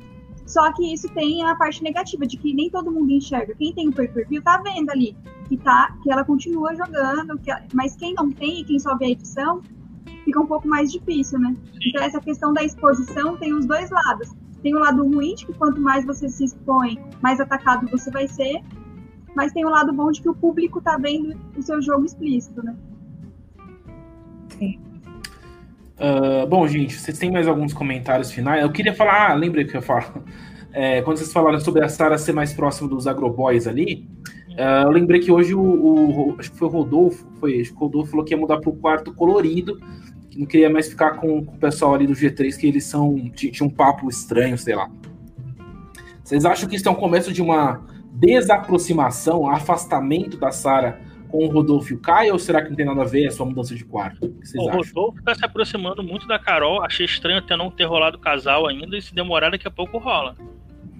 Só 0.47 0.72
que 0.72 0.93
isso 0.93 1.09
tem 1.14 1.45
a 1.45 1.55
parte 1.55 1.82
negativa 1.82 2.26
de 2.26 2.36
que 2.36 2.53
nem 2.53 2.68
todo 2.68 2.91
mundo 2.91 3.12
enxerga. 3.12 3.55
Quem 3.55 3.72
tem 3.72 3.88
o 3.88 3.93
pay-per-view 3.93 4.43
tá 4.43 4.59
vendo 4.59 4.91
ali 4.91 5.16
que 5.49 5.57
tá 5.57 5.97
que 6.03 6.11
ela 6.11 6.24
continua 6.24 6.74
jogando, 6.74 7.38
que, 7.38 7.51
mas 7.72 7.97
quem 7.97 8.14
não 8.14 8.30
tem 8.30 8.61
e 8.61 8.64
quem 8.64 8.78
só 8.78 8.97
vê 8.97 9.07
a 9.07 9.11
edição, 9.11 9.61
fica 10.25 10.41
um 10.41 10.47
pouco 10.47 10.66
mais 10.68 10.91
difícil, 10.91 11.39
né? 11.39 11.55
Então 11.87 12.03
essa 12.03 12.21
questão 12.21 12.53
da 12.53 12.62
exposição 12.62 13.37
tem 13.37 13.55
os 13.55 13.66
dois 13.66 13.91
lados 13.91 14.31
tem 14.62 14.75
o 14.75 14.79
lado 14.79 15.07
ruim 15.07 15.35
de 15.35 15.47
que 15.47 15.55
quanto 15.55 15.81
mais 15.81 16.05
você 16.05 16.29
se 16.29 16.45
expõe, 16.45 16.99
mais 17.21 17.41
atacado 17.41 17.89
você 17.91 18.11
vai 18.11 18.29
ser. 18.29 18.61
Mas 19.35 19.53
tem 19.53 19.64
o 19.64 19.71
lado 19.71 19.93
bom 19.93 20.11
de 20.11 20.21
que 20.21 20.29
o 20.29 20.35
público 20.35 20.81
tá 20.81 20.99
vendo 20.99 21.37
o 21.57 21.62
seu 21.62 21.81
jogo 21.81 22.05
explícito, 22.05 22.64
né? 22.64 22.75
Sim. 24.59 24.79
Uh, 25.97 26.47
bom, 26.49 26.66
gente, 26.66 26.99
vocês 26.99 27.16
têm 27.16 27.31
mais 27.31 27.47
alguns 27.47 27.73
comentários 27.73 28.33
finais? 28.33 28.62
Eu 28.62 28.73
queria 28.73 28.93
falar, 28.93 29.31
ah, 29.31 29.35
lembrei 29.35 29.64
que 29.64 29.77
eu 29.77 29.83
falo. 29.83 30.25
É, 30.73 31.03
quando 31.03 31.16
vocês 31.16 31.33
falaram 31.33 31.59
sobre 31.59 31.85
a 31.85 31.89
Sara 31.89 32.16
ser 32.16 32.33
mais 32.33 32.53
próximo 32.53 32.89
dos 32.89 33.09
agroboys 33.09 33.66
ali, 33.66 34.09
uh, 34.51 34.85
eu 34.85 34.91
lembrei 34.91 35.18
que 35.18 35.33
hoje 35.33 35.53
o, 35.53 35.61
o, 35.61 36.37
acho 36.39 36.53
que 36.53 36.57
foi 36.57 36.68
o 36.68 36.71
Rodolfo, 36.71 37.27
foi, 37.41 37.61
acho 37.61 37.71
que 37.73 37.77
o 37.77 37.81
Rodolfo 37.81 38.12
falou 38.12 38.25
que 38.25 38.33
ia 38.33 38.39
mudar 38.39 38.61
para 38.61 38.71
o 38.71 38.77
quarto 38.77 39.12
colorido, 39.12 39.81
não 40.41 40.47
queria 40.47 40.70
mais 40.70 40.88
ficar 40.88 41.12
com, 41.12 41.45
com, 41.45 41.55
o 41.55 41.59
pessoal 41.59 41.95
ali 41.95 42.07
do 42.07 42.14
G3, 42.14 42.57
que 42.59 42.66
eles 42.66 42.84
são. 42.84 43.14
tinha 43.30 43.66
um 43.66 43.70
papo 43.70 44.09
estranho, 44.09 44.57
sei 44.57 44.74
lá. 44.74 44.91
Vocês 46.24 46.47
acham 46.47 46.68
que 46.68 46.76
isso 46.76 46.88
é 46.88 46.91
um 46.91 46.97
começo 46.97 47.30
de 47.30 47.43
uma 47.43 47.84
desaproximação, 48.12 49.47
afastamento 49.47 50.38
da 50.38 50.51
Sara 50.51 50.99
com 51.28 51.45
o 51.45 51.49
Rodolfo 51.49 51.93
e 51.93 51.97
o 51.97 52.01
Caio, 52.01 52.32
ou 52.32 52.38
será 52.38 52.62
que 52.62 52.70
não 52.70 52.76
tem 52.76 52.86
nada 52.86 53.03
a 53.03 53.05
ver 53.05 53.26
a 53.26 53.30
sua 53.30 53.47
mudança 53.47 53.74
de 53.74 53.84
quarto? 53.84 54.34
O, 54.57 54.62
o 54.62 54.70
Rodolfo 54.70 55.18
está 55.18 55.34
se 55.34 55.45
aproximando 55.45 56.03
muito 56.03 56.26
da 56.26 56.38
Carol. 56.38 56.82
Achei 56.82 57.05
estranho 57.05 57.38
até 57.38 57.55
não 57.57 57.70
ter 57.70 57.84
rolado 57.84 58.16
o 58.16 58.20
casal 58.20 58.66
ainda, 58.66 58.97
e 58.97 59.03
se 59.03 59.14
demorar, 59.14 59.51
daqui 59.51 59.68
a 59.68 59.70
pouco 59.70 59.99
rola. 59.99 60.34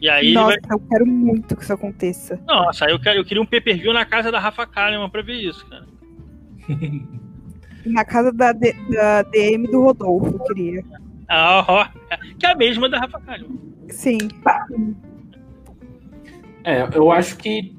E 0.01 0.09
aí 0.09 0.33
Nossa, 0.33 0.59
vai... 0.63 0.77
eu 0.77 0.81
quero 0.81 1.07
muito 1.07 1.57
que 1.57 1.63
isso 1.63 1.73
aconteça. 1.73 2.41
Nossa, 2.47 2.85
eu, 2.87 3.01
quero, 3.01 3.19
eu 3.19 3.25
queria 3.25 3.43
um 3.43 3.47
pay-per-view 3.47 3.93
na 3.93 4.05
casa 4.05 4.31
da 4.31 4.39
Rafa 4.39 4.67
Kalimann 4.67 5.09
pra 5.09 5.23
ver 5.23 5.41
isso, 5.41 5.67
cara. 5.67 5.87
Na 7.87 8.05
casa 8.05 8.33
da, 8.33 8.53
da 8.53 9.23
DM 9.23 9.67
do 9.69 9.83
Rodolfo, 9.83 10.35
eu 10.35 10.39
queria. 10.41 10.85
Ah, 11.29 11.65
ó, 11.69 11.87
que 12.39 12.45
é 12.45 12.51
a 12.51 12.57
mesma 12.57 12.89
da 12.89 13.01
Rafa 13.01 13.21
Kalimann. 13.21 13.59
Sim. 13.89 14.19
É, 16.65 16.89
eu 16.95 17.11
acho 17.11 17.37
que. 17.37 17.75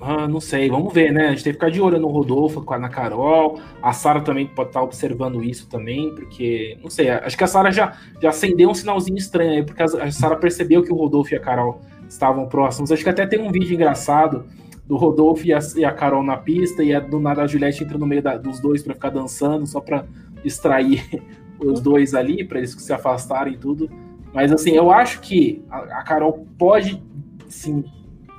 Ah, 0.00 0.28
não 0.28 0.40
sei, 0.40 0.68
vamos 0.68 0.92
ver, 0.92 1.10
né? 1.10 1.28
A 1.28 1.30
gente 1.30 1.44
tem 1.44 1.52
que 1.52 1.58
ficar 1.58 1.70
de 1.70 1.80
olho 1.80 1.98
no 1.98 2.08
Rodolfo, 2.08 2.62
com 2.62 2.74
a 2.74 2.76
Ana 2.76 2.88
Carol. 2.90 3.58
A 3.82 3.94
Sara 3.94 4.20
também 4.20 4.46
pode 4.46 4.68
estar 4.68 4.82
observando 4.82 5.42
isso 5.42 5.68
também, 5.68 6.14
porque, 6.14 6.76
não 6.82 6.90
sei, 6.90 7.08
acho 7.08 7.36
que 7.36 7.44
a 7.44 7.46
Sara 7.46 7.72
já, 7.72 7.96
já 8.20 8.28
acendeu 8.28 8.68
um 8.68 8.74
sinalzinho 8.74 9.16
estranho 9.16 9.52
aí, 9.52 9.62
porque 9.64 9.82
a 9.82 10.10
Sara 10.10 10.36
percebeu 10.36 10.82
que 10.82 10.92
o 10.92 10.96
Rodolfo 10.96 11.32
e 11.32 11.36
a 11.36 11.40
Carol 11.40 11.80
estavam 12.06 12.46
próximos. 12.46 12.92
Acho 12.92 13.02
que 13.02 13.08
até 13.08 13.26
tem 13.26 13.40
um 13.40 13.50
vídeo 13.50 13.72
engraçado 13.72 14.44
do 14.86 14.96
Rodolfo 14.96 15.46
e 15.46 15.52
a, 15.52 15.58
e 15.76 15.84
a, 15.84 15.92
Carol 15.92 16.22
na 16.22 16.36
pista, 16.36 16.82
e 16.82 16.94
a, 16.94 17.00
do 17.00 17.18
nada 17.18 17.42
a 17.42 17.46
Juliette 17.46 17.82
entra 17.82 17.98
no 17.98 18.06
meio 18.06 18.22
da, 18.22 18.36
dos 18.36 18.60
dois 18.60 18.82
para 18.82 18.94
ficar 18.94 19.10
dançando, 19.10 19.66
só 19.66 19.80
para 19.80 20.06
distrair 20.42 21.04
os 21.58 21.80
dois 21.80 22.14
ali, 22.14 22.44
para 22.44 22.58
eles 22.58 22.72
se 22.72 22.92
afastarem 22.92 23.54
e 23.54 23.58
tudo. 23.58 23.90
Mas 24.32 24.52
assim, 24.52 24.72
eu 24.72 24.90
acho 24.90 25.20
que 25.20 25.64
a, 25.70 25.78
a 26.00 26.02
Carol 26.04 26.46
pode 26.56 27.02
sim 27.48 27.84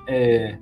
é, 0.07 0.57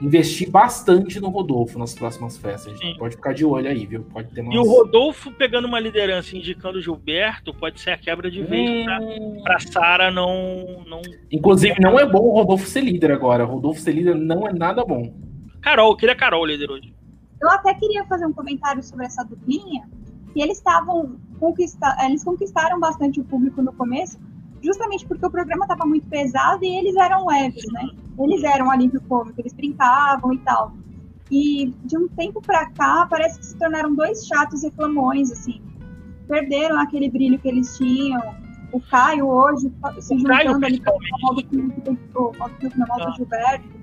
investir 0.00 0.50
bastante 0.50 1.20
no 1.20 1.28
Rodolfo 1.28 1.78
nas 1.78 1.94
próximas 1.94 2.36
festas. 2.36 2.66
A 2.66 2.70
gente 2.76 2.92
Sim. 2.92 2.98
pode 2.98 3.16
ficar 3.16 3.32
de 3.32 3.44
olho 3.44 3.68
aí, 3.68 3.86
viu? 3.86 4.02
Pode 4.02 4.32
ter 4.32 4.40
umas... 4.40 4.54
E 4.54 4.58
o 4.58 4.62
Rodolfo 4.62 5.32
pegando 5.32 5.66
uma 5.66 5.80
liderança 5.80 6.36
indicando 6.36 6.78
o 6.78 6.82
Gilberto 6.82 7.54
pode 7.54 7.80
ser 7.80 7.90
a 7.90 7.98
quebra 7.98 8.30
de 8.30 8.42
vez 8.42 8.86
hum... 8.86 9.40
pra 9.42 9.58
Sara 9.58 10.10
não, 10.10 10.84
não. 10.86 11.00
Inclusive, 11.30 11.80
não 11.80 11.98
é 11.98 12.06
bom 12.06 12.20
o 12.20 12.34
Rodolfo 12.34 12.66
ser 12.66 12.82
líder 12.82 13.12
agora. 13.12 13.44
O 13.44 13.48
Rodolfo 13.48 13.80
ser 13.80 13.92
líder 13.92 14.14
não 14.14 14.46
é 14.46 14.52
nada 14.52 14.84
bom. 14.84 15.25
Carol, 15.66 15.96
queria 15.96 16.14
Carol 16.14 16.46
líder 16.46 16.70
hoje. 16.70 16.94
Eu 17.42 17.50
até 17.50 17.74
queria 17.74 18.04
fazer 18.04 18.24
um 18.24 18.32
comentário 18.32 18.80
sobre 18.84 19.04
essa 19.04 19.24
duplinha, 19.24 19.82
E 20.36 20.40
eles 20.40 20.58
estavam 20.58 21.16
conquista 21.40 21.96
eles 22.04 22.22
conquistaram 22.22 22.78
bastante 22.78 23.18
o 23.18 23.24
público 23.24 23.60
no 23.60 23.72
começo, 23.72 24.16
justamente 24.62 25.04
porque 25.04 25.26
o 25.26 25.30
programa 25.30 25.64
estava 25.64 25.84
muito 25.84 26.06
pesado 26.08 26.64
e 26.64 26.68
eles 26.68 26.94
eram 26.94 27.26
leves, 27.26 27.64
né? 27.72 27.88
Eles 28.16 28.44
eram 28.44 28.70
alívio 28.70 29.00
cômico, 29.08 29.40
eles 29.40 29.52
brincavam 29.54 30.32
e 30.34 30.38
tal. 30.38 30.72
E 31.32 31.74
de 31.84 31.98
um 31.98 32.06
tempo 32.06 32.40
para 32.40 32.70
cá, 32.70 33.04
parece 33.10 33.40
que 33.40 33.46
se 33.46 33.58
tornaram 33.58 33.92
dois 33.92 34.24
chatos 34.24 34.62
reclamões, 34.62 35.32
assim. 35.32 35.60
Perderam 36.28 36.78
aquele 36.78 37.10
brilho 37.10 37.40
que 37.40 37.48
eles 37.48 37.76
tinham. 37.76 38.22
O 38.70 38.80
Caio 38.80 39.26
hoje 39.26 39.72
se 39.98 40.16
juntando 40.16 40.64
ali 40.64 40.80
com 40.80 40.92
o 40.92 41.22
modo 41.22 41.42
do 41.42 43.16
Gilberto. 43.16 43.75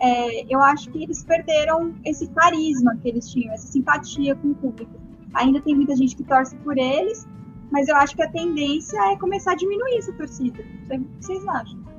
É, 0.00 0.52
eu 0.52 0.60
acho 0.60 0.90
que 0.90 1.02
eles 1.02 1.22
perderam 1.24 1.94
esse 2.04 2.26
carisma 2.28 2.96
que 3.02 3.08
eles 3.08 3.30
tinham, 3.30 3.52
essa 3.52 3.66
simpatia 3.66 4.34
com 4.34 4.48
o 4.48 4.54
público. 4.54 4.92
Ainda 5.34 5.60
tem 5.60 5.74
muita 5.74 5.94
gente 5.94 6.16
que 6.16 6.24
torce 6.24 6.56
por 6.56 6.76
eles, 6.78 7.28
mas 7.70 7.88
eu 7.88 7.96
acho 7.96 8.16
que 8.16 8.22
a 8.22 8.30
tendência 8.30 8.98
é 9.12 9.16
começar 9.16 9.52
a 9.52 9.56
diminuir 9.56 9.96
essa 9.96 10.12
torcida. 10.12 10.62
O 10.62 10.88
que 10.88 10.98
vocês 11.20 11.46
acham? 11.46 11.90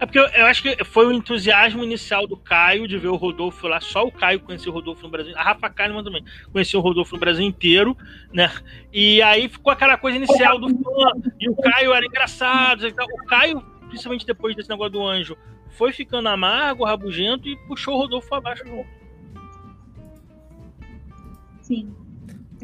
É 0.00 0.06
porque 0.06 0.18
eu, 0.18 0.46
acho 0.46 0.62
que 0.62 0.84
foi 0.84 1.06
o 1.06 1.12
entusiasmo 1.12 1.82
inicial 1.82 2.26
do 2.26 2.36
Caio 2.36 2.86
de 2.86 2.96
ver 2.96 3.08
o 3.08 3.16
Rodolfo 3.16 3.66
lá. 3.66 3.80
Só 3.80 4.04
o 4.04 4.12
Caio 4.12 4.40
conhecia 4.40 4.70
o 4.70 4.74
Rodolfo 4.74 5.02
no 5.02 5.10
Brasil. 5.10 5.36
A 5.36 5.42
Rafa 5.42 5.68
Kalimann 5.68 6.04
também 6.04 6.24
conhecia 6.52 6.78
o 6.78 6.82
Rodolfo 6.82 7.14
no 7.14 7.20
Brasil 7.20 7.44
inteiro, 7.44 7.96
né? 8.32 8.50
E 8.92 9.20
aí 9.22 9.48
ficou 9.48 9.72
aquela 9.72 9.96
coisa 9.96 10.16
inicial 10.16 10.58
do 10.58 10.68
fã. 10.68 11.12
E 11.40 11.48
o 11.48 11.56
Caio 11.56 11.92
era 11.92 12.06
engraçado. 12.06 12.86
O 12.86 13.26
Caio, 13.26 13.60
principalmente 13.88 14.24
depois 14.24 14.54
desse 14.54 14.68
negócio 14.68 14.92
do 14.92 15.04
anjo, 15.04 15.36
foi 15.70 15.92
ficando 15.92 16.28
amargo, 16.28 16.84
rabugento 16.84 17.48
e 17.48 17.56
puxou 17.66 17.94
o 17.94 17.98
Rodolfo 17.98 18.34
abaixo 18.34 18.66
junto. 18.66 18.88
Sim. 21.62 21.92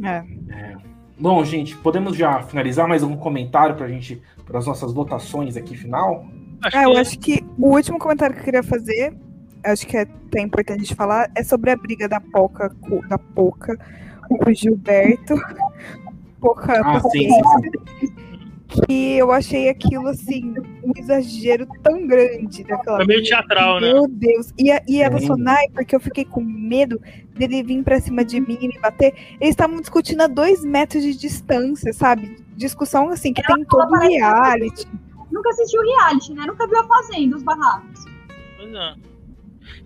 É. 0.03 0.25
é. 0.53 0.77
Bom, 1.19 1.45
gente, 1.45 1.77
podemos 1.77 2.17
já 2.17 2.43
finalizar 2.43 2.89
mais 2.89 3.03
algum 3.03 3.17
comentário 3.17 3.77
para 3.77 3.87
a 3.87 3.89
gente, 3.89 4.21
para 4.45 4.59
as 4.59 4.67
nossas 4.67 4.93
votações 4.93 5.57
aqui 5.57 5.77
final? 5.77 6.27
Acho 6.63 6.77
é, 6.77 6.85
eu 6.85 6.97
acho 6.97 7.19
que 7.19 7.45
o 7.59 7.75
último 7.75 7.99
comentário 7.99 8.35
que 8.35 8.41
eu 8.41 8.45
queria 8.45 8.63
fazer, 8.63 9.15
acho 9.63 9.87
que 9.87 9.97
é 9.97 10.03
até 10.03 10.41
importante 10.41 10.85
de 10.85 10.95
falar, 10.95 11.31
é 11.35 11.45
sobre 11.45 11.71
a 11.71 11.77
briga 11.77 12.09
da 12.09 12.21
Poca, 12.21 12.75
da 13.09 13.19
Poca 13.19 13.79
com 14.29 14.51
o 14.51 14.55
Gilberto. 14.55 15.35
Poca, 16.41 16.81
ah, 16.85 17.01
sim, 17.11 17.29
sim, 17.29 18.07
sim 18.07 18.24
que 18.75 19.18
eu 19.18 19.31
achei 19.31 19.68
aquilo 19.68 20.09
assim, 20.09 20.55
um 20.83 20.93
exagero 20.97 21.66
tão 21.83 22.07
grande 22.07 22.64
daquela. 22.64 22.99
Foi 22.99 23.07
meio 23.07 23.22
teatral, 23.22 23.81
né? 23.81 23.93
Meu 23.93 24.09
Deus. 24.09 24.53
E, 24.59 24.70
e 24.89 25.03
ela 25.03 25.18
sonai, 25.20 25.68
porque 25.72 25.95
eu 25.95 26.01
fiquei 26.01 26.25
com 26.25 26.41
medo 26.41 27.01
dele 27.35 27.62
vir 27.62 27.83
pra 27.83 28.01
cima 28.01 28.25
de 28.25 28.41
mim 28.41 28.59
e 28.61 28.68
me 28.68 28.79
bater. 28.81 29.14
Eles 29.41 29.51
estavam 29.51 29.81
discutindo 29.81 30.22
a 30.22 30.27
dois 30.27 30.64
metros 30.64 31.03
de 31.03 31.16
distância, 31.16 31.93
sabe? 31.93 32.37
Discussão 32.57 33.09
assim, 33.11 33.33
que 33.33 33.43
tem 33.43 33.64
todo 33.64 33.91
o 33.91 33.99
reality. 33.99 34.87
Nunca 35.31 35.51
assistiu 35.51 35.83
reality, 35.83 36.33
né? 36.33 36.45
Nunca 36.47 36.66
viu 36.66 36.81
a 36.81 36.87
Fazenda, 36.87 37.37
os 37.37 37.43
barracos. 37.43 38.05
Pois 38.57 38.75
é. 38.75 38.95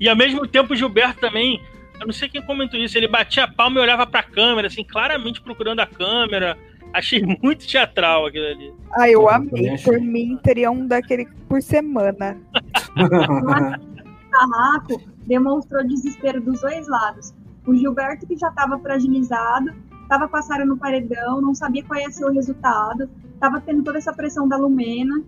E 0.00 0.08
ao 0.08 0.16
mesmo 0.16 0.46
tempo 0.46 0.72
o 0.72 0.76
Gilberto 0.76 1.20
também. 1.20 1.60
Eu 2.00 2.06
não 2.06 2.12
sei 2.12 2.28
quem 2.28 2.40
comentou 2.42 2.78
isso. 2.78 2.96
Ele 2.96 3.08
batia 3.08 3.44
a 3.44 3.48
palma 3.48 3.80
e 3.80 3.82
olhava 3.82 4.06
pra 4.06 4.22
câmera, 4.22 4.68
assim, 4.68 4.84
claramente 4.84 5.40
procurando 5.40 5.80
a 5.80 5.86
câmera 5.86 6.56
Achei 6.92 7.22
muito 7.42 7.66
teatral 7.66 8.26
aquilo 8.26 8.46
ali. 8.46 8.74
Ah, 8.92 9.08
eu 9.08 9.28
amei. 9.28 9.76
Por 9.78 10.00
mim, 10.00 10.38
teria 10.42 10.70
um 10.70 10.86
daquele 10.86 11.26
por 11.48 11.62
semana. 11.62 12.36
o 12.96 14.30
Carraco 14.30 15.00
demonstrou 15.26 15.86
desespero 15.86 16.40
dos 16.40 16.60
dois 16.60 16.88
lados. 16.88 17.34
O 17.66 17.74
Gilberto, 17.74 18.26
que 18.26 18.36
já 18.36 18.48
estava 18.48 18.78
fragilizado, 18.78 19.74
estava 20.02 20.26
com 20.26 20.36
a 20.36 20.42
Sara 20.42 20.64
no 20.64 20.78
paredão, 20.78 21.40
não 21.40 21.54
sabia 21.54 21.84
qual 21.84 22.00
ia 22.00 22.10
ser 22.10 22.24
o 22.24 22.32
resultado, 22.32 23.08
estava 23.34 23.60
tendo 23.60 23.82
toda 23.82 23.98
essa 23.98 24.12
pressão 24.12 24.48
da 24.48 24.56
Lumena. 24.56 25.22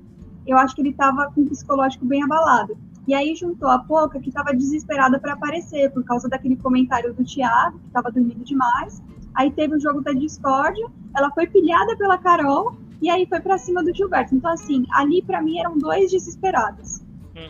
Eu 0.46 0.56
acho 0.56 0.74
que 0.74 0.80
ele 0.80 0.90
estava 0.90 1.30
com 1.32 1.42
o 1.42 1.50
psicológico 1.50 2.06
bem 2.06 2.22
abalado. 2.22 2.76
E 3.06 3.14
aí 3.14 3.34
juntou 3.34 3.68
a 3.68 3.78
Poca, 3.78 4.20
que 4.20 4.28
estava 4.28 4.54
desesperada 4.54 5.18
para 5.18 5.34
aparecer, 5.34 5.90
por 5.90 6.04
causa 6.04 6.28
daquele 6.28 6.56
comentário 6.56 7.12
do 7.12 7.24
Thiago, 7.24 7.78
que 7.78 7.86
estava 7.88 8.10
dormindo 8.10 8.44
demais, 8.44 9.02
Aí 9.34 9.50
teve 9.50 9.76
o 9.76 9.80
jogo 9.80 10.00
da 10.00 10.12
discórdia, 10.12 10.86
ela 11.16 11.30
foi 11.30 11.46
pilhada 11.46 11.96
pela 11.96 12.18
Carol 12.18 12.74
e 13.00 13.08
aí 13.08 13.26
foi 13.26 13.40
para 13.40 13.58
cima 13.58 13.82
do 13.82 13.94
Gilberto. 13.94 14.34
Então, 14.34 14.52
assim, 14.52 14.84
ali 14.92 15.22
para 15.22 15.40
mim 15.40 15.58
eram 15.58 15.78
dois 15.78 16.10
desesperados. 16.10 17.00
Hum. 17.36 17.48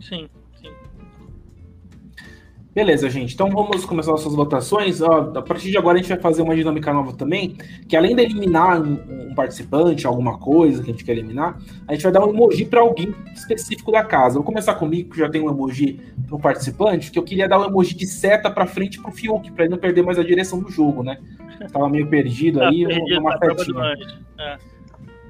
Sim. 0.00 0.28
Beleza, 2.74 3.08
gente. 3.08 3.34
Então 3.34 3.48
vamos 3.50 3.84
começar 3.84 4.10
nossas 4.10 4.34
votações. 4.34 5.00
A 5.00 5.40
partir 5.42 5.70
de 5.70 5.78
agora 5.78 5.96
a 5.96 6.00
gente 6.00 6.08
vai 6.08 6.18
fazer 6.18 6.42
uma 6.42 6.56
dinâmica 6.56 6.92
nova 6.92 7.12
também, 7.12 7.56
que 7.88 7.96
além 7.96 8.16
de 8.16 8.22
eliminar 8.22 8.82
um, 8.82 9.32
participante, 9.32 10.06
alguma 10.06 10.38
coisa 10.38 10.82
que 10.82 10.90
a 10.90 10.92
gente 10.92 11.04
quer 11.04 11.12
eliminar, 11.12 11.56
a 11.86 11.92
gente 11.92 12.02
vai 12.02 12.10
dar 12.10 12.26
um 12.26 12.30
emoji 12.30 12.64
para 12.64 12.80
alguém 12.80 13.14
específico 13.32 13.92
da 13.92 14.02
casa. 14.02 14.34
Vou 14.34 14.42
começar 14.42 14.74
comigo, 14.74 15.10
que 15.10 15.18
já 15.18 15.30
tem 15.30 15.40
um 15.40 15.48
emoji 15.48 16.00
para 16.26 16.36
um 16.36 16.40
participante, 16.40 17.12
que 17.12 17.18
eu 17.18 17.22
queria 17.22 17.48
dar 17.48 17.60
um 17.60 17.64
emoji 17.64 17.94
de 17.94 18.06
seta 18.08 18.50
para 18.50 18.66
frente 18.66 19.00
pro 19.00 19.12
Fiuk, 19.12 19.52
para 19.52 19.66
ele 19.66 19.70
não 19.70 19.78
perder 19.78 20.02
mais 20.02 20.18
a 20.18 20.24
direção 20.24 20.58
do 20.58 20.68
jogo, 20.68 21.04
né? 21.04 21.18
Tava 21.72 21.88
meio 21.88 22.08
perdido 22.08 22.58
tá 22.58 22.68
aí, 22.68 22.84
perdido, 22.84 23.20
uma 23.20 23.38
setinha. 23.38 23.94
É. 24.38 24.73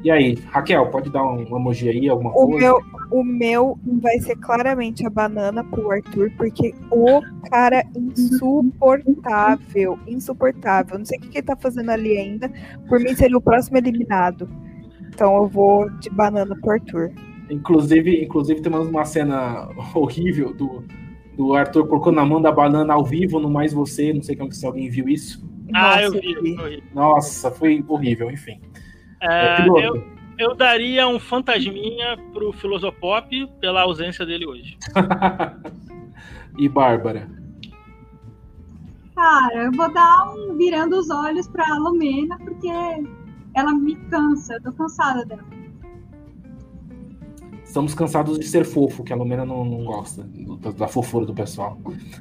E 0.04 0.10
aí, 0.10 0.34
Raquel, 0.50 0.90
pode 0.90 1.08
dar 1.08 1.24
um 1.24 1.56
emoji 1.56 1.88
aí, 1.88 2.10
alguma 2.10 2.30
o 2.30 2.46
coisa? 2.46 2.58
Meu, 2.58 2.78
o 3.10 3.24
meu 3.24 3.78
vai 4.02 4.20
ser 4.20 4.36
claramente 4.36 5.06
a 5.06 5.08
banana 5.08 5.64
pro 5.64 5.90
Arthur, 5.90 6.30
porque 6.36 6.74
o 6.90 7.22
cara 7.48 7.82
insuportável, 7.96 9.98
insuportável. 10.06 10.98
Não 10.98 11.06
sei 11.06 11.18
o 11.18 11.22
que, 11.22 11.28
que 11.28 11.38
ele 11.38 11.46
tá 11.46 11.56
fazendo 11.56 11.88
ali 11.88 12.18
ainda. 12.18 12.52
Por 12.86 13.00
mim 13.00 13.16
seria 13.16 13.38
o 13.38 13.40
próximo 13.40 13.78
eliminado. 13.78 14.46
Então 15.08 15.34
eu 15.36 15.48
vou 15.48 15.88
de 15.88 16.10
banana 16.10 16.54
pro 16.60 16.72
Arthur. 16.72 17.10
Inclusive, 17.48 18.22
inclusive 18.22 18.60
temos 18.60 18.86
uma 18.86 19.06
cena 19.06 19.70
horrível 19.94 20.52
do, 20.52 20.84
do 21.34 21.54
Arthur 21.54 21.86
colocando 21.86 22.16
na 22.16 22.26
mão 22.26 22.42
da 22.42 22.52
banana 22.52 22.92
ao 22.92 23.06
vivo 23.06 23.40
no 23.40 23.48
Mais 23.48 23.72
Você. 23.72 24.12
Não 24.12 24.22
sei 24.22 24.36
se 24.50 24.66
alguém 24.66 24.90
viu 24.90 25.08
isso. 25.08 25.42
Ah, 25.72 26.02
Nossa, 26.02 26.04
eu 26.04 26.42
vi. 26.42 26.82
Nossa, 26.94 27.50
foi 27.50 27.82
horrível, 27.88 28.30
enfim. 28.30 28.60
É, 29.24 29.62
é 29.62 29.88
eu, 29.88 30.04
eu 30.38 30.54
daria 30.54 31.08
um 31.08 31.18
fantasminha 31.18 32.18
pro 32.32 32.52
Filosopop 32.52 33.46
pela 33.60 33.82
ausência 33.82 34.26
dele 34.26 34.46
hoje. 34.46 34.76
e 36.58 36.68
Bárbara? 36.68 37.28
Cara, 39.14 39.64
eu 39.64 39.72
vou 39.72 39.90
dar 39.92 40.34
um 40.34 40.56
virando 40.56 40.98
os 40.98 41.08
olhos 41.08 41.48
pra 41.48 41.64
Lumena, 41.78 42.36
porque 42.38 42.68
ela 43.54 43.72
me 43.72 43.96
cansa, 44.10 44.54
eu 44.54 44.62
tô 44.62 44.72
cansada 44.72 45.24
dela. 45.24 45.44
Estamos 47.64 47.94
cansados 47.94 48.38
de 48.38 48.46
ser 48.46 48.64
fofo, 48.64 49.02
que 49.02 49.12
a 49.12 49.16
Lumena 49.16 49.46
não, 49.46 49.64
não 49.64 49.84
gosta 49.84 50.22
da, 50.60 50.70
da, 50.70 50.88
fofura 50.88 51.24
do 51.24 51.34
pessoal. 51.34 51.78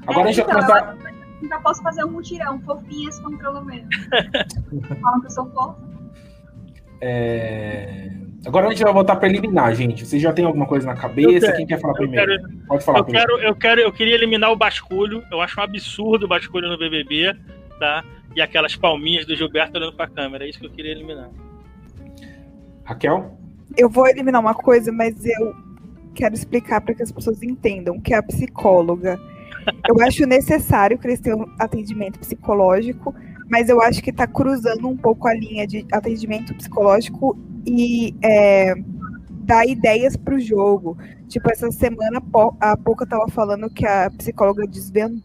Agora 0.08 0.28
é, 0.28 0.30
a 0.30 0.34
gente 0.34 0.46
então, 0.46 0.62
vai 0.62 0.82
começar. 0.82 1.14
Eu 1.42 1.50
já 1.50 1.60
posso 1.60 1.84
fazer 1.84 2.06
um 2.06 2.12
mutirão, 2.12 2.62
fofinhas 2.62 3.20
contra 3.20 3.50
a 3.50 3.52
Lumena. 3.52 3.90
Falam 5.02 5.20
que 5.20 5.28
eu 5.28 5.32
sou 5.32 5.46
fofa. 5.52 5.93
É... 7.06 8.10
Agora 8.46 8.68
a 8.68 8.70
gente 8.70 8.84
vai 8.84 8.94
voltar 8.94 9.18
para 9.18 9.28
eliminar, 9.28 9.76
gente. 9.76 10.06
Vocês 10.06 10.22
já 10.22 10.32
tem 10.32 10.46
alguma 10.46 10.66
coisa 10.66 10.86
na 10.88 10.96
cabeça? 10.96 11.52
Quem 11.52 11.66
quer 11.66 11.80
falar 11.80 11.94
primeiro? 11.94 12.26
Quero, 12.26 12.66
Pode 12.68 12.84
falar. 12.84 13.00
Eu 13.00 13.04
primeiro. 13.04 13.28
quero, 13.28 13.48
eu 13.48 13.56
quero, 13.56 13.82
eu 13.82 13.92
queria 13.92 14.16
eliminar 14.16 14.52
o 14.52 14.56
basculho. 14.56 15.22
Eu 15.30 15.42
acho 15.42 15.60
um 15.60 15.64
absurdo 15.64 16.26
o 16.26 16.30
basculho 16.30 16.70
no 16.70 16.78
BBB, 16.78 17.36
tá? 17.80 18.04
E 18.36 18.42
aquelas 18.42 18.76
palminhas 18.76 19.26
do 19.26 19.36
Gilberto 19.36 19.78
olhando 19.78 19.96
para 19.96 20.06
a 20.06 20.10
câmera. 20.10 20.46
É 20.46 20.50
isso 20.50 20.60
que 20.60 20.66
eu 20.66 20.72
queria 20.72 20.92
eliminar. 20.92 21.30
Raquel? 22.86 23.38
Eu 23.78 23.90
vou 23.90 24.08
eliminar 24.08 24.40
uma 24.40 24.54
coisa, 24.54 24.92
mas 24.92 25.26
eu 25.26 25.56
quero 26.14 26.36
explicar 26.36 26.82
para 26.82 26.94
que 26.94 27.04
as 27.04 27.12
pessoas 27.12 27.44
entendam 27.44 28.00
que 28.00 28.14
é 28.14 28.18
a 28.18 28.24
psicóloga. 28.24 29.20
Eu 29.88 30.02
acho 30.06 30.26
necessário 30.26 30.98
que 30.98 31.08
eles 31.08 31.20
tenham 31.20 31.50
atendimento 31.58 32.20
psicológico, 32.20 33.16
mas 33.50 33.70
eu 33.70 33.82
acho 33.82 34.02
que 34.02 34.10
está 34.10 34.26
cruzando 34.28 34.88
um 34.88 34.98
pouco 34.98 35.28
a 35.28 35.34
linha 35.34 35.68
de 35.68 35.86
atendimento 35.92 36.54
psicológico 36.54 37.38
e 37.66 38.16
é, 38.22 38.76
dar 39.30 39.66
ideias 39.66 40.16
para 40.16 40.36
o 40.36 40.40
jogo. 40.40 40.98
Tipo, 41.28 41.52
essa 41.52 41.72
semana 41.72 42.22
a 42.60 42.78
Pouca 42.78 43.04
estava 43.04 43.28
falando 43.28 43.70
que 43.70 43.86
a 43.86 44.10
psicóloga 44.12 44.64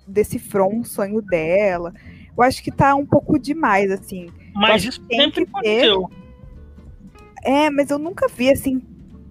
decifrou 0.06 0.72
um 0.72 0.84
sonho 0.84 1.20
dela. 1.20 1.92
Eu 2.36 2.42
acho 2.42 2.62
que 2.62 2.70
está 2.70 2.94
um 2.94 3.04
pouco 3.04 3.38
demais, 3.38 3.90
assim. 3.90 4.28
Mas 4.54 4.84
isso 4.84 5.02
sempre 5.10 5.42
aconteceu. 5.42 6.08
É, 7.44 7.70
mas 7.70 7.90
eu 7.90 7.98
nunca 7.98 8.26
vi, 8.28 8.50
assim, 8.50 8.82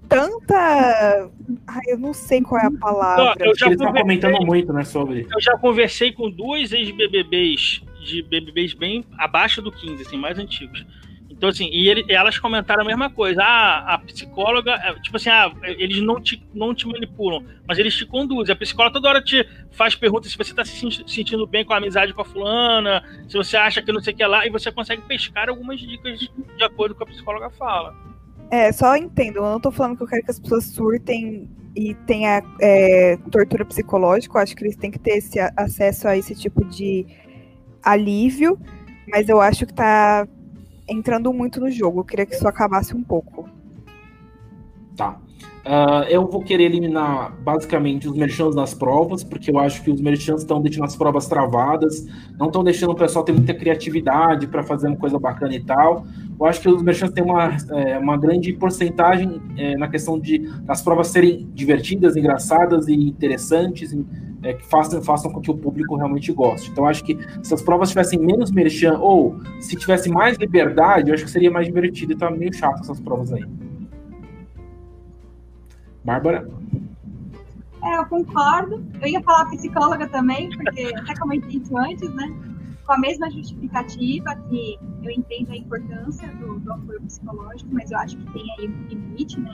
tanta. 0.08 1.30
Ai, 1.68 1.82
eu 1.88 1.98
não 1.98 2.14
sei 2.14 2.42
qual 2.42 2.62
é 2.62 2.68
a 2.68 2.72
palavra. 2.72 3.36
Não, 3.40 3.46
eu 3.46 3.58
já 3.58 3.68
Eles 3.68 3.80
estão 3.80 3.94
comentando 3.94 4.46
muito, 4.46 4.72
né, 4.74 4.84
sobre. 4.84 5.28
Eu 5.32 5.42
já 5.42 5.58
conversei 5.58 6.12
com 6.12 6.30
duas 6.30 6.72
ex-BBBs 6.72 7.84
de 8.08 8.22
BBBs 8.22 8.74
bem 8.74 9.06
abaixo 9.18 9.62
do 9.62 9.72
15, 9.72 10.02
assim, 10.02 10.18
mais 10.18 10.40
antigos. 10.40 10.86
Então, 11.30 11.50
assim, 11.50 11.70
e, 11.72 11.88
ele, 11.88 12.04
elas 12.10 12.40
comentaram 12.40 12.82
a 12.82 12.86
mesma 12.86 13.12
coisa. 13.12 13.44
Ah, 13.44 13.94
a 13.94 13.98
psicóloga, 14.00 14.72
é, 14.72 14.94
tipo 15.00 15.18
assim, 15.18 15.30
ah, 15.30 15.52
eles 15.62 16.02
não 16.02 16.20
te, 16.20 16.44
não 16.54 16.74
te 16.74 16.88
manipulam, 16.88 17.44
mas 17.68 17.78
eles 17.78 17.96
te 17.96 18.06
conduzem. 18.06 18.54
A 18.54 18.56
psicóloga 18.56 18.94
toda 18.94 19.10
hora 19.10 19.22
te 19.22 19.48
faz 19.72 19.94
perguntas 19.94 20.32
se 20.32 20.38
você 20.38 20.52
está 20.52 20.66
se 20.66 20.80
sentindo 21.06 21.46
bem 21.46 21.64
com 21.64 21.74
a 21.74 21.78
amizade 21.78 22.14
com 22.14 22.22
a 22.22 22.26
fulana, 22.26 23.04
se 23.28 23.38
você 23.38 23.56
acha 23.56 23.82
que 23.84 23.92
não 23.92 24.02
sei 24.02 24.14
o 24.14 24.18
que 24.18 24.26
lá, 24.26 24.48
e 24.48 24.50
você 24.50 24.72
consegue 24.72 25.04
pescar 25.04 25.50
algumas 25.50 25.80
dicas 25.80 26.20
de, 26.20 26.32
de 26.58 26.64
acordo 26.64 26.96
com 26.96 27.04
o 27.04 27.06
que 27.06 27.12
a 27.12 27.16
psicóloga 27.16 27.50
fala. 27.52 27.96
É, 28.50 28.72
só 28.72 28.96
entendo, 28.96 29.38
eu 29.38 29.44
não 29.44 29.60
tô 29.60 29.72
falando 29.72 29.98
que 29.98 30.04
eu 30.04 30.08
quero 30.08 30.24
que 30.24 30.32
as 30.32 30.40
pessoas 30.40 30.64
surtem 30.66 31.50
e 31.76 31.94
tenha 32.08 32.42
é, 32.60 33.18
tortura 33.30 33.64
psicológica, 33.66 34.38
eu 34.38 34.42
acho 34.42 34.56
que 34.56 34.64
eles 34.64 34.76
têm 34.76 34.90
que 34.90 34.98
ter 34.98 35.18
esse 35.18 35.38
acesso 35.56 36.08
a 36.08 36.18
esse 36.18 36.34
tipo 36.34 36.66
de 36.66 37.06
alívio, 37.84 38.60
mas 39.08 39.30
eu 39.30 39.42
acho 39.42 39.66
que 39.66 39.74
tá 39.74 40.28
entrando 40.88 41.32
muito 41.34 41.60
no 41.60 41.70
jogo. 41.70 42.02
Eu 42.02 42.06
queria 42.06 42.26
que 42.26 42.36
isso 42.36 42.48
acabasse 42.48 42.96
um 42.96 43.04
pouco. 43.04 43.50
Tá. 44.96 45.20
Uh, 45.68 46.08
eu 46.08 46.26
vou 46.26 46.42
querer 46.42 46.64
eliminar 46.64 47.36
basicamente 47.44 48.08
os 48.08 48.16
merchants 48.16 48.56
das 48.56 48.74
provas, 48.74 49.22
porque 49.22 49.52
eu 49.52 49.60
acho 49.60 49.84
que 49.84 49.92
os 49.92 50.00
merchants 50.00 50.44
estão 50.44 50.62
deixando 50.62 50.86
as 50.86 50.96
provas 50.96 51.28
travadas, 51.28 52.06
não 52.40 52.48
estão 52.48 52.64
deixando 52.64 52.92
o 52.92 52.96
pessoal 52.96 53.26
ter 53.26 53.34
muita 53.34 53.54
criatividade 53.54 54.48
para 54.48 54.64
fazer 54.64 54.88
uma 54.88 54.96
coisa 54.96 55.20
bacana 55.20 55.54
e 55.54 55.60
tal. 55.60 56.08
Eu 56.40 56.46
acho 56.46 56.62
que 56.62 56.70
os 56.70 56.82
merchants 56.82 57.14
têm 57.14 57.22
uma, 57.22 57.58
é, 57.72 57.98
uma 57.98 58.16
grande 58.16 58.54
porcentagem 58.54 59.42
é, 59.58 59.76
na 59.76 59.90
questão 59.90 60.18
de 60.18 60.50
as 60.70 60.82
provas 60.82 61.08
serem 61.08 61.50
divertidas, 61.54 62.16
engraçadas 62.16 62.88
e 62.88 62.94
interessantes, 62.94 63.94
é, 64.44 64.54
que 64.54 64.66
façam, 64.66 65.02
façam 65.02 65.30
com 65.34 65.42
que 65.42 65.52
o 65.52 65.58
público 65.58 65.98
realmente 65.98 66.32
goste. 66.32 66.72
Então, 66.72 66.86
acho 66.86 67.04
que 67.04 67.18
se 67.44 67.54
as 67.54 67.62
provas 67.62 67.90
tivessem 67.90 68.18
menos 68.18 68.52
merchan, 68.52 69.00
ou 69.00 69.36
se 69.60 69.76
tivesse 69.76 70.10
mais 70.10 70.38
liberdade, 70.38 71.10
eu 71.10 71.14
acho 71.14 71.26
que 71.26 71.32
seria 71.32 71.52
mais 71.52 71.66
divertido 71.66 72.14
e 72.14 72.16
tá 72.16 72.32
meio 72.32 72.54
chato 72.54 72.80
essas 72.80 73.02
provas 73.02 73.34
aí. 73.34 73.44
Bárbara? 76.08 76.48
É, 77.84 77.98
eu 77.98 78.06
concordo. 78.06 78.82
Eu 79.02 79.08
ia 79.10 79.22
falar 79.22 79.50
psicóloga 79.50 80.08
também, 80.08 80.50
porque 80.50 80.94
até 80.96 81.14
comentei 81.20 81.60
isso 81.60 81.78
antes, 81.78 82.10
né? 82.14 82.34
Com 82.86 82.94
a 82.94 82.98
mesma 82.98 83.30
justificativa, 83.30 84.34
que 84.50 84.80
eu 85.04 85.12
entendo 85.12 85.52
a 85.52 85.58
importância 85.58 86.30
do, 86.30 86.60
do 86.60 86.72
apoio 86.72 87.02
psicológico, 87.02 87.70
mas 87.74 87.92
eu 87.92 87.98
acho 87.98 88.16
que 88.16 88.32
tem 88.32 88.46
aí 88.58 88.70
um 88.70 88.88
limite, 88.88 89.38
né? 89.42 89.54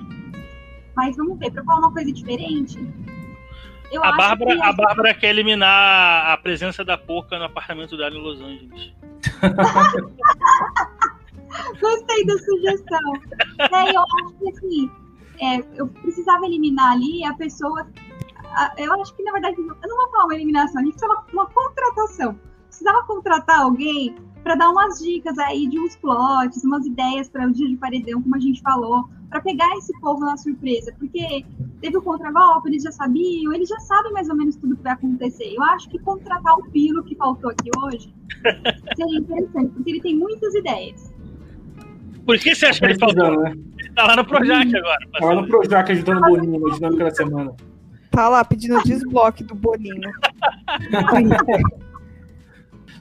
Mas 0.95 1.17
vamos 1.17 1.39
ver, 1.39 1.49
para 1.51 1.63
falar 1.63 1.79
uma 1.79 1.91
coisa 1.91 2.13
diferente. 2.13 2.77
a 3.99 4.11
Bárbara, 4.11 4.55
que... 4.55 4.61
a 4.61 4.73
Bárbara 4.73 5.11
quer 5.15 5.31
eliminar 5.31 6.33
a 6.33 6.37
presença 6.37 6.85
da 6.85 6.99
Poca 6.99 7.39
no 7.39 7.45
apartamento 7.45 7.97
dela 7.97 8.15
em 8.15 8.21
Los 8.21 8.39
Angeles. 8.39 8.93
Gostei 11.81 12.25
da 12.27 12.37
sugestão. 12.37 13.13
É, 13.59 13.95
eu 13.95 14.01
acho 14.01 14.33
que 14.37 14.49
assim, 14.49 14.91
é, 15.43 15.65
eu 15.75 15.87
precisava 15.87 16.45
eliminar 16.45 16.93
ali 16.93 17.23
a 17.23 17.33
pessoa. 17.33 17.87
A, 18.55 18.73
eu 18.77 18.93
acho 19.01 19.15
que, 19.15 19.23
na 19.23 19.31
verdade, 19.31 19.55
eu 19.59 19.65
não 19.65 19.97
vou 19.97 20.09
falar 20.09 20.25
uma 20.25 20.35
eliminação, 20.35 20.81
a 20.81 20.85
gente 20.85 20.97
precisava 20.97 21.25
uma 21.33 21.45
contratação. 21.47 22.39
Precisava 22.67 23.03
contratar 23.03 23.61
alguém 23.61 24.15
para 24.43 24.55
dar 24.55 24.69
umas 24.69 24.99
dicas 24.99 25.37
aí 25.39 25.67
de 25.67 25.79
uns 25.79 25.95
plots, 25.95 26.63
umas 26.63 26.85
ideias 26.85 27.29
para 27.29 27.47
o 27.47 27.51
dia 27.51 27.67
de 27.67 27.77
paredão, 27.77 28.21
como 28.21 28.35
a 28.35 28.39
gente 28.39 28.61
falou, 28.61 29.05
para 29.29 29.41
pegar 29.41 29.77
esse 29.77 29.97
povo 29.99 30.19
na 30.19 30.37
surpresa, 30.37 30.93
porque 30.99 31.45
teve 31.81 31.97
o 31.97 32.01
contragolpe, 32.01 32.69
eles 32.69 32.83
já 32.83 32.91
sabiam, 32.91 33.53
eles 33.53 33.69
já 33.69 33.79
sabem 33.79 34.11
mais 34.11 34.29
ou 34.29 34.35
menos 34.35 34.55
tudo 34.57 34.75
que 34.75 34.83
vai 34.83 34.93
acontecer. 34.93 35.53
Eu 35.55 35.63
acho 35.63 35.89
que 35.89 35.97
contratar 35.99 36.55
o 36.55 36.69
Pilo 36.69 37.03
que 37.03 37.15
faltou 37.15 37.51
aqui 37.51 37.69
hoje 37.83 38.13
seria 38.95 39.19
interessante, 39.19 39.73
porque 39.73 39.89
ele 39.89 40.01
tem 40.01 40.17
muitas 40.17 40.53
ideias. 40.53 41.12
Por 42.25 42.37
que 42.39 42.55
você 42.55 42.65
acha 42.67 42.79
que 42.79 42.85
ele 42.85 42.99
faltou? 42.99 43.43
Né? 43.43 43.53
Ele 43.79 43.93
tá 43.93 44.07
lá 44.07 44.15
no 44.15 44.25
Projac 44.25 44.67
hum, 44.67 44.77
agora. 44.77 45.07
Tá 45.11 45.25
lá 45.25 45.35
no 45.35 45.47
Projac 45.47 45.91
ajudando 45.91 46.17
o 46.17 46.21
Boninho 46.21 46.59
na 46.59 46.73
dinâmica 46.73 47.03
da 47.05 47.11
semana. 47.11 47.53
Tá 48.09 48.29
lá 48.29 48.45
pedindo 48.45 48.81
desbloque 48.83 49.43
do 49.43 49.55
Boninho. 49.55 50.11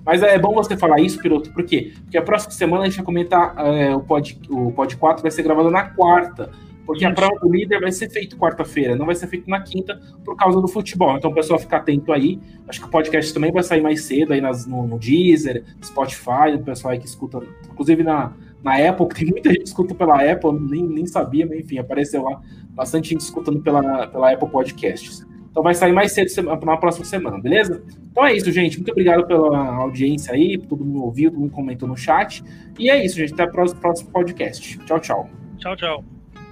Mas 0.05 0.23
é 0.23 0.37
bom 0.39 0.53
você 0.53 0.77
falar 0.77 1.01
isso, 1.01 1.21
Piroto, 1.21 1.53
por 1.53 1.65
quê? 1.65 1.93
Porque 2.03 2.19
a 2.19 2.23
próxima 2.23 2.51
semana 2.51 2.83
a 2.83 2.87
gente 2.87 2.97
vai 2.97 3.05
comentar 3.05 3.55
é, 3.59 3.95
o, 3.95 4.01
pod, 4.01 4.41
o 4.51 4.73
Pod 4.73 4.97
4 4.97 5.23
vai 5.23 5.31
ser 5.31 5.45
gravado 5.45 5.71
na 5.71 5.85
quarta. 5.85 6.51
Porque 6.85 7.05
a 7.05 7.13
prova 7.13 7.39
do 7.39 7.49
líder 7.49 7.81
vai 7.81 7.93
ser 7.93 8.11
feita 8.11 8.37
quarta-feira, 8.37 8.97
não 8.97 9.07
vai 9.07 9.15
ser 9.15 9.29
feito 9.29 9.49
na 9.49 9.61
quinta 9.61 10.01
por 10.25 10.37
causa 10.37 10.61
do 10.61 10.67
futebol. 10.67 11.17
Então 11.17 11.31
o 11.31 11.35
pessoal 11.35 11.59
fica 11.59 11.77
atento 11.77 12.13
aí. 12.13 12.41
Acho 12.67 12.81
que 12.81 12.87
o 12.87 12.91
podcast 12.91 13.33
também 13.33 13.53
vai 13.53 13.63
sair 13.63 13.81
mais 13.81 14.05
cedo 14.05 14.33
aí 14.33 14.41
nas, 14.41 14.67
no, 14.67 14.87
no 14.87 14.99
Deezer, 14.99 15.65
Spotify, 15.83 16.55
o 16.55 16.59
pessoal 16.59 16.93
aí 16.93 16.99
que 16.99 17.07
escuta, 17.07 17.41
inclusive 17.71 18.03
na, 18.03 18.33
na 18.63 18.89
Apple, 18.89 19.09
que 19.09 19.15
tem 19.25 19.27
muita 19.27 19.51
gente 19.51 19.63
que 19.63 19.69
escuta 19.69 19.95
pela 19.95 20.23
Apple, 20.23 20.53
nem, 20.53 20.87
nem 20.87 21.07
sabia, 21.07 21.47
mas 21.47 21.61
enfim, 21.61 21.79
apareceu 21.79 22.23
lá 22.23 22.41
bastante 22.71 23.11
gente 23.11 23.21
escutando 23.21 23.61
pela, 23.61 24.07
pela 24.07 24.33
Apple 24.33 24.49
Podcasts. 24.49 25.27
Então 25.51 25.63
vai 25.63 25.75
sair 25.75 25.93
mais 25.93 26.13
cedo 26.13 26.43
na 26.65 26.77
próxima 26.79 27.05
semana, 27.05 27.39
beleza? 27.39 27.83
Então 28.11 28.25
é 28.25 28.35
isso, 28.35 28.51
gente. 28.51 28.79
Muito 28.79 28.91
obrigado 28.91 29.27
pela 29.27 29.77
audiência 29.77 30.33
aí, 30.33 30.57
todo 30.57 30.83
mundo 30.83 31.05
ouviu, 31.05 31.31
todo 31.31 31.41
mundo 31.41 31.53
comentou 31.53 31.87
no 31.87 31.97
chat. 31.97 32.43
E 32.79 32.89
é 32.89 33.05
isso, 33.05 33.17
gente. 33.17 33.35
Até 33.35 33.45
o 33.45 33.51
próximo 33.51 34.11
podcast. 34.11 34.79
Tchau, 34.79 34.99
tchau. 34.99 35.31
Tchau, 35.59 35.77
tchau. 35.77 36.05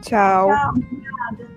Tchau. 0.03 0.49
tchau. 0.49 1.50